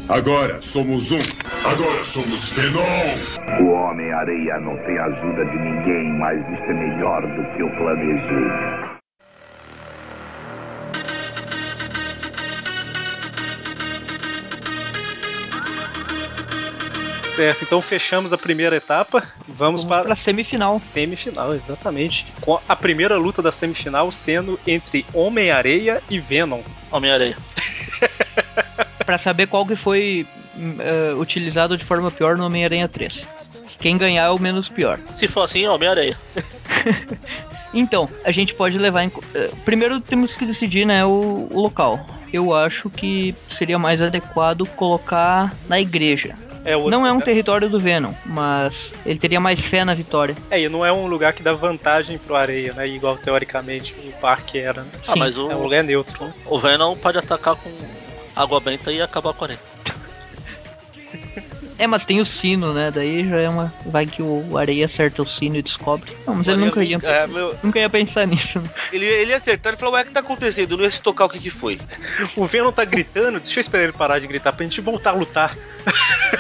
Agora 0.09 0.61
somos 0.61 1.13
um. 1.13 1.19
Agora 1.65 2.05
somos 2.05 2.51
Venom. 2.51 3.63
O 3.63 3.71
Homem-Areia 3.71 4.59
não 4.59 4.77
tem 4.79 4.99
ajuda 4.99 5.45
de 5.45 5.59
ninguém, 5.59 6.19
mas 6.19 6.41
isto 6.41 6.65
é 6.65 6.75
melhor 6.75 7.23
do 7.23 7.55
que 7.55 7.63
eu 7.63 7.71
planejei. 7.77 8.78
Certo, 17.39 17.63
então 17.63 17.81
fechamos 17.81 18.33
a 18.33 18.39
primeira 18.39 18.75
etapa. 18.77 19.21
Vamos 19.47 19.83
Vamos 19.83 19.85
para 19.85 20.05
pra 20.07 20.17
semifinal. 20.17 20.79
semifinal, 20.81 21.55
exatamente. 21.55 22.27
Com 22.41 22.61
a 22.69 22.75
primeira 22.75 23.17
luta 23.17 23.41
da 23.41 23.53
semifinal 23.53 24.11
sendo 24.11 24.59
entre 24.67 25.07
Homem-Areia 25.15 26.03
e 26.11 26.19
Venom. 26.19 26.63
Homem-Areia. 26.91 27.37
Pra 29.07 29.17
saber 29.17 29.47
qual 29.47 29.65
que 29.65 29.75
foi 29.77 30.27
eh, 30.81 31.15
utilizado 31.17 31.79
de 31.79 31.85
forma 31.85 32.11
pior 32.11 32.37
no 32.37 32.45
Homem-Aranha 32.45 32.87
3. 32.89 33.27
Quem 33.79 33.97
ganhar 33.97 34.25
é 34.25 34.31
o 34.31 34.39
menos 34.39 34.69
pior. 34.69 34.99
Se 35.11 35.27
for 35.27 35.43
assim, 35.45 35.67
Homem-Areia. 35.67 36.19
Então, 37.75 38.09
a 38.25 38.31
gente 38.31 38.55
pode 38.55 38.79
levar 38.79 39.03
em. 39.05 39.13
eh, 39.35 39.51
Primeiro 39.63 40.01
temos 40.01 40.35
que 40.35 40.47
decidir, 40.47 40.87
né, 40.87 41.05
o, 41.05 41.49
o 41.51 41.61
local. 41.61 42.05
Eu 42.33 42.55
acho 42.55 42.89
que 42.89 43.35
seria 43.51 43.79
mais 43.79 44.01
adequado 44.01 44.65
colocar 44.75 45.55
na 45.69 45.79
igreja. 45.79 46.35
É, 46.65 46.77
o 46.77 46.91
Não 46.91 47.07
é 47.07 47.13
um 47.13 47.21
território 47.21 47.69
do 47.69 47.79
Venom, 47.81 48.13
mas 48.27 48.93
ele 49.07 49.19
teria 49.19 49.41
mais 49.41 49.61
fé 49.65 49.85
na 49.85 49.95
vitória. 49.95 50.37
É, 50.51 50.61
e 50.61 50.69
não 50.69 50.85
é 50.85 50.93
um 50.93 51.07
lugar 51.07 51.33
que 51.33 51.43
dá 51.43 51.53
vantagem 51.53 52.19
pro 52.19 52.35
Areia, 52.37 52.73
né? 52.75 52.87
Igual 52.87 53.17
teoricamente 53.17 53.95
o 54.05 54.13
parque 54.21 54.59
era. 54.59 54.83
Né? 54.83 54.91
Ah, 55.07 55.13
Sim, 55.13 55.19
mas 55.19 55.39
o, 55.39 55.51
É 55.51 55.57
um 55.57 55.63
lugar 55.63 55.83
neutro. 55.85 56.25
né? 56.27 56.33
o 56.47 56.59
Venom 56.59 56.97
pode 56.97 57.17
atacar 57.19 57.57
com 57.57 57.71
água 58.37 58.61
benta 58.61 58.93
e 58.93 59.01
acabar 59.01 59.33
com 59.33 59.45
a 59.45 59.47
areia. 59.47 59.61
É, 61.81 61.87
mas 61.87 62.05
tem 62.05 62.21
o 62.21 62.27
sino, 62.27 62.75
né? 62.75 62.91
Daí 62.93 63.29
já 63.29 63.37
é 63.37 63.49
uma. 63.49 63.73
Vai 63.87 64.05
que 64.05 64.21
o 64.21 64.59
Areia 64.59 64.87
acerta 64.87 65.23
o 65.23 65.27
sino 65.29 65.55
e 65.57 65.63
descobre. 65.63 66.13
Não, 66.27 66.35
mas 66.35 66.49
ele 66.49 66.57
nunca 66.65 66.83
ia. 66.83 66.99
é, 67.05 67.25
meu- 67.29 67.55
Nunca 67.63 67.79
ia 67.79 67.89
pensar 67.89 68.27
nisso. 68.27 68.59
né? 68.59 68.69
Ele, 68.93 69.07
ele 69.07 69.31
ia 69.31 69.37
acertar 69.37 69.75
e 69.75 69.77
falou, 69.77 69.95
ué, 69.95 70.03
o 70.03 70.05
que 70.05 70.11
tá 70.11 70.19
acontecendo? 70.19 70.73
Eu 70.73 70.77
não 70.79 70.83
ia 70.85 70.91
se 70.91 71.01
tocar 71.01 71.27
o 71.27 71.29
que 71.29 71.39
que 71.39 71.51
foi. 71.51 71.79
O 72.35 72.45
Venom 72.47 72.73
tá 72.73 72.85
gritando, 72.85 73.39
deixa 73.39 73.61
eu 73.61 73.61
esperar 73.61 73.85
ele 73.85 73.93
parar 73.93 74.19
de 74.19 74.27
gritar 74.27 74.53
pra 74.53 74.65
gente 74.65 74.81
voltar 74.81 75.11
a 75.11 75.15
lutar. 75.15 75.57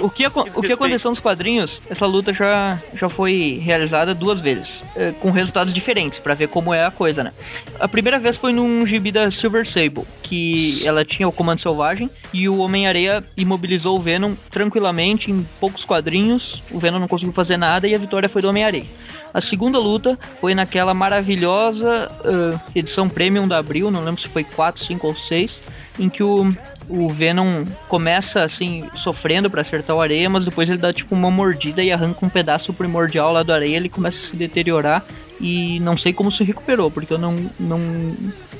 O 0.00 0.10
que, 0.10 0.26
o 0.26 0.62
que 0.62 0.72
aconteceu 0.72 1.10
nos 1.10 1.20
quadrinhos, 1.20 1.80
essa 1.90 2.06
luta 2.06 2.32
já, 2.32 2.78
já 2.94 3.08
foi 3.08 3.60
realizada 3.62 4.14
duas 4.14 4.40
vezes, 4.40 4.82
eh, 4.96 5.12
com 5.20 5.30
resultados 5.30 5.74
diferentes, 5.74 6.18
pra 6.18 6.34
ver 6.34 6.48
como 6.48 6.72
é 6.72 6.84
a 6.84 6.90
coisa, 6.90 7.24
né? 7.24 7.32
A 7.78 7.88
primeira 7.88 8.18
vez 8.18 8.36
foi 8.36 8.52
num 8.52 8.86
gibi 8.86 9.10
da 9.12 9.30
Silver 9.30 9.68
Sable, 9.68 10.04
que 10.22 10.86
ela 10.86 11.04
tinha 11.04 11.28
o 11.28 11.32
comando 11.32 11.60
selvagem 11.60 12.10
e 12.32 12.48
o 12.48 12.58
Homem-Areia 12.58 13.24
imobilizou 13.36 13.96
o 13.96 14.00
Venom 14.00 14.34
tranquilamente 14.50 15.30
em 15.30 15.46
poucos 15.58 15.84
quadrinhos. 15.84 16.62
O 16.70 16.78
Venom 16.78 16.98
não 16.98 17.08
conseguiu 17.08 17.32
fazer 17.32 17.56
nada 17.56 17.88
e 17.88 17.94
a 17.94 17.98
vitória 17.98 18.28
foi 18.28 18.42
do 18.42 18.48
Homem-Areia. 18.48 18.86
A 19.32 19.40
segunda 19.40 19.78
luta 19.78 20.18
foi 20.40 20.54
naquela 20.54 20.92
maravilhosa 20.92 22.10
eh, 22.24 22.58
edição 22.74 23.08
Premium 23.08 23.46
da 23.46 23.58
Abril, 23.58 23.90
não 23.90 24.04
lembro 24.04 24.20
se 24.20 24.28
foi 24.28 24.42
4, 24.44 24.84
5 24.84 25.06
ou 25.06 25.14
6, 25.14 25.62
em 25.98 26.08
que 26.08 26.22
o, 26.22 26.48
o 26.90 27.08
Venom 27.08 27.64
começa 27.88 28.42
assim, 28.42 28.88
sofrendo 28.96 29.48
pra 29.48 29.62
acertar 29.62 29.94
o 29.96 30.00
areia, 30.00 30.28
mas 30.28 30.44
depois 30.44 30.68
ele 30.68 30.78
dá 30.78 30.92
tipo 30.92 31.14
uma 31.14 31.30
mordida 31.30 31.82
e 31.82 31.92
arranca 31.92 32.24
um 32.26 32.28
pedaço 32.28 32.72
primordial 32.72 33.32
lá 33.32 33.42
do 33.42 33.52
areia, 33.52 33.76
ele 33.76 33.88
começa 33.88 34.18
a 34.18 34.30
se 34.30 34.36
deteriorar 34.36 35.04
e 35.40 35.80
não 35.80 35.96
sei 35.96 36.12
como 36.12 36.30
se 36.30 36.44
recuperou, 36.44 36.90
porque 36.90 37.14
eu 37.14 37.18
não, 37.18 37.34
não, 37.58 37.80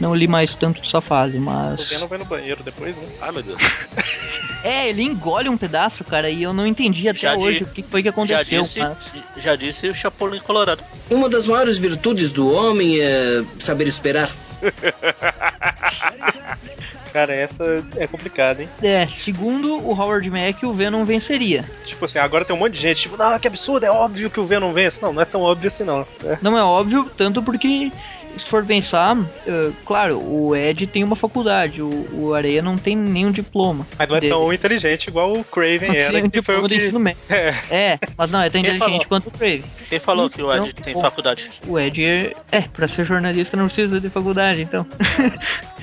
não 0.00 0.14
li 0.14 0.26
mais 0.26 0.54
tanto 0.54 0.80
dessa 0.80 1.00
fase, 1.02 1.36
O 1.36 1.40
mas. 1.40 1.86
Venom 1.88 2.06
vai 2.06 2.18
no 2.18 2.24
banheiro 2.24 2.62
depois, 2.62 2.96
né? 2.96 3.04
Ai, 3.20 3.32
meu 3.32 3.42
Deus. 3.42 3.60
É, 4.62 4.90
ele 4.90 5.02
engole 5.02 5.48
um 5.48 5.56
pedaço, 5.56 6.04
cara, 6.04 6.28
e 6.28 6.42
eu 6.42 6.52
não 6.52 6.66
entendi 6.66 7.08
até 7.08 7.20
Já 7.20 7.34
hoje 7.34 7.60
di- 7.60 7.64
o 7.64 7.66
que 7.68 7.82
foi 7.82 8.02
que 8.02 8.08
Já 8.08 8.10
aconteceu. 8.10 8.60
disse, 8.60 8.78
mas- 8.78 9.10
já 9.38 9.56
disse 9.56 9.88
o 9.88 9.94
Chapolin 9.94 10.38
Colorado. 10.40 10.84
Uma 11.08 11.30
das 11.30 11.46
maiores 11.46 11.78
virtudes 11.78 12.30
do 12.30 12.52
homem 12.54 13.00
é 13.00 13.42
saber 13.58 13.88
esperar. 13.88 14.28
Cara, 17.12 17.34
essa 17.34 17.84
é 17.96 18.06
complicada, 18.06 18.62
hein? 18.62 18.68
É, 18.82 19.06
segundo 19.08 19.76
o 19.78 19.92
Howard 19.98 20.28
Mack, 20.30 20.64
o 20.64 20.72
Venom 20.72 21.04
venceria. 21.04 21.64
Tipo 21.84 22.04
assim, 22.04 22.18
agora 22.18 22.44
tem 22.44 22.54
um 22.54 22.58
monte 22.58 22.74
de 22.74 22.80
gente, 22.80 23.02
tipo, 23.02 23.16
não, 23.16 23.38
que 23.38 23.48
absurdo, 23.48 23.84
é 23.84 23.90
óbvio 23.90 24.30
que 24.30 24.40
o 24.40 24.44
Venom 24.44 24.72
vence. 24.72 25.00
Não, 25.02 25.12
não 25.12 25.22
é 25.22 25.24
tão 25.24 25.40
óbvio 25.42 25.68
assim, 25.68 25.84
não. 25.84 26.06
É. 26.24 26.38
Não 26.40 26.56
é 26.56 26.62
óbvio, 26.62 27.10
tanto 27.16 27.42
porque, 27.42 27.90
se 28.38 28.44
for 28.46 28.64
pensar, 28.64 29.16
eh, 29.46 29.70
claro, 29.84 30.18
o 30.22 30.54
Ed 30.54 30.86
tem 30.86 31.02
uma 31.02 31.16
faculdade, 31.16 31.82
o, 31.82 32.08
o 32.12 32.34
Areia 32.34 32.62
não 32.62 32.76
tem 32.78 32.94
nenhum 32.96 33.30
diploma. 33.32 33.86
Mas 33.98 34.08
não 34.08 34.16
é 34.16 34.20
dele. 34.20 34.32
tão 34.32 34.52
inteligente 34.52 35.08
igual 35.08 35.32
o 35.32 35.42
Craven 35.44 35.88
Não 35.88 35.94
tem 35.94 35.96
era, 36.00 36.28
que 36.28 36.42
foi 36.42 36.56
o 36.58 36.66
que... 36.68 36.76
ensino 36.76 37.00
médio. 37.00 37.20
É. 37.28 37.54
É, 37.70 37.98
mas 38.16 38.30
não 38.30 38.40
é 38.40 38.48
tão 38.50 38.60
Quem 38.62 38.70
inteligente 38.70 38.78
falou? 38.90 39.06
quanto 39.06 39.26
o 39.28 39.30
Craven. 39.32 39.64
Quem 39.88 39.98
falou 39.98 40.30
que 40.30 40.42
o 40.42 40.52
Ed 40.54 40.68
Então, 40.70 40.84
tem 40.84 40.94
bom. 40.94 41.00
faculdade? 41.00 41.50
O 41.66 41.78
Ed 41.78 42.04
é, 42.04 42.32
é, 42.52 42.60
pra 42.62 42.86
ser 42.86 43.04
jornalista 43.04 43.56
não 43.56 43.66
precisa 43.66 44.00
de 44.00 44.08
faculdade, 44.10 44.62
então. 44.62 44.86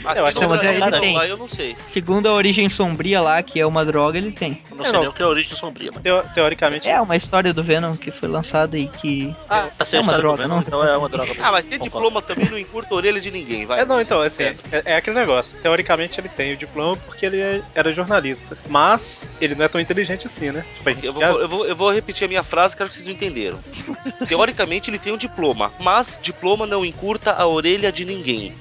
Aqui 0.08 0.20
Eu 0.20 0.26
acho 0.26 0.40
que- 0.40 0.46
Brasil, 0.48 0.70
ele 0.72 0.80
não, 0.80 1.00
tem. 1.00 1.16
lá 1.16 1.28
eu 1.28 1.38
não 1.38 1.48
sei. 1.48 1.76
Segundo 1.90 2.28
a 2.28 2.34
origem 2.34 2.70
sombria 2.70 3.20
lá, 3.22 3.42
que 3.44 3.60
é 3.60 3.66
uma 3.66 3.84
droga, 3.86 4.18
ele 4.18 4.32
tem. 4.32 4.62
Eu 4.70 4.78
não 4.78 4.84
É, 4.84 4.88
sei 4.88 4.94
não. 4.94 5.00
nem 5.02 5.10
o 5.10 5.14
que 5.14 5.22
é 5.22 5.26
a 5.26 5.28
origem 5.30 5.58
sombria, 5.58 5.92
mas. 5.94 6.02
Teo- 6.04 6.24
teoricamente, 6.34 6.90
É 6.90 7.00
uma 7.02 7.16
história 7.16 7.54
do 7.54 7.64
Venom 7.64 7.96
que 7.96 8.12
foi 8.12 8.30
lançada 8.30 8.78
e 8.78 8.88
que. 8.88 9.36
Ah, 9.50 9.68
essa 9.80 9.96
é 9.96 10.00
é 10.00 10.02
uma 10.02 10.18
droga, 10.18 10.44
Venom, 10.44 10.56
não? 10.56 10.62
então 10.62 10.84
é 10.84 10.98
uma 10.98 11.10
droga. 11.10 11.34
Ah, 11.42 11.52
mas 11.52 11.66
ter 11.66 11.80
diploma 11.80 12.22
também 12.22 12.50
não 12.50 12.58
encurta 12.58 12.94
a 12.94 12.98
orelha 12.98 13.20
de 13.20 13.30
ninguém, 13.32 13.66
vai. 13.66 13.82
É, 13.82 13.86
não, 13.86 14.00
então, 14.02 14.22
assim, 14.22 14.52
sinceros. 14.54 14.86
é, 14.86 14.94
é 14.94 14.96
aquele 14.98 15.18
negócio. 15.20 15.60
Teoricamente 15.60 16.20
ele 16.20 16.30
tem 16.30 16.54
o 16.54 16.58
diploma 16.58 16.96
porque 17.06 17.26
ele 17.26 17.40
é- 17.40 17.62
era 17.76 17.92
jornalista. 17.92 18.58
Mas 18.70 19.32
ele 19.42 19.56
não 19.56 19.66
é 19.66 19.68
tão 19.68 19.80
inteligente 19.82 20.28
assim, 20.28 20.52
né? 20.52 20.64
Tipo, 20.84 21.06
Eu 21.06 21.14
vou, 21.14 21.22
já- 21.22 21.28
eu, 21.30 21.48
vou, 21.48 21.66
eu 21.68 21.76
vou 21.76 21.92
repetir 21.92 22.26
a 22.26 22.28
minha 22.28 22.44
frase, 22.44 22.76
quero 22.76 22.90
que 22.90 22.96
vocês 22.96 23.06
não 23.08 23.14
entenderam. 23.14 23.60
Teoricamente 24.28 24.90
ele 24.90 25.00
tem 25.00 25.12
um 25.14 25.18
diploma, 25.18 25.72
mas 25.80 26.18
diploma 26.22 26.66
não 26.66 26.86
encurta 26.86 27.34
a 27.34 27.46
orelha 27.48 27.92
de 27.92 28.06
ninguém. 28.06 28.54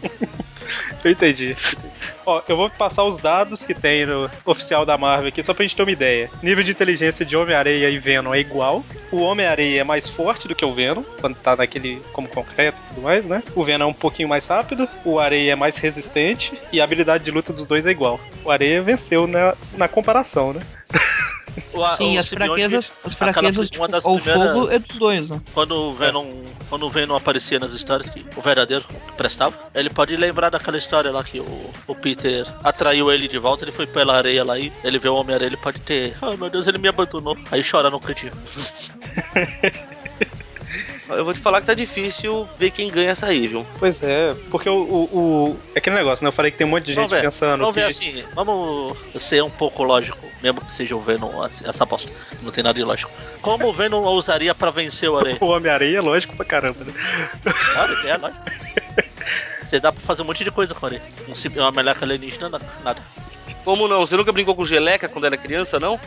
Eu 1.05 1.11
entendi. 1.11 1.57
Ó, 2.25 2.43
eu 2.49 2.57
vou 2.57 2.69
passar 2.69 3.05
os 3.05 3.17
dados 3.17 3.65
que 3.65 3.75
tem 3.75 4.05
no 4.07 4.31
oficial 4.45 4.85
da 4.85 4.99
Marvel 4.99 5.29
aqui, 5.29 5.43
só 5.43 5.55
pra 5.55 5.65
gente 5.65 5.77
ter 5.77 5.83
uma 5.83 5.93
ideia. 5.93 6.31
Nível 6.43 6.65
de 6.65 6.73
inteligência 6.73 7.25
de 7.25 7.37
Homem-Areia 7.37 7.89
e 7.89 7.99
Venom 7.99 8.35
é 8.35 8.41
igual. 8.41 8.85
O 9.13 9.19
Homem-Areia 9.19 9.81
é 9.81 9.85
mais 9.85 10.09
forte 10.09 10.49
do 10.49 10.55
que 10.55 10.65
o 10.65 10.73
Venom, 10.73 11.03
quando 11.21 11.37
tá 11.37 11.55
naquele 11.55 12.03
como 12.13 12.29
concreto 12.29 12.81
e 12.81 12.89
tudo 12.89 13.03
mais, 13.03 13.25
né? 13.25 13.43
O 13.55 13.65
Venom 13.65 13.87
é 13.87 13.89
um 13.89 13.95
pouquinho 13.95 14.29
mais 14.29 14.47
rápido, 14.47 14.89
o 15.05 15.19
Areia 15.19 15.53
é 15.53 15.57
mais 15.57 15.77
resistente 15.79 16.61
e 16.73 16.81
a 16.81 16.85
habilidade 16.85 17.25
de 17.25 17.31
luta 17.31 17.53
dos 17.53 17.67
dois 17.67 17.87
é 17.87 17.91
igual. 17.91 18.19
O 18.45 18.51
Areia 18.51 18.83
venceu 18.83 19.27
na, 19.27 19.55
na 19.77 19.89
comparação, 19.89 20.53
né? 20.53 20.61
O, 21.73 21.97
Sim, 21.97 22.17
o 22.17 22.21
as 22.21 22.27
simbionte, 22.29 22.49
fraquezas, 22.61 22.93
as 23.05 23.13
aquela- 23.15 23.33
fraquezas 23.33 23.71
uma 23.77 23.89
das 23.89 24.05
o 24.05 24.17
primeiras- 24.21 24.53
fogo 24.53 24.71
é 24.73 24.79
dos 24.79 24.99
dois, 24.99 25.29
né? 25.29 25.41
Quando 25.55 25.73
o 25.75 25.95
Venom, 25.95 26.27
quando 26.69 26.87
o 26.87 26.91
Venom 26.91 27.17
aparecia 27.17 27.59
nas 27.59 27.73
histórias 27.73 28.11
que 28.11 28.25
o 28.37 28.41
verdadeiro 28.43 28.85
prestava, 29.17 29.57
ele 29.75 29.89
pode 29.91 30.15
lembrar 30.17 30.51
daquela 30.51 30.77
história 30.77 31.11
lá 31.11 31.23
que 31.25 31.41
o, 31.41 31.71
o 31.87 31.95
Peter 31.95 32.47
atraiu 32.63 33.11
ele 33.11 33.27
de 33.29 33.39
volta, 33.39 33.65
ele 33.65 33.73
foi 33.73 33.87
pela 33.87 34.17
areia 34.17 34.45
lá 34.45 34.59
e 34.59 34.71
ele 34.85 34.99
vê 34.99 35.09
o 35.09 35.15
Homem-Areia, 35.15 35.49
ele 35.49 35.57
pode 35.57 35.81
ter, 35.81 36.15
ai 36.21 36.37
meu 36.37 36.51
Deus, 36.51 36.67
ele 36.67 36.79
me 36.79 36.89
abandonou. 36.89 37.37
Aí 37.51 37.63
chora 37.63 37.89
no 37.91 38.01
cantinho. 38.01 38.33
Eu 41.09 41.25
vou 41.25 41.33
te 41.33 41.39
falar 41.41 41.61
que 41.61 41.67
tá 41.69 41.75
difícil 41.75 42.49
ver 42.59 42.71
quem 42.73 42.91
ganha 42.91 43.11
essa 43.11 43.27
aí, 43.27 43.47
viu? 43.47 43.65
Pois 43.79 44.03
é, 44.03 44.35
porque 44.51 44.69
o, 44.69 44.75
o, 44.75 45.05
o- 45.51 45.57
É 45.75 45.79
aquele 45.79 45.95
negócio, 45.97 46.25
né? 46.25 46.29
Eu 46.29 46.33
falei 46.33 46.51
que 46.51 46.59
tem 46.59 46.67
um 46.67 46.71
monte 46.71 46.85
de 46.87 46.93
gente 46.95 46.97
Vamos 46.97 47.13
ver, 47.13 47.23
pensando 47.23 47.61
vamos 47.61 47.75
que. 47.75 47.81
ver 47.81 47.87
assim, 47.87 48.25
vamos 48.35 48.97
ser 49.23 49.43
um 49.43 49.51
pouco 49.51 49.83
lógico, 49.85 50.19
mesmo 50.43 50.61
que 50.65 50.73
seja 50.73 50.97
o 50.97 51.01
Venom 51.01 51.45
essa 51.45 51.87
bosta, 51.87 52.13
não 52.43 52.51
tem 52.51 52.65
nada 52.65 52.75
de 52.79 52.85
lógico. 52.85 53.11
Como 53.41 53.69
o 53.69 53.73
Venom 53.73 54.03
usaria 54.17 54.55
pra 54.55 54.71
vencer 54.71 55.09
o 55.09 55.17
Areia? 55.17 55.39
O 55.41 55.47
Homem-Areia 55.47 55.99
é 55.99 56.01
lógico 56.01 56.35
pra 56.37 56.45
caramba, 56.45 56.85
né? 56.85 56.93
Olha, 57.77 58.09
é 58.09 58.17
lógico. 58.17 58.43
Você 59.63 59.81
dá 59.81 59.93
pra 59.93 60.01
fazer 60.03 60.23
um 60.23 60.25
monte 60.27 60.45
de 60.45 60.51
coisa 60.51 60.75
com 60.75 60.87
ele. 60.87 61.01
Um, 61.29 61.35
cib- 61.35 61.57
uma 61.57 61.73
meleca 61.73 62.05
alienígena, 62.05 62.49
nada. 62.85 63.03
Como 63.65 63.89
não? 63.89 64.01
Você 64.07 64.17
nunca 64.17 64.33
brincou 64.33 64.55
com 64.55 64.65
geleca 64.65 65.09
quando 65.09 65.25
era 65.27 65.37
criança, 65.37 65.79
não? 65.81 65.99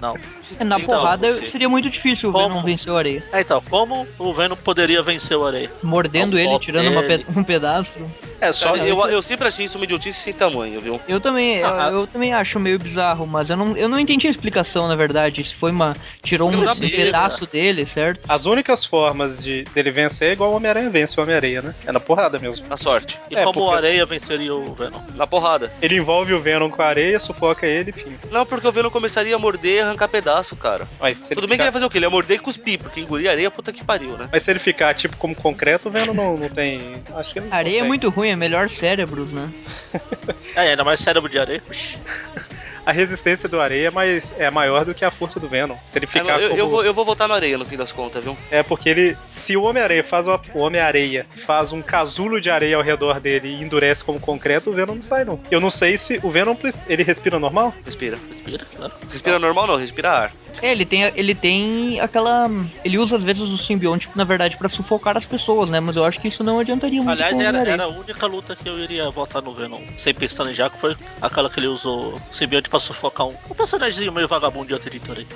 Não. 0.00 0.16
É, 0.58 0.64
Na 0.64 0.76
Então, 0.78 0.86
porrada 0.98 1.32
você- 1.32 1.46
seria 1.46 1.68
muito 1.68 1.88
difícil 1.90 2.28
o 2.30 2.32
Como? 2.32 2.48
Venom 2.48 2.62
vencer 2.62 2.92
o 2.92 2.96
areia. 2.96 3.22
É, 3.32 3.40
então, 3.40 3.62
como 3.70 4.06
o 4.18 4.32
Venom 4.34 4.56
poderia 4.56 5.02
vencer 5.02 5.36
o 5.36 5.46
Areia? 5.46 5.70
Mordendo 5.82 6.34
um 6.36 6.38
ele, 6.38 6.58
tirando 6.58 6.88
uma 6.90 7.02
nele. 7.02 7.24
pe- 7.24 7.38
um 7.38 7.42
pedaço. 7.44 7.98
É 8.40 8.50
só. 8.52 8.72
Cara, 8.72 8.84
eu, 8.86 8.98
eu 9.08 9.22
sempre 9.22 9.46
achei 9.48 9.64
isso 9.66 9.78
uma 9.78 9.84
idiotice 9.84 10.18
sem 10.18 10.32
tamanho, 10.32 10.80
viu? 10.80 11.00
Eu 11.08 11.20
também, 11.20 11.56
eu, 11.58 11.66
Ah, 11.66 11.88
eu 11.92 12.06
também 12.06 12.32
acho 12.34 12.58
meio 12.58 12.78
bizarro, 12.78 13.26
mas 13.26 13.48
eu 13.50 13.56
não, 13.56 13.76
eu 13.76 13.88
não 13.88 13.98
entendi 13.98 14.26
a 14.26 14.30
explicação, 14.30 14.88
na 14.88 14.96
verdade. 14.96 15.44
Se 15.46 15.54
foi 15.54 15.70
uma. 15.70 15.96
Tirou 16.22 16.50
um, 16.50 16.60
um 16.62 16.74
pedaço 16.76 17.46
dele, 17.46 17.86
certo? 17.86 18.20
As 18.28 18.46
únicas 18.46 18.84
formas 18.84 19.42
de 19.42 19.62
dele 19.74 19.90
vencer 19.90 20.30
é 20.30 20.32
igual 20.32 20.52
o 20.52 20.56
Homem-Aranha 20.56 20.90
vence 20.90 21.18
o 21.18 21.22
Homem-Areia, 21.22 21.62
né? 21.62 21.74
É 21.86 21.92
na 21.92 22.00
porrada 22.00 22.38
mesmo. 22.38 22.66
Na 22.68 22.76
sorte. 22.76 23.18
E 23.30 23.36
É, 23.36 23.44
como 23.44 23.60
o 23.60 23.62
porque- 23.64 23.76
Areia 23.76 24.04
venceria 24.06 24.54
o 24.54 24.74
Venom? 24.74 25.00
Na 25.14 25.26
porrada. 25.26 25.72
Ele 25.80 25.96
envolve 25.96 26.34
o 26.34 26.40
Venom 26.42 26.68
com 26.70 26.82
a 26.82 26.86
areia, 26.86 27.18
sufoca 27.18 27.66
ele, 27.66 27.90
enfim. 27.90 28.16
Não, 28.30 28.44
porque 28.44 28.66
o 28.66 28.72
Venom 28.72 28.90
começaria 28.90 29.34
a 29.34 29.38
morder 29.38 29.76
e 29.76 29.80
arrancar 29.80 30.08
pedaço, 30.08 30.54
cara. 30.56 30.86
Mas 31.00 31.18
se 31.18 31.32
ele 31.32 31.40
Tudo 31.40 31.48
bem 31.48 31.56
que 31.56 31.62
ele 31.62 31.68
ia 31.68 31.72
fazer 31.72 31.84
o 31.84 31.90
quê? 31.90 31.98
Ele 31.98 32.06
ia 32.06 32.10
morder 32.10 32.36
e 32.36 32.40
cuspir, 32.40 32.78
porque 32.78 33.00
engolir 33.00 33.30
areia, 33.30 33.50
puta 33.50 33.72
que 33.72 33.84
pariu, 33.84 34.16
né? 34.18 34.28
Mas 34.30 34.42
se 34.42 34.50
ele 34.50 34.58
ficar 34.58 34.94
tipo 34.94 35.16
como 35.16 35.34
concreto, 35.34 35.88
o 35.88 35.90
Venom 35.92 36.12
não, 36.14 36.36
não 36.36 36.48
tem. 36.48 37.02
Acho 37.14 37.32
que 37.32 37.38
ele 37.38 37.46
não 37.48 37.56
Areia 37.56 37.70
é 37.74 37.78
consegue. 37.78 37.88
muito 37.88 38.08
ruim, 38.10 38.28
é 38.30 38.36
melhor 38.36 38.68
cérebros, 38.68 39.32
né? 39.32 39.48
É, 40.54 40.70
ainda 40.70 40.84
mais 40.84 41.00
cérebro 41.00 41.30
de 41.30 41.38
areia. 41.38 41.62
A 42.84 42.92
resistência 42.92 43.48
do 43.48 43.60
areia 43.60 43.88
é, 43.88 43.90
mais, 43.90 44.34
é 44.38 44.50
maior 44.50 44.84
do 44.84 44.94
que 44.94 45.04
a 45.04 45.10
força 45.10 45.38
do 45.38 45.48
Venom. 45.48 45.76
Se 45.86 45.98
ele 45.98 46.06
Ah, 46.06 46.08
ficar 46.12 46.24
não, 46.24 46.40
eu, 46.40 46.48
como... 46.50 46.60
eu 46.60 46.68
vou, 46.68 46.84
eu 46.84 46.94
vou 46.94 47.04
votar 47.04 47.28
no 47.28 47.34
areia 47.34 47.56
no 47.56 47.64
fim 47.64 47.76
das 47.76 47.92
contas, 47.92 48.24
viu? 48.24 48.36
É 48.50 48.62
porque 48.62 48.88
ele. 48.88 49.16
Se 49.26 49.56
o 49.56 49.62
Homem-Areia 49.62 50.02
faz 50.02 50.26
o, 50.26 50.40
o 50.54 50.58
Homem-Areia 50.58 51.26
faz 51.46 51.72
um 51.72 51.80
casulo 51.80 52.40
de 52.40 52.50
areia 52.50 52.76
ao 52.76 52.82
redor 52.82 53.20
dele 53.20 53.48
e 53.48 53.62
endurece 53.62 54.04
como 54.04 54.18
concreto, 54.18 54.70
o 54.70 54.72
Venom 54.72 54.94
não 54.94 55.02
sai, 55.02 55.24
não. 55.24 55.38
Eu 55.50 55.60
não 55.60 55.70
sei 55.70 55.96
se 55.96 56.20
o 56.22 56.30
Venom 56.30 56.56
ele 56.88 57.02
respira 57.02 57.38
normal? 57.38 57.74
Respira. 57.84 58.18
Respira, 58.30 58.64
claro. 58.76 58.92
Respira 59.10 59.38
normal 59.38 59.66
não, 59.66 59.76
respira 59.76 60.10
ar. 60.10 60.32
É, 60.60 60.70
ele 60.70 60.84
tem, 60.84 61.04
ele 61.14 61.34
tem 61.34 62.00
aquela. 62.00 62.50
Ele 62.84 62.98
usa 62.98 63.16
às 63.16 63.22
vezes 63.22 63.42
o 63.42 63.58
simbionte, 63.58 64.08
na 64.14 64.24
verdade, 64.24 64.56
pra 64.56 64.68
sufocar 64.68 65.16
as 65.16 65.24
pessoas, 65.24 65.68
né? 65.70 65.80
Mas 65.80 65.96
eu 65.96 66.04
acho 66.04 66.20
que 66.20 66.28
isso 66.28 66.44
não 66.44 66.58
adiantaria 66.58 67.02
muito. 67.02 67.10
Aliás, 67.10 67.38
era, 67.38 67.68
era 67.68 67.84
a 67.84 67.88
única 67.88 68.26
luta 68.26 68.54
que 68.54 68.68
eu 68.68 68.78
iria 68.78 69.10
votar 69.10 69.42
no 69.42 69.52
Venom 69.52 69.80
sem 69.96 70.14
pensar 70.14 70.50
em 70.50 70.54
Jaco, 70.54 70.76
foi 70.76 70.96
aquela 71.20 71.48
que 71.48 71.60
ele 71.60 71.68
usou 71.68 72.14
o 72.14 72.34
simbionte 72.34 72.68
pra 72.68 72.80
sufocar 72.80 73.26
um, 73.26 73.34
um 73.50 73.54
personagemzinho 73.54 74.12
meio 74.12 74.28
vagabundo 74.28 74.66
de 74.66 74.74
outra 74.74 74.88
editora 74.88 75.20
aí. 75.20 75.26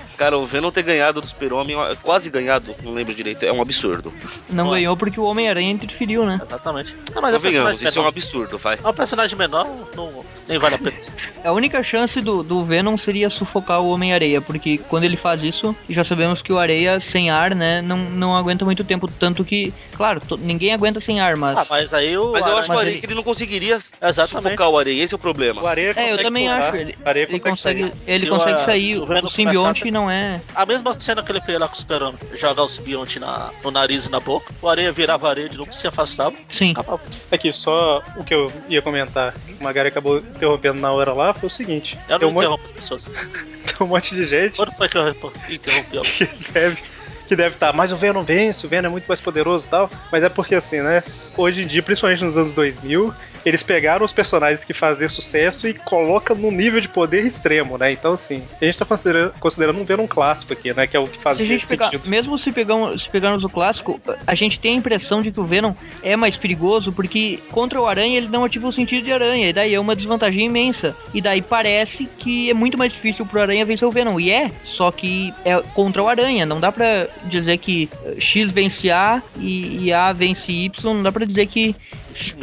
Cara, 0.20 0.36
o 0.36 0.44
Venom 0.44 0.70
ter 0.70 0.82
ganhado 0.82 1.22
do 1.22 1.26
Super-Homem, 1.26 1.74
quase 2.02 2.28
ganhado, 2.28 2.74
não 2.82 2.92
lembro 2.92 3.14
direito, 3.14 3.42
é 3.42 3.50
um 3.50 3.62
absurdo. 3.62 4.12
Não 4.50 4.68
Ué. 4.68 4.80
ganhou 4.80 4.94
porque 4.94 5.18
o 5.18 5.24
Homem-Aranha 5.24 5.70
interferiu, 5.72 6.26
né? 6.26 6.38
Exatamente. 6.42 6.94
Não, 7.14 7.22
mas 7.22 7.32
é 7.32 7.38
um 7.38 7.40
Convenhamos, 7.40 7.68
personagem 7.80 7.88
isso 7.88 7.98
é 7.98 8.02
um 8.02 8.06
absurdo, 8.06 8.58
vai. 8.58 8.78
É 8.84 8.86
um 8.86 8.92
personagem 8.92 9.38
menor, 9.38 9.66
não, 9.96 10.22
nem 10.46 10.58
vale 10.58 10.74
a 10.74 10.78
pena. 10.78 10.92
A 11.42 11.52
única 11.52 11.82
chance 11.82 12.20
do, 12.20 12.42
do 12.42 12.62
Venom 12.62 12.98
seria 12.98 13.30
sufocar 13.30 13.80
o 13.80 13.88
Homem-Areia, 13.88 14.42
porque 14.42 14.76
quando 14.90 15.04
ele 15.04 15.16
faz 15.16 15.42
isso, 15.42 15.74
já 15.88 16.04
sabemos 16.04 16.42
que 16.42 16.52
o 16.52 16.58
Areia 16.58 17.00
sem 17.00 17.30
ar, 17.30 17.54
né, 17.54 17.80
não, 17.80 17.96
não 17.96 18.36
aguenta 18.36 18.62
muito 18.62 18.84
tempo. 18.84 19.08
Tanto 19.08 19.42
que, 19.42 19.72
claro, 19.96 20.20
to- 20.20 20.36
ninguém 20.36 20.74
aguenta 20.74 21.00
sem 21.00 21.18
ar, 21.18 21.34
mas. 21.34 21.56
Ah, 21.56 21.66
mas 21.70 21.94
aí 21.94 22.14
o. 22.18 22.32
Mas 22.32 22.44
eu 22.44 22.58
acho 22.58 22.66
que 22.66 22.72
o 22.72 22.74
mas 22.74 22.80
areia 22.80 22.92
ele- 22.92 23.00
que 23.00 23.06
ele 23.06 23.14
não 23.14 23.22
conseguiria 23.22 23.76
Exatamente. 24.02 24.28
sufocar 24.44 24.68
o 24.68 24.78
areia, 24.78 25.02
esse 25.02 25.14
é 25.14 25.16
o 25.16 25.18
problema. 25.18 25.62
O 25.62 25.66
areia 25.66 25.92
É, 25.92 25.94
consegue 25.94 26.12
eu 26.12 26.22
também 26.22 26.46
soltar, 26.46 26.68
acho. 26.68 26.76
Ele, 26.76 26.94
o 27.02 27.08
areia 27.08 27.24
ele 27.24 27.40
consegue, 27.40 27.56
sair. 27.56 27.92
ele 28.06 28.24
Se 28.24 28.30
consegue 28.30 28.52
o- 28.60 28.64
sair. 28.66 28.98
o 28.98 29.02
O, 29.02 29.06
Venom 29.06 29.28
simbionte 29.28 29.80
começasse- 29.80 29.84
não 30.10 30.12
é. 30.12 30.40
A 30.54 30.66
mesma 30.66 30.92
cena 30.98 31.22
que 31.22 31.30
ele 31.30 31.40
fez 31.40 31.58
lá 31.58 31.68
com 31.68 31.74
o 31.74 31.78
Super-Homem, 31.78 32.18
jogar 32.34 32.64
o 32.64 32.68
simbionte 32.68 33.20
na, 33.20 33.50
no 33.62 33.70
nariz 33.70 34.06
e 34.06 34.10
na 34.10 34.18
boca, 34.18 34.52
o 34.60 34.68
areia 34.68 34.90
virava 34.90 35.28
areia 35.28 35.48
de 35.48 35.56
novo, 35.56 35.72
se 35.72 35.86
afastava. 35.86 36.34
Sim. 36.48 36.72
Acabava. 36.72 37.00
Aqui, 37.30 37.52
só 37.52 38.02
o 38.16 38.24
que 38.24 38.34
eu 38.34 38.52
ia 38.68 38.82
comentar, 38.82 39.32
que 39.32 39.52
o 39.52 39.62
Magari 39.62 39.88
acabou 39.88 40.18
interrompendo 40.18 40.80
na 40.80 40.90
hora 40.92 41.12
lá, 41.12 41.32
foi 41.32 41.46
o 41.46 41.50
seguinte: 41.50 41.98
Eu 42.08 42.18
tem 42.18 42.26
não 42.26 42.28
um, 42.28 42.32
monte, 42.32 42.44
interrompo 42.44 42.64
as 42.64 42.72
pessoas. 42.72 43.04
tem 43.64 43.76
um 43.80 43.86
monte 43.86 44.14
de 44.14 44.26
gente 44.26 44.56
Quando 44.56 44.72
foi 44.72 44.88
que 44.88 44.98
eu 44.98 45.08
interrompi 45.48 45.96
ela? 45.96 46.04
que 46.04 46.52
deve 46.52 46.82
que 47.30 47.36
deve 47.36 47.54
estar, 47.54 47.72
mas 47.72 47.92
o 47.92 47.96
Venom 47.96 48.24
vence, 48.24 48.66
o 48.66 48.68
Venom 48.68 48.88
é 48.88 48.90
muito 48.90 49.06
mais 49.06 49.20
poderoso 49.20 49.64
e 49.64 49.70
tal. 49.70 49.88
Mas 50.10 50.24
é 50.24 50.28
porque 50.28 50.56
assim, 50.56 50.80
né? 50.80 51.04
Hoje 51.36 51.62
em 51.62 51.66
dia, 51.66 51.80
principalmente 51.80 52.24
nos 52.24 52.36
anos 52.36 52.52
2000, 52.52 53.14
eles 53.44 53.62
pegaram 53.62 54.04
os 54.04 54.12
personagens 54.12 54.64
que 54.64 54.72
faziam 54.72 55.08
sucesso 55.08 55.68
e 55.68 55.74
colocam 55.74 56.36
num 56.36 56.50
nível 56.50 56.80
de 56.80 56.88
poder 56.88 57.24
extremo, 57.24 57.78
né? 57.78 57.92
Então, 57.92 58.14
assim, 58.14 58.42
a 58.60 58.64
gente 58.64 58.76
tá 58.76 58.84
considerando, 58.84 59.32
considerando 59.38 59.80
um 59.80 59.84
Venom 59.84 60.08
clássico 60.08 60.52
aqui, 60.52 60.74
né? 60.74 60.88
Que 60.88 60.96
é 60.96 61.00
o 61.00 61.06
que 61.06 61.22
faz 61.22 61.36
Se 61.36 61.44
a 61.44 61.46
gente 61.46 61.64
pegar, 61.64 61.84
sentido. 61.84 62.10
mesmo 62.10 62.36
se, 62.36 62.50
pegamos, 62.50 63.04
se 63.04 63.08
pegarmos 63.08 63.44
o 63.44 63.48
clássico, 63.48 64.00
a 64.26 64.34
gente 64.34 64.58
tem 64.58 64.74
a 64.74 64.78
impressão 64.78 65.22
de 65.22 65.30
que 65.30 65.38
o 65.38 65.44
Venom 65.44 65.72
é 66.02 66.16
mais 66.16 66.36
perigoso 66.36 66.92
porque 66.92 67.38
contra 67.52 67.80
o 67.80 67.86
Aranha 67.86 68.16
ele 68.18 68.28
não 68.28 68.44
ativa 68.44 68.66
o 68.66 68.72
sentido 68.72 69.04
de 69.04 69.12
Aranha, 69.12 69.50
e 69.50 69.52
daí 69.52 69.72
é 69.72 69.78
uma 69.78 69.94
desvantagem 69.94 70.46
imensa. 70.46 70.96
E 71.14 71.20
daí 71.20 71.40
parece 71.40 72.08
que 72.18 72.50
é 72.50 72.54
muito 72.54 72.76
mais 72.76 72.92
difícil 72.92 73.24
pro 73.24 73.40
Aranha 73.40 73.64
vencer 73.64 73.86
o 73.86 73.90
Venom. 73.92 74.18
E 74.18 74.32
é, 74.32 74.50
só 74.64 74.90
que 74.90 75.32
é 75.44 75.56
contra 75.74 76.02
o 76.02 76.08
Aranha, 76.08 76.44
não 76.44 76.58
dá 76.58 76.72
pra 76.72 77.06
dizer 77.24 77.58
que 77.58 77.88
X 78.18 78.52
vence 78.52 78.90
A 78.90 79.22
e, 79.38 79.84
e 79.86 79.92
A 79.92 80.12
vence 80.12 80.50
Y, 80.50 80.94
não 80.94 81.02
dá 81.02 81.12
pra 81.12 81.26
dizer 81.26 81.46
que, 81.46 81.74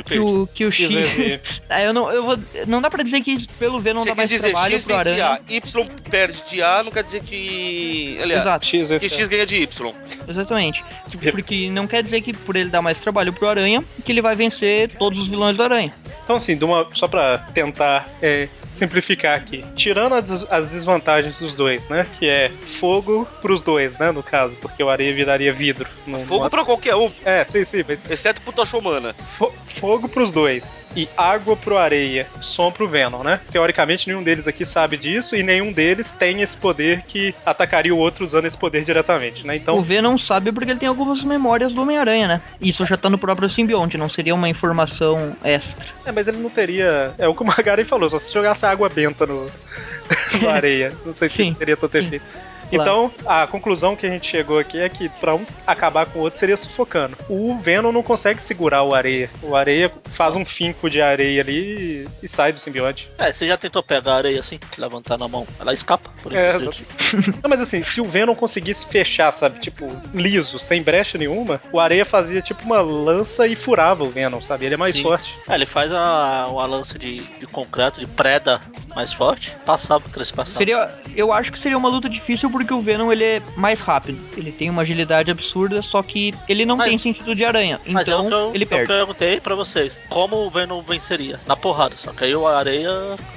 que 0.05 0.20
o, 0.20 0.47
que 0.53 0.65
o 0.65 0.72
X 0.72 0.91
Ah, 1.70 1.82
eu 1.82 1.93
não, 1.93 2.11
eu 2.11 2.24
vou, 2.26 2.39
não 2.68 2.82
dá 2.82 2.89
pra 2.89 3.03
dizer 3.03 3.22
que 3.22 3.47
pelo 3.59 3.80
Venom 3.80 3.99
Você 4.01 4.09
dá 4.09 4.15
mais 4.15 4.30
dizer 4.30 4.49
trabalho 4.51 4.76
X 4.76 4.86
pro 4.86 4.97
vence 4.97 5.09
Aranha. 5.09 5.41
A, 5.47 5.53
Y 5.53 5.88
perde 6.09 6.43
de 6.49 6.61
A, 6.61 6.84
não 6.84 6.91
quer 6.91 7.03
dizer 7.03 7.22
que. 7.24 8.18
Aliás, 8.22 8.43
Exato. 8.43 8.65
X 8.65 8.72
que 8.72 8.93
vence 8.93 9.09
X 9.09 9.28
ganha 9.28 9.45
de 9.45 9.55
Y. 9.63 9.93
Exatamente. 10.28 10.84
Porque 11.32 11.70
não 11.70 11.88
quer 11.88 12.03
dizer 12.03 12.22
que 12.22 12.34
por 12.34 12.55
ele 12.55 12.70
dar 12.70 12.82
mais 12.82 12.99
trabalho 12.99 13.32
pro 13.34 13.47
Aranha, 13.47 13.84
que 14.03 14.11
ele 14.11 14.22
vai 14.22 14.36
vencer 14.36 14.91
todos 14.97 15.20
os 15.20 15.28
vilões 15.28 15.55
do 15.57 15.63
Aranha. 15.63 15.93
Então, 16.24 16.36
assim, 16.36 16.57
de 16.57 16.65
uma- 16.65 16.88
só 16.93 17.07
pra 17.07 17.38
tentar 17.53 18.07
é, 18.22 18.49
simplificar 18.70 19.38
aqui. 19.38 19.63
Tirando 19.76 20.13
as, 20.15 20.45
as 20.51 20.72
desvantagens 20.72 21.39
dos 21.39 21.55
dois, 21.55 21.88
né? 21.89 22.05
Que 22.20 22.28
é 22.28 22.51
fogo 22.63 23.28
pros 23.41 23.61
dois, 23.61 23.97
né? 23.97 24.11
No 24.11 24.22
caso, 24.22 24.55
porque 24.57 24.84
o 24.84 24.89
areia 24.89 25.13
viraria 25.13 25.53
vidro. 25.53 25.88
No, 26.05 26.20
Fogo 26.20 26.39
numa- 26.39 26.49
pra 26.49 26.65
qualquer 26.65 26.95
um, 26.95 27.09
É, 27.24 27.43
sim, 27.45 27.63
sim, 27.65 27.84
mas 27.88 27.99
exceto 28.09 28.41
pro 28.41 28.51
Tocha 28.51 28.78
Humana. 28.78 29.15
fo- 29.32 29.53
fogo 29.66 30.08
pros 30.08 30.32
dois 30.32 30.86
e 30.95 31.08
água 31.18 31.55
pro 31.55 31.78
areia, 31.78 32.26
som 32.41 32.72
pro 32.72 32.88
Venom, 32.88 33.24
né? 33.24 33.39
Teoricamente, 33.51 34.08
nenhum 34.08 34.24
deles 34.24 34.47
aqui 34.47 34.66
sabe 34.66 34.97
disso 34.97 35.36
e 35.36 35.43
nenhum 35.43 35.72
deles 35.72 36.12
tem 36.12 36.41
esse 36.41 36.58
poder 36.58 37.01
que 37.03 37.34
atacaria 37.45 37.93
o 37.93 37.97
outro 37.97 38.24
usando 38.24 38.45
esse 38.45 38.58
poder 38.58 38.84
diretamente, 38.84 39.45
né? 39.45 39.53
O 39.53 39.58
Então, 39.58 39.82
Venom 39.82 40.18
sabe 40.18 40.51
porque 40.51 40.72
ele 40.72 40.80
tem 40.80 40.89
algumas 40.89 41.24
memórias 41.24 41.74
do 41.74 41.82
Homem-Aranha, 41.82 42.28
né? 42.28 42.41
Isso 42.62 42.86
já 42.86 42.97
tá 42.97 43.10
no 43.10 43.18
próprio 43.18 43.49
simbionte, 43.49 43.97
não 43.97 44.10
seria 44.10 44.34
uma 44.34 44.49
informação 44.49 45.36
extra. 45.43 45.86
é, 46.05 46.12
mas 46.12 46.28
ele 46.28 46.38
não 46.38 46.49
teria. 46.49 47.14
É 47.18 47.28
o 47.28 47.36
que 47.36 47.43
o 47.43 47.45
Magari 47.45 47.84
falou, 47.84 48.10
só 48.10 48.18
se 48.20 48.34
jogasse 48.34 48.66
água 48.66 48.89
benta 48.89 49.26
no, 49.26 49.49
no 50.41 50.49
areia. 50.49 50.93
Não 51.05 51.14
sei 51.14 51.30
se 51.30 51.36
Sim, 51.36 51.53
teria 51.53 51.78
tanto 51.78 51.95
efeito. 51.97 52.26
Então, 52.72 53.11
a 53.26 53.47
conclusão 53.47 53.95
que 53.95 54.05
a 54.05 54.09
gente 54.09 54.28
chegou 54.28 54.59
aqui 54.59 54.80
é 54.80 54.89
que 54.89 55.09
pra 55.09 55.36
um 55.36 55.45
acabar 55.65 56.05
com 56.05 56.20
o 56.20 56.22
outro 56.22 56.39
seria 56.39 56.57
sufocando. 56.57 57.18
O 57.30 57.57
Venom 57.57 57.91
não 57.91 58.03
consegue 58.03 58.41
segurar 58.41 58.84
o 58.84 58.93
areia. 58.93 59.30
O 59.41 59.55
areia 59.55 59.91
faz 60.05 60.36
um 60.36 60.45
finco 60.45 60.89
de 60.89 61.01
areia 61.01 61.41
ali 61.41 62.07
e, 62.22 62.28
sai 62.28 62.51
do 62.51 62.59
simbionte. 62.59 63.09
É, 63.18 63.32
você 63.32 63.47
já 63.47 63.57
tentou 63.57 63.82
pegar 63.82 64.13
a 64.13 64.18
areia 64.18 64.39
assim, 64.39 64.59
levantar 64.78 65.18
na 65.18 65.28
mão, 65.28 65.47
ela 65.59 65.74
escapa 65.74 66.09
por 66.22 66.34
É. 66.34 66.57
Não, 67.41 67.49
mas 67.49 67.61
assim, 67.61 67.84
se 67.84 68.01
o 68.01 68.05
Venom 68.05 68.36
conseguisse 68.36 68.86
fechar, 68.86 69.32
sabe, 69.32 69.59
tipo, 69.59 69.89
liso, 70.13 70.59
sem 70.59 70.82
brecha 70.82 71.18
nenhuma, 71.18 71.59
o 71.72 71.80
areia 71.80 72.05
fazia 72.05 72.41
tipo 72.41 72.63
uma 72.63 72.82
lança 72.82 73.47
e 73.47 73.55
furava 73.55 74.03
o 74.03 74.09
Venom, 74.09 74.41
sabe? 74.41 74.65
Ele 74.65 74.76
é 74.76 74.78
mais 74.78 74.95
Sim. 74.95 75.03
forte. 75.03 75.38
É, 75.47 75.55
ele 75.55 75.65
faz 75.65 75.91
a, 75.93 76.47
uma 76.49 76.65
lança 76.65 76.97
de, 76.97 77.22
de 77.22 77.47
concreto, 77.47 77.99
de 77.99 78.07
preda 78.07 78.61
mais 78.98 79.14
forte, 79.14 79.54
passava, 79.66 80.10
cresce 80.10 80.34
passava. 80.34 80.58
Seria, 80.58 80.89
eu 81.16 81.32
acho 81.32 81.52
que 81.52 81.60
seria 81.60 81.78
uma 81.78 81.88
luta 81.88 82.10
difícil 82.10 82.50
porque 82.50 82.74
o 82.74 82.82
Venom 82.82 83.12
ele 83.12 83.24
é 83.24 83.41
mais 83.56 83.80
rápido. 83.80 84.20
Ele 84.36 84.52
tem 84.52 84.70
uma 84.72 84.82
agilidade 84.82 85.30
absurda, 85.30 85.82
só 85.84 86.02
que 86.02 86.34
ele 86.50 86.66
não 86.66 86.76
Mas- 86.76 86.89
tem 86.89 86.98
sentido 87.00 87.36
de 87.36 87.45
aranha. 87.45 87.80
Mas 87.86 88.08
é 88.08 88.16
o 88.16 88.26
Então 88.26 88.28
que 88.28 88.34
eu, 88.34 88.52
ele 88.56 88.64
eu 88.64 88.68
perde. 88.68 88.88
perguntei 88.88 89.39
pra 89.39 89.54
vocês, 89.54 90.00
como 90.10 90.38
o 90.38 90.50
Venom 90.50 90.82
venceria? 90.82 91.39
Na 91.45 91.56
porrada, 91.56 91.95
só 91.98 92.12
que 92.12 92.24
aí 92.24 92.36
o 92.36 92.48
Areia 92.48 92.89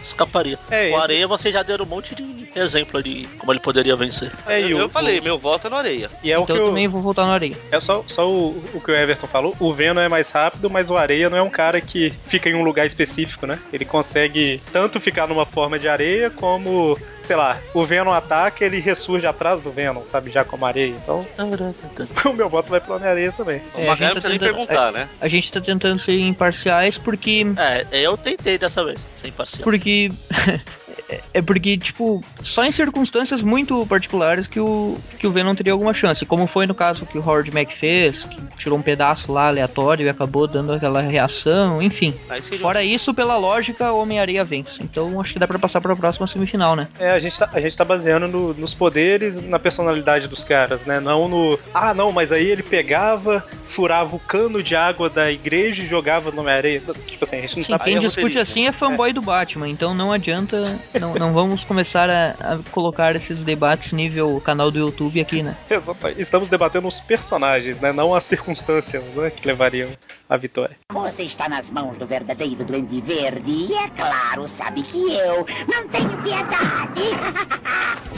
escaparia. 0.02 0.58
É, 0.70 0.76
o 0.76 0.86
ele- 0.86 0.94
Areia 0.96 1.26
vocês 1.28 1.52
já 1.52 1.62
deram 1.62 1.84
um 1.84 1.88
monte 1.88 2.14
de 2.14 2.48
exemplo 2.54 3.02
de 3.02 3.28
como 3.38 3.52
ele 3.52 3.60
poderia 3.60 3.94
vencer. 3.96 4.32
É, 4.46 4.60
Eu, 4.62 4.78
o- 4.78 4.80
eu 4.80 4.88
falei, 4.88 5.20
o- 5.20 5.22
meu 5.22 5.38
voto 5.38 5.66
é 5.66 5.70
no 5.70 5.76
areia. 5.76 6.10
E 6.22 6.32
é 6.32 6.38
o 6.38 6.42
então 6.42 6.56
que 6.56 6.60
eu 6.62 6.66
o, 6.66 6.68
também 6.68 6.88
vou 6.88 7.02
voltar 7.02 7.26
na 7.26 7.34
areia. 7.34 7.56
É 7.70 7.78
só, 7.80 8.02
só 8.06 8.28
o, 8.28 8.64
o 8.74 8.80
que 8.80 8.90
o 8.90 8.94
Everton 8.94 9.26
falou. 9.26 9.54
O 9.60 9.72
Venom 9.74 10.00
é 10.00 10.08
mais 10.08 10.30
rápido, 10.30 10.70
mas 10.70 10.90
o 10.90 10.96
Areia 10.96 11.28
não 11.28 11.36
é 11.38 11.42
um 11.42 11.50
cara 11.50 11.80
que 11.80 12.12
fica 12.24 12.48
em 12.48 12.54
um 12.54 12.62
lugar 12.62 12.86
específico, 12.86 13.46
né? 13.46 13.58
Ele 13.72 13.84
consegue 13.84 14.60
tanto 14.72 14.98
ficar 15.00 15.26
numa 15.26 15.44
forma 15.50 15.78
de 15.78 15.88
areia, 15.88 16.30
como, 16.30 16.98
sei 17.20 17.36
lá, 17.36 17.58
o 17.74 17.84
Venom 17.84 18.12
ataca, 18.12 18.64
ele 18.64 18.78
ressurge 18.80 19.26
atrás 19.26 19.60
do 19.60 19.70
Venom, 19.70 20.04
sabe? 20.06 20.30
Já 20.30 20.44
como 20.44 20.64
areia. 20.64 20.94
Então, 21.02 21.26
o 22.24 22.32
meu 22.32 22.48
voto 22.48 22.70
vai 22.70 22.80
pro 22.80 22.94
Homem-Areia 22.96 23.32
também. 23.32 23.60
O 23.74 23.80
É, 23.80 23.84
a 23.84 23.86
Magalhães 23.88 23.90
gente 23.90 24.00
não 24.00 24.08
tá 24.08 24.12
precisa 24.12 24.28
nem 24.28 24.38
tentando- 24.38 24.54
perguntar, 24.66 24.92
né? 24.92 25.08
A 25.20 25.28
gente 25.28 25.52
tá 25.52 25.60
tentando 25.60 25.98
ser 26.00 26.18
imparciais 26.18 26.96
porque. 26.98 27.44
É, 27.56 27.86
eu 27.92 28.16
tentei 28.16 28.56
dessa 28.58 28.84
vez, 28.84 28.98
sem 29.14 29.30
parcial. 29.32 29.62
Porque. 29.64 30.08
é 31.34 31.42
porque, 31.42 31.76
tipo, 31.76 32.22
só 32.42 32.64
em 32.64 32.72
circunstâncias 32.72 33.42
muito 33.42 33.84
particulares 33.86 34.46
que 34.46 34.60
o, 34.60 34.98
que 35.18 35.26
o 35.26 35.30
Venom 35.32 35.54
teria 35.54 35.72
alguma 35.72 35.92
chance. 35.94 36.24
Como 36.26 36.46
foi 36.46 36.66
no 36.66 36.74
caso 36.74 37.06
que 37.06 37.18
o 37.18 37.20
Howard 37.26 37.50
Mack 37.52 37.76
fez, 37.78 38.24
que 38.24 38.38
tirou 38.58 38.78
um 38.78 38.82
pedaço 38.82 39.32
lá 39.32 39.48
aleatório 39.48 40.06
e 40.06 40.08
acabou 40.08 40.46
dando 40.46 40.72
aquela 40.72 41.00
reação, 41.00 41.80
enfim. 41.82 42.14
Fora 42.60 42.82
isso, 42.84 43.12
pela 43.14 43.36
lógica, 43.36 43.92
o 43.92 44.00
Homem-Areia 44.00 44.44
vence. 44.44 44.82
Então 44.82 45.20
acho 45.20 45.32
que 45.32 45.38
dá 45.38 45.46
pra 45.46 45.58
passar 45.58 45.80
pra 45.80 45.96
próxima 45.96 46.26
semifinal, 46.26 46.76
né? 46.76 46.88
É, 46.98 47.10
a 47.10 47.18
gente 47.18 47.38
tá, 47.38 47.48
a 47.52 47.60
gente 47.60 47.76
tá 47.76 47.84
baseando 47.84 48.28
no- 48.28 48.54
nos 48.54 48.74
poderes, 48.74 49.42
na 49.42 49.58
personalidade 49.58 50.28
dos 50.28 50.44
caras, 50.44 50.84
né? 50.84 51.00
Não 51.00 51.28
no. 51.28 51.58
Ah, 51.74 51.94
não, 51.94 52.12
mas 52.12 52.32
aí 52.32 52.46
ele 52.46 52.62
pegava, 52.62 53.44
furava 53.66 54.14
o 54.14 54.18
cano 54.18 54.62
de 54.62 54.74
água 54.76 55.08
da 55.08 55.30
igreja 55.30 55.82
e 55.82 55.86
jogava 55.86 56.30
no 56.30 56.40
Homem-Areia. 56.40 56.80
Tipo 56.80 57.24
assim, 57.24 57.38
a 57.38 57.40
gente 57.40 57.56
não 57.56 57.64
Sim, 57.64 57.72
tá. 57.72 57.78
quem 57.84 57.96
é 57.96 58.00
discute 58.00 58.38
assim 58.38 58.66
é 58.66 58.72
fanboy 58.72 59.12
do 59.12 59.22
Batman, 59.22 59.68
então 59.68 59.94
não 59.94 60.12
adianta. 60.12 60.62
Não, 61.00 61.14
não 61.14 61.32
vamos 61.32 61.64
começar 61.64 62.10
a, 62.10 62.30
a 62.32 62.58
colocar 62.70 63.16
esses 63.16 63.42
debates 63.42 63.92
nível 63.92 64.40
canal 64.44 64.70
do 64.70 64.78
YouTube 64.78 65.18
aqui, 65.20 65.42
né? 65.42 65.56
Exatamente. 65.68 66.20
Estamos 66.20 66.48
debatendo 66.48 66.86
os 66.86 67.00
personagens, 67.00 67.80
né? 67.80 67.90
Não 67.90 68.14
as 68.14 68.24
circunstâncias 68.24 69.02
né? 69.14 69.30
que 69.30 69.46
levariam 69.46 69.90
à 70.28 70.36
vitória. 70.36 70.76
Você 70.92 71.22
está 71.22 71.48
nas 71.48 71.70
mãos 71.70 71.96
do 71.96 72.06
verdadeiro 72.06 72.64
Duende 72.64 73.00
Verde 73.00 73.50
e, 73.50 73.74
é 73.74 73.88
claro, 73.88 74.46
sabe 74.46 74.82
que 74.82 75.14
eu 75.14 75.46
não 75.66 75.88
tenho 75.88 76.22
piedade. 76.22 77.00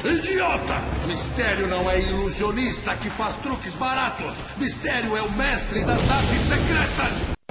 Idiota! 0.19 0.75
Mistério 1.07 1.69
não 1.69 1.89
é 1.89 2.01
ilusionista 2.01 2.97
que 2.97 3.09
faz 3.09 3.37
truques 3.37 3.75
baratos. 3.75 4.43
Mistério 4.57 5.17
é 5.17 5.23
o 5.23 5.31
mestre 5.31 5.85
das 5.85 6.11
artes 6.11 6.41
secretas. 6.49 7.42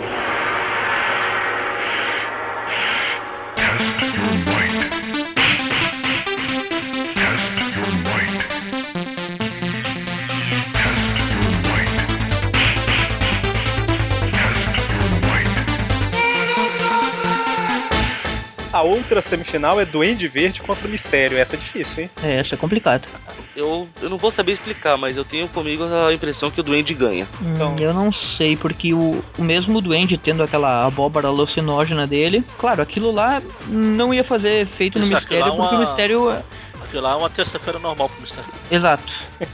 A 18.81 18.83
outra 18.83 19.21
semifinal 19.21 19.79
é 19.79 19.85
Duende 19.85 20.27
Verde 20.27 20.59
contra 20.59 20.87
o 20.87 20.89
Mistério. 20.89 21.37
Essa 21.37 21.55
é 21.55 21.59
difícil, 21.59 22.03
hein? 22.03 22.09
É, 22.23 22.37
essa 22.39 22.55
é 22.55 22.57
complicada. 22.57 23.07
Eu, 23.55 23.87
eu 24.01 24.09
não 24.09 24.17
vou 24.17 24.31
saber 24.31 24.53
explicar, 24.53 24.97
mas 24.97 25.17
eu 25.17 25.23
tenho 25.23 25.47
comigo 25.49 25.83
a 25.83 26.11
impressão 26.11 26.49
que 26.49 26.59
o 26.59 26.63
Duende 26.63 26.95
ganha. 26.95 27.27
Então- 27.43 27.73
Hum, 27.73 27.79
eu 27.79 27.93
não 27.93 28.11
sei, 28.11 28.57
porque 28.57 28.91
o, 28.91 29.23
o 29.37 29.43
mesmo 29.43 29.79
Duende 29.81 30.17
tendo 30.17 30.41
aquela 30.41 30.83
abóbora 30.87 31.27
alucinógena 31.27 32.07
dele, 32.07 32.43
claro, 32.57 32.81
aquilo 32.81 33.11
lá 33.11 33.39
não 33.67 34.11
ia 34.11 34.23
fazer 34.23 34.61
efeito 34.61 34.97
no 34.97 35.05
mistério, 35.05 35.45
é 35.45 35.49
porque 35.51 35.61
o 35.61 35.77
uma- 35.77 35.79
mistério. 35.79 36.31
é- 36.31 36.43
Aquilo 36.83 37.03
lá 37.03 37.11
é 37.11 37.15
uma 37.15 37.29
terça-feira 37.29 37.77
normal 37.77 38.09
pro 38.09 38.19
mistério. 38.19 38.49
Exato. 38.71 39.03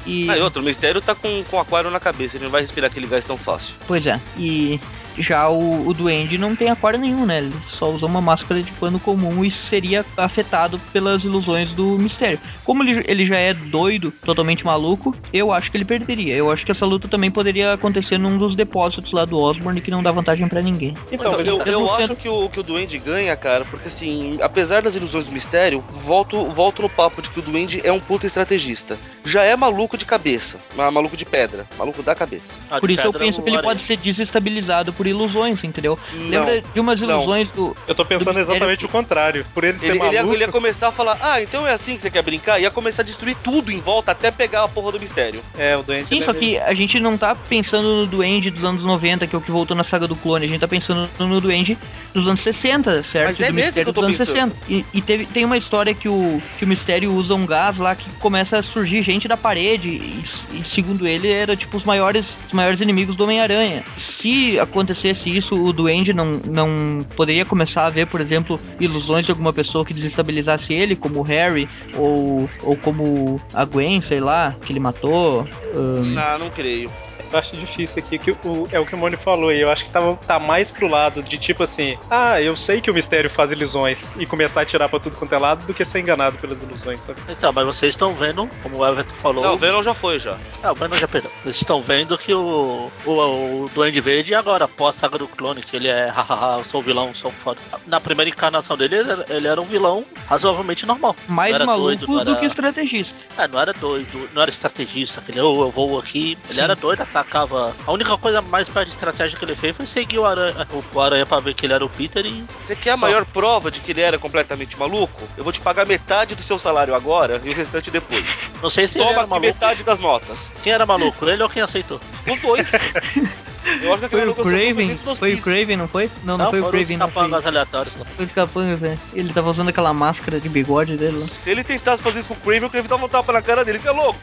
E. 0.05 0.29
Ah, 0.29 0.37
e 0.37 0.41
outro, 0.41 0.61
o 0.61 0.65
Mistério 0.65 1.01
tá 1.01 1.13
com, 1.13 1.43
com 1.51 1.59
aquário 1.59 1.91
na 1.91 1.99
cabeça, 1.99 2.37
ele 2.37 2.45
não 2.45 2.51
vai 2.51 2.61
respirar 2.61 2.89
aquele 2.89 3.05
gás 3.07 3.25
tão 3.25 3.37
fácil. 3.37 3.75
Pois 3.85 4.07
é. 4.07 4.17
E 4.37 4.79
já 5.17 5.47
o, 5.49 5.87
o 5.87 5.93
Duende 5.93 6.37
não 6.37 6.55
tem 6.55 6.69
aquário 6.69 6.99
nenhum, 6.99 7.25
né? 7.25 7.39
Ele 7.39 7.53
só 7.69 7.89
usa 7.91 8.05
uma 8.05 8.21
máscara 8.21 8.61
de 8.61 8.71
pano 8.73 8.99
comum 8.99 9.43
e 9.43 9.51
seria 9.51 10.05
afetado 10.15 10.79
pelas 10.93 11.23
ilusões 11.23 11.71
do 11.71 11.97
mistério. 11.97 12.39
Como 12.63 12.83
ele, 12.83 13.03
ele 13.07 13.25
já 13.25 13.37
é 13.37 13.53
doido, 13.53 14.11
totalmente 14.23 14.65
maluco, 14.65 15.15
eu 15.33 15.51
acho 15.51 15.71
que 15.71 15.77
ele 15.77 15.85
perderia. 15.85 16.35
Eu 16.35 16.51
acho 16.51 16.65
que 16.65 16.71
essa 16.71 16.85
luta 16.85 17.07
também 17.07 17.31
poderia 17.31 17.73
acontecer 17.73 18.17
num 18.17 18.37
dos 18.37 18.55
depósitos 18.55 19.11
lá 19.11 19.25
do 19.25 19.37
Osborne 19.37 19.81
que 19.81 19.91
não 19.91 20.03
dá 20.03 20.11
vantagem 20.11 20.47
pra 20.47 20.61
ninguém. 20.61 20.95
Então, 21.11 21.27
Então, 21.27 21.31
mas 21.37 21.47
eu, 21.47 21.57
mesmo 21.57 21.71
eu 21.71 21.87
sendo- 21.97 22.03
acho 22.13 22.15
que 22.15 22.29
o, 22.29 22.49
que 22.49 22.59
o 22.59 22.63
Duende 22.63 22.97
ganha, 22.99 23.35
cara, 23.35 23.65
porque 23.65 23.87
assim, 23.87 24.37
apesar 24.41 24.81
das 24.81 24.95
ilusões 24.95 25.25
do 25.25 25.31
mistério, 25.31 25.83
volto, 26.03 26.45
volto 26.45 26.81
no 26.81 26.89
papo 26.89 27.21
de 27.21 27.29
que 27.29 27.39
o 27.39 27.41
Duende 27.41 27.81
é 27.83 27.91
um 27.91 27.99
puta 27.99 28.27
estrategista. 28.27 28.97
Já 29.25 29.43
é 29.43 29.55
maluco 29.55 29.97
de 29.97 30.05
cabeça, 30.05 30.57
ma- 30.75 30.91
maluco 30.91 31.17
de 31.17 31.25
pedra, 31.25 31.65
maluco 31.77 32.01
da 32.03 32.13
cabeça. 32.15 32.57
Ah, 32.69 32.79
Por 32.79 32.89
isso 32.91 33.01
eu 33.01 33.13
penso 33.13 33.41
que 33.41 33.49
ele 33.49 33.61
pode 33.61 33.81
ser 33.81 33.97
desestabilizado 33.97 34.93
por 34.93 35.06
ilusões, 35.09 35.63
entendeu? 35.63 35.97
Lembra 36.13 36.61
de 36.61 36.79
umas 36.79 36.99
não. 37.01 37.09
ilusões 37.21 37.49
do. 37.51 37.75
Eu 37.87 37.95
tô 37.95 38.05
pensando 38.05 38.39
exatamente 38.39 38.85
o 38.85 38.89
contrário. 38.89 39.45
Por 39.53 39.63
ele 39.63 39.79
ser 39.79 39.87
Ele, 39.89 39.97
ele 39.99 40.05
ia, 40.13 40.19
maluco. 40.21 40.35
ele 40.35 40.43
ia 40.43 40.51
começar 40.51 40.87
a 40.89 40.91
falar, 40.91 41.17
ah, 41.21 41.41
então 41.41 41.65
é 41.67 41.71
assim 41.73 41.95
que 41.95 42.01
você 42.01 42.09
quer 42.11 42.21
brincar? 42.21 42.59
Ia 42.59 42.71
começar 42.71 43.01
a 43.01 43.05
destruir 43.05 43.35
tudo 43.43 43.71
em 43.71 43.79
volta 43.79 44.11
até 44.11 44.31
pegar 44.31 44.63
a 44.63 44.67
porra 44.67 44.91
do 44.93 44.99
mistério. 44.99 45.41
É, 45.57 45.75
o 45.77 45.83
Duende. 45.83 46.07
Sim, 46.07 46.21
só 46.21 46.31
deve- 46.33 46.45
que 46.45 46.57
a 46.59 46.73
gente 46.73 46.99
não 46.99 47.17
tá 47.17 47.35
pensando 47.35 47.87
no 47.97 48.05
Duende 48.05 48.49
dos 48.51 48.63
anos 48.63 48.83
90, 48.83 49.25
que 49.27 49.35
é 49.35 49.37
o 49.37 49.41
que 49.41 49.51
voltou 49.51 49.75
na 49.75 49.83
saga 49.83 50.07
do 50.07 50.15
clone, 50.15 50.45
a 50.45 50.49
gente 50.49 50.59
tá 50.59 50.67
pensando 50.67 51.09
no 51.19 51.41
Duende 51.41 51.77
dos 52.13 52.27
anos 52.27 52.41
60, 52.41 53.03
certo? 53.03 53.27
Mas 53.27 53.41
é 53.41 53.47
do 53.47 53.53
mesmo 53.53 53.65
Mistério 53.67 53.85
que 53.85 53.89
eu 53.89 53.93
tô 53.93 54.01
dos 54.01 54.19
anos 54.19 54.29
pensando. 54.33 54.53
60. 54.53 54.55
E, 54.69 54.85
e 54.97 55.01
teve, 55.01 55.25
tem 55.25 55.45
uma 55.45 55.57
história 55.57 55.93
que 55.93 56.09
o, 56.09 56.41
que 56.57 56.65
o 56.65 56.67
Mistério 56.67 57.13
usa 57.13 57.33
um 57.35 57.45
gás 57.45 57.77
lá 57.77 57.95
que 57.95 58.09
começa 58.19 58.57
a 58.59 58.63
surgir 58.63 59.01
gente 59.01 59.27
da 59.27 59.37
parede, 59.37 59.89
e, 59.89 60.23
e 60.53 60.65
segundo 60.65 61.07
ele 61.07 61.29
era 61.29 61.55
tipo 61.55 61.77
os 61.77 61.83
maiores, 61.83 62.35
os 62.47 62.53
maiores 62.53 62.79
inimigos 62.81 63.15
do 63.15 63.23
Homem-Aranha. 63.23 63.83
Se 63.97 64.59
acontecesse 64.97 65.29
isso, 65.29 65.55
o 65.55 65.71
Duende 65.71 66.13
não, 66.13 66.31
não 66.31 67.03
poderia 67.15 67.45
começar 67.45 67.85
a 67.85 67.89
ver, 67.89 68.07
por 68.07 68.19
exemplo, 68.19 68.59
ilusões 68.79 69.25
de 69.25 69.31
alguma 69.31 69.53
pessoa 69.53 69.85
que 69.85 69.93
desestabilizasse 69.93 70.73
ele, 70.73 70.95
como 70.95 71.19
o 71.19 71.23
Harry, 71.23 71.69
ou, 71.95 72.49
ou 72.63 72.75
como 72.77 73.39
a 73.53 73.63
Gwen, 73.63 74.01
sei 74.01 74.19
lá, 74.19 74.55
que 74.61 74.73
ele 74.73 74.79
matou. 74.79 75.47
ahn, 75.75 76.13
Não, 76.13 76.39
não 76.39 76.49
creio. 76.49 76.89
Eu 77.31 77.39
acho 77.39 77.55
difícil 77.57 78.03
aqui, 78.03 78.17
que 78.17 78.31
o, 78.31 78.67
é 78.71 78.79
o 78.79 78.85
que 78.85 78.95
o 78.95 78.97
Moni 78.97 79.17
falou 79.17 79.49
aí. 79.49 79.59
Eu 79.61 79.69
acho 79.71 79.83
que 79.85 79.89
tava, 79.89 80.15
tá 80.15 80.39
mais 80.39 80.71
pro 80.71 80.87
lado 80.87 81.21
de 81.23 81.37
tipo 81.37 81.63
assim: 81.63 81.97
ah, 82.09 82.41
eu 82.41 82.55
sei 82.55 82.81
que 82.81 82.89
o 82.89 82.93
mistério 82.93 83.29
faz 83.29 83.51
ilusões 83.51 84.15
e 84.17 84.25
começar 84.25 84.61
a 84.61 84.65
tirar 84.65 84.89
pra 84.89 84.99
tudo 84.99 85.15
quanto 85.15 85.33
é 85.33 85.37
lado 85.37 85.65
do 85.65 85.73
que 85.73 85.83
ser 85.85 85.99
enganado 85.99 86.37
pelas 86.37 86.61
ilusões, 86.61 86.99
sabe? 86.99 87.19
Então, 87.29 87.51
mas 87.51 87.65
vocês 87.65 87.93
estão 87.93 88.13
vendo, 88.15 88.49
como 88.63 88.77
o 88.77 88.85
Everton 88.87 89.15
falou. 89.15 89.43
Não, 89.43 89.53
o 89.55 89.57
Venom 89.57 89.83
já 89.83 89.93
foi 89.93 90.19
já. 90.19 90.37
Ah, 90.63 90.71
o 90.71 90.75
Venom 90.75 90.95
já 90.95 91.07
perdeu. 91.07 91.31
Vocês 91.43 91.57
estão 91.57 91.81
vendo 91.81 92.17
que 92.17 92.33
o, 92.33 92.89
o, 93.05 93.11
o 93.11 93.69
Duende 93.73 93.99
Verde 94.01 94.33
agora, 94.33 94.65
após 94.65 94.95
a 94.95 94.99
saga 94.99 95.17
do 95.17 95.27
clone, 95.27 95.61
que 95.61 95.75
ele 95.75 95.87
é 95.87 96.07
hahaha, 96.15 96.59
eu 96.59 96.65
sou 96.65 96.81
vilão, 96.81 97.13
sou 97.13 97.31
foda. 97.31 97.59
Na 97.85 97.99
primeira 97.99 98.29
encarnação 98.29 98.77
dele, 98.77 98.95
ele 98.95 99.11
era, 99.11 99.25
ele 99.29 99.47
era 99.47 99.61
um 99.61 99.65
vilão 99.65 100.05
razoavelmente 100.27 100.85
normal. 100.85 101.15
mais 101.27 101.55
era 101.55 101.65
maluco 101.65 101.87
doido, 101.87 102.07
não 102.07 102.23
do 102.23 102.31
era- 102.31 102.39
que 102.39 102.45
estrategista. 102.45 103.15
É, 103.37 103.47
não 103.47 103.59
era 103.59 103.73
doido, 103.73 104.29
não 104.33 104.41
era 104.41 104.49
estrategista, 104.51 105.19
aquele 105.19 105.39
eu, 105.39 105.59
eu 105.61 105.71
vou 105.71 105.97
aqui. 105.99 106.37
Ele 106.49 106.55
Sim. 106.55 106.61
era 106.61 106.75
doido, 106.75 107.01
atacava. 107.17 107.75
A 107.85 107.91
única 107.91 108.17
coisa 108.17 108.41
mais 108.41 108.67
perto 108.67 108.87
de 108.87 108.93
estratégia 108.93 109.37
que 109.37 109.43
ele 109.45 109.55
fez 109.55 109.75
foi 109.75 109.85
seguir 109.85 110.19
o 110.19 110.25
Aranha, 110.25 110.67
o, 110.93 111.01
Aranha 111.01 111.25
pra 111.25 111.39
ver 111.39 111.53
que 111.53 111.65
ele 111.65 111.73
era 111.73 111.83
o 111.85 111.89
Peter 111.89 112.25
e. 112.25 112.43
Você 112.59 112.75
quer 112.75 112.91
a 112.91 112.95
Só. 112.95 113.01
maior 113.01 113.25
prova 113.25 113.71
de 113.71 113.79
que 113.79 113.91
ele 113.91 114.01
era 114.01 114.17
completamente 114.17 114.77
maluco? 114.77 115.21
Eu 115.37 115.43
vou 115.43 115.51
te 115.53 115.59
pagar 115.59 115.85
metade 115.85 116.35
do 116.35 116.43
seu 116.43 116.59
salário 116.59 116.93
agora 116.95 117.41
e 117.43 117.49
o 117.49 117.53
restante 117.55 117.89
depois. 117.91 118.47
Não 118.61 118.69
sei 118.69 118.87
se 118.87 118.97
ele 118.97 119.05
Toma 119.05 119.11
era 119.11 119.21
aqui 119.21 119.29
maluco. 119.29 119.47
metade 119.47 119.83
das 119.83 119.99
notas. 119.99 120.51
Quem 120.63 120.73
era 120.73 120.85
maluco? 120.85 121.27
Ele 121.27 121.41
ou 121.43 121.49
quem 121.49 121.61
aceitou? 121.61 121.99
Os 122.29 122.41
dois. 122.41 122.71
Eu 123.81 123.93
acho 123.93 124.03
que 124.03 124.09
Foi 124.09 124.27
o 124.27 124.35
Craven? 124.35 124.97
Foi 124.97 125.33
o. 125.33 125.41
Craven, 125.41 125.77
não 125.77 125.87
foi? 125.87 126.09
Não, 126.23 126.37
não, 126.37 126.45
Não, 126.45 126.51
foi 126.51 126.61
o 126.61 126.69
Craven, 126.69 126.97
não. 126.97 127.07
Foi, 127.07 127.23
capangas 127.23 127.45
aleatórios 127.45 127.95
lá. 127.97 128.05
foi 128.05 128.25
os 128.25 128.31
capangas, 128.31 128.79
né? 128.79 128.97
Ele 129.13 129.33
tava 129.33 129.49
usando 129.49 129.69
aquela 129.69 129.93
máscara 129.93 130.39
de 130.39 130.49
bigode 130.49 130.97
dele 130.97 131.19
lá. 131.19 131.27
Se 131.27 131.49
ele 131.49 131.63
tentasse 131.63 132.01
fazer 132.01 132.19
isso 132.19 132.29
com 132.29 132.33
o 132.33 132.37
Craven, 132.37 132.65
o 132.65 132.69
Craven 132.69 132.89
dava 132.89 133.05
um 133.05 133.09
tapa 133.09 133.33
na 133.33 133.41
cara 133.41 133.63
dele. 133.65 133.77
Você 133.77 133.89
é 133.89 133.91
louco? 133.91 134.19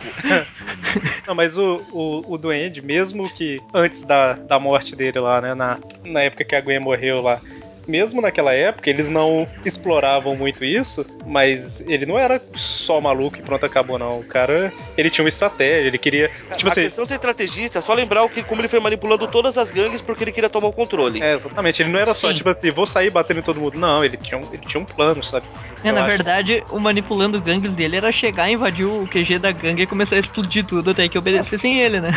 Não, 1.26 1.34
mas 1.34 1.58
o, 1.58 1.82
o, 1.92 2.34
o 2.34 2.38
Duende, 2.38 2.80
mesmo 2.80 3.28
que 3.30 3.60
antes 3.72 4.02
da, 4.04 4.34
da 4.34 4.58
morte 4.58 4.94
dele 4.96 5.18
lá, 5.18 5.40
né? 5.40 5.54
Na, 5.54 5.78
na 6.04 6.20
época 6.20 6.44
que 6.44 6.54
a 6.54 6.60
Gwen 6.60 6.80
morreu 6.80 7.22
lá. 7.22 7.40
Mesmo 7.86 8.20
naquela 8.20 8.52
época, 8.54 8.88
eles 8.90 9.08
não 9.10 9.46
exploravam 9.64 10.34
muito 10.36 10.64
isso, 10.64 11.04
mas 11.26 11.80
ele 11.86 12.06
não 12.06 12.18
era 12.18 12.40
só 12.54 13.00
maluco 13.00 13.38
e 13.38 13.42
pronto, 13.42 13.64
acabou, 13.66 13.98
não. 13.98 14.20
O 14.20 14.24
cara, 14.24 14.72
ele 14.96 15.10
tinha 15.10 15.24
uma 15.24 15.28
estratégia, 15.28 15.88
ele 15.88 15.98
queria. 15.98 16.28
Tipo 16.56 16.68
a 16.68 16.72
assim. 16.72 16.82
questão 16.82 17.04
de 17.04 17.08
ser 17.08 17.14
estrategista 17.14 17.78
é 17.78 17.82
só 17.82 17.92
lembrar 17.94 18.22
o 18.24 18.28
que, 18.28 18.42
como 18.42 18.60
ele 18.60 18.68
foi 18.68 18.80
manipulando 18.80 19.26
todas 19.26 19.58
as 19.58 19.70
gangues 19.70 20.00
porque 20.00 20.24
ele 20.24 20.32
queria 20.32 20.48
tomar 20.50 20.68
o 20.68 20.72
controle. 20.72 21.22
É, 21.22 21.34
exatamente. 21.34 21.82
Ele 21.82 21.90
não 21.90 21.98
era 22.00 22.14
só, 22.14 22.28
Sim. 22.28 22.34
tipo 22.34 22.48
assim, 22.48 22.70
vou 22.70 22.86
sair 22.86 23.10
batendo 23.10 23.40
em 23.40 23.42
todo 23.42 23.60
mundo. 23.60 23.78
Não, 23.78 24.04
ele 24.04 24.16
tinha 24.16 24.38
um, 24.38 24.48
ele 24.52 24.62
tinha 24.66 24.80
um 24.80 24.84
plano, 24.84 25.22
sabe? 25.22 25.46
É, 25.82 25.90
Eu 25.90 25.94
na 25.94 26.00
acho- 26.06 26.16
verdade, 26.16 26.64
o 26.70 26.78
manipulando 26.78 27.40
gangues 27.40 27.72
dele 27.72 27.96
era 27.96 28.10
chegar, 28.12 28.50
invadir 28.50 28.86
o 28.86 29.06
QG 29.06 29.38
da 29.38 29.52
gangue 29.52 29.82
e 29.82 29.86
começar 29.86 30.16
a 30.16 30.20
explodir 30.20 30.64
tudo 30.64 30.90
até 30.90 31.08
que 31.08 31.18
obedecessem 31.18 31.80
ele, 31.80 32.00
né? 32.00 32.10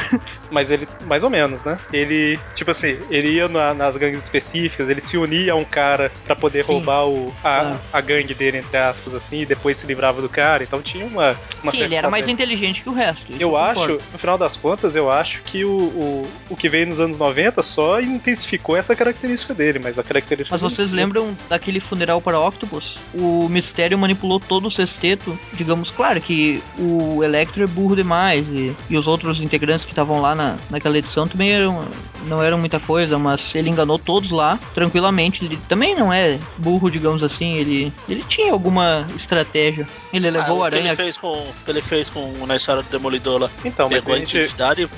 Mas 0.50 0.72
ele, 0.72 0.88
mais 1.06 1.24
ou 1.24 1.30
menos, 1.30 1.64
né? 1.64 1.78
Ele, 1.92 2.40
tipo 2.56 2.72
assim, 2.72 2.98
ele 3.10 3.30
ia 3.34 3.48
na- 3.48 3.74
nas 3.74 3.98
gangues 3.98 4.24
específicas, 4.24 4.90
ele 4.90 5.02
se 5.02 5.18
unia 5.18 5.54
a 5.54 5.56
um 5.58 5.66
cara 5.66 6.12
pra 6.26 6.36
poder 6.36 6.64
Sim. 6.66 6.74
roubar 6.74 7.08
o, 7.08 7.34
a, 7.44 7.58
Ah. 7.58 7.78
a 7.94 8.02
gangue 8.02 8.34
dele, 8.34 8.58
entre 8.58 8.78
aspas, 8.78 9.14
assim, 9.14 9.42
e 9.42 9.46
depois 9.46 9.78
se 9.78 9.88
livrava 9.88 10.22
do 10.22 10.30
cara. 10.30 10.64
Então 10.64 10.82
tinha 10.82 11.06
uma. 11.06 11.36
uma 11.64 11.72
Sim, 11.72 11.84
ele 11.84 11.96
era 11.96 12.10
mais 12.10 12.28
inteligente 12.28 12.82
que 12.82 12.90
o 12.90 12.94
resto. 12.94 13.26
Eu 13.40 13.58
acho, 13.58 14.00
no 14.12 14.20
final 14.20 14.38
das 14.38 14.56
contas, 14.56 14.96
eu 14.96 15.12
acho 15.12 15.42
que 15.44 15.64
o, 15.66 15.70
o, 15.78 16.28
o 16.50 16.56
que 16.56 16.70
veio 16.70 16.88
nos 16.88 17.00
anos 17.00 17.18
90 17.18 17.62
só 17.64 18.00
intensificou 18.00 18.76
essa 18.76 18.96
característica 18.96 19.54
dele, 19.54 19.80
mas 19.80 19.98
a 19.98 20.04
característica 20.04 20.54
Mas 20.54 20.62
vocês 20.62 20.92
lembram 20.92 21.36
daquele 21.50 21.80
funeral 21.80 22.22
para 22.22 22.40
Octopus? 22.40 22.98
O 23.14 23.48
Mistério 23.50 23.98
manipulou 23.98 24.40
todo 24.40 24.68
o 24.68 24.72
sexteto. 24.72 25.38
Digamos, 25.54 25.90
claro 25.92 26.22
que 26.22 26.62
o 26.78 27.24
Electro 27.24 27.64
é 27.64 27.68
burro 27.68 27.96
demais 27.96 28.46
e, 28.50 28.76
e 28.90 28.98
os 28.98 29.08
outros 29.08 29.40
integrantes 29.40 29.86
que 29.86 29.92
estavam 29.92 30.22
lá 30.22 30.36
na, 30.36 30.58
naquela 30.70 30.98
edição 30.98 31.28
também 31.28 31.52
eram, 31.52 31.86
não 32.26 32.42
eram 32.42 32.58
muita 32.58 32.80
coisa, 32.80 33.18
mas 33.18 33.54
ele 33.56 33.70
enganou 33.70 33.98
todos 33.98 34.32
lá 34.32 34.60
tranquilamente. 34.74 35.47
Ele 35.48 35.60
também 35.70 35.96
não 35.96 36.12
é 36.12 36.38
burro, 36.58 36.90
digamos 36.92 37.24
assim. 37.24 37.56
Ele, 37.56 37.92
ele 38.08 38.24
tinha 38.28 38.52
alguma 38.52 39.08
estratégia. 39.16 39.88
Ele 40.14 40.30
levou 40.30 40.58
Ah, 40.58 40.66
o 40.66 40.68
o 40.68 40.70
que 40.70 40.76
ele 40.76 40.80
Aranha. 40.90 40.96
fez 40.96 41.18
com 41.18 41.48
que 41.64 41.72
ele 41.72 41.82
fez 41.82 42.10
com 42.10 42.46
na 42.46 42.56
história 42.58 42.84
do 42.84 42.90
Demolidor 42.90 43.42
lá. 43.42 43.50
Então, 43.64 43.90
mas 43.90 44.00
Pegou 44.00 44.14
a 44.14 44.18
a 44.18 44.20
gente, 44.20 44.38
identidade. 44.38 44.90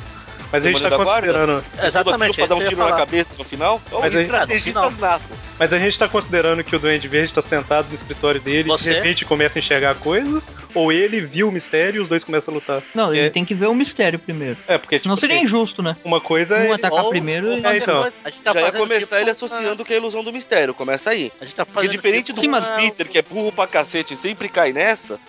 Mas 0.52 0.66
a 0.66 0.70
gente 0.70 0.82
tá 0.82 0.89
considerando. 0.95 1.64
Exatamente, 1.84 2.36
Pra 2.38 2.45
dar 2.47 2.56
um 2.56 2.62
é 2.62 2.66
tiro 2.68 2.84
na 2.84 2.95
cabeça 2.95 3.36
no 3.38 3.43
final? 3.43 3.82
Ô, 3.91 4.00
Mas 4.00 4.16
aí- 4.16 4.24
estrategista 4.24 4.82
no 4.82 4.91
final. 4.91 5.12
nato. 5.12 5.24
Mas 5.60 5.74
a 5.74 5.78
gente 5.78 6.00
tá 6.00 6.08
considerando 6.08 6.64
que 6.64 6.74
o 6.76 6.80
Duende 6.80 7.08
Verde 7.08 7.34
tá 7.34 7.41
sentado 7.41 7.89
no 7.89 7.95
escritório 7.95 8.39
dele 8.39 8.60
e 8.60 8.64
de 8.64 8.70
Você? 8.70 8.93
repente 8.93 9.26
começa 9.26 9.58
a 9.58 9.60
enxergar 9.60 9.93
coisas, 9.95 10.56
ou 10.74 10.89
ele 10.91 11.20
viu 11.20 11.50
o 11.50 11.52
mistério 11.52 12.00
e 12.00 12.02
os 12.02 12.08
dois 12.08 12.24
começam 12.24 12.54
a 12.54 12.56
lutar. 12.56 12.82
Não, 12.95 13.14
ele 13.14 13.28
É. 13.28 13.30
tem 13.30 13.43
que 13.43 13.54
ver 13.54 13.68
o 13.68 13.74
mistério 13.76 14.18
primeiro. 14.18 14.56
É, 14.68 14.78
porque, 14.78 14.97
tipo 14.97 15.10
Não 15.10 15.18
seria 15.18 15.36
assim, 15.36 15.45
injusto, 15.45 15.84
né? 15.84 15.97
uma 16.06 16.22
coisa 16.22 16.56
Um 16.58 16.62
é. 16.62 16.72
atacar 16.74 17.04
Ou- 17.04 17.10
primeiro 17.10 17.47
ou 17.52 17.58
e. 17.58 17.62
fazer 17.62 17.78
então. 17.78 18.12
a 18.24 18.30
gente 18.30 18.41
tá 18.41 18.54
Já 18.54 18.60
ia 18.62 18.66
fazendo 18.68 18.82
começar 18.82 19.06
tipo 19.18 19.22
ele 19.24 19.32
associando 19.32 19.84
que 19.86 19.91
é 19.93 19.95
a 19.97 20.00
ilusão 20.00 20.24
do 20.24 20.32
mistério. 20.32 20.74
Começa 20.74 21.10
aí. 21.10 21.30
A 21.41 21.43
gente 21.43 21.56
tá 21.56 21.66
Porque 21.66 21.76
fazendo 21.76 21.91
diferente 21.91 22.26
tipo 22.28 22.38
do 22.38 22.41
Sim, 22.41 22.47
mas- 22.47 22.70
Peter, 22.70 23.08
que 23.10 23.18
é 23.18 23.22
burro 23.22 23.52
pra 23.52 23.68
cacete 23.68 24.14
e 24.14 24.16
sempre 24.16 24.47
cai 24.47 24.72
nessa, 24.72 25.20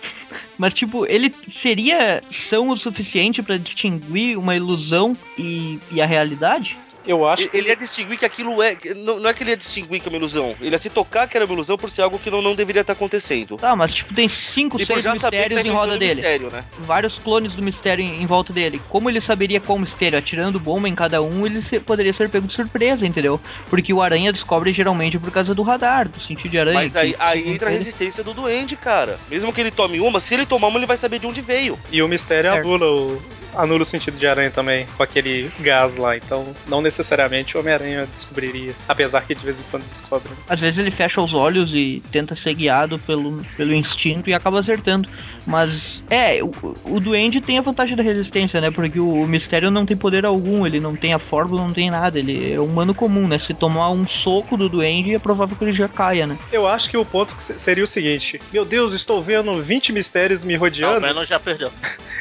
Mas, 0.61 0.75
tipo, 0.75 1.07
ele 1.07 1.33
seria 1.51 2.21
são 2.29 2.69
o 2.69 2.77
suficiente 2.77 3.41
pra 3.41 3.57
distinguir 3.57 4.37
uma 4.37 4.55
ilusão 4.55 5.17
e, 5.35 5.79
e 5.91 5.99
a 5.99 6.05
realidade? 6.05 6.77
Eu 7.05 7.27
acho 7.27 7.43
ele, 7.43 7.49
ele 7.53 7.69
ia 7.69 7.75
distinguir 7.75 8.17
que 8.17 8.25
aquilo 8.25 8.61
é. 8.61 8.75
que- 8.75 8.93
Não, 8.93 9.19
não 9.19 9.29
é 9.29 9.33
que 9.33 9.43
ele 9.43 9.49
ia 9.51 9.57
distinguir 9.57 9.99
que 10.01 10.07
é 10.07 10.09
uma 10.09 10.17
ilusão. 10.17 10.55
Ele 10.61 10.69
ia 10.71 10.77
se 10.77 10.89
tocar 10.89 11.27
que 11.27 11.35
era 11.35 11.45
uma 11.45 11.53
ilusão 11.53 11.77
por 11.77 11.89
ser 11.89 12.01
algo 12.03 12.19
que 12.19 12.29
não, 12.29 12.41
não 12.41 12.53
deveria 12.55 12.81
estar 12.81 12.93
acontecendo. 12.93 13.57
Tá, 13.57 13.75
mas, 13.75 13.93
tipo, 13.93 14.13
tem 14.13 14.29
cinco, 14.29 14.79
E 14.79 14.85
seis 14.85 15.03
que 15.03 15.09
mistérios 15.11 15.61
tá 15.61 15.67
em 15.67 15.71
roda 15.71 15.97
dele. 15.97 16.15
mistério, 16.15 16.49
né? 16.51 16.63
Vários 16.79 17.17
clones 17.17 17.53
do 17.55 17.61
mistério 17.63 18.03
em, 18.05 18.21
em 18.21 18.25
volta 18.25 18.53
dele. 18.53 18.81
Como 18.89 19.09
ele 19.09 19.19
saberia 19.21 19.59
qual 19.59 19.79
mistério? 19.79 20.17
Atirando 20.19 20.59
bomba 20.59 20.87
em 20.87 20.95
cada 20.95 21.21
um, 21.21 21.45
ele 21.45 21.61
se- 21.61 21.79
poderia 21.79 22.13
ser 22.13 22.29
pego 22.29 22.47
de 22.47 22.53
surpresa, 22.53 23.05
entendeu? 23.07 23.39
Porque 23.69 23.91
o 23.93 24.01
aranha 24.01 24.31
descobre 24.31 24.71
geralmente 24.71 25.17
por 25.17 25.31
causa 25.31 25.55
do 25.55 25.63
radar, 25.63 26.07
do 26.07 26.19
sentido 26.19 26.49
de 26.51 26.59
aranha. 26.59 26.75
Mas 26.81 26.95
aí, 26.95 27.13
que- 27.13 27.17
aí 27.21 27.49
entra 27.51 27.69
a 27.69 27.71
resistência 27.71 28.23
do 28.23 28.33
duende, 28.33 28.75
cara. 28.75 29.19
Mesmo 29.29 29.51
que 29.51 29.59
ele 29.61 29.71
tome 29.71 29.99
uma, 29.99 30.19
se 30.19 30.33
ele 30.33 30.45
tomar 30.45 30.67
uma, 30.67 30.77
ele 30.77 30.85
vai 30.85 30.97
saber 30.97 31.19
de 31.19 31.27
onde 31.27 31.41
veio. 31.41 31.79
E 31.91 32.01
o 32.01 32.07
mistério 32.07 32.51
Certo. 32.51 32.65
anula 32.65 32.85
o, 32.85 33.21
anula 33.55 33.83
o 33.83 33.85
sentido 33.85 34.17
de 34.17 34.27
aranha 34.27 34.51
também, 34.51 34.85
com 34.97 35.03
aquele 35.03 35.51
gás 35.59 35.97
lá. 35.97 36.15
Então, 36.15 36.45
não 36.67 36.81
necessariamente 36.81 37.55
o 37.55 37.59
Homem-Aranha 37.59 38.07
descobriria. 38.07 38.73
Apesar 38.87 39.21
que 39.21 39.35
de 39.35 39.43
vez 39.43 39.59
em 39.59 39.63
quando 39.71 39.87
descobre. 39.87 40.29
né? 40.29 40.35
Às 40.49 40.59
vezes 40.59 40.77
ele 40.77 40.91
fecha 40.91 41.21
os 41.21 41.33
olhos 41.33 41.73
e 41.73 42.01
tenta 42.11 42.35
ser 42.35 42.53
guiado 42.53 42.99
pelo, 42.99 43.43
pelo 43.57 43.73
instinto 43.73 44.29
e 44.29 44.33
acaba 44.33 44.59
acertando. 44.59 45.07
Mas, 45.45 46.01
é, 46.09 46.41
o, 46.43 46.51
o 46.85 46.99
Duende 46.99 47.41
tem 47.41 47.57
a 47.57 47.61
vantagem 47.61 47.95
da 47.95 48.03
resistência, 48.03 48.61
né? 48.61 48.69
Porque 48.69 48.99
o, 48.99 49.23
o 49.23 49.27
Mistério 49.27 49.71
não 49.71 49.85
tem 49.85 49.97
poder 49.97 50.25
algum, 50.25 50.65
ele 50.65 50.79
não 50.79 50.95
tem 50.95 51.13
a 51.13 51.19
fórmula, 51.19 51.63
não 51.63 51.73
tem 51.73 51.89
nada. 51.89 52.19
Ele 52.19 52.53
é 52.53 52.59
humano 52.59 52.93
comum, 52.93 53.27
né? 53.27 53.39
Se 53.39 53.53
tomar 53.53 53.89
um 53.91 54.07
soco 54.07 54.55
do 54.55 54.69
Duende, 54.69 55.15
é 55.15 55.19
provável 55.19 55.55
que 55.55 55.63
ele 55.63 55.71
já 55.73 55.87
caia, 55.87 56.27
né? 56.27 56.37
Eu 56.51 56.67
acho 56.67 56.89
que 56.89 56.97
o 56.97 57.03
ponto 57.05 57.35
seria 57.39 57.83
o 57.83 57.87
seguinte: 57.87 58.39
Meu 58.53 58.63
Deus, 58.63 58.93
estou 58.93 59.21
vendo 59.21 59.61
20 59.61 59.91
mistérios 59.93 60.43
me 60.43 60.53
Não, 60.53 60.59
o 60.59 60.63
rodeando. 60.63 61.01
Venom 61.05 61.25
já 61.25 61.39
perdeu. 61.39 61.71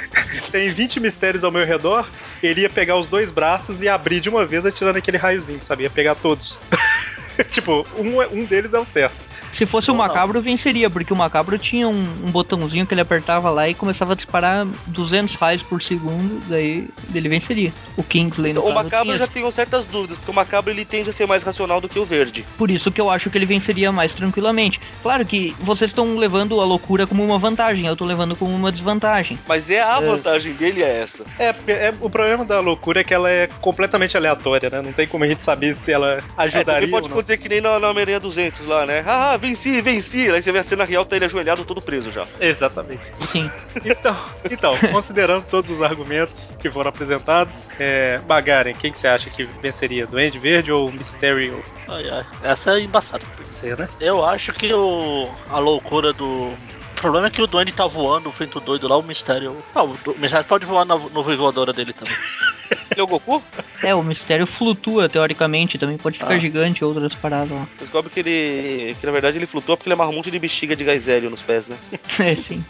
Tem 0.50 0.70
20 0.70 1.00
mistérios 1.00 1.44
ao 1.44 1.50
meu 1.50 1.64
redor. 1.64 2.08
Ele 2.42 2.62
ia 2.62 2.70
pegar 2.70 2.96
os 2.96 3.06
dois 3.06 3.30
braços 3.30 3.82
e 3.82 3.88
abrir 3.88 4.20
de 4.20 4.28
uma 4.28 4.44
vez 4.46 4.64
atirando 4.64 4.96
aquele 4.96 5.16
raiozinho, 5.18 5.60
sabe? 5.62 5.84
Ia 5.84 5.90
pegar 5.90 6.14
todos. 6.14 6.58
tipo, 7.48 7.86
um, 7.98 8.20
é- 8.20 8.28
um 8.28 8.44
deles 8.44 8.74
é 8.74 8.78
o 8.78 8.84
certo. 8.84 9.29
Se 9.52 9.66
fosse 9.66 9.90
o. 9.90 9.94
Macabro, 9.94 10.40
venceria, 10.40 10.88
porque 10.88 11.12
o 11.12 11.16
Macabro 11.16 11.58
tinha 11.58 11.86
um, 11.88 11.92
um 12.26 12.30
botãozinho 12.30 12.86
que 12.86 12.94
ele 12.94 13.00
apertava 13.00 13.50
lá 13.50 13.68
e 13.68 13.74
começava 13.74 14.12
a 14.12 14.16
disparar 14.16 14.66
200 14.86 15.34
raios 15.34 15.62
por 15.62 15.82
segundo, 15.82 16.40
daí 16.48 16.88
ele 17.14 17.28
venceria. 17.28 17.72
O 17.96 18.02
Kingsley 18.02 18.52
no 18.52 18.60
o 18.60 18.64
caso, 18.64 18.74
macabro 18.74 19.06
tinha 19.06 19.18
já 19.18 19.26
tenho 19.26 19.50
certas 19.52 19.84
dúvidas, 19.84 20.16
porque 20.18 20.30
o 20.30 20.34
macabro 20.34 20.70
ele 20.72 20.84
tende 20.84 21.10
a 21.10 21.12
ser 21.12 21.26
mais 21.26 21.42
racional 21.42 21.80
do 21.80 21.88
que 21.88 21.98
o 21.98 22.04
verde. 22.04 22.44
Por 22.56 22.70
isso 22.70 22.90
que 22.90 23.00
eu 23.00 23.10
acho 23.10 23.28
que 23.28 23.36
ele 23.36 23.44
venceria 23.46 23.92
mais 23.92 24.14
tranquilamente. 24.14 24.80
Claro 25.02 25.24
que 25.26 25.54
vocês 25.60 25.90
estão 25.90 26.16
levando 26.16 26.60
a 26.60 26.64
loucura 26.64 27.06
como 27.06 27.22
uma 27.24 27.38
vantagem, 27.38 27.86
eu 27.86 27.96
tô 27.96 28.04
levando 28.04 28.34
como 28.36 28.54
uma 28.54 28.72
desvantagem. 28.72 29.38
Mas 29.46 29.68
é 29.68 29.80
a 29.82 30.00
vantagem 30.00 30.52
dele 30.54 30.82
é 30.82 31.00
essa. 31.02 31.24
É, 31.38 31.52
porque 31.52 31.72
é- 31.72 31.92
o 32.00 32.08
problema 32.08 32.44
da 32.44 32.60
loucura 32.60 33.00
é 33.00 33.04
que 33.04 33.12
ela 33.12 33.30
é 33.30 33.48
completamente 33.60 34.16
aleatória, 34.16 34.70
né? 34.70 34.80
Não 34.80 34.92
tem 34.92 35.06
como 35.06 35.24
a 35.24 35.28
gente 35.28 35.42
saber 35.44 35.74
se 35.74 35.92
ela 35.92 36.18
É, 36.18 36.22
ajudaria 36.36 36.64
também 36.64 36.90
pode 36.90 37.04
ou 37.04 37.10
não. 37.10 37.16
acontecer 37.18 37.36
que 37.38 37.48
nem 37.48 37.60
na, 37.60 37.78
na 37.78 37.90
Homem-Aranha 37.90 38.20
200 38.20 38.66
lá, 38.66 38.86
né? 38.86 39.02
Ah, 39.06 39.36
venci, 39.40 39.80
venci. 39.80 40.30
Aí 40.30 40.40
você 40.40 40.52
vê 40.52 40.58
a 40.58 40.62
cena 40.62 40.84
real, 40.84 41.04
tá 41.04 41.16
ele 41.16 41.24
ajoelhado, 41.24 41.64
todo 41.64 41.80
preso 41.80 42.10
já. 42.10 42.26
Exatamente. 42.40 43.10
Sim. 43.30 43.50
Então, 43.84 44.16
então, 44.50 44.78
considerando 44.92 45.44
todos 45.46 45.70
os 45.70 45.82
argumentos 45.82 46.54
que 46.58 46.70
foram 46.70 46.90
apresentados, 46.90 47.68
é, 47.78 48.18
Bagaren, 48.18 48.74
quem 48.74 48.92
que 48.92 48.98
você 48.98 49.08
acha 49.08 49.30
que 49.30 49.44
venceria? 49.44 50.06
Duende 50.06 50.38
Verde 50.38 50.72
ou 50.72 50.92
Mysterio? 50.92 51.62
Ai, 51.88 52.08
ai. 52.10 52.26
Essa 52.42 52.78
é 52.78 52.82
embaçada. 52.82 53.24
Ser, 53.50 53.76
né? 53.76 53.88
Eu 54.00 54.24
acho 54.24 54.52
que 54.52 54.72
o, 54.72 55.28
a 55.48 55.58
loucura 55.58 56.12
do. 56.12 56.24
O 56.24 57.00
problema 57.00 57.28
é 57.28 57.30
que 57.30 57.40
o 57.40 57.46
Duende 57.46 57.72
tá 57.72 57.86
voando 57.86 58.30
feito 58.30 58.60
doido 58.60 58.86
lá, 58.86 58.96
o 58.96 59.02
mistério. 59.02 59.56
Ah, 59.74 59.82
o, 59.82 59.96
o 60.06 60.18
mistério 60.18 60.46
pode 60.46 60.66
voar 60.66 60.84
na, 60.84 60.96
no 60.96 61.22
voadora 61.22 61.72
dele 61.72 61.92
também. 61.92 62.14
Ele 62.90 63.00
é 63.00 63.02
o 63.02 63.06
Goku? 63.06 63.42
É, 63.82 63.94
o 63.94 64.02
mistério 64.02 64.46
flutua 64.46 65.08
teoricamente, 65.08 65.78
também 65.78 65.96
pode 65.98 66.18
ficar 66.18 66.34
Ah. 66.34 66.38
gigante 66.38 66.84
outras 66.84 67.14
paradas 67.14 67.50
lá. 67.50 67.66
Descobre 67.78 68.10
que 68.10 68.20
ele. 68.20 68.96
que 69.00 69.06
na 69.06 69.12
verdade 69.12 69.38
ele 69.38 69.46
flutua 69.46 69.76
porque 69.76 69.88
ele 69.88 69.94
amarra 69.94 70.10
um 70.10 70.14
monte 70.14 70.30
de 70.30 70.38
bexiga 70.38 70.74
de 70.76 70.84
gás 70.84 71.08
hélio 71.08 71.30
nos 71.30 71.42
pés, 71.42 71.68
né? 71.68 71.76
É, 72.18 72.34
sim. 72.34 72.64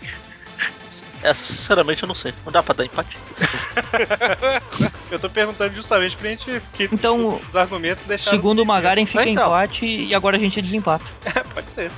Essa, 1.22 1.44
sinceramente, 1.44 2.02
eu 2.02 2.06
não 2.08 2.14
sei. 2.14 2.32
Não 2.46 2.52
dá 2.52 2.62
pra 2.62 2.74
dar 2.74 2.84
empate. 2.86 3.14
Eu 5.10 5.18
tô 5.18 5.28
perguntando 5.28 5.74
justamente 5.74 6.16
pra 6.16 6.30
gente 6.30 6.62
que 6.72 6.84
Então, 6.90 7.38
os 7.46 7.54
argumentos 7.56 8.04
deixaram. 8.04 8.38
segundo 8.38 8.62
o 8.62 8.66
Magaren 8.66 9.04
fica 9.04 9.28
Então. 9.28 9.44
empate 9.48 9.84
e 9.84 10.14
agora 10.14 10.36
a 10.36 10.40
gente 10.40 10.62
desempata. 10.62 11.04
Pode 11.52 11.70
ser. 11.70 11.90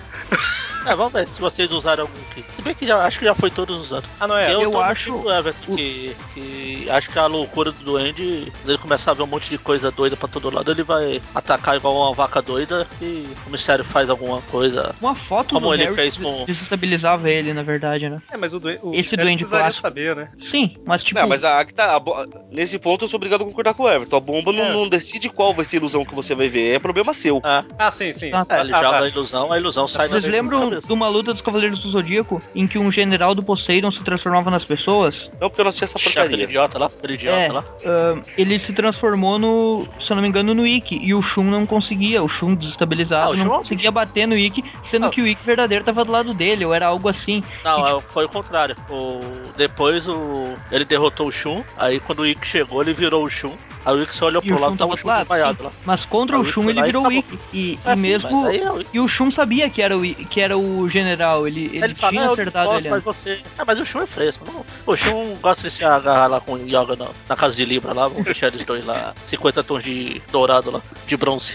É, 0.87 0.95
vamos 0.97 1.12
ver 1.12 1.28
se 1.28 1.41
vocês 1.41 1.70
usaram 1.70 2.03
algum 2.03 2.14
aqui. 2.30 2.45
Se 2.57 2.62
bem 2.62 2.74
que 2.74 2.85
já 2.87 3.05
acho 3.05 3.18
que 3.18 3.24
já 3.24 3.35
foi 3.35 3.51
todos 3.51 3.78
usados. 3.78 4.09
Ah, 4.18 4.26
não 4.26 4.37
é? 4.37 4.53
eu, 4.53 4.62
eu 4.62 4.80
acho 4.80 5.05
time 5.12 5.22
do 5.22 5.33
Everton, 5.33 5.76
que, 5.76 6.16
que 6.35 6.91
acho 6.91 7.11
que 7.11 7.18
a 7.18 7.26
loucura 7.26 7.70
do 7.72 7.85
Duende, 7.85 8.53
quando 8.61 8.68
ele 8.70 8.78
começar 8.78 9.12
a 9.12 9.14
ver 9.14 9.22
um 9.22 9.26
monte 9.26 9.49
de 9.51 9.59
coisa 9.59 9.91
doida 9.91 10.16
pra 10.16 10.28
todo 10.28 10.51
lado, 10.53 10.70
ele 10.70 10.83
vai 10.83 11.20
atacar 11.35 11.76
igual 11.76 11.95
uma 11.97 12.12
vaca 12.14 12.43
doida 12.43 12.87
e 13.01 13.26
o 13.47 13.51
mistério 13.51 13.85
faz 13.85 14.11
alguma 14.11 14.41
coisa. 14.43 14.95
Uma 15.01 15.14
foto 15.14 15.55
Como 15.55 15.68
do 15.68 15.74
ele 15.74 15.85
Harry 15.85 15.95
fez 15.95 16.16
com- 16.16 16.45
desestabilizava 16.45 17.30
ele, 17.30 17.53
na 17.55 17.62
verdade, 17.62 18.09
né? 18.09 18.20
É, 18.30 18.37
mas 18.37 18.53
o, 18.53 18.61
duen- 18.61 18.78
o 18.83 18.95
Esse 18.95 19.16
Duende 19.16 19.45
clássico. 19.45 19.83
saber, 19.83 20.16
né? 20.16 20.28
Sim, 20.41 20.76
mas 20.85 21.03
tipo... 21.05 21.20
Não, 21.20 21.28
mas 21.28 21.45
a, 21.45 21.64
que 21.64 21.72
tá, 21.74 21.95
a 21.95 22.01
bo- 22.01 22.24
nesse 22.51 22.78
ponto 22.78 23.05
eu 23.05 23.09
sou 23.09 23.18
obrigado 23.18 23.43
a 23.43 23.45
concordar 23.45 23.74
com 23.74 23.85
o 23.85 23.89
Everton. 23.91 24.16
A 24.16 24.20
bomba 24.20 24.53
não, 24.53 24.64
É. 24.64 24.72
não 24.72 24.89
decide 24.89 25.28
qual 25.28 25.55
vai 25.55 25.64
ser 25.64 25.76
a 25.76 25.80
ilusão 25.80 26.05
que 26.05 26.14
você 26.14 26.35
vai 26.35 26.49
ver. 26.49 26.74
É 26.74 26.78
problema 26.78 27.12
seu. 27.14 27.41
Ah, 27.45 27.64
Ah, 27.78 27.91
sim, 27.91 28.12
sim. 28.12 28.30
Ah, 28.33 28.45
é, 28.49 28.61
ele 28.61 28.72
Ah, 28.74 28.78
joga 28.83 28.99
tá. 28.99 29.05
a 29.05 29.09
ilusão, 29.09 29.53
a 29.53 29.59
ilusão 29.59 29.87
sai 29.87 30.09
Vocês 30.09 30.26
lembram 30.26 30.72
de 30.81 30.93
uma 30.93 31.09
luta 31.09 31.33
dos 31.33 31.43
Cavaleiros 31.43 31.81
do 31.81 31.91
Zodíaco 31.91 32.41
em 32.55 32.66
que 32.66 32.79
um 32.79 32.91
general 32.91 33.35
do 33.35 33.43
Poseidon 33.43 33.91
se 33.91 34.03
transformava 34.03 34.51
nas 34.51 34.64
pessoas? 34.64 35.31
Não, 35.41 35.49
porque 35.49 35.61
eu 35.61 35.64
não 35.64 35.68
assisti 35.70 35.85
essa 35.85 35.99
Aquele 35.99 36.14
porcaria. 36.14 36.45
idiota 36.45 36.79
lá, 36.79 36.87
aquele 36.87 37.14
idiota 37.14 37.39
É, 37.39 37.53
lá. 37.53 37.64
ah, 37.85 38.20
ele 38.37 38.59
se 38.59 38.73
transformou 38.73 39.39
no, 39.39 39.87
se 40.01 40.11
eu 40.12 40.14
não 40.16 40.23
me 40.23 40.29
engano, 40.29 40.55
no 40.55 40.66
Ikki. 40.66 40.97
E 41.03 41.14
o 41.14 41.23
Shun 41.23 41.45
não 41.45 41.66
conseguia. 41.66 42.23
O 42.23 42.29
Shun 42.29 42.53
Ah, 42.53 42.55
desestabilizado 42.57 43.33
o 43.33 43.37
Shun 43.37 43.43
é 43.43 43.45
não 43.45 43.57
conseguia 43.59 43.91
bater 43.91 44.27
no 44.27 44.37
Ikki, 44.37 44.64
sendo 44.85 45.07
Ah. 45.07 45.11
que 45.11 45.20
o 45.23 45.27
Ikki 45.27 45.45
verdadeiro 45.45 45.85
tava 45.85 46.05
do 46.05 46.12
lado 46.12 46.35
dele, 46.35 46.64
ou 46.64 46.73
era 46.75 46.87
algo 46.87 47.09
assim. 47.09 47.43
Não, 47.64 47.87
é, 47.87 48.01
foi 48.09 48.25
o 48.25 48.29
contrário. 48.29 48.77
O, 48.91 49.20
depois 49.57 50.07
o, 50.09 50.55
ele 50.70 50.85
derrotou 50.85 51.27
o 51.29 51.33
Shun, 51.33 51.62
aí 51.77 52.01
quando 52.01 52.20
o 52.20 52.27
Ikki 52.27 52.47
chegou, 52.47 52.83
ele 52.83 52.93
virou 52.93 53.25
o 53.25 53.31
Shun. 53.31 53.53
Aí 53.85 53.97
o 53.97 54.03
Ikki 54.05 54.14
só 54.14 54.27
olhou 54.27 54.41
E 54.45 54.47
pro 54.47 54.57
o 54.57 54.61
lado 54.61 54.75
e 54.75 54.79
tava 54.79 54.95
o 54.95 54.97
Shun 54.97 55.09
lado. 55.09 55.18
desmaiado 55.23 55.57
sim. 55.59 55.64
lá. 55.64 55.70
Mas 55.85 56.05
contra 56.05 56.37
Aí 56.37 56.43
o 56.43 56.45
Shun 56.45 56.70
ele 56.70 56.79
e 56.79 56.83
virou 56.85 57.05
o. 57.07 57.12
Ikki. 57.12 57.39
E, 57.53 57.79
Ah, 57.85 57.95
e 57.95 57.97
sim, 57.97 58.03
mesmo. 58.03 58.47
aí 58.47 58.59
é 58.59 58.70
E 58.93 59.01
o 59.01 59.09
Shun 59.09 59.31
sabia 59.31 59.68
que 59.68 59.83
era 59.83 59.97
o, 59.97 60.03
que 60.03 60.41
era 60.41 60.57
o 60.57 60.62
general. 60.89 61.47
Ele, 61.47 61.67
ele, 61.67 61.85
Ele 61.85 61.95
fala, 61.95 62.13
tinha 62.13 62.23
"Não, 62.23 62.29
eu 62.29 62.33
acertado 62.35 62.67
gosto, 62.71 62.81
ele. 62.81 62.91
mas 62.91 63.07
antes. 63.07 63.23
você. 63.23 63.41
Ah, 63.59 63.65
mas 63.67 63.81
o 63.81 63.85
Shun 63.87 64.03
é 64.03 64.07
fresco. 64.07 64.45
Não, 64.51 64.65
o 64.87 64.97
Shun 64.97 65.37
gosta 65.41 65.63
de 65.63 65.71
se 65.71 65.85
agarrar 65.85 66.27
lá 66.29 66.41
com 66.41 66.55
o 66.55 66.59
Yoga 66.67 66.97
na, 66.97 67.07
na 67.29 67.37
casa 67.37 67.57
de 67.57 67.65
Libra 67.65 67.93
lá. 67.93 68.09
Vamos 68.09 68.25
deixar 68.25 68.49
eles 68.49 68.63
dois 68.65 68.85
lá. 68.85 69.15
50 69.27 69.63
tons 69.65 69.83
de 69.83 70.21
dourado 70.31 70.71
lá, 70.71 70.81
de 71.07 71.17
bronze. 71.17 71.55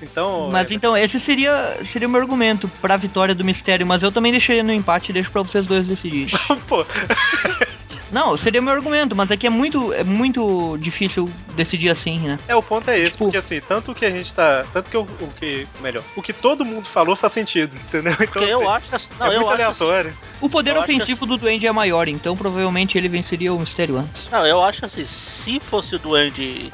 Então, 0.00 0.48
Mas 0.52 0.70
é, 0.70 0.74
então, 0.74 0.96
esse 0.96 1.18
seria, 1.18 1.76
seria 1.84 2.06
o 2.06 2.10
meu 2.10 2.20
argumento 2.20 2.68
pra 2.80 2.96
vitória 2.96 3.34
do 3.34 3.44
mistério, 3.44 3.84
mas 3.84 4.00
eu 4.00 4.12
também 4.12 4.30
deixaria 4.30 4.62
no 4.62 4.72
empate 4.72 5.10
e 5.10 5.12
deixo 5.12 5.28
pra 5.30 5.42
vocês 5.42 5.66
dois 5.66 5.84
decidirem. 5.86 6.28
pô, 6.68 6.86
Não, 8.10 8.36
seria 8.36 8.60
o 8.60 8.64
meu 8.64 8.72
argumento, 8.74 9.14
mas 9.14 9.30
é 9.30 9.36
que 9.36 9.46
é 9.46 9.50
muito, 9.50 9.92
é 9.92 10.02
muito 10.02 10.76
difícil 10.78 11.28
decidir 11.54 11.90
assim, 11.90 12.18
né? 12.18 12.38
é 12.48 12.54
o 12.56 12.62
ponto 12.62 12.90
é 12.90 12.98
esse, 12.98 13.12
Tipo- 13.12 13.24
porque 13.24 13.36
assim, 13.36 13.60
tanto 13.60 13.94
que 13.94 14.04
a 14.04 14.10
gente 14.10 14.32
tá, 14.32 14.64
tanto 14.72 14.90
que 14.90 14.96
o, 14.96 15.02
o 15.02 15.28
que, 15.38 15.66
melhor, 15.80 16.02
o 16.16 16.22
que 16.22 16.32
todo 16.32 16.64
mundo 16.64 16.86
falou 16.86 17.14
faz 17.14 17.32
sentido, 17.32 17.74
entendeu? 17.88 18.12
Então 18.14 18.26
Porque 18.26 18.44
eu 18.44 18.60
assim, 18.70 18.86
acho 18.86 18.96
assim, 18.96 19.14
não, 19.18 19.26
é 19.26 19.36
eu 19.36 19.40
muito 19.40 19.52
acho 19.52 19.62
assim, 19.70 19.84
aleatório. 19.84 20.16
O 20.40 20.48
poder 20.48 20.70
Eu 20.70 20.80
acho 20.82 20.84
ofensivo 20.92 21.26
do 21.26 21.36
Duende 21.36 21.66
é 21.66 21.72
maior, 21.72 22.08
então 22.08 22.36
provavelmente 22.36 22.96
ele 22.96 23.08
venceria 23.08 23.52
o 23.52 23.58
mistério 23.58 23.98
antes. 23.98 24.30
Não, 24.30 24.46
eu 24.46 24.62
acho 24.62 24.84
assim, 24.84 25.04
se 25.04 25.60
fosse 25.60 25.94
o 25.94 25.98
Duende 25.98 26.72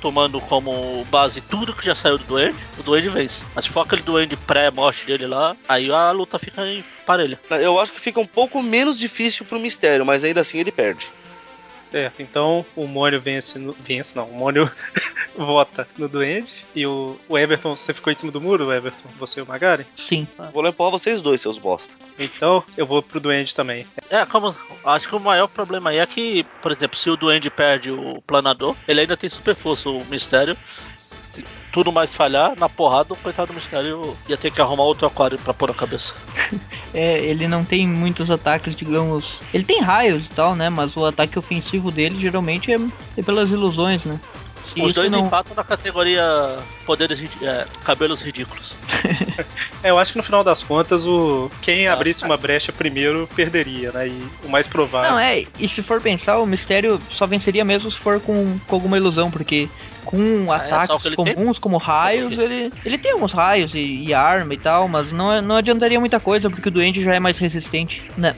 tomando 0.00 0.40
como 0.40 1.04
base 1.10 1.40
tudo 1.40 1.72
que 1.72 1.84
já 1.84 1.94
saiu 1.94 2.18
do 2.18 2.24
Duende, 2.24 2.56
o 2.78 2.82
Duende 2.82 3.08
vence. 3.08 3.42
Mas 3.54 3.64
se 3.64 3.70
for 3.70 3.80
aquele 3.80 4.02
Duende 4.02 4.36
pré-morte 4.36 5.06
dele 5.06 5.26
lá, 5.26 5.56
aí 5.68 5.90
a 5.90 6.10
luta 6.10 6.38
fica 6.38 6.62
parelha. 7.06 7.38
Eu 7.60 7.78
acho 7.78 7.92
que 7.92 8.00
fica 8.00 8.20
um 8.20 8.26
pouco 8.26 8.62
menos 8.62 8.98
difícil 8.98 9.44
pro 9.44 9.58
mistério, 9.58 10.06
mas 10.06 10.24
ainda 10.24 10.40
assim 10.40 10.58
ele 10.58 10.72
perde. 10.72 11.08
Certo, 11.92 12.22
então 12.22 12.64
o 12.74 12.86
Mônio 12.86 13.20
vence, 13.20 13.58
no, 13.58 13.72
vence 13.72 14.16
não, 14.16 14.26
o 14.26 14.34
Mônio 14.34 14.70
vota 15.36 15.86
no 15.98 16.08
Duende 16.08 16.64
e 16.74 16.86
o, 16.86 17.20
o 17.28 17.36
Everton, 17.36 17.76
você 17.76 17.92
ficou 17.92 18.10
em 18.10 18.16
cima 18.16 18.32
do 18.32 18.40
muro, 18.40 18.72
Everton, 18.72 19.10
você 19.18 19.40
e 19.40 19.42
o 19.42 19.46
Magari? 19.46 19.86
Sim. 19.94 20.26
Vou 20.54 20.66
empurrar 20.66 20.90
vocês 20.90 21.20
dois, 21.20 21.42
seus 21.42 21.58
bosta. 21.58 21.94
Então 22.18 22.64
eu 22.78 22.86
vou 22.86 23.02
pro 23.02 23.20
Duende 23.20 23.54
também. 23.54 23.86
É, 24.08 24.24
como. 24.24 24.56
Acho 24.86 25.06
que 25.06 25.16
o 25.16 25.20
maior 25.20 25.48
problema 25.48 25.90
aí 25.90 25.98
é 25.98 26.06
que, 26.06 26.44
por 26.62 26.72
exemplo, 26.72 26.98
se 26.98 27.10
o 27.10 27.16
Duende 27.16 27.50
perde 27.50 27.90
o 27.90 28.22
planador, 28.22 28.74
ele 28.88 29.02
ainda 29.02 29.16
tem 29.16 29.28
super 29.28 29.54
força, 29.54 29.90
o 29.90 30.02
mistério. 30.06 30.56
Tudo 31.72 31.90
mais 31.90 32.14
falhar, 32.14 32.52
na 32.58 32.68
porrada, 32.68 33.14
o 33.14 33.16
coitado 33.16 33.48
do 33.48 33.54
mistério 33.54 34.14
ia 34.28 34.36
ter 34.36 34.52
que 34.52 34.60
arrumar 34.60 34.82
outro 34.82 35.06
aquário 35.06 35.38
pra 35.38 35.54
pôr 35.54 35.68
na 35.68 35.74
cabeça. 35.74 36.14
É, 36.94 37.18
ele 37.20 37.48
não 37.48 37.64
tem 37.64 37.86
muitos 37.86 38.30
ataques, 38.30 38.76
digamos. 38.76 39.40
Ele 39.54 39.64
tem 39.64 39.80
raios 39.80 40.26
e 40.26 40.28
tal, 40.28 40.54
né? 40.54 40.68
Mas 40.68 40.94
o 40.94 41.06
ataque 41.06 41.38
ofensivo 41.38 41.90
dele 41.90 42.20
geralmente 42.20 42.70
é, 42.70 42.76
é 43.16 43.22
pelas 43.22 43.48
ilusões, 43.48 44.04
né? 44.04 44.20
Os 44.76 44.86
isso 44.86 44.94
dois 44.94 45.10
não... 45.10 45.26
empatam 45.26 45.54
na 45.56 45.64
categoria 45.64 46.22
poderes 46.86 47.22
é, 47.42 47.66
cabelos 47.84 48.20
ridículos. 48.22 48.72
É, 49.84 49.90
eu 49.90 49.98
acho 49.98 50.12
que 50.12 50.18
no 50.18 50.22
final 50.22 50.44
das 50.44 50.62
contas, 50.62 51.04
o 51.04 51.50
quem 51.60 51.88
abrisse 51.88 52.24
uma 52.24 52.36
brecha 52.36 52.70
primeiro 52.70 53.28
perderia, 53.34 53.90
né? 53.90 54.06
E 54.06 54.28
o 54.44 54.48
mais 54.48 54.68
provável. 54.68 55.10
Não, 55.10 55.18
é, 55.18 55.44
e 55.58 55.66
se 55.68 55.82
for 55.82 56.00
pensar, 56.00 56.38
o 56.38 56.46
mistério 56.46 57.00
só 57.10 57.26
venceria 57.26 57.64
mesmo 57.64 57.90
se 57.90 57.98
for 57.98 58.20
com, 58.20 58.58
com 58.68 58.74
alguma 58.76 58.96
ilusão, 58.96 59.28
porque 59.28 59.68
com 60.04 60.52
Ah, 60.52 60.56
é, 60.58 60.72
ataques 60.72 61.02
tem- 61.02 61.14
comuns 61.34 61.58
como 61.58 61.78
raios, 61.78 62.38
ele, 62.38 62.72
ele 62.84 62.96
tem 62.98 63.10
alguns 63.10 63.32
raios 63.32 63.74
e, 63.74 64.04
e 64.04 64.14
arma 64.14 64.54
e 64.54 64.56
tal, 64.58 64.86
mas 64.86 65.10
não, 65.10 65.32
é- 65.32 65.40
não 65.42 65.56
adiantaria 65.56 65.98
muita 65.98 66.20
coisa, 66.20 66.48
porque 66.48 66.68
o 66.68 66.72
doente 66.72 67.02
já 67.02 67.14
é 67.16 67.18
mais 67.18 67.36
resistente, 67.38 68.04
né? 68.16 68.36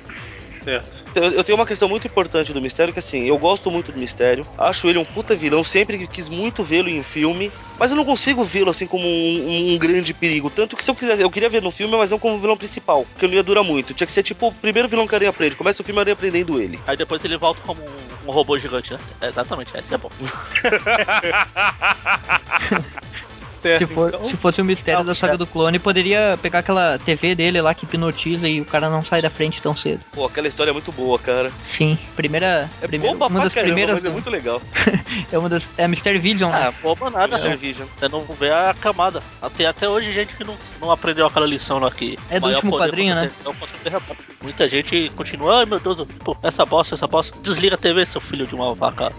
Certo. 0.64 1.04
Eu, 1.14 1.24
eu 1.24 1.44
tenho 1.44 1.58
uma 1.58 1.66
questão 1.66 1.86
muito 1.86 2.06
importante 2.06 2.54
do 2.54 2.60
mistério, 2.60 2.90
que 2.90 2.98
assim, 2.98 3.24
eu 3.24 3.36
gosto 3.36 3.70
muito 3.70 3.92
do 3.92 3.98
mistério, 3.98 4.46
acho 4.56 4.88
ele 4.88 4.98
um 4.98 5.04
puta 5.04 5.34
vilão, 5.34 5.62
sempre 5.62 5.98
que 5.98 6.06
quis 6.06 6.26
muito 6.26 6.64
vê-lo 6.64 6.88
em 6.88 7.02
filme, 7.02 7.52
mas 7.78 7.90
eu 7.90 7.96
não 7.98 8.04
consigo 8.04 8.42
vê-lo 8.42 8.70
assim 8.70 8.86
como 8.86 9.06
um, 9.06 9.74
um 9.74 9.78
grande 9.78 10.14
perigo. 10.14 10.48
Tanto 10.48 10.74
que 10.74 10.82
se 10.82 10.90
eu 10.90 10.94
quisesse, 10.94 11.20
eu 11.20 11.30
queria 11.30 11.50
ver 11.50 11.60
no 11.60 11.70
filme, 11.70 11.94
mas 11.94 12.10
não 12.10 12.18
como 12.18 12.40
vilão 12.40 12.56
principal, 12.56 13.04
porque 13.12 13.26
não 13.26 13.34
ia 13.34 13.42
durar 13.42 13.62
muito. 13.62 13.92
Tinha 13.92 14.06
que 14.06 14.12
ser 14.12 14.22
tipo 14.22 14.48
o 14.48 14.54
primeiro 14.54 14.88
vilão 14.88 15.06
que 15.06 15.14
a 15.14 15.18
Aranha 15.18 15.30
aprende. 15.30 15.54
Começa 15.54 15.82
o 15.82 15.84
filme 15.84 15.98
a 15.98 16.02
Aranha 16.02 16.14
aprendendo 16.14 16.58
ele. 16.58 16.80
Aí 16.86 16.96
depois 16.96 17.22
ele 17.22 17.36
volta 17.36 17.60
como 17.66 17.82
um, 17.82 18.28
um 18.28 18.32
robô 18.32 18.58
gigante, 18.58 18.94
né? 18.94 18.98
É, 19.20 19.28
exatamente, 19.28 19.76
esse 19.76 19.92
é 19.92 19.98
bom. 19.98 20.08
Certo. 23.64 23.86
Se, 23.88 23.94
for, 23.94 24.08
então, 24.08 24.24
se 24.24 24.36
fosse 24.36 24.60
o 24.60 24.64
mistério 24.64 24.98
Não, 25.00 25.06
da 25.06 25.14
saga 25.14 25.34
é. 25.34 25.36
do 25.38 25.46
clone, 25.46 25.78
poderia 25.78 26.38
pegar 26.42 26.58
aquela 26.58 26.98
TV 26.98 27.34
dele 27.34 27.62
lá 27.62 27.72
que 27.72 27.86
hipnotiza 27.86 28.46
e 28.46 28.60
o 28.60 28.64
cara 28.66 28.90
não 28.90 29.02
sai 29.02 29.22
da 29.22 29.30
frente 29.30 29.62
tão 29.62 29.74
cedo. 29.74 30.02
Pô, 30.12 30.26
aquela 30.26 30.46
história 30.46 30.70
é 30.70 30.72
muito 30.74 30.92
boa, 30.92 31.18
cara. 31.18 31.50
Sim, 31.62 31.98
primeira. 32.14 32.68
É 32.82 32.86
primeira 32.86 33.14
boba 33.14 33.26
uma 33.32 33.36
pra 33.36 33.44
das 33.44 33.54
caramba, 33.54 33.72
primeiras. 33.72 33.94
mas 34.02 34.04
é 34.04 34.10
muito 34.12 34.28
legal. 34.28 34.60
é 35.32 35.38
uma 35.38 35.48
das. 35.48 35.66
É 35.78 35.84
a 35.84 35.88
Mystery 35.88 36.18
Vision, 36.18 36.52
né? 36.52 36.66
Ah, 36.68 36.74
boba 36.82 37.08
nada, 37.08 37.38
Mr. 37.38 37.48
né? 37.48 37.56
Vision. 37.56 37.88
Você 37.96 38.06
não 38.06 38.22
vê 38.38 38.50
a 38.50 38.74
camada. 38.78 39.22
Tem 39.56 39.64
até 39.64 39.88
hoje 39.88 40.12
gente 40.12 40.36
que 40.36 40.44
não, 40.44 40.56
não 40.78 40.90
aprendeu 40.90 41.26
aquela 41.26 41.46
lição 41.46 41.78
lá 41.78 41.90
que 41.90 42.18
É 42.28 42.36
o 42.36 42.40
do 42.40 42.42
maior 42.42 42.56
último 42.56 42.72
poder 42.72 42.84
quadrinho, 42.90 43.14
né? 43.14 43.30
é 43.46 43.48
o 43.48 43.54
controle 43.54 43.82
derrapado. 43.82 44.18
Muita 44.42 44.68
gente 44.68 45.10
continua, 45.16 45.60
ai 45.60 45.64
meu 45.64 45.80
Deus, 45.80 46.06
pô, 46.22 46.36
essa 46.42 46.66
bosta, 46.66 46.94
essa 46.96 47.06
bosta. 47.06 47.34
Desliga 47.40 47.76
a 47.76 47.78
TV, 47.78 48.04
seu 48.04 48.20
filho 48.20 48.46
de 48.46 48.54
uma 48.54 48.74
vaca. 48.74 49.10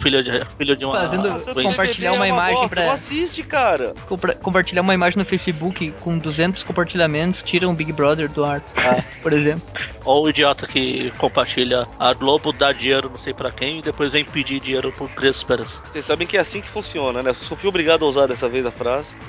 Filho 0.00 0.22
de, 0.22 0.44
filho 0.56 0.76
de 0.76 0.84
uma. 0.84 1.00
Fazendo- 1.00 1.54
compartilhar 1.62 2.12
uma 2.12 2.26
é 2.26 2.28
imagem 2.28 2.54
bosta, 2.54 2.76
pra- 2.76 2.84
Não 2.86 2.92
assiste, 2.92 3.42
cara. 3.42 3.94
Compra- 4.06 4.34
compartilhar 4.34 4.82
uma 4.82 4.94
imagem 4.94 5.18
no 5.18 5.24
Facebook 5.24 5.90
com 6.00 6.16
200 6.18 6.62
compartilhamentos 6.62 7.42
tira 7.42 7.68
um 7.68 7.74
Big 7.74 7.92
Brother 7.92 8.28
do 8.30 8.44
ar, 8.44 8.62
Ah. 8.76 9.02
por 9.22 9.32
exemplo. 9.32 9.62
Ou 10.04 10.24
o 10.24 10.30
idiota 10.30 10.66
que 10.66 11.10
compartilha 11.18 11.86
a 11.98 12.12
Globo 12.14 12.52
dá 12.52 12.72
dinheiro 12.72 13.08
não 13.10 13.16
sei 13.18 13.34
pra 13.34 13.50
quem 13.50 13.78
e 13.80 13.82
depois 13.82 14.10
vem 14.12 14.24
pedir 14.24 14.60
dinheiro 14.60 14.92
por 14.92 15.08
Criança 15.10 15.38
Esperança. 15.38 15.80
Vocês 15.84 16.04
sabem 16.04 16.26
que 16.26 16.36
é 16.36 16.40
assim 16.40 16.60
que 16.60 16.68
funciona, 16.68 17.22
né? 17.22 17.30
Eu 17.30 17.34
só 17.34 17.56
fui 17.56 17.68
obrigado 17.68 18.04
a 18.04 18.08
usar 18.08 18.26
dessa 18.26 18.48
vez 18.48 18.64
a 18.64 18.70
frase. 18.70 19.16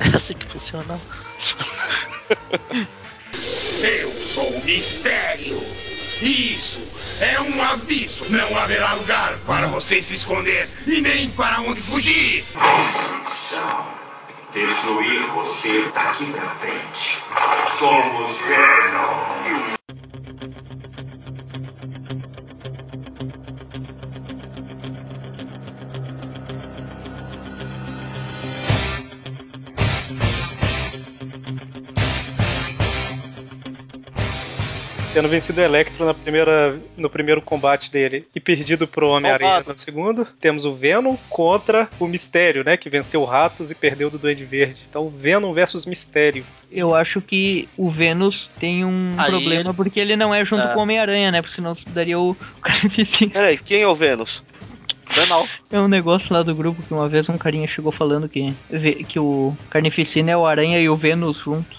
É 0.00 0.14
assim 0.14 0.32
que 0.34 0.46
funciona. 0.46 1.00
Eu 3.82 4.10
sou 4.12 4.48
o 4.48 4.64
mistério. 4.64 5.60
Isso 6.20 6.80
é 7.20 7.40
um 7.40 7.62
aviso. 7.62 8.26
Não 8.28 8.58
haverá 8.58 8.94
lugar 8.94 9.36
para 9.46 9.68
você 9.68 10.02
se 10.02 10.14
esconder 10.14 10.68
e 10.86 11.00
nem 11.00 11.30
para 11.30 11.60
onde 11.60 11.80
fugir. 11.80 12.44
Destruir 14.52 15.20
você 15.34 15.88
daqui 15.94 16.24
pra 16.32 16.42
frente. 16.42 17.18
Somos 17.78 18.30
Venom. 18.40 19.77
Tendo 35.18 35.28
vencido 35.28 35.60
o 35.60 35.64
Electro 35.64 36.04
na 36.06 36.14
primeira, 36.14 36.78
no 36.96 37.10
primeiro 37.10 37.42
combate 37.42 37.90
dele 37.90 38.24
e 38.32 38.38
perdido 38.38 38.86
pro 38.86 39.08
Homem-Aranha 39.08 39.64
no 39.66 39.76
segundo, 39.76 40.24
temos 40.40 40.64
o 40.64 40.72
Venom 40.72 41.16
contra 41.28 41.88
o 41.98 42.06
Mistério, 42.06 42.62
né? 42.62 42.76
Que 42.76 42.88
venceu 42.88 43.22
o 43.22 43.24
Ratos 43.24 43.68
e 43.68 43.74
perdeu 43.74 44.08
do 44.10 44.16
Duende 44.18 44.44
Verde. 44.44 44.76
Então, 44.88 45.08
Venom 45.10 45.52
versus 45.52 45.84
Mistério. 45.86 46.44
Eu 46.70 46.94
acho 46.94 47.20
que 47.20 47.68
o 47.76 47.90
Vênus 47.90 48.48
tem 48.60 48.84
um 48.84 49.10
Aí 49.18 49.28
problema 49.30 49.70
ele- 49.70 49.76
porque 49.76 49.98
ele 49.98 50.14
não 50.14 50.32
é 50.32 50.44
junto 50.44 50.62
É. 50.62 50.68
com 50.72 50.78
o 50.78 50.82
Homem-Aranha, 50.82 51.32
né? 51.32 51.42
Porque 51.42 51.56
senão 51.56 51.72
daria 51.88 52.16
o, 52.18 52.30
o 52.56 52.60
Carnificina. 52.62 53.32
Peraí, 53.32 53.58
quem 53.58 53.82
é 53.82 53.88
o 53.88 53.94
Vênus? 53.96 54.44
É 55.72 55.80
um 55.80 55.88
negócio 55.88 56.32
lá 56.32 56.44
do 56.44 56.54
grupo 56.54 56.80
que 56.82 56.94
uma 56.94 57.08
vez 57.08 57.28
um 57.28 57.36
carinha 57.38 57.66
chegou 57.66 57.90
falando 57.90 58.28
que, 58.28 58.54
vê- 58.70 59.02
que 59.02 59.18
o 59.18 59.56
Carnificina 59.68 60.30
é 60.30 60.36
o 60.36 60.46
Aranha 60.46 60.78
e 60.78 60.88
o 60.88 60.94
Vênus 60.94 61.38
junto. 61.38 61.76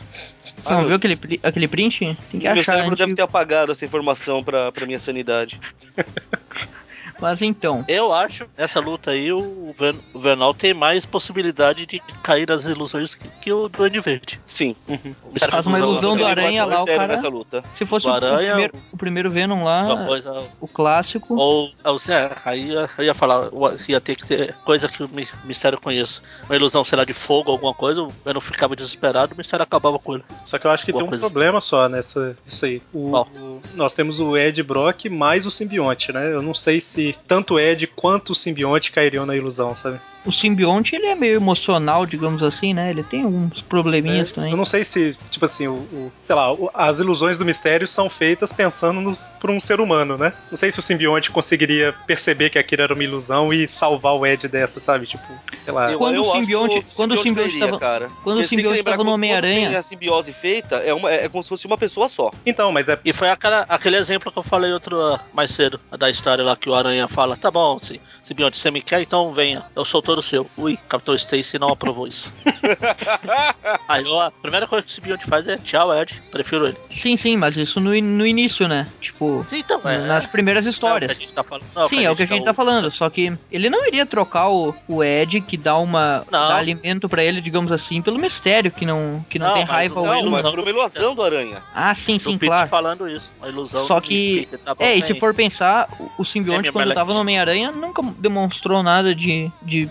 Você 0.55 0.67
Ah, 0.67 0.71
não 0.73 0.81
eu- 0.81 0.87
viu 0.87 0.95
aquele, 0.97 1.39
aquele 1.43 1.67
print? 1.67 1.99
Tem 1.99 2.15
que 2.31 2.37
Meu 2.39 2.51
achar 2.51 2.63
cérebro 2.63 2.91
antigo. 2.93 2.97
deve 3.07 3.15
ter 3.15 3.21
apagado 3.21 3.71
essa 3.71 3.85
informação 3.85 4.43
pra, 4.43 4.71
pra 4.71 4.85
minha 4.85 4.99
sanidade. 4.99 5.59
Mas 7.21 7.41
então. 7.41 7.83
Eu 7.87 8.13
acho, 8.13 8.45
nessa 8.57 8.79
luta 8.79 9.11
aí, 9.11 9.31
o, 9.31 9.73
Ven 9.77 9.95
o 10.13 10.19
Venal 10.19 10.53
tem 10.53 10.73
mais 10.73 11.05
possibilidade 11.05 11.85
de 11.85 11.99
cair 12.23 12.47
nas 12.47 12.63
ilusões 12.65 13.15
que, 13.15 13.27
que 13.41 13.51
o 13.51 13.67
Duende 13.69 13.99
Verde. 13.99 14.39
Sim. 14.45 14.75
Uhum. 14.87 14.99
Ele 15.03 15.51
faz 15.51 15.65
uma 15.65 15.77
ilusão 15.77 16.15
do 16.15 16.25
Aranha 16.25 16.65
lá, 16.65 16.81
o 16.81 16.85
cara... 16.85 17.07
nessa 17.07 17.27
luta. 17.27 17.63
Se 17.77 17.85
fosse 17.85 18.07
O 18.07 18.09
o, 18.09 18.13
Aranha- 18.13 18.51
primeiro, 18.51 18.73
o 18.93 18.97
primeiro 18.97 19.29
Venom 19.29 19.63
lá, 19.63 20.05
coisa. 20.07 20.43
o 20.61 20.67
clássico. 20.67 21.35
Ou, 21.35 21.71
ou 21.83 21.99
se 21.99 22.11
é, 22.13 22.31
aí 22.45 22.69
ia- 22.71 22.89
eu 22.97 23.03
ia 23.05 23.13
falar, 23.13 23.49
o- 23.53 23.69
ia 23.87 23.99
ter 24.01 24.15
que 24.15 24.25
ser 24.25 24.53
coisa 24.63 24.87
que 24.87 25.03
o 25.03 25.09
mi- 25.09 25.27
mistério 25.45 25.79
conheça. 25.79 26.21
Uma 26.45 26.55
ilusão, 26.55 26.83
sei 26.83 26.97
lá, 26.97 27.03
de 27.03 27.13
fogo, 27.13 27.51
alguma 27.51 27.73
coisa, 27.73 28.01
o 28.03 28.07
Venom 28.25 28.39
ficava 28.39 28.75
desesperado, 28.75 29.33
o 29.33 29.37
mistério 29.37 29.63
acabava 29.63 29.99
com 29.99 30.13
ele. 30.15 30.23
Só 30.45 30.57
que 30.57 30.65
eu 30.67 30.71
acho 30.71 30.85
que 30.85 30.91
Alguma 30.91 31.03
tem 31.03 31.07
um 31.07 31.19
coisa 31.19 31.25
problema 31.33 31.61
só 31.61 31.87
nessa 31.89 32.35
isso 32.45 32.65
aí. 32.65 32.81
O- 32.93 33.15
o- 33.17 33.61
nós 33.75 33.93
temos 33.93 34.19
o 34.19 34.37
Ed 34.37 34.61
Brock 34.63 35.05
mais 35.09 35.45
o 35.45 35.51
simbionte, 35.51 36.11
né? 36.11 36.31
Eu 36.31 36.41
não 36.41 36.53
sei 36.53 36.79
se 36.79 37.08
tanto 37.27 37.59
Ed 37.59 37.87
quanto 37.95 38.31
o 38.31 38.35
simbionte 38.35 38.91
cairiam 38.91 39.25
na 39.25 39.35
ilusão, 39.35 39.75
sabe? 39.75 39.99
O 40.25 40.31
simbionte, 40.31 40.95
ele 40.95 41.07
é 41.07 41.15
meio 41.15 41.35
emocional, 41.35 42.05
digamos 42.05 42.43
assim, 42.43 42.73
né? 42.73 42.89
Ele 42.89 43.03
tem 43.03 43.25
uns 43.25 43.61
probleminhas 43.61 44.31
também. 44.31 44.51
Eu 44.51 44.57
não 44.57 44.65
sei 44.65 44.83
se, 44.83 45.15
tipo 45.31 45.45
assim, 45.45 45.67
o, 45.67 45.73
o- 45.73 46.11
sei 46.21 46.35
lá, 46.35 46.51
o- 46.53 46.69
as 46.73 46.99
ilusões 46.99 47.37
do 47.37 47.45
mistério 47.45 47.87
são 47.87 48.09
feitas 48.09 48.51
pensando 48.51 48.99
nos, 49.01 49.31
por 49.39 49.49
um 49.49 49.59
ser 49.59 49.79
humano, 49.79 50.17
né? 50.17 50.33
Não 50.51 50.57
sei 50.57 50.71
se 50.71 50.79
o 50.79 50.81
simbionte 50.81 51.31
conseguiria 51.31 51.93
perceber 52.05 52.49
que 52.49 52.59
aquilo 52.59 52.81
era 52.81 52.93
uma 52.93 53.03
ilusão 53.03 53.53
e 53.53 53.67
salvar 53.67 54.13
o 54.15 54.25
Ed 54.25 54.47
dessa, 54.47 54.79
sabe? 54.79 55.05
Tipo, 55.05 55.23
sei 55.55 55.73
lá. 55.73 55.93
Quando 55.95 56.17
o 56.23 56.31
acho 56.31 56.39
simbionte- 56.41 56.85
quando 56.95 57.13
o 57.13 57.17
simbionte 57.17 57.51
cairia, 57.51 57.65
tava- 57.67 57.79
cara. 57.79 58.09
quando 58.23 58.39
o 58.39 58.47
simbionte 58.47 58.77
lembrar, 58.77 58.91
tava 58.93 59.03
no 59.03 59.09
quando- 59.09 59.13
Homem-Aranha- 59.15 59.79
a 59.79 59.83
simbiose 59.83 60.33
feita, 60.33 60.75
é, 60.77 60.93
uma, 60.93 61.11
é 61.11 61.29
como 61.29 61.41
se 61.41 61.49
fosse 61.49 61.65
uma 61.65 61.77
pessoa 61.77 62.09
só. 62.09 62.29
Então, 62.45 62.71
mas 62.71 62.89
é. 62.89 62.99
E 63.05 63.13
foi 63.13 63.29
aquela, 63.29 63.65
aquele 63.69 63.95
exemplo 63.97 64.31
que 64.31 64.37
eu 64.37 64.43
falei 64.43 64.71
outro 64.73 64.99
ah, 65.01 65.19
mais 65.33 65.51
cedo, 65.51 65.79
da 65.97 66.09
história 66.09 66.43
lá 66.43 66.55
que 66.55 66.69
o 66.69 66.75
Aranha 66.75 67.07
fala, 67.07 67.35
tá 67.37 67.49
bom, 67.49 67.79
se, 67.79 68.01
Simbionte, 68.23 68.59
você 68.59 68.69
me 68.69 68.81
quer, 68.81 69.01
então 69.01 69.33
venha, 69.33 69.63
eu 69.75 69.83
sou 69.83 70.01
todo 70.09 70.23
seu. 70.23 70.49
Ui, 70.57 70.75
Capitão 70.89 71.13
Stacy 71.13 71.59
não 71.59 71.67
aprovou 71.69 72.07
isso. 72.07 72.33
Aí 73.87 74.03
ó, 74.07 74.23
a 74.27 74.31
primeira 74.31 74.65
coisa 74.65 74.83
que 74.85 74.91
o 74.91 74.95
Simbionte 74.95 75.25
faz 75.25 75.47
é 75.47 75.57
tchau, 75.57 75.93
Ed, 75.93 76.19
prefiro 76.31 76.67
ele. 76.67 76.77
Sim, 76.89 77.15
sim, 77.15 77.37
mas 77.37 77.55
isso 77.57 77.79
no, 77.79 77.89
no 78.01 78.25
início, 78.25 78.67
né? 78.67 78.87
Tipo, 78.99 79.45
Sim, 79.47 79.59
então, 79.59 79.79
é- 79.85 79.99
nas 79.99 80.25
primeiras 80.25 80.65
histórias. 80.65 81.09
É 81.11 81.13
o 81.13 81.15
que 81.15 81.23
a 81.23 81.25
gente 81.27 81.33
tá 81.35 81.43
falando. 81.43 81.65
Não, 81.75 81.87
Sim, 81.87 82.05
é 82.05 82.09
o 82.11 82.15
que 82.15 82.23
a 82.23 82.25
gente 82.25 82.43
tá 82.43 82.53
falando. 82.53 82.91
Só 82.91 83.07
que 83.09 83.31
ele 83.51 83.69
não 83.69 83.85
iria 83.87 84.05
trocar 84.05 84.49
o, 84.49 84.73
o 84.87 85.03
Ed, 85.03 85.41
que 85.41 85.57
dá 85.57 85.77
uma. 85.77 86.25
Dá 86.31 86.55
alimento 86.57 87.07
pra 87.07 87.23
ele, 87.23 87.39
digamos 87.41 87.71
assim, 87.71 88.01
pelo 88.01 88.17
mistério, 88.19 88.71
que 88.71 88.85
não, 88.85 89.23
que 89.29 89.37
não, 89.37 89.47
Não, 89.47 89.53
tem 89.53 89.65
mas 89.65 89.71
raiva 89.71 89.99
o- 89.99 90.03
ou 90.03 90.07
Não, 90.07 90.19
ele. 90.19 90.29
mas 90.29 90.41
por 90.41 90.59
uma 90.59 90.69
ilusão 90.69 91.13
do 91.15 91.23
Aranha. 91.23 91.57
Ah, 91.73 91.93
sim, 91.93 92.17
sim, 92.17 92.37
claro. 92.37 92.67
falando 92.67 93.07
isso, 93.07 93.31
a 93.41 93.47
ilusão 93.47 93.85
Só 93.85 94.01
que. 94.01 94.47
Peter, 94.49 94.59
tá 94.59 94.75
É, 94.79 94.95
e 94.95 95.01
se 95.03 95.13
for 95.19 95.33
pensar, 95.35 95.87
o- 95.99 96.09
o 96.23 96.25
simbionte, 96.25 96.69
É, 96.69 96.71
quando 96.71 96.93
tava 96.93 97.13
no 97.13 97.19
Homem-Aranha, 97.19 97.71
nunca 97.71 98.01
demonstrou 98.17 98.81
nada 98.81 99.13
de, 99.13 99.51
de. 99.61 99.89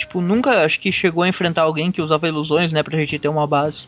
Tipo, 0.00 0.20
nunca 0.20 0.64
acho 0.64 0.80
que 0.80 0.90
chegou 0.90 1.22
a 1.22 1.28
enfrentar 1.28 1.62
alguém 1.62 1.92
que 1.92 2.00
usava 2.02 2.26
ilusões, 2.26 2.72
né? 2.72 2.82
Pra 2.82 2.98
gente 2.98 3.18
ter 3.18 3.28
uma 3.28 3.46
base. 3.46 3.82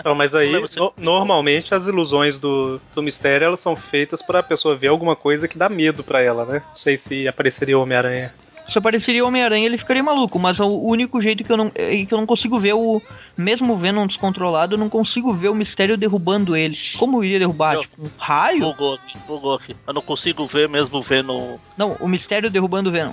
Então, 0.00 0.14
mas 0.14 0.34
aí, 0.34 0.52
no- 0.52 0.90
normalmente, 0.98 1.74
as 1.74 1.86
ilusões 1.86 2.38
do, 2.38 2.78
do 2.94 3.02
mistério 3.02 3.44
elas 3.46 3.60
são 3.60 3.74
feitas 3.74 4.20
pra 4.20 4.42
pessoa 4.42 4.74
ver 4.76 4.88
alguma 4.88 5.16
coisa 5.16 5.48
que 5.48 5.56
dá 5.56 5.68
medo 5.68 6.02
pra 6.04 6.20
ela, 6.20 6.44
né? 6.44 6.62
Não 6.68 6.76
sei 6.76 6.96
se 6.98 7.26
apareceria 7.26 7.78
o 7.78 7.82
Homem-Aranha. 7.82 8.32
Se 8.68 8.76
apareceria 8.76 9.24
o 9.24 9.28
Homem-Aranha, 9.28 9.64
ele 9.64 9.78
ficaria 9.78 10.02
maluco, 10.02 10.38
mas 10.38 10.60
o 10.60 10.66
único 10.68 11.22
jeito 11.22 11.42
que 11.42 11.50
eu 11.50 11.56
não. 11.56 11.72
é 11.74 12.04
que 12.04 12.12
eu 12.12 12.18
não 12.18 12.26
consigo 12.26 12.58
ver 12.58 12.74
o. 12.74 13.00
Mesmo 13.34 13.72
o 13.72 13.76
Venom 13.78 14.06
descontrolado, 14.06 14.74
eu 14.74 14.78
não 14.78 14.90
consigo 14.90 15.32
ver 15.32 15.48
o 15.48 15.54
mistério 15.54 15.96
derrubando 15.96 16.54
ele. 16.54 16.76
Como 16.98 17.24
iria 17.24 17.38
derrubar? 17.38 17.76
Eu- 17.76 17.80
Tipo, 17.82 18.02
um 18.02 18.10
raio? 18.18 18.60
Bugou 18.60 18.94
aqui, 18.96 19.18
bugou 19.26 19.54
aqui. 19.54 19.74
Eu 19.86 19.94
não 19.94 20.02
consigo 20.02 20.46
ver 20.46 20.68
mesmo 20.68 21.00
vendo. 21.00 21.58
Não, 21.78 21.92
o 21.98 22.06
mistério 22.06 22.50
derrubando 22.50 22.90
o 22.90 22.92
Venom. 22.92 23.12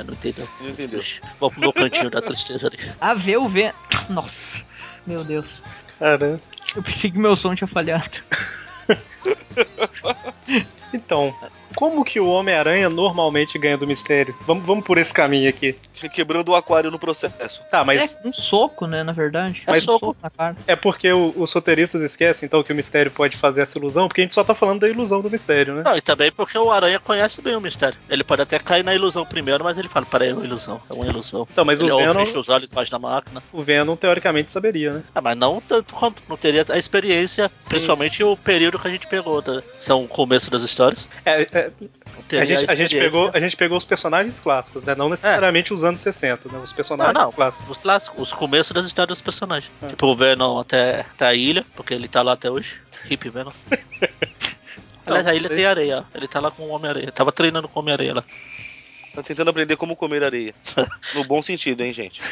Eu 0.00 0.04
não 0.04 0.14
entendo. 0.14 0.48
Não 0.60 0.70
entendeu. 0.70 1.02
Vou 1.38 1.50
pro 1.50 1.60
meu 1.60 1.72
cantinho 1.72 2.10
da 2.10 2.22
tristeza 2.22 2.68
ali. 2.68 2.78
A 3.00 3.14
ver 3.14 3.36
o 3.36 3.48
Venom. 3.48 3.72
Nossa, 4.08 4.58
meu 5.06 5.22
Deus. 5.22 5.62
Caramba. 5.98 6.40
Eu 6.74 6.82
pensei 6.82 7.10
que 7.10 7.18
meu 7.18 7.36
som 7.36 7.54
tinha 7.54 7.68
falhado. 7.68 8.18
Então, 10.92 11.32
como 11.74 12.04
que 12.04 12.18
o 12.20 12.26
Homem-Aranha 12.28 12.88
normalmente 12.88 13.58
ganha 13.58 13.76
do 13.76 13.86
mistério? 13.86 14.34
Vamos, 14.46 14.64
vamos 14.64 14.84
por 14.84 14.98
esse 14.98 15.12
caminho 15.12 15.48
aqui. 15.48 15.76
Quebrando 16.12 16.50
o 16.50 16.56
aquário 16.56 16.90
no 16.90 16.98
processo. 16.98 17.62
Tá, 17.70 17.84
mas 17.84 18.18
É 18.24 18.28
um 18.28 18.32
soco, 18.32 18.86
né, 18.86 19.02
na 19.02 19.12
verdade. 19.12 19.62
Mas- 19.66 19.78
é 19.78 19.80
um 19.80 19.98
soco 19.98 20.16
na 20.22 20.30
cara. 20.30 20.56
é 20.66 20.74
porque 20.76 21.12
o- 21.12 21.32
os 21.36 21.52
roteiristas 21.52 22.02
esquecem, 22.02 22.46
então, 22.46 22.62
que 22.62 22.72
o 22.72 22.76
mistério 22.76 23.10
pode 23.10 23.36
fazer 23.36 23.60
essa 23.62 23.78
ilusão, 23.78 24.08
porque 24.08 24.20
a 24.20 24.24
gente 24.24 24.34
só 24.34 24.42
tá 24.44 24.54
falando 24.54 24.80
da 24.80 24.88
ilusão 24.88 25.20
do 25.20 25.30
mistério, 25.30 25.74
né? 25.74 25.82
Não, 25.84 25.96
e 25.96 26.00
também 26.00 26.32
porque 26.32 26.56
o 26.58 26.70
Aranha 26.70 26.98
conhece 26.98 27.40
bem 27.42 27.54
o 27.56 27.60
mistério. 27.60 27.96
Ele 28.08 28.24
pode 28.24 28.42
até 28.42 28.58
cair 28.58 28.82
na 28.84 28.94
ilusão 28.94 29.24
primeiro, 29.26 29.62
mas 29.64 29.76
ele 29.78 29.88
fala, 29.88 30.06
peraí, 30.06 30.30
é 30.30 30.34
uma 30.34 30.44
ilusão, 30.44 30.80
é 30.88 30.92
uma 30.92 31.06
ilusão. 31.06 31.46
Então, 31.50 31.64
mas 31.64 31.80
ele 31.80 31.92
o 31.92 31.96
Venom- 31.96 32.14
fecha 32.26 32.38
os 32.38 32.48
olhos 32.48 32.70
embaixo 32.70 32.90
da 32.90 32.98
máquina. 32.98 33.42
O 33.52 33.62
Venom, 33.62 33.94
teoricamente, 33.96 34.50
saberia, 34.52 34.92
né? 34.94 35.02
Ah, 35.14 35.20
mas 35.20 35.36
não 35.36 35.60
tanto 35.60 35.94
quanto 35.94 36.22
não 36.28 36.36
teria 36.36 36.64
a 36.68 36.78
experiência, 36.78 37.50
principalmente 37.68 38.22
o 38.24 38.36
período 38.36 38.78
que 38.78 38.88
a 38.88 38.90
gente 38.90 39.06
pegou. 39.06 39.40
Da, 39.42 39.62
são 39.72 40.04
o 40.04 40.08
começo 40.08 40.50
das 40.50 40.62
histórias. 40.62 41.06
É, 41.24 41.42
é, 41.52 41.59
Não 41.80 42.22
teria 42.28 42.42
a, 42.42 42.44
gente, 42.44 42.70
a, 42.70 42.74
gente 42.74 42.98
pegou, 42.98 43.30
a 43.32 43.40
gente 43.40 43.56
pegou 43.56 43.78
os 43.78 43.84
personagens 43.84 44.38
clássicos, 44.40 44.82
né? 44.84 44.94
Não 44.94 45.08
necessariamente 45.08 45.72
os 45.72 45.84
anos 45.84 46.00
60, 46.00 46.48
né? 46.48 46.58
Os 46.62 46.70
Não, 46.70 46.76
personagens 46.76 47.14
não, 47.14 47.32
clássicos. 47.32 47.70
os 47.70 47.78
clássicos, 47.78 48.22
os 48.22 48.32
começos 48.32 48.72
das 48.72 48.86
histórias 48.86 49.18
dos 49.18 49.22
personagens. 49.22 49.70
É. 49.82 49.88
Tipo 49.88 50.06
o 50.06 50.16
Venom 50.16 50.58
até, 50.58 51.00
até 51.00 51.26
a 51.26 51.34
ilha, 51.34 51.64
porque 51.74 51.94
ele 51.94 52.08
tá 52.08 52.22
lá 52.22 52.32
até 52.32 52.50
hoje. 52.50 52.80
Hip 53.08 53.28
Venom. 53.28 53.52
Aliás, 55.06 55.26
a 55.26 55.30
Não 55.30 55.36
ilha 55.36 55.48
tem 55.48 55.64
areia. 55.64 56.04
Ele 56.14 56.28
tá 56.28 56.40
lá 56.40 56.50
com 56.50 56.62
o 56.64 56.68
Homem-Areia. 56.68 57.10
Tava 57.10 57.32
treinando 57.32 57.66
com 57.68 57.80
o 57.80 57.82
Homem-Areia 57.82 58.14
lá. 58.14 58.24
Tá 59.14 59.22
tentando 59.22 59.50
aprender 59.50 59.76
como 59.76 59.96
comer 59.96 60.22
areia. 60.22 60.54
No 61.14 61.24
bom 61.24 61.42
sentido, 61.42 61.82
hein, 61.82 61.92
gente. 61.92 62.22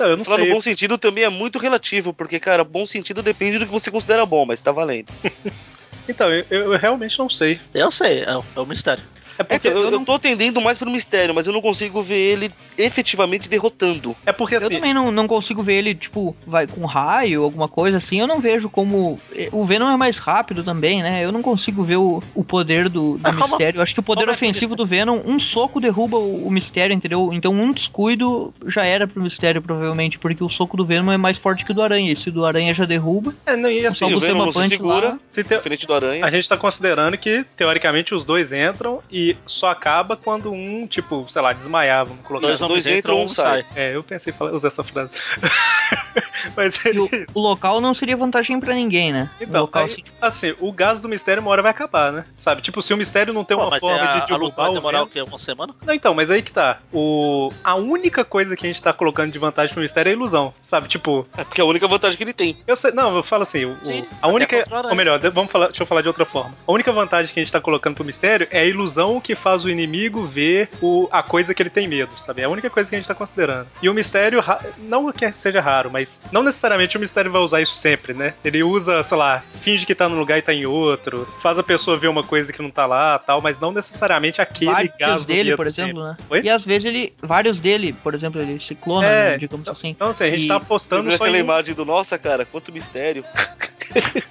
Não, 0.00 0.06
eu 0.06 0.16
não 0.16 0.24
Falar 0.24 0.38
no 0.38 0.44
sei. 0.44 0.52
bom 0.54 0.60
sentido 0.60 0.96
também 0.96 1.24
é 1.24 1.28
muito 1.28 1.58
relativo, 1.58 2.14
porque, 2.14 2.38
cara, 2.38 2.64
bom 2.64 2.86
sentido 2.86 3.22
depende 3.22 3.58
do 3.58 3.66
que 3.66 3.72
você 3.72 3.90
considera 3.90 4.24
bom, 4.24 4.46
mas 4.46 4.60
tá 4.60 4.72
valendo. 4.72 5.12
Então, 6.08 6.30
eu, 6.32 6.44
eu 6.50 6.78
realmente 6.78 7.18
não 7.18 7.28
sei. 7.28 7.60
Eu 7.74 7.90
sei, 7.90 8.20
é, 8.20 8.30
é 8.30 8.60
o 8.60 8.66
mistério. 8.66 9.04
É 9.38 9.42
porque 9.44 9.68
Então, 9.68 9.78
eu, 9.80 9.84
eu 9.86 9.90
não- 9.92 10.00
eu 10.00 10.04
tô 10.04 10.18
tendendo 10.18 10.60
mais 10.60 10.76
pro 10.78 10.90
mistério, 10.90 11.34
mas 11.34 11.46
eu 11.46 11.52
não 11.52 11.60
consigo 11.62 12.02
ver 12.02 12.18
ele 12.18 12.50
efetivamente 12.76 13.48
derrotando. 13.48 14.16
É 14.26 14.32
porque 14.32 14.54
Eu 14.54 14.58
assim. 14.58 14.74
também 14.76 14.92
não, 14.94 15.10
não 15.10 15.26
consigo 15.28 15.62
ver 15.62 15.74
ele, 15.74 15.94
tipo, 15.94 16.36
vai 16.46 16.66
com 16.66 16.84
raio, 16.86 17.42
alguma 17.42 17.68
coisa 17.68 17.98
assim. 17.98 18.20
Eu 18.20 18.26
não 18.26 18.40
vejo 18.40 18.68
como. 18.68 19.20
O 19.52 19.64
Venom 19.64 19.88
é 19.90 19.96
mais 19.96 20.16
rápido 20.18 20.62
também, 20.64 21.02
né? 21.02 21.24
Eu 21.24 21.32
não 21.32 21.42
consigo 21.42 21.82
ver 21.82 21.96
o, 21.96 22.22
o 22.34 22.44
poder 22.44 22.88
do, 22.88 23.18
do 23.18 23.32
mistério. 23.32 23.78
Eu 23.78 23.82
acho 23.82 23.94
que 23.94 24.00
o 24.00 24.02
poder 24.02 24.28
é 24.28 24.32
ofensivo 24.32 24.74
do 24.74 24.86
Venom, 24.86 25.20
um 25.24 25.38
soco 25.38 25.80
derruba 25.80 26.16
o, 26.18 26.46
o 26.46 26.50
mistério, 26.50 26.94
entendeu? 26.94 27.30
Então 27.32 27.52
um 27.52 27.72
descuido 27.72 28.52
já 28.66 28.84
era 28.84 29.06
pro 29.06 29.22
mistério, 29.22 29.60
provavelmente, 29.62 30.18
porque 30.18 30.42
o 30.42 30.48
soco 30.48 30.76
do 30.76 30.84
Venom 30.84 31.12
é 31.12 31.16
mais 31.16 31.38
forte 31.38 31.64
que 31.64 31.72
o 31.72 31.74
do 31.74 31.82
Aranha. 31.82 32.12
Esse 32.12 32.30
do 32.30 32.44
Aranha 32.44 32.72
já 32.74 32.84
derruba. 32.84 33.34
É, 33.46 33.56
não, 33.56 33.70
e 33.70 33.84
assim, 33.86 33.98
Só 33.98 34.10
E 34.10 34.14
o 34.14 34.20
você 34.20 34.26
Venom 34.28 34.50
se 34.50 34.58
punch 34.58 34.68
segura, 34.68 35.08
lá. 35.10 35.18
se 35.26 35.44
te- 35.44 35.56
diferente 35.56 35.86
do 35.86 35.94
aranha. 35.94 36.24
a 36.24 36.30
gente 36.30 36.48
tá 36.48 36.56
considerando 36.56 37.16
que, 37.18 37.44
teoricamente, 37.56 38.14
os 38.14 38.24
dois 38.24 38.52
entram 38.52 39.00
e 39.10 39.27
só 39.46 39.68
acaba 39.70 40.16
quando 40.16 40.52
um, 40.52 40.86
tipo, 40.86 41.26
sei 41.28 41.42
lá, 41.42 41.52
desmaiar, 41.52 42.06
vamos 42.06 42.24
colocar 42.24 42.46
Dois 42.46 42.58
dois 42.58 42.86
entram, 42.86 43.22
um 43.22 43.28
sai. 43.28 43.64
É, 43.74 43.94
eu 43.94 44.02
pensei 44.02 44.32
em 44.38 44.44
usar 44.54 44.68
essa 44.68 44.84
frase. 44.84 45.10
Mas 46.56 46.76
E 46.84 46.98
o, 46.98 47.08
ele. 47.12 47.26
o 47.34 47.40
local 47.40 47.80
não 47.80 47.94
seria 47.94 48.16
vantagem 48.16 48.58
pra 48.60 48.74
ninguém, 48.74 49.12
né? 49.12 49.30
o 49.40 49.44
Então, 49.44 49.62
local, 49.62 49.84
aí, 49.84 49.90
assim, 49.92 50.02
assim, 50.50 50.54
o 50.60 50.72
gás 50.72 51.00
do 51.00 51.08
mistério 51.08 51.42
uma 51.42 51.50
hora 51.50 51.62
vai 51.62 51.70
acabar, 51.70 52.12
né? 52.12 52.24
Sabe? 52.36 52.60
Tipo, 52.62 52.80
se 52.82 52.92
o 52.92 52.96
mistério 52.96 53.32
não 53.32 53.44
tem 53.44 53.56
Pô, 53.56 53.62
uma 53.64 53.70
mas 53.70 53.80
forma 53.80 53.98
é, 53.98 54.02
a, 54.08 54.12
de 54.12 54.18
a 54.22 54.24
derrubar 54.38 54.54
vai 54.56 54.70
o 54.70 54.74
demorar 54.74 55.02
o 55.02 55.06
Venom. 55.06 55.26
quê? 55.26 55.30
Uma 55.30 55.38
semana? 55.38 55.74
Não, 55.84 55.94
então, 55.94 56.14
mas 56.14 56.30
aí 56.30 56.42
que 56.42 56.50
tá. 56.52 56.78
O... 56.92 57.50
A 57.62 57.74
única 57.76 58.24
coisa 58.24 58.56
que 58.56 58.66
a 58.66 58.68
gente 58.68 58.82
tá 58.82 58.92
colocando 58.92 59.30
de 59.32 59.38
vantagem 59.38 59.72
pro 59.72 59.82
mistério 59.82 60.10
é 60.10 60.12
a 60.12 60.16
ilusão, 60.16 60.52
sabe? 60.62 60.88
Tipo, 60.88 61.26
É 61.36 61.44
porque 61.44 61.60
é 61.60 61.64
a 61.64 61.66
única 61.66 61.86
vantagem 61.88 62.16
que 62.16 62.24
ele 62.24 62.32
tem. 62.32 62.56
eu 62.66 62.76
sei. 62.76 62.92
Não, 62.92 63.16
eu 63.16 63.22
falo 63.22 63.42
assim, 63.42 63.64
o- 63.64 63.72
o- 63.82 63.84
Sim, 63.84 64.04
a 64.20 64.28
única. 64.28 64.56
o 64.70 64.74
aranha. 64.74 64.90
Ou 64.90 64.96
melhor, 64.96 65.18
vamos 65.30 65.50
falar, 65.50 65.66
deixa 65.68 65.82
eu 65.82 65.86
falar 65.86 66.02
de 66.02 66.08
outra 66.08 66.24
forma. 66.24 66.52
A 66.66 66.72
única 66.72 66.92
vantagem 66.92 67.32
que 67.32 67.40
a 67.40 67.42
gente 67.42 67.52
tá 67.52 67.60
colocando 67.60 67.94
pro 67.94 68.04
mistério 68.04 68.46
é 68.50 68.60
a 68.60 68.64
ilusão 68.64 69.20
que 69.20 69.34
faz 69.34 69.64
o 69.64 69.70
inimigo 69.70 70.24
ver 70.24 70.68
o, 70.80 71.08
a 71.10 71.22
coisa 71.22 71.54
que 71.54 71.62
ele 71.62 71.70
tem 71.70 71.86
medo, 71.88 72.10
sabe? 72.18 72.42
É 72.42 72.44
a 72.44 72.48
única 72.48 72.70
coisa 72.70 72.88
que 72.88 72.96
a 72.96 72.98
gente 72.98 73.08
tá 73.08 73.14
considerando. 73.14 73.66
E 73.82 73.88
o 73.88 73.94
mistério, 73.94 74.40
ra- 74.40 74.60
não 74.78 75.10
que 75.12 75.30
seja 75.32 75.60
raro, 75.60 75.90
mas 75.90 76.20
não 76.32 76.42
necessariamente 76.42 76.96
o 76.96 77.00
mistério 77.00 77.30
vai 77.30 77.40
usar 77.42 77.60
isso 77.60 77.74
sempre, 77.74 78.12
né? 78.14 78.34
Ele 78.44 78.62
usa, 78.62 79.02
sei 79.02 79.16
lá, 79.16 79.42
finge 79.60 79.84
que 79.86 79.94
tá 79.94 80.08
num 80.08 80.18
lugar 80.18 80.38
e 80.38 80.42
tá 80.42 80.52
em 80.52 80.66
outro, 80.66 81.26
faz 81.40 81.58
a 81.58 81.62
pessoa 81.62 81.96
ver 81.96 82.08
uma 82.08 82.22
coisa 82.22 82.52
que 82.52 82.60
não 82.62 82.70
tá 82.70 82.86
lá 82.86 83.18
tal, 83.18 83.40
mas 83.40 83.58
não 83.58 83.72
necessariamente 83.72 84.40
aquele 84.40 84.70
vários 84.72 84.96
gás 84.98 85.26
do 85.26 85.28
dele, 85.28 85.44
medo 85.50 85.56
por 85.56 85.70
sempre. 85.70 85.90
exemplo, 85.92 86.04
né? 86.04 86.16
Oi? 86.30 86.40
E 86.42 86.48
às 86.50 86.64
vezes 86.64 86.84
ele. 86.86 87.12
Vários 87.22 87.60
dele, 87.60 87.92
por 88.02 88.14
exemplo, 88.14 88.40
ele 88.40 88.60
se 88.62 88.74
clona, 88.74 89.06
É, 89.06 89.30
né, 89.30 89.38
digamos 89.38 89.66
assim. 89.68 89.88
Então, 89.90 90.08
assim, 90.08 90.24
a 90.24 90.30
gente 90.30 90.44
E- 90.44 90.48
tá 90.48 90.56
apostando 90.56 91.10
só 91.12 91.24
aquela 91.24 91.36
em. 91.38 91.40
imagem 91.40 91.74
do, 91.74 91.84
nossa, 91.84 92.18
cara, 92.18 92.44
quanto 92.44 92.72
mistério. 92.72 93.24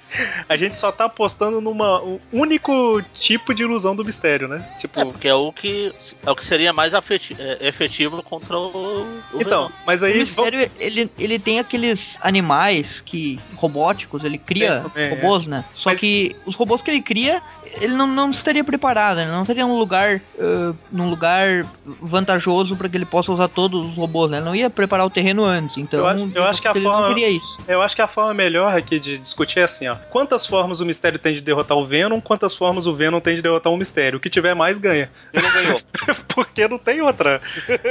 A 0.48 0.56
gente 0.56 0.76
só 0.76 0.90
tá 0.90 1.04
apostando 1.04 1.60
numa 1.60 2.00
um 2.02 2.18
único 2.32 3.02
tipo 3.14 3.52
de 3.54 3.62
ilusão 3.62 3.94
do 3.94 4.04
mistério, 4.04 4.48
né? 4.48 4.64
Tipo. 4.78 5.00
É, 5.00 5.04
porque 5.04 5.28
é 5.28 5.34
o 5.34 5.52
que, 5.52 5.92
é 6.24 6.30
o 6.30 6.34
que 6.34 6.44
seria 6.44 6.72
mais 6.72 6.94
afeti- 6.94 7.36
é, 7.38 7.68
efetivo 7.68 8.22
contra 8.22 8.56
o, 8.58 9.02
o 9.04 9.40
então, 9.40 9.66
Venom. 9.66 9.70
mas 9.86 10.02
O 10.02 10.06
aí. 10.06 10.18
mistério, 10.20 10.70
ele, 10.78 11.10
ele 11.18 11.38
tem 11.38 11.58
aqueles 11.60 12.16
animais 12.20 13.00
que 13.00 13.38
robóticos, 13.56 14.24
ele 14.24 14.38
cria 14.38 14.80
também, 14.80 15.10
robôs, 15.10 15.46
né? 15.46 15.64
Só 15.74 15.90
Mas- 15.90 16.00
que 16.00 16.34
os 16.46 16.54
robôs 16.54 16.80
que 16.80 16.90
ele 16.90 17.02
cria 17.02 17.42
ele 17.80 17.94
não, 17.94 18.06
não 18.06 18.30
estaria 18.30 18.64
preparado, 18.64 19.20
ele 19.20 19.30
não 19.30 19.42
estaria 19.42 19.66
num 19.66 19.78
lugar, 19.78 20.20
uh, 20.38 20.76
num 20.90 21.08
lugar 21.08 21.64
vantajoso 21.84 22.76
para 22.76 22.88
que 22.88 22.96
ele 22.96 23.04
possa 23.04 23.32
usar 23.32 23.48
todos 23.48 23.86
os 23.86 23.94
robôs, 23.94 24.30
né? 24.30 24.38
Ele 24.38 24.44
não 24.44 24.54
ia 24.54 24.70
preparar 24.70 25.06
o 25.06 25.10
terreno 25.10 25.44
antes, 25.44 25.76
então 25.78 26.00
Eu 26.00 26.06
acho, 26.06 26.30
eu 26.34 26.44
acho 26.44 26.62
que 26.62 26.68
a 26.68 26.70
ele 26.72 26.80
forma. 26.80 27.00
não 27.00 27.08
queria 27.14 27.28
isso. 27.30 27.58
Eu 27.66 27.82
acho 27.82 27.94
que 27.94 28.02
a 28.02 28.08
forma 28.08 28.34
melhor 28.34 28.76
aqui 28.76 28.98
de 28.98 29.18
discutir 29.18 29.60
é 29.60 29.64
assim, 29.64 29.88
ó. 29.88 29.96
Quantas 30.10 30.46
formas 30.46 30.80
o 30.80 30.86
mistério 30.86 31.18
tem 31.18 31.34
de 31.34 31.40
derrotar 31.40 31.76
o 31.76 31.84
Venom, 31.84 32.20
quantas 32.20 32.54
formas 32.54 32.86
o 32.86 32.94
Venom 32.94 33.20
tem 33.20 33.36
de 33.36 33.42
derrotar 33.42 33.72
o 33.72 33.76
mistério. 33.76 34.18
O 34.18 34.20
que 34.20 34.30
tiver 34.30 34.54
mais 34.54 34.78
ganha. 34.78 35.10
Ele 35.32 35.42
não 35.42 35.52
ganhou. 35.52 35.80
Porque 36.34 36.66
não 36.68 36.78
tem 36.78 37.00
outra. 37.00 37.40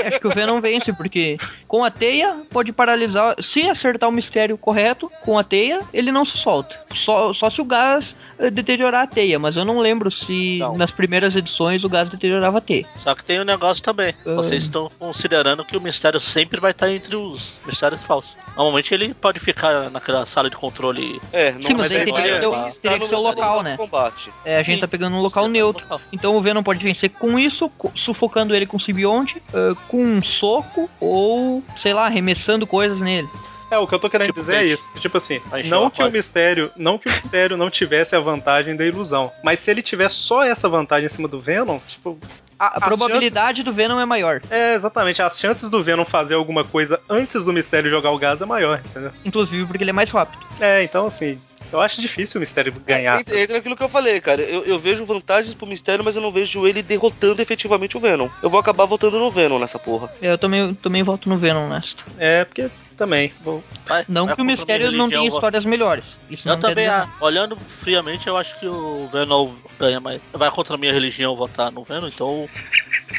Acho 0.06 0.20
que 0.20 0.28
o 0.28 0.34
Venom 0.34 0.62
vence, 0.62 0.94
porque 0.94 1.38
com 1.68 1.84
a 1.84 1.92
teia 1.92 2.38
pode 2.50 2.72
paralisar. 2.72 3.36
Se 3.42 3.70
acertar 3.70 4.10
o 4.10 4.12
mistério 4.12 4.58
correto, 4.58 5.12
com 5.22 5.38
a 5.38 5.44
teia, 5.44 5.80
ele 5.94 6.12
não 6.12 6.24
se 6.24 6.38
solta. 6.38 6.76
Só, 6.94 7.34
só 7.34 7.50
se 7.50 7.62
o 7.62 7.66
gás 7.66 8.16
deteriorar 8.52 9.04
a 9.04 9.08
teia, 9.08 9.40
mas 9.40 9.56
eu 9.56 9.66
não 9.66 9.80
lembro 9.80 10.12
se 10.12 10.60
nas 10.76 10.92
primeiras 10.92 11.36
edições 11.36 11.84
o 11.84 11.90
gás 11.90 12.10
deteriorava 12.10 12.60
a 12.60 12.62
teia. 12.62 12.86
Só 12.98 13.14
que 13.16 13.24
tem 13.24 13.40
um 13.40 13.44
negócio 13.44 13.82
também. 13.84 14.14
Ah. 14.26 14.36
Vocês 14.36 14.64
estão 14.64 14.92
considerando 15.00 15.64
que 15.66 15.76
o 15.76 15.82
mistério 15.82 16.20
sempre 16.20 16.60
vai 16.60 16.72
estar 16.72 16.92
entre 16.92 17.16
os 17.16 17.58
mistérios 17.66 18.04
falsos. 18.04 18.36
Normalmente 18.56 18.94
ele 18.94 19.14
pode 19.14 19.40
ficar 19.40 19.90
naquela 19.90 20.26
sala 20.26 20.50
de 20.50 20.56
controle. 20.56 21.22
É, 21.32 21.52
Sim, 21.54 21.74
mas 21.76 21.92
aí 21.92 22.06
teria 22.06 22.14
que 22.14 22.40
ser, 22.40 22.48
o- 22.48 22.80
teria 22.82 23.00
que 23.00 23.08
ser 23.08 23.16
o 23.16 23.22
local, 23.22 23.64
né? 23.64 23.78
Combate. 23.78 24.32
É, 24.46 24.58
a 24.58 24.62
gente 24.64 24.80
tá 24.82 24.88
pegando 24.88 25.16
um 25.16 25.22
local 25.22 25.48
neutro. 25.48 25.86
Então 26.12 26.36
o 26.36 26.42
Venom 26.42 26.64
pode 26.64 26.84
vencer 26.84 27.10
com 27.10 27.38
isso, 27.40 27.72
sufocando 27.96 28.56
ele 28.56 28.66
com 28.66 28.80
simbionte, 28.80 29.42
eh, 29.54 29.74
com 29.88 30.04
um 30.04 30.24
soco 30.24 30.90
ou, 31.00 31.64
sei 31.78 31.94
lá, 31.94 32.06
arremessando 32.06 32.66
coisas 32.66 33.00
nele. 33.02 33.28
É, 33.70 33.78
o 33.78 33.86
que 33.88 33.94
eu 33.96 34.00
tô 34.00 34.10
querendo 34.10 34.28
Tipo 34.28 34.40
dizer 34.40 34.56
é 34.56 34.60
peixe. 34.60 34.74
isso. 34.74 34.90
Tipo 35.00 35.18
assim, 35.18 35.42
não 35.66 35.90
que 35.90 36.02
o 36.04 36.12
mistério, 36.12 36.72
não 36.76 36.98
que 36.98 37.10
o 37.10 37.12
mistério 37.12 37.58
não 37.58 37.70
tivesse 37.70 38.16
a 38.16 38.20
vantagem 38.20 38.76
da 38.76 38.86
ilusão, 38.86 39.32
mas 39.44 39.60
se 39.60 39.70
ele 39.72 39.82
tiver 39.82 40.10
só 40.10 40.44
essa 40.44 40.70
vantagem 40.70 41.06
em 41.08 41.10
cima 41.10 41.28
do 41.28 41.40
Venom, 41.40 41.80
tipo, 41.88 42.18
A, 42.60 42.78
a 42.78 42.82
probabilidade 42.82 43.64
do 43.64 43.74
Venom 43.74 44.00
é 44.00 44.06
maior. 44.06 44.42
É, 44.50 44.74
exatamente. 44.74 45.22
As 45.22 45.40
chances 45.40 45.70
do 45.70 45.84
Venom 45.84 46.06
fazer 46.06 46.36
alguma 46.36 46.64
coisa 46.64 47.00
antes 47.10 47.44
do 47.46 47.54
mistério 47.54 47.90
jogar 47.90 48.12
o 48.12 48.18
gás 48.18 48.42
é 48.42 48.46
maior, 48.46 48.82
entendeu? 48.86 49.12
Inclusive 49.26 49.66
porque 49.66 49.84
ele 49.84 49.92
é 49.92 49.94
mais 49.94 50.10
rápido. 50.10 50.44
É, 50.60 50.82
então 50.84 51.06
assim, 51.06 51.40
eu 51.72 51.82
acho 51.82 52.00
difícil 52.02 52.40
o 52.40 52.42
mistério 52.42 52.74
ganhar. 52.86 53.20
Entra 53.20 53.40
entra 53.40 53.56
naquilo 53.58 53.76
que 53.76 53.84
eu 53.84 53.90
falei, 53.90 54.20
cara. 54.22 54.42
Eu, 54.42 54.64
eu 54.64 54.80
vejo 54.80 55.06
vantagens 55.06 55.54
pro 55.54 55.68
mistério, 55.68 56.04
mas 56.04 56.16
eu 56.16 56.22
não 56.22 56.32
vejo 56.32 56.66
ele 56.66 56.82
derrotando 56.82 57.42
efetivamente 57.42 57.98
o 57.98 58.00
Venom. 58.00 58.30
Eu 58.42 58.50
vou 58.50 58.60
acabar 58.60 58.86
votando 58.86 59.20
no 59.20 59.30
Venom 59.30 59.60
nessa 59.60 59.78
porra. 59.78 60.10
É, 60.22 60.32
Eu 60.32 60.38
também, 60.38 60.74
também 60.76 61.04
voto 61.04 61.28
no 61.30 61.38
Venom 61.38 61.68
nesta. 61.68 62.04
É, 62.18 62.44
porque 62.46 62.70
também. 62.98 63.32
Vou... 63.42 63.64
Não 64.08 64.26
vai 64.26 64.36
que 64.36 64.42
o 64.42 64.46
mistério 64.46 64.92
não 64.92 65.08
tenha 65.08 65.28
histórias 65.28 65.64
melhores. 65.64 66.04
Isso 66.30 66.48
Eu 66.48 66.54
não 66.54 66.62
quer 66.62 66.68
também, 66.70 66.86
dizer 66.86 66.96
ah, 66.96 67.06
nada. 67.06 67.12
olhando 67.22 67.56
friamente, 67.56 68.28
eu 68.28 68.36
acho 68.36 68.60
que 68.60 68.68
o 68.68 69.08
Venom 69.08 69.54
ganha, 69.80 70.00
mas 70.00 70.22
vai 70.34 70.50
contra 70.52 70.76
a 70.76 70.78
minha 70.78 70.92
religião 70.92 71.36
votar 71.36 71.72
no 71.72 71.84
Venom, 71.84 72.08
então. 72.08 72.50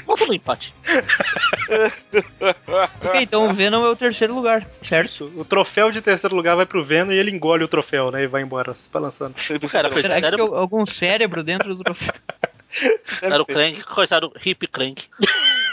Voto 0.04 0.26
no 0.26 0.34
empate. 0.34 0.74
Ok, 3.00 3.22
então 3.22 3.48
o 3.48 3.52
Venom 3.52 3.84
é 3.84 3.90
o 3.90 3.96
terceiro 3.96 4.34
lugar, 4.34 4.66
certo? 4.82 5.06
Isso. 5.06 5.32
O 5.36 5.44
troféu 5.44 5.90
de 5.90 6.00
terceiro 6.00 6.34
lugar 6.34 6.56
vai 6.56 6.64
pro 6.66 6.82
Venom 6.82 7.12
e 7.12 7.18
ele 7.18 7.30
engole 7.30 7.62
o 7.62 7.68
troféu, 7.68 8.10
né? 8.10 8.24
E 8.24 8.26
vai 8.26 8.42
embora 8.42 8.74
se 8.74 8.90
balançando. 8.90 9.34
Cara, 9.70 9.90
foi 9.90 10.02
Será 10.02 10.14
que 10.14 10.20
cérebro. 10.20 10.54
algum 10.54 10.86
cérebro 10.86 11.42
dentro 11.42 11.74
do 11.74 11.84
troféu? 11.84 12.12
Era 13.22 13.42
o 13.42 13.46
Crank, 13.46 13.82
coitado, 13.82 14.32
hip 14.44 14.66
Crank. 14.66 15.04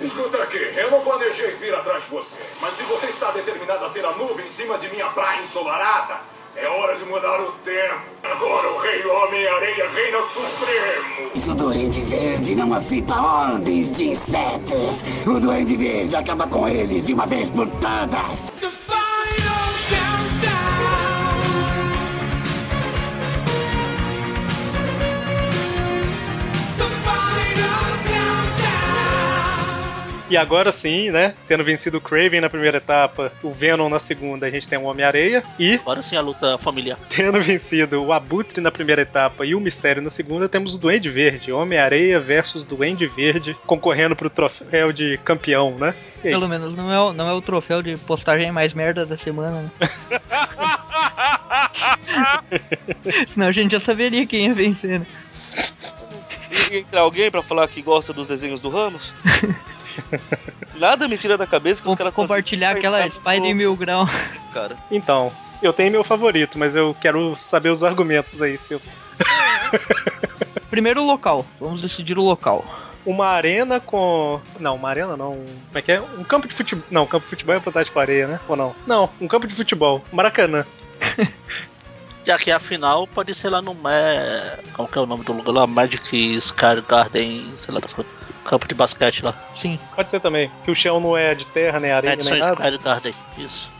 Escuta 0.00 0.42
aqui, 0.42 0.58
eu 0.76 0.90
não 0.90 1.00
planejei 1.00 1.52
vir 1.52 1.74
atrás 1.74 2.04
de 2.04 2.10
você, 2.10 2.42
mas 2.60 2.74
se 2.74 2.84
você 2.84 3.06
está 3.06 3.30
determinado 3.30 3.84
a 3.84 3.88
ser 3.88 4.04
a 4.04 4.12
nuvem 4.12 4.46
em 4.46 4.48
cima 4.48 4.78
de 4.78 4.88
minha 4.90 5.06
praia 5.06 5.40
ensolarada, 5.42 6.20
é 6.56 6.66
hora 6.68 6.96
de 6.96 7.04
mudar 7.04 7.40
o 7.40 7.52
tempo. 7.64 8.02
Agora 8.22 8.70
o 8.70 8.78
Rei 8.78 9.04
Homem-Areia 9.06 9.90
reina 9.90 10.22
supremo. 10.22 11.30
Isso, 11.34 11.54
Duende 11.54 12.00
Verde 12.00 12.54
não 12.54 12.72
aceita 12.72 13.14
ordens 13.14 13.92
de 13.92 14.08
insetos. 14.08 15.02
O 15.26 15.38
Duende 15.38 15.76
Verde 15.76 16.16
acaba 16.16 16.46
com 16.46 16.66
eles 16.66 17.04
de 17.04 17.12
uma 17.12 17.26
vez 17.26 17.50
por 17.50 17.68
todas. 17.68 19.05
E 30.28 30.36
agora 30.36 30.72
sim, 30.72 31.10
né? 31.10 31.34
Tendo 31.46 31.62
vencido 31.62 31.98
o 31.98 32.00
Craven 32.00 32.40
na 32.40 32.50
primeira 32.50 32.78
etapa, 32.78 33.32
o 33.42 33.52
Venom 33.52 33.88
na 33.88 34.00
segunda, 34.00 34.46
a 34.46 34.50
gente 34.50 34.68
tem 34.68 34.78
o 34.78 34.84
Homem-Areia. 34.84 35.42
E 35.58 35.74
Agora 35.74 36.02
sim 36.02 36.16
a 36.16 36.20
luta 36.20 36.58
familiar. 36.58 36.98
tendo 37.08 37.40
vencido 37.40 38.02
o 38.02 38.12
Abutre 38.12 38.60
na 38.60 38.72
primeira 38.72 39.02
etapa 39.02 39.46
e 39.46 39.54
o 39.54 39.60
Mistério 39.60 40.02
na 40.02 40.10
segunda, 40.10 40.48
temos 40.48 40.74
o 40.74 40.78
Duende 40.78 41.08
Verde. 41.08 41.52
Homem-Areia 41.52 42.18
versus 42.18 42.64
Duende 42.64 43.06
Verde, 43.06 43.56
concorrendo 43.66 44.16
pro 44.16 44.28
troféu 44.28 44.92
de 44.92 45.18
campeão, 45.24 45.76
né? 45.78 45.94
E 46.24 46.28
é 46.28 46.30
Pelo 46.30 46.48
menos 46.48 46.74
não 46.74 46.92
é, 46.92 47.00
o, 47.00 47.12
não 47.12 47.28
é 47.28 47.32
o 47.32 47.40
troféu 47.40 47.80
de 47.80 47.96
postagem 47.96 48.50
mais 48.50 48.74
merda 48.74 49.06
da 49.06 49.16
semana, 49.16 49.62
né? 49.62 49.70
Senão 53.32 53.46
a 53.46 53.52
gente 53.52 53.72
já 53.72 53.80
saberia 53.80 54.26
quem 54.26 54.46
ia 54.46 54.54
vencer, 54.54 55.00
né? 55.00 55.06
E, 56.50 56.74
e 56.74 56.78
entra 56.78 57.00
alguém 57.00 57.30
pra 57.30 57.42
falar 57.42 57.68
que 57.68 57.82
gosta 57.82 58.12
dos 58.12 58.28
desenhos 58.28 58.60
do 58.60 58.68
Ramos? 58.68 59.12
Nada 60.76 61.08
me 61.08 61.16
tira 61.16 61.36
da 61.36 61.46
cabeça 61.46 61.82
que 61.82 61.88
os 61.88 61.94
caras 61.94 62.14
Compartilhar 62.14 62.72
aquela 62.72 63.08
Spider 63.10 63.54
Mil 63.54 63.74
Grau. 63.76 64.06
cara. 64.52 64.76
Então, 64.90 65.32
eu 65.62 65.72
tenho 65.72 65.90
meu 65.90 66.04
favorito, 66.04 66.58
mas 66.58 66.76
eu 66.76 66.94
quero 67.00 67.36
saber 67.38 67.70
os 67.70 67.82
argumentos 67.82 68.40
aí, 68.42 68.58
seus. 68.58 68.94
Primeiro 70.70 71.02
o 71.02 71.06
local. 71.06 71.46
Vamos 71.60 71.80
decidir 71.80 72.18
o 72.18 72.22
local. 72.22 72.64
Uma 73.04 73.28
arena 73.28 73.78
com. 73.78 74.40
Não, 74.58 74.74
uma 74.74 74.88
arena 74.90 75.16
não. 75.16 75.34
Como 75.34 75.78
é 75.78 75.82
que 75.82 75.92
é? 75.92 76.00
Um 76.00 76.24
campo 76.24 76.48
de 76.48 76.54
futebol. 76.54 76.84
Não, 76.90 77.06
campo 77.06 77.24
de 77.24 77.30
futebol 77.30 77.54
é 77.54 77.60
fantástico 77.60 77.94
com 77.94 78.00
areia, 78.00 78.26
né? 78.26 78.40
Ou 78.48 78.56
não? 78.56 78.74
Não, 78.86 79.08
um 79.20 79.28
campo 79.28 79.46
de 79.46 79.54
futebol. 79.54 80.04
Maracanã. 80.12 80.66
Já 82.26 82.36
que 82.36 82.50
a 82.50 82.58
final 82.58 83.06
pode 83.06 83.32
ser 83.34 83.48
lá 83.48 83.62
no. 83.62 83.72
Ma... 83.72 83.90
Como 84.72 84.88
que 84.88 84.98
é 84.98 85.00
o 85.00 85.06
nome 85.06 85.24
do 85.24 85.32
lugar 85.32 85.52
lá? 85.52 85.66
Magic 85.66 86.34
Sky 86.34 86.82
Garden, 86.86 87.54
sei 87.56 87.72
lá 87.72 87.78
das 87.78 87.92
coisas. 87.92 88.12
Campo 88.44 88.66
de 88.66 88.74
basquete 88.74 89.24
lá. 89.24 89.34
Sim. 89.54 89.78
Pode 89.94 90.10
ser 90.10 90.20
também. 90.20 90.50
Que 90.64 90.70
o 90.70 90.74
chão 90.74 91.00
não 91.00 91.16
é 91.16 91.34
de 91.34 91.46
terra, 91.46 91.78
nem 91.78 91.92
areia, 91.92 92.12
Madison 92.12 92.30
nem 92.32 92.40
nada. 92.40 92.54
Square 92.54 92.78
Garden, 92.78 93.14
isso. 93.38 93.70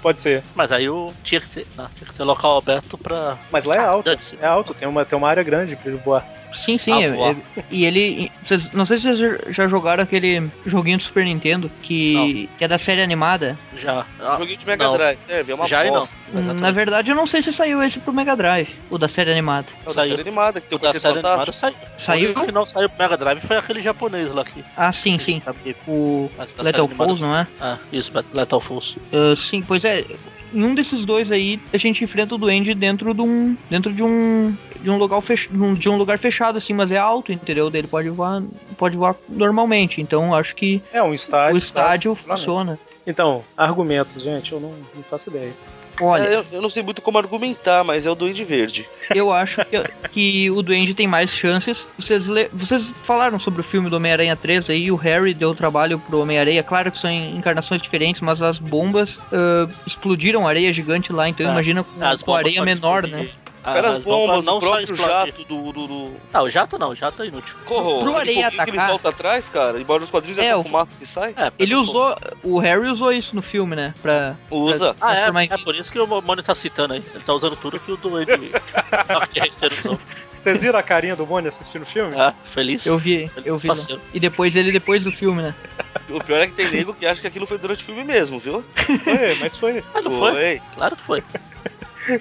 Pode 0.00 0.20
ser. 0.20 0.44
Mas 0.54 0.70
aí 0.70 0.88
o 0.88 1.12
tinha 1.24 1.40
que 1.40 1.46
ser, 1.46 1.66
não, 1.76 1.88
tinha 1.88 2.08
que 2.08 2.14
ser 2.14 2.22
local 2.22 2.58
aberto 2.58 2.96
pra. 2.96 3.36
Mas 3.50 3.64
lá 3.64 3.74
é 3.74 3.78
alto. 3.84 4.04
dane-se. 4.04 4.38
É 4.40 4.46
alto, 4.46 4.74
tem 4.74 4.86
uma, 4.86 5.04
tem 5.04 5.18
uma 5.18 5.28
área 5.28 5.42
grande 5.42 5.74
pra 5.74 5.90
ele 5.90 6.00
voar. 6.04 6.24
Sim, 6.52 6.78
sim. 6.78 6.92
Ah, 6.92 7.02
é- 7.02 7.10
voar. 7.12 7.36
é- 7.56 7.62
e 7.70 7.84
ele. 7.84 8.32
vocês- 8.42 8.70
não 8.72 8.86
sei 8.86 8.98
se 8.98 9.14
vocês 9.14 9.54
já 9.54 9.68
jogaram 9.68 10.02
aquele 10.02 10.48
joguinho 10.66 10.96
do 10.98 11.04
Super 11.04 11.24
Nintendo 11.24 11.70
que, 11.82 12.48
que 12.56 12.64
é 12.64 12.68
da 12.68 12.78
série 12.78 13.02
animada. 13.02 13.58
Já. 13.76 14.06
Joguinho 14.38 14.56
de 14.58 14.66
Mega 14.66 14.84
não. 14.84 14.96
Drive, 14.96 15.18
é 15.28 15.54
uma 15.54 15.66
Já 15.66 15.84
e 15.84 15.90
não. 15.90 16.00
bosta. 16.00 16.16
Na 16.54 16.70
verdade, 16.70 17.10
eu 17.10 17.16
não 17.16 17.26
sei 17.26 17.42
se 17.42 17.52
saiu 17.52 17.82
esse 17.82 18.00
pro 18.00 18.12
Mega 18.12 18.34
Drive, 18.36 18.68
o 18.90 18.96
da 18.98 19.08
série 19.08 19.30
animada. 19.30 19.66
É 19.86 19.90
o 19.90 19.92
da 19.94 20.04
série 20.06 20.20
animada, 20.20 20.60
que 20.60 20.68
tem 20.68 20.76
o 20.76 20.80
da 20.80 20.92
série 20.94 21.14
Fantástico. 21.22 21.28
animada 21.28 21.52
saiu. 21.52 21.74
Saiu? 21.98 22.34
O 22.48 22.52
não 22.52 22.66
saiu 22.66 22.88
pro 22.88 23.02
Mega 23.02 23.16
Drive 23.16 23.40
foi 23.40 23.56
aquele 23.56 23.82
japonês 23.82 24.32
lá 24.32 24.44
que. 24.44 24.64
Ah, 24.76 24.92
sim, 24.92 25.18
sim. 25.18 25.40
Sabe? 25.40 25.58
O 25.86 26.30
Lethal 26.38 26.64
série 26.64 26.76
animada 26.78 26.96
Falls, 26.96 27.20
não 27.22 27.36
é? 27.36 27.46
Ah, 27.60 27.76
isso, 27.92 28.10
Lethal 28.32 28.60
Falls. 28.60 28.96
Ah, 29.12 29.34
sim, 29.36 29.62
pois 29.62 29.84
é. 29.84 30.04
Em 30.52 30.64
um 30.64 30.74
desses 30.74 31.04
dois 31.04 31.30
aí, 31.30 31.60
a 31.72 31.76
gente 31.76 32.02
enfrenta 32.02 32.34
o 32.34 32.38
Duende 32.38 32.74
dentro 32.74 33.12
de 33.14 33.20
um. 33.20 33.56
dentro 33.68 33.92
de 33.92 34.02
um. 34.02 34.56
de 34.80 34.90
um 34.90 34.96
lugar, 34.96 35.20
fech, 35.20 35.48
de 35.48 35.88
um 35.88 35.96
lugar 35.96 36.18
fechado, 36.18 36.58
assim, 36.58 36.72
mas 36.72 36.90
é 36.90 36.96
alto, 36.98 37.32
entendeu? 37.32 37.70
Dele 37.70 37.86
pode 37.86 38.08
voar. 38.08 38.42
pode 38.76 38.96
voar 38.96 39.14
normalmente. 39.28 40.00
Então 40.00 40.34
acho 40.34 40.54
que 40.54 40.82
É 40.92 41.02
um 41.02 41.12
estádio. 41.12 41.54
o 41.54 41.58
estádio 41.58 42.16
tá? 42.16 42.36
funciona. 42.36 42.78
Então, 43.06 43.42
argumentos, 43.56 44.22
gente, 44.22 44.52
eu 44.52 44.60
não, 44.60 44.74
não 44.94 45.02
faço 45.02 45.30
ideia. 45.30 45.52
Olha, 46.00 46.22
É, 46.22 46.34
eu, 46.36 46.44
eu 46.52 46.62
não 46.62 46.70
sei 46.70 46.82
muito 46.82 47.02
como 47.02 47.18
argumentar, 47.18 47.82
mas 47.84 48.06
é 48.06 48.10
o 48.10 48.14
Duende 48.14 48.44
Verde. 48.44 48.88
eu 49.14 49.32
acho 49.32 49.64
que, 49.64 49.82
que 50.10 50.50
o 50.50 50.62
Duende 50.62 50.94
tem 50.94 51.06
mais 51.06 51.30
chances. 51.30 51.86
Vocês, 51.98 52.26
le- 52.28 52.48
vocês 52.52 52.92
falaram 53.04 53.38
sobre 53.38 53.60
o 53.60 53.64
filme 53.64 53.90
do 53.90 53.96
Homem-Aranha 53.96 54.36
3 54.36 54.70
aí, 54.70 54.90
o 54.90 54.96
Harry 54.96 55.34
deu 55.34 55.54
trabalho 55.54 55.98
pro 55.98 56.20
Homem-Aranha. 56.20 56.62
Claro 56.62 56.92
que 56.92 56.98
são 56.98 57.10
em 57.10 57.36
encarnações 57.36 57.82
diferentes, 57.82 58.20
mas 58.20 58.40
as 58.42 58.58
bombas 58.58 59.18
ah, 59.32 59.68
explodiram 59.86 60.46
areia 60.46 60.72
gigante 60.72 61.12
lá, 61.12 61.28
então 61.28 61.46
Ah, 61.48 61.52
imagina 61.52 61.82
com, 61.84 61.90
com 62.24 62.34
areia 62.34 62.62
menor, 62.62 63.02
podem 63.02 63.24
né? 63.24 63.28
Explodir. 63.68 63.82
Cara, 63.82 63.88
as 63.90 63.96
as 63.96 64.04
bombas, 64.04 64.44
não 64.44 64.56
o 64.56 64.60
próprio 64.60 64.94
jato 64.96 65.44
do. 65.44 65.72
do, 65.72 65.86
do... 65.86 66.12
Não, 66.32 66.42
o 66.44 66.50
jato 66.50 66.78
não, 66.78 66.90
o 66.90 66.94
jato 66.94 67.22
é 67.22 67.26
inútil. 67.26 67.56
Corro, 67.64 68.00
Pro 68.02 68.16
areia 68.16 68.44
foguinho 68.50 68.50
que 68.64 68.70
ele 68.70 68.78
atacar- 68.78 68.88
solta 68.88 69.08
atrás, 69.10 69.48
cara, 69.48 69.80
embora 69.80 70.00
nos 70.00 70.10
quadrinhos 70.10 70.38
é, 70.38 70.46
É, 70.46 70.56
o- 70.56 70.62
fumaça 70.62 70.94
que 70.98 71.06
sai. 71.06 71.34
É, 71.36 71.52
Ele 71.58 71.74
usou. 71.74 72.16
O 72.42 72.58
Harry 72.58 72.88
usou 72.88 73.12
isso 73.12 73.34
no 73.34 73.42
filme, 73.42 73.74
né? 73.76 73.94
Pra. 74.02 74.36
Usa. 74.50 74.94
pra 74.94 75.06
Ah, 75.08 75.12
transformar 75.12 75.44
em 75.44 75.48
é, 75.50 75.54
é 75.54 75.58
por 75.58 75.74
isso 75.74 75.90
que 75.92 75.98
o 75.98 76.06
Mônio 76.22 76.42
tá 76.42 76.54
citando 76.54 76.94
aí. 76.94 77.02
Ele 77.14 77.24
tá 77.24 77.32
usando 77.34 77.56
tudo 77.56 77.78
que 77.78 77.92
o 77.92 77.96
Duende 77.96 78.32
Arqueiro 79.08 79.50
usou. 79.84 79.98
Vocês 80.40 80.62
viram 80.62 80.78
a 80.78 80.82
carinha 80.82 81.16
do 81.16 81.26
Mônio 81.26 81.48
assistindo 81.48 81.82
o 81.82 81.86
filme? 81.86 82.14
Ah, 82.18 82.32
feliz. 82.54 82.86
Eu 82.86 82.96
vi, 82.96 83.26
Feliz 83.28 83.46
eu 83.46 83.56
vi. 83.56 83.66
parceiro. 83.68 84.00
E 84.14 84.20
depois 84.20 84.54
ele 84.54 84.70
depois 84.72 85.02
do 85.02 85.10
filme, 85.12 85.42
né? 85.42 85.54
O 86.08 86.24
pior 86.24 86.40
é 86.40 86.46
que 86.46 86.54
tem 86.54 86.70
nego 86.70 86.94
que 86.94 87.04
acha 87.04 87.20
que 87.20 87.26
aquilo 87.26 87.46
foi 87.46 87.58
durante 87.58 87.82
o 87.82 87.84
filme 87.84 88.02
mesmo, 88.02 88.38
viu? 88.38 88.64
Foi, 89.04 89.34
mas 89.40 89.54
foi. 89.56 89.84
Ah, 89.94 90.00
não 90.00 90.10
foi? 90.12 90.62
Claro 90.74 90.96
que 90.96 91.02
foi. 91.02 91.22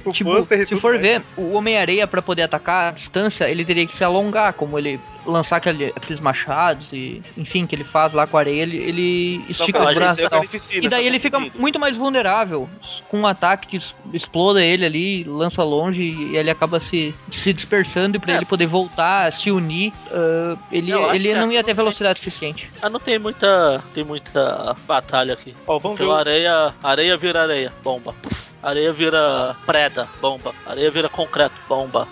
O 0.06 0.12
tipo, 0.12 0.42
se 0.42 0.76
for 0.80 0.92
mais. 0.94 1.02
ver, 1.02 1.22
o 1.38 1.54
Homem-Areia, 1.54 2.08
pra 2.08 2.22
poder 2.22 2.44
atacar 2.44 2.90
a 2.90 2.92
distância, 2.92 3.50
ele 3.50 3.64
teria 3.66 3.86
que 3.88 3.96
se 3.96 4.04
alongar, 4.04 4.54
como 4.54 4.78
ele 4.78 5.00
lançar 5.26 5.58
aquele- 5.58 5.92
aqueles 5.94 6.22
machados 6.22 6.88
e, 6.94 7.22
enfim, 7.38 7.68
que 7.68 7.76
ele 7.76 7.84
faz 7.84 8.14
lá 8.14 8.26
com 8.26 8.38
a 8.38 8.40
areia, 8.40 8.62
ele, 8.62 8.78
ele 8.78 9.46
estica 9.50 9.84
os 9.84 9.94
braços 9.94 10.20
e 10.20 10.30
tal. 10.30 10.46
E 10.82 10.88
daí 10.88 11.06
ele 11.06 11.20
fica 11.20 11.38
muito 11.56 11.78
mais 11.78 11.98
vulnerável, 11.98 12.70
com 13.10 13.20
um 13.20 13.28
ataque 13.28 13.68
que 13.78 13.86
exploda 14.16 14.64
ele 14.64 14.86
ali, 14.86 15.24
lança 15.26 15.62
longe 15.64 16.02
e 16.02 16.38
ele 16.38 16.50
acaba 16.50 16.80
se, 16.80 17.14
se 17.30 17.52
dispersando 17.52 18.16
e 18.16 18.20
pra 18.22 18.34
É. 18.34 18.38
ele 18.38 18.46
poder 18.46 18.68
voltar, 18.68 19.30
se 19.34 19.52
unir, 19.52 19.92
ah, 20.14 20.56
ele, 20.72 20.92
Eu 20.92 21.14
ele 21.14 21.34
não 21.36 21.52
ia 21.52 21.62
ter 21.64 21.74
velocidade 21.74 22.20
suficiente. 22.20 22.70
Ah, 22.82 22.90
não 22.90 23.00
tem 23.00 23.20
muita. 23.20 23.84
Tem 23.94 24.06
muita 24.06 24.76
batalha 24.88 25.34
aqui. 25.34 25.54
Ó, 25.68 25.78
vamos 25.78 25.98
Porque 25.98 26.10
ver 26.10 26.18
areia. 26.20 26.74
Areia 26.82 27.18
vira 27.18 27.42
areia, 27.42 27.74
bomba. 27.84 28.14
Puf. 28.22 28.47
Areia 28.62 28.92
vira 28.92 29.56
preda, 29.66 30.08
bomba. 30.22 30.54
Areia 30.66 30.90
vira 30.92 31.10
concreto, 31.10 31.56
bomba. 31.68 32.08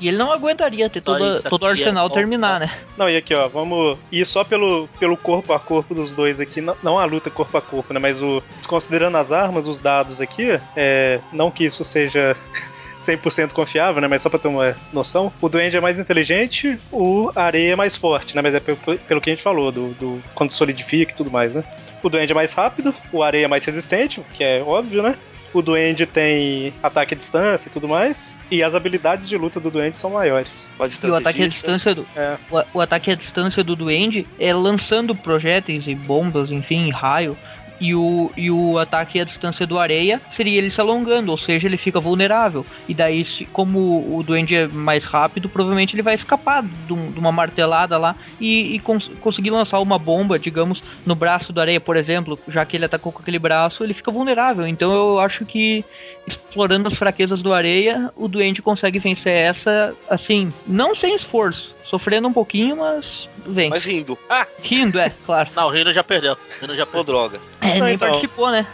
E 0.00 0.08
ele 0.08 0.16
não 0.16 0.32
aguentaria 0.32 0.88
ter 0.88 1.00
toda, 1.00 1.38
isso 1.38 1.48
todo 1.48 1.62
o 1.62 1.66
é 1.66 1.70
arsenal 1.70 2.08
bom, 2.08 2.14
terminar, 2.14 2.60
né? 2.60 2.70
Não, 2.96 3.10
e 3.10 3.16
aqui, 3.16 3.34
ó, 3.34 3.48
vamos 3.48 3.98
ir 4.12 4.24
só 4.24 4.44
pelo, 4.44 4.88
pelo 4.98 5.16
corpo 5.16 5.52
a 5.52 5.58
corpo 5.58 5.94
dos 5.94 6.14
dois 6.14 6.40
aqui. 6.40 6.60
Não, 6.60 6.76
não 6.82 6.98
a 6.98 7.04
luta 7.04 7.30
corpo 7.30 7.56
a 7.58 7.60
corpo, 7.60 7.92
né? 7.92 7.98
Mas 7.98 8.22
o. 8.22 8.42
Desconsiderando 8.56 9.16
as 9.16 9.32
armas, 9.32 9.66
os 9.66 9.80
dados 9.80 10.20
aqui, 10.20 10.58
é, 10.76 11.20
não 11.32 11.50
que 11.50 11.64
isso 11.64 11.84
seja. 11.84 12.36
100% 12.98 13.52
confiável, 13.52 14.02
né? 14.02 14.08
Mas 14.08 14.22
só 14.22 14.28
pra 14.28 14.40
ter 14.40 14.48
uma 14.48 14.76
noção, 14.92 15.32
o 15.40 15.48
Duende 15.48 15.76
é 15.76 15.80
mais 15.80 16.00
inteligente, 16.00 16.76
o 16.90 17.30
Areia 17.34 17.72
é 17.74 17.76
mais 17.76 17.94
forte, 17.94 18.34
né? 18.34 18.42
Mas 18.42 18.52
é 18.52 18.58
pelo, 18.58 18.76
pelo 18.76 19.20
que 19.20 19.30
a 19.30 19.32
gente 19.32 19.42
falou, 19.42 19.70
do, 19.70 19.90
do 19.94 20.22
quando 20.34 20.50
solidifica 20.50 21.12
e 21.12 21.14
tudo 21.14 21.30
mais, 21.30 21.54
né? 21.54 21.62
O 22.02 22.08
Duende 22.08 22.32
é 22.32 22.34
mais 22.34 22.52
rápido, 22.52 22.92
o 23.12 23.22
Areia 23.22 23.44
é 23.44 23.48
mais 23.48 23.64
resistente, 23.64 24.18
o 24.18 24.24
que 24.34 24.42
é 24.42 24.60
óbvio, 24.60 25.00
né? 25.00 25.16
O 25.52 25.62
Duende 25.62 26.06
tem 26.06 26.72
ataque 26.82 27.14
à 27.14 27.16
distância 27.16 27.68
e 27.68 27.72
tudo 27.72 27.88
mais. 27.88 28.38
E 28.50 28.62
as 28.62 28.74
habilidades 28.74 29.28
de 29.28 29.36
luta 29.36 29.58
do 29.58 29.70
Duende 29.70 29.98
são 29.98 30.10
maiores. 30.10 30.70
E 31.02 31.06
o 31.06 31.14
ataque 31.14 31.42
à 31.42 31.48
distância 31.48 31.94
do, 31.94 32.06
É. 32.16 32.36
o, 32.50 32.78
o 32.78 32.80
ataque 32.80 33.10
à 33.10 33.14
distância 33.14 33.64
do 33.64 33.74
Duende 33.74 34.26
é 34.38 34.52
lançando 34.52 35.14
projéteis 35.14 35.86
e 35.86 35.94
bombas, 35.94 36.50
enfim, 36.50 36.90
raio. 36.90 37.36
E 37.80 37.94
o, 37.94 38.30
e 38.36 38.50
o 38.50 38.76
ataque 38.78 39.20
à 39.20 39.24
distância 39.24 39.66
do 39.66 39.78
areia 39.78 40.20
seria 40.30 40.58
ele 40.58 40.68
se 40.70 40.80
alongando, 40.80 41.30
ou 41.30 41.38
seja, 41.38 41.68
ele 41.68 41.76
fica 41.76 42.00
vulnerável. 42.00 42.66
E 42.88 42.94
daí, 42.94 43.24
se, 43.24 43.44
como 43.44 44.16
o 44.16 44.22
Duende 44.22 44.54
é 44.56 44.66
mais 44.66 45.04
rápido, 45.04 45.48
provavelmente 45.48 45.94
ele 45.94 46.02
vai 46.02 46.14
escapar 46.14 46.62
de, 46.64 46.92
um- 46.92 47.10
de 47.12 47.18
uma 47.20 47.30
martelada 47.30 47.96
lá 47.96 48.16
e, 48.40 48.74
e 48.74 48.78
cons- 48.80 49.10
conseguir 49.20 49.50
lançar 49.50 49.78
uma 49.80 49.98
bomba, 49.98 50.38
digamos, 50.38 50.82
no 51.06 51.14
braço 51.14 51.52
do 51.52 51.60
areia, 51.60 51.80
por 51.80 51.96
exemplo. 51.96 52.38
Já 52.48 52.64
que 52.64 52.76
ele 52.76 52.84
atacou 52.84 53.12
com 53.12 53.22
aquele 53.22 53.38
braço, 53.38 53.84
ele 53.84 53.94
fica 53.94 54.10
vulnerável. 54.10 54.66
Então 54.66 54.92
eu 54.92 55.20
acho 55.20 55.44
que 55.46 55.84
explorando 56.26 56.88
as 56.88 56.94
fraquezas 56.96 57.40
do 57.42 57.52
areia, 57.52 58.10
o 58.16 58.28
Duende 58.28 58.60
consegue 58.60 58.98
vencer 58.98 59.32
essa, 59.32 59.94
assim, 60.10 60.52
não 60.66 60.94
sem 60.94 61.14
esforço. 61.14 61.77
Sofrendo 61.88 62.28
um 62.28 62.32
pouquinho, 62.32 62.76
mas 62.76 63.28
vem. 63.46 63.70
Mas 63.70 63.84
rindo. 63.84 64.18
Ah, 64.28 64.46
Rindo, 64.62 64.98
é, 65.00 65.10
claro. 65.24 65.48
Não, 65.56 65.68
o 65.68 65.70
Rino 65.70 65.92
já 65.92 66.04
perdeu. 66.04 66.34
O 66.34 66.60
Rino 66.60 66.76
já 66.76 66.84
pô, 66.84 67.02
droga. 67.02 67.40
É, 67.60 67.78
Não, 67.78 67.86
nem 67.86 67.94
então. 67.94 68.08
participou, 68.08 68.50
né? 68.50 68.66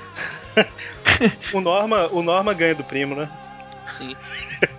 O 1.53 1.61
Norma, 1.61 2.09
o 2.11 2.23
Norma 2.23 2.53
ganha 2.53 2.74
do 2.74 2.85
primo, 2.85 3.15
né? 3.15 3.28
Sim. 3.91 4.16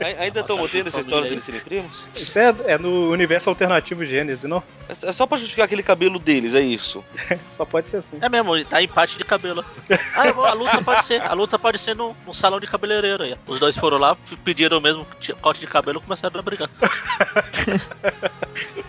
Ai- 0.02 0.16
Ainda 0.20 0.40
estão 0.42 0.58
mantendo 0.58 0.90
essa 0.90 1.00
história 1.00 1.30
deles 1.30 1.44
serem 1.44 1.60
primos? 1.62 2.04
Isso 2.16 2.38
é, 2.40 2.54
é 2.66 2.78
no 2.78 3.12
universo 3.12 3.50
alternativo 3.50 4.06
Gênesis, 4.06 4.44
não? 4.50 4.64
É 4.90 4.94
é 5.10 5.12
só 5.12 5.26
pra 5.26 5.38
justificar 5.38 5.66
aquele 5.66 5.84
cabelo 5.84 6.18
deles, 6.20 6.54
é 6.56 6.62
isso. 6.62 7.04
Só 7.50 7.66
pode 7.66 7.90
ser 7.90 7.98
assim. 7.98 8.18
É 8.22 8.30
mesmo, 8.30 8.64
tá 8.66 8.82
empate 8.82 9.18
de 9.18 9.24
cabelo. 9.26 9.64
Ah, 10.16 10.32
vou- 10.32 10.46
a 10.46 10.54
luta 10.54 10.82
pode 10.82 11.06
ser. 11.06 11.22
A 11.22 11.34
luta 11.34 11.60
pode 11.60 11.78
ser 11.78 11.96
no, 11.96 12.16
no 12.26 12.34
salão 12.34 12.60
de 12.60 12.68
cabeleireiro 12.68 13.24
aí. 13.24 13.36
Os 13.48 13.60
dois 13.60 13.78
foram 13.78 13.98
lá, 13.98 14.16
pediram 14.44 14.78
o 14.78 14.82
mesmo 14.82 15.06
corte 15.42 15.60
de 15.60 15.68
cabelo 15.68 16.00
e 16.00 16.02
começaram 16.04 16.40
a 16.40 16.42
brigar. 16.42 16.70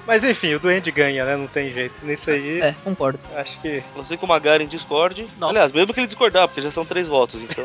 Mas 0.07 0.23
enfim, 0.23 0.55
o 0.55 0.61
Duende 0.61 0.91
ganha, 0.93 1.25
né? 1.25 1.37
Não 1.37 1.49
tem 1.49 1.73
jeito. 1.73 1.95
Nisso 2.05 2.31
aí, 2.31 2.61
É, 2.61 2.75
concordo. 2.85 3.19
acho 3.35 3.61
que. 3.61 3.79
A 3.95 3.99
não 3.99 4.05
ser 4.05 4.17
que 4.17 4.25
o 4.25 4.29
Magaren 4.29 4.67
discorde. 4.67 5.27
Não. 5.39 5.49
Aliás, 5.49 5.73
mesmo 5.73 5.93
que 5.93 5.99
ele 5.99 6.07
discordar, 6.07 6.47
porque 6.47 6.61
já 6.61 6.71
são 6.71 6.85
três 6.85 7.09
votos, 7.09 7.43
então. 7.43 7.65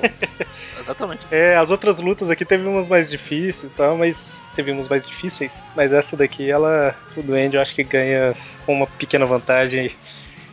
Exatamente. 0.80 1.22
É, 1.32 1.56
as 1.58 1.70
outras 1.70 1.99
lutas 1.99 2.30
aqui 2.32 2.44
teve 2.44 2.68
umas 2.68 2.88
mais 2.90 3.10
difíceis 3.12 3.20
e 3.30 3.69
tal, 3.69 3.98
mas 3.98 4.45
teve 4.56 4.72
umas 4.72 4.89
mais 4.89 5.06
difíceis. 5.06 5.65
Mas 5.76 5.93
essa 5.93 6.18
daqui, 6.18 6.49
ela. 6.49 6.95
O 7.15 7.22
Duende 7.22 7.56
eu 7.56 7.61
acho 7.61 7.76
que 7.76 7.84
ganha 7.84 8.34
com 8.65 8.73
uma 8.73 8.88
pequena 8.88 9.26
vantagem. 9.26 9.91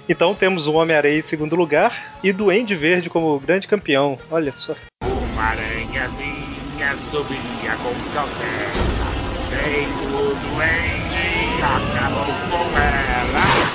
Então 0.09 0.35
temos 0.35 0.67
o 0.67 0.75
Homem-Areia 0.75 1.19
em 1.19 1.23
segundo 1.23 1.55
lugar 1.55 2.19
e 2.23 2.33
Duende 2.33 2.75
Verde 2.75 3.11
como 3.11 3.39
grande 3.39 3.69
campeão. 3.69 4.19
Olha 4.31 4.53
só. 4.53 4.75
Uma 5.05 5.43
aranhazinha 5.43 6.97
subia 6.97 7.77
com 7.83 7.95
cautela. 8.15 9.09
Veio 9.51 9.89
o 10.15 10.35
duende 10.35 11.25
e 11.59 11.63
acabou 11.63 12.25
com 12.51 12.79
ela. 12.79 13.69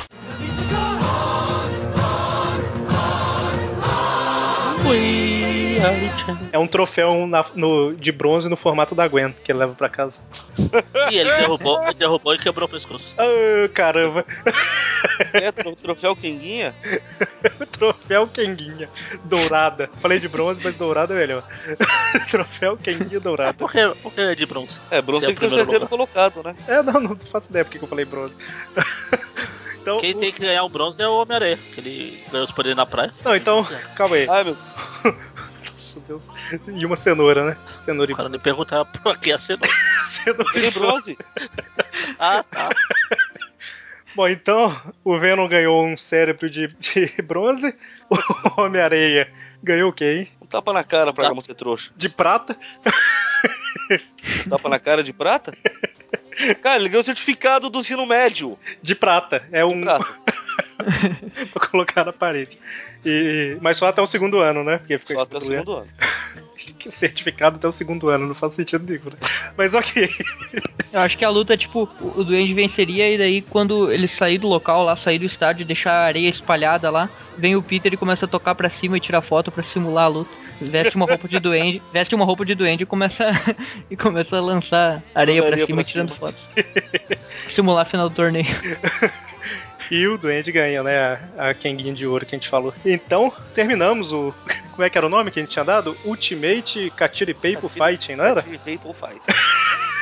É 6.52 6.58
um 6.60 6.68
troféu 6.68 7.28
na- 7.28 7.46
no- 7.56 7.96
de 7.96 8.12
bronze 8.12 8.50
no 8.50 8.56
formato 8.58 8.94
da 8.96 9.08
Gwen 9.08 9.34
que 9.44 9.52
ele 9.52 9.60
leva 9.60 9.74
pra 9.74 9.90
casa. 9.90 10.22
E 11.12 11.18
ele 11.18 11.30
derrubou, 11.36 11.84
ele 11.84 11.94
derrubou 11.94 12.34
e 12.34 12.38
quebrou 12.38 12.68
o 12.68 12.72
pescoço. 12.72 13.14
Ah, 13.18 13.68
caramba! 13.74 14.26
É, 15.34 15.52
tro- 15.52 15.76
troféu 15.76 16.16
Kenguinha? 16.16 16.74
Troféu 17.74 18.28
Kenguinha 18.28 18.90
dourada. 19.26 19.90
Falei 20.00 20.20
de 20.20 20.28
bronze, 20.30 20.62
mas 20.64 20.76
dourada 20.76 21.14
é 21.14 21.18
melhor. 21.18 21.44
Troféu 22.32 22.78
Kenguinha 22.78 23.20
dourada. 23.20 23.54
Por 23.54 23.70
que, 23.72 23.86
por 24.02 24.14
que 24.14 24.22
é 24.22 24.34
de 24.36 24.46
bronze? 24.46 24.80
É, 24.90 25.02
bronze 25.02 25.26
é 25.26 25.28
tem 25.28 25.36
que 25.36 25.42
ter 25.42 25.48
o 25.48 25.56
terceiro 25.56 25.88
colocado, 25.88 26.42
né? 26.44 26.56
É, 26.68 26.82
não, 26.82 27.00
não 27.02 27.16
faço 27.18 27.50
ideia 27.50 27.66
porque 27.66 27.78
que 27.78 27.84
eu 27.84 27.90
falei 27.90 28.06
bronze. 28.06 28.34
então, 29.82 29.98
Quem 30.00 30.14
o- 30.16 30.20
tem 30.20 30.32
que 30.32 30.42
ganhar 30.42 30.64
o 30.64 30.70
bronze 30.70 31.02
é 31.02 31.08
o 31.08 31.18
Homem-Areia, 31.22 31.58
que 31.74 31.80
ele 31.82 32.24
ganhou 32.32 32.46
os 32.46 32.52
poderes 32.54 32.78
na 32.78 32.86
praia. 32.86 33.12
Não, 33.26 33.36
então, 33.36 33.68
calma 33.96 34.16
aí. 34.16 34.28
Ai, 34.30 34.44
meu. 34.46 34.58
Nossa 35.84 36.00
Deus. 36.08 36.30
E 36.68 36.86
uma 36.86 36.96
cenoura, 36.96 37.46
né? 37.46 37.58
Cenoura 37.82 38.12
e 38.12 38.14
O 38.14 38.18
cara 38.18 38.30
me 38.30 38.40
perguntar 38.40 38.86
por 38.86 39.18
que 39.18 39.32
a 39.32 39.38
cenoura. 39.38 39.70
cenoura 40.08 40.60
e 40.60 40.66
é 40.66 40.72
bronze. 40.72 41.18
Ah, 42.18 42.44
tá. 42.50 42.70
Bom, 44.16 44.28
então, 44.28 44.72
o 45.04 45.18
Venom 45.18 45.48
ganhou 45.48 45.86
um 45.86 45.98
cérebro 45.98 46.50
de, 46.50 46.68
de 46.68 47.08
bronze. 47.24 47.76
O 48.10 48.62
Homem-Areia 48.62 49.32
ganhou 49.62 49.90
o 49.90 49.94
quê, 49.94 50.20
hein? 50.20 50.28
Um 50.40 50.46
tapa 50.46 50.72
na 50.72 50.84
cara 50.84 51.12
pra 51.12 51.34
Tá. 51.34 51.42
Ser 51.42 51.56
trouxa. 51.56 51.92
De 51.96 52.10
prata. 52.10 52.56
Um 54.46 54.50
tapa 54.50 54.70
na 54.70 54.80
cara 54.80 55.04
de 55.04 55.12
prata? 55.12 55.52
Cara, 56.64 56.78
ele 56.78 56.90
ganhou 56.90 57.02
o 57.02 57.06
certificado 57.06 57.70
do 57.70 57.80
ensino 57.80 58.08
médio. 58.08 58.58
De 58.82 58.96
prata. 58.96 59.48
É 59.52 59.64
um. 59.64 59.82
Prata. 59.82 60.06
pra 61.54 61.68
colocar 61.68 62.06
na 62.06 62.14
parede. 62.14 62.58
E... 63.06 63.58
Mas 63.62 63.78
só 63.78 63.88
até 63.88 64.02
o 64.02 64.06
segundo 64.06 64.40
ano, 64.40 64.64
né? 64.64 64.78
Porque 64.78 64.98
fica 64.98 65.16
Só 65.16 65.24
até 65.24 65.38
o 65.38 65.42
segundo 65.42 65.74
ano. 65.74 65.88
Que 66.80 66.90
certificado 66.90 67.58
até 67.58 67.68
o 67.68 67.72
segundo 67.72 68.10
ano, 68.10 68.26
não 68.26 68.36
faz 68.36 68.54
sentido 68.54 68.86
nenhum, 68.88 69.04
né? 69.06 69.28
Mas 69.58 69.74
ok. 69.74 70.10
Eu 70.94 71.02
acho 71.02 71.18
que 71.18 71.26
a 71.26 71.30
luta, 71.30 71.58
tipo, 71.58 71.90
o 72.00 72.24
Duende 72.24 72.54
venceria 72.54 73.14
e 73.14 73.18
daí 73.18 73.42
quando 73.42 73.92
ele 73.92 74.08
sair 74.08 74.38
do 74.38 74.48
local 74.48 74.84
lá, 74.84 74.96
sair 74.96 75.20
do 75.20 75.26
estádio 75.26 75.64
e 75.64 75.66
deixar 75.66 75.92
a 75.92 76.06
areia 76.06 76.30
espalhada 76.30 76.90
lá, 76.90 77.10
vem 77.38 77.56
o 77.56 77.62
Peter 77.62 77.94
e 77.94 77.98
começa 77.98 78.26
a 78.26 78.30
tocar 78.30 78.56
pra 78.56 78.70
cima 78.70 78.98
e 78.98 79.02
tirar 79.02 79.22
foto 79.22 79.52
pra 79.52 79.64
simular 79.64 80.06
a 80.06 80.08
luta. 80.08 80.32
Veste 80.62 80.96
uma 80.96 81.06
roupa 81.06 81.28
de 81.28 81.40
duende, 81.40 81.82
veste 81.92 82.16
uma 82.16 82.26
roupa 82.26 82.46
de 82.46 82.56
duende 82.56 82.84
e 82.84 82.86
começa 82.86 83.32
e 83.90 83.98
começa 83.98 84.38
a 84.38 84.42
lançar 84.42 85.04
areia 85.14 85.44
pra 85.44 85.58
cima 85.58 85.82
pra 85.82 85.82
e 85.82 85.92
tirando 85.92 86.14
cima. 86.14 86.20
fotos. 86.20 86.48
Simular 87.50 87.86
a 87.86 87.90
final 87.90 88.10
do 88.10 88.16
torneio. 88.16 88.56
E 89.96 90.08
o 90.08 90.18
Duende 90.18 90.52
ganha, 90.52 90.82
né? 90.82 91.20
A, 91.38 91.50
a 91.50 91.54
Kenguinha 91.54 91.94
de 91.94 92.08
ouro 92.08 92.26
que 92.26 92.34
a 92.34 92.38
gente 92.40 92.50
falou. 92.50 92.74
Então, 92.84 93.32
terminamos 93.54 94.12
o. 94.12 94.34
Como 94.74 94.84
é 94.84 94.90
que 94.90 94.98
era 94.98 95.06
o 95.06 95.10
nome 95.10 95.30
que 95.30 95.40
a 95.40 95.44
gente 95.44 95.52
tinha 95.52 95.64
dado? 95.64 95.96
Ultimate 96.04 96.92
Katiri 96.96 97.36
Paper 97.36 97.70
Fighting, 97.70 98.16
não 98.16 98.26
era? 98.26 98.42
Paper 98.42 98.94
Fight. 98.94 99.22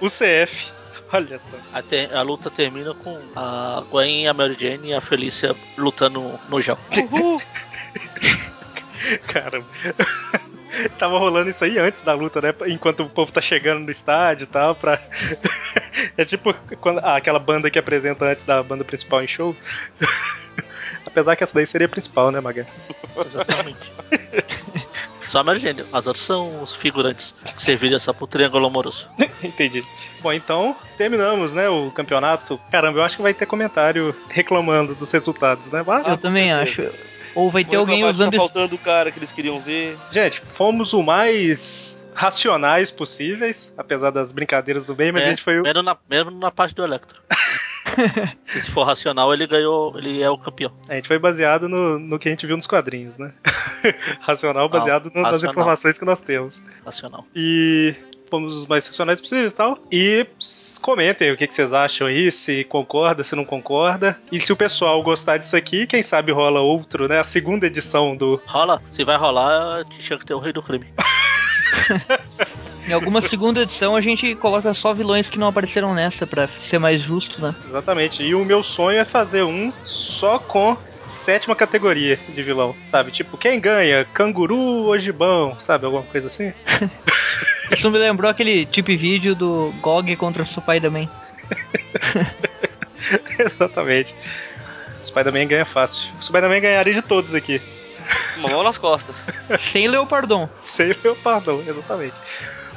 O 0.00 0.06
CF. 0.08 0.72
Olha 1.12 1.38
só. 1.38 1.56
A, 1.72 1.80
te- 1.82 2.08
a 2.12 2.20
luta 2.22 2.50
termina 2.50 2.92
com 2.94 3.18
a 3.34 3.82
Gwen, 3.90 4.28
a 4.28 4.34
Mary 4.34 4.56
Jane 4.60 4.88
e 4.90 4.94
a 4.94 5.00
Felícia 5.00 5.56
lutando 5.76 6.38
no 6.50 6.60
gel. 6.60 6.78
Uhul. 7.10 7.40
Caramba. 9.26 9.66
Tava 10.98 11.18
rolando 11.18 11.48
isso 11.50 11.64
aí 11.64 11.78
antes 11.78 12.02
da 12.02 12.12
luta, 12.12 12.40
né? 12.42 12.54
Enquanto 12.66 13.02
o 13.04 13.08
povo 13.08 13.32
tá 13.32 13.40
chegando 13.40 13.80
no 13.80 13.90
estádio 13.90 14.44
e 14.44 14.46
tal, 14.46 14.74
pra. 14.74 15.00
É 16.16 16.24
tipo 16.24 16.52
quando, 16.80 16.98
ah, 16.98 17.16
aquela 17.16 17.38
banda 17.38 17.70
que 17.70 17.78
apresenta 17.78 18.24
antes 18.24 18.44
da 18.44 18.62
banda 18.62 18.84
principal 18.84 19.22
em 19.22 19.28
show. 19.28 19.54
Apesar 21.06 21.36
que 21.36 21.44
essa 21.44 21.54
daí 21.54 21.66
seria 21.66 21.86
a 21.86 21.90
principal, 21.90 22.30
né, 22.30 22.40
Maga? 22.40 22.66
Exatamente. 23.16 23.78
Só 25.28 25.44
Jane, 25.58 25.84
as 25.92 26.06
outras 26.06 26.24
são 26.24 26.62
os 26.62 26.74
figurantes 26.74 27.34
que 27.54 27.62
serviram 27.62 27.98
só 27.98 28.14
pro 28.14 28.26
triângulo 28.26 28.66
amoroso. 28.66 29.06
Entendi. 29.44 29.84
Bom, 30.22 30.32
então 30.32 30.74
terminamos, 30.96 31.52
né, 31.52 31.68
o 31.68 31.90
campeonato. 31.90 32.58
Caramba, 32.70 33.00
eu 33.00 33.02
acho 33.04 33.16
que 33.16 33.22
vai 33.22 33.34
ter 33.34 33.44
comentário 33.44 34.14
reclamando 34.30 34.94
dos 34.94 35.10
resultados, 35.10 35.68
né? 35.70 35.84
Mas 35.86 36.08
Eu 36.08 36.18
também 36.18 36.48
certeza. 36.48 36.88
acho. 36.88 37.08
Ou 37.34 37.50
vai 37.50 37.62
ter 37.62 37.72
Vão 37.72 37.80
alguém 37.80 37.98
que 38.00 38.08
usando 38.08 38.32
tá 38.32 38.38
faltando 38.38 38.74
o 38.74 38.78
cara 38.78 39.12
que 39.12 39.18
eles 39.18 39.30
queriam 39.30 39.60
ver. 39.60 39.98
Gente, 40.10 40.40
fomos 40.40 40.94
o 40.94 41.02
mais 41.02 41.97
racionais 42.18 42.90
possíveis, 42.90 43.72
apesar 43.78 44.10
das 44.10 44.32
brincadeiras 44.32 44.84
do 44.84 44.94
bem, 44.94 45.12
mas 45.12 45.22
É, 45.22 45.26
a 45.26 45.30
gente 45.30 45.42
foi 45.42 45.60
o. 45.60 45.62
Menos 45.62 45.84
na, 45.84 45.96
menos 46.10 46.34
na 46.34 46.50
parte 46.50 46.74
do 46.74 46.82
Electro. 46.84 47.20
Se 48.46 48.70
for 48.70 48.84
racional, 48.84 49.32
ele 49.32 49.46
ganhou. 49.46 49.96
Ele 49.96 50.20
é 50.22 50.28
o 50.30 50.36
campeão. 50.36 50.72
A 50.88 50.94
gente 50.94 51.08
foi 51.08 51.18
baseado 51.18 51.68
no, 51.68 51.98
no 51.98 52.18
que 52.18 52.28
a 52.28 52.32
gente 52.32 52.46
viu 52.46 52.56
nos 52.56 52.66
quadrinhos, 52.66 53.16
né? 53.16 53.32
Racional 54.20 54.68
baseado 54.68 55.06
no- 55.14 55.22
nas 55.22 55.32
racional. 55.34 55.52
informações 55.52 55.98
que 55.98 56.04
nós 56.04 56.20
temos. 56.20 56.62
Racional. 56.84 57.24
E 57.34 57.94
fomos 58.30 58.56
os 58.58 58.66
mais 58.66 58.86
racionais 58.86 59.20
possíveis 59.20 59.52
e 59.52 59.54
tal. 59.56 59.78
E 59.90 60.26
comentem 60.82 61.32
o 61.32 61.36
que, 61.36 61.46
que 61.46 61.54
vocês 61.54 61.72
acham 61.72 62.06
aí, 62.08 62.30
se 62.30 62.62
concorda, 62.64 63.24
se 63.24 63.34
não 63.34 63.44
concorda. 63.44 64.20
E 64.30 64.38
se 64.40 64.52
o 64.52 64.56
pessoal 64.56 65.02
gostar 65.02 65.38
disso 65.38 65.56
aqui, 65.56 65.86
quem 65.86 66.02
sabe 66.02 66.30
rola 66.30 66.60
outro, 66.60 67.08
né? 67.08 67.18
A 67.18 67.24
segunda 67.24 67.66
edição 67.66 68.14
do. 68.16 68.40
Rola? 68.46 68.82
Se 68.90 69.02
vai 69.04 69.16
rolar, 69.16 69.84
tinha 69.98 70.18
que 70.18 70.26
ter 70.26 70.34
o 70.34 70.38
Rei 70.38 70.52
do 70.52 70.62
Crime. 70.62 70.86
Em 72.88 72.92
alguma 72.92 73.20
segunda 73.20 73.62
edição 73.62 73.94
a 73.94 74.00
gente 74.00 74.34
coloca 74.34 74.72
só 74.72 74.94
vilões 74.94 75.28
que 75.28 75.38
não 75.38 75.48
apareceram 75.48 75.92
nessa 75.92 76.26
pra 76.26 76.48
ser 76.68 76.78
mais 76.78 77.02
justo, 77.02 77.40
né? 77.42 77.54
Exatamente. 77.66 78.22
E 78.22 78.34
o 78.34 78.44
meu 78.44 78.62
sonho 78.62 78.98
é 78.98 79.04
fazer 79.04 79.42
um 79.42 79.70
só 79.84 80.38
com 80.38 80.74
sétima 81.04 81.54
categoria 81.54 82.18
de 82.28 82.42
vilão, 82.42 82.74
sabe? 82.86 83.10
Tipo, 83.10 83.36
quem 83.36 83.60
ganha? 83.60 84.06
Canguru 84.06 84.56
ou 84.56 84.98
gibão, 84.98 85.56
sabe? 85.58 85.84
Alguma 85.84 86.02
coisa 86.04 86.28
assim? 86.28 86.52
Isso 87.70 87.90
me 87.90 87.98
lembrou 87.98 88.30
aquele 88.30 88.64
tipo 88.64 88.88
vídeo 88.96 89.34
do 89.34 89.72
GOG 89.82 90.16
contra 90.16 90.42
o 90.42 90.46
Spider-Man. 90.46 91.08
Exatamente. 93.38 94.14
O 95.02 95.06
Spider-Man 95.06 95.46
ganha 95.46 95.64
fácil. 95.66 96.10
O 96.18 96.24
Spider-Man 96.24 96.60
ganharia 96.60 96.94
de 96.94 97.02
todos 97.02 97.34
aqui. 97.34 97.60
Uma 98.36 98.48
mão 98.48 98.62
nas 98.62 98.78
costas. 98.78 99.24
Sem 99.58 99.88
Leopardon. 99.88 100.48
Sem 100.60 100.94
Leopardon, 101.02 101.62
exatamente. 101.66 102.14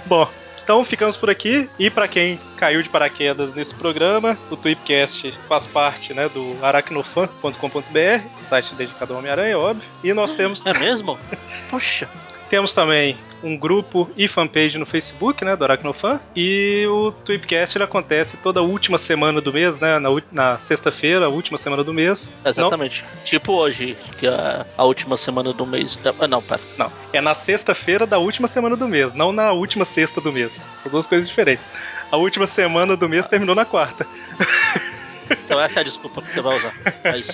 Bom, 0.06 0.28
então 0.64 0.84
ficamos 0.84 1.18
por 1.18 1.30
aqui. 1.30 1.70
E 1.78 1.90
pra 1.90 2.08
quem 2.08 2.40
caiu 2.58 2.82
de 2.82 2.90
paraquedas 2.90 3.54
nesse 3.54 3.74
programa, 3.76 4.38
o 4.50 4.58
Tweepcast 4.58 5.38
faz 5.48 5.68
parte 5.68 6.14
né, 6.14 6.30
do 6.30 6.58
aracnofan.com.br, 6.62 8.42
site 8.42 8.76
dedicado 8.76 9.14
ao 9.14 9.20
Homem-Aranha, 9.20 9.58
óbvio. 9.58 9.90
E 10.04 10.14
nós 10.14 10.34
temos. 10.34 10.66
É 10.66 10.78
mesmo? 10.78 11.20
Poxa. 11.70 12.08
Temos 12.52 12.74
também 12.74 13.18
um 13.42 13.56
grupo 13.56 14.12
e 14.18 14.28
fanpage 14.28 14.78
no 14.78 14.86
Facebook, 14.86 15.46
né, 15.46 15.56
do 15.56 15.64
Aracnofan. 15.64 16.20
E 16.36 16.86
o 16.86 17.14
Tweepcast 17.24 17.78
ele 17.78 17.86
acontece 17.86 18.36
toda 18.36 18.62
última 18.62 18.98
semana 18.98 19.40
do 19.40 19.54
mês, 19.54 19.80
né, 19.80 19.98
na, 20.00 20.10
na 20.30 20.58
sexta-feira, 20.58 21.30
última 21.30 21.58
semana 21.58 21.82
do 21.82 21.94
mês. 21.94 22.36
Exatamente. 22.44 23.06
Tipo 23.24 23.54
hoje, 23.54 23.96
que 24.20 24.28
é 24.28 24.66
a 24.78 24.84
última 24.84 25.16
semana 25.16 25.54
do 25.54 25.66
mês. 25.66 25.98
Ah, 26.20 26.28
não, 26.28 26.42
pera. 26.42 26.60
Não, 26.78 26.92
é 27.14 27.22
na 27.22 27.34
sexta-feira 27.34 28.06
da 28.06 28.18
última 28.18 28.50
semana 28.50 28.76
do 28.76 28.86
mês, 28.86 29.14
não 29.14 29.32
na 29.32 29.54
última 29.54 29.86
sexta 29.86 30.20
do 30.20 30.30
mês. 30.30 30.70
São 30.74 30.92
duas 30.92 31.08
coisas 31.08 31.30
diferentes. 31.30 31.72
A 32.12 32.18
última 32.18 32.46
semana 32.46 32.98
do 32.98 33.08
mês 33.08 33.28
terminou 33.28 33.56
na 33.56 33.64
quarta. 33.64 34.06
Então 35.30 35.60
essa 35.60 35.80
é 35.80 35.82
a 35.82 35.84
desculpa 35.84 36.22
que 36.22 36.32
você 36.32 36.42
vai 36.42 36.58
usar. 36.58 36.74
É 37.04 37.18
isso. 37.18 37.32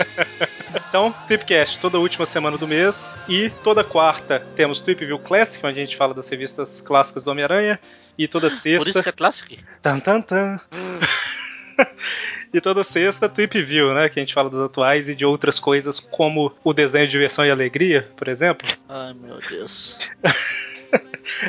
Então, 0.89 1.13
Tweepcast, 1.27 1.79
toda 1.79 1.99
última 1.99 2.25
semana 2.25 2.57
do 2.57 2.67
mês. 2.67 3.17
E 3.27 3.49
toda 3.63 3.83
quarta 3.83 4.39
temos 4.55 4.81
Tweepview 4.81 5.19
Classic, 5.19 5.65
onde 5.65 5.79
a 5.79 5.83
gente 5.83 5.97
fala 5.97 6.13
das 6.13 6.29
revistas 6.29 6.81
clássicas 6.81 7.23
do 7.23 7.31
Homem-Aranha. 7.31 7.79
E 8.17 8.27
toda 8.27 8.49
sexta. 8.49 8.83
Por 8.83 8.89
isso 8.89 9.03
que 9.03 9.09
é 9.09 9.11
Classic? 9.11 9.59
Tan, 9.81 9.99
tan, 9.99 10.21
tan. 10.21 10.59
e 12.53 12.61
toda 12.61 12.83
sexta, 12.83 13.29
Tweep 13.29 13.61
View, 13.61 13.93
né? 13.93 14.09
Que 14.09 14.19
a 14.19 14.23
gente 14.23 14.33
fala 14.33 14.49
das 14.49 14.61
atuais 14.61 15.07
e 15.09 15.15
de 15.15 15.25
outras 15.25 15.59
coisas, 15.59 15.99
como 15.99 16.55
o 16.63 16.73
desenho 16.73 17.05
de 17.05 17.11
diversão 17.11 17.45
e 17.45 17.51
alegria, 17.51 18.07
por 18.15 18.27
exemplo. 18.27 18.67
Ai 18.89 19.13
meu 19.13 19.39
Deus. 19.49 19.97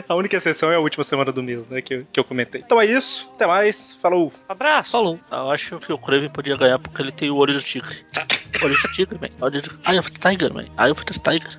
A 0.08 0.14
única 0.14 0.36
exceção 0.36 0.70
é 0.72 0.76
a 0.76 0.80
última 0.80 1.04
semana 1.04 1.30
do 1.32 1.42
mês, 1.42 1.66
né? 1.68 1.80
Que, 1.82 1.94
eu- 1.94 2.06
que 2.12 2.18
eu 2.20 2.24
comentei. 2.24 2.60
Então 2.64 2.80
é 2.80 2.86
isso, 2.86 3.30
até 3.34 3.46
mais, 3.46 3.94
falou! 4.02 4.32
Abraço. 4.48 4.90
Falou. 4.92 5.18
Eu 5.30 5.50
acho 5.50 5.78
que 5.78 5.92
o 5.92 5.98
Kraven 5.98 6.28
podia 6.30 6.56
ganhar 6.56 6.78
porque 6.78 7.00
ele 7.02 7.12
tem 7.12 7.30
o 7.30 7.36
olho 7.36 7.52
do 7.54 7.62
tigre. 7.62 7.96
Olho 8.62 8.74
do 8.74 8.88
tigre, 8.92 9.16
man. 9.20 9.28
Olho 9.40 9.62
do... 9.62 9.70
Eye 9.88 9.98
of 10.00 10.10
the 10.10 10.30
Tiger, 10.30 10.52
man. 10.52 10.64
Eye 10.78 10.90
of 10.90 11.04
the 11.04 11.14
Tiger. 11.14 11.56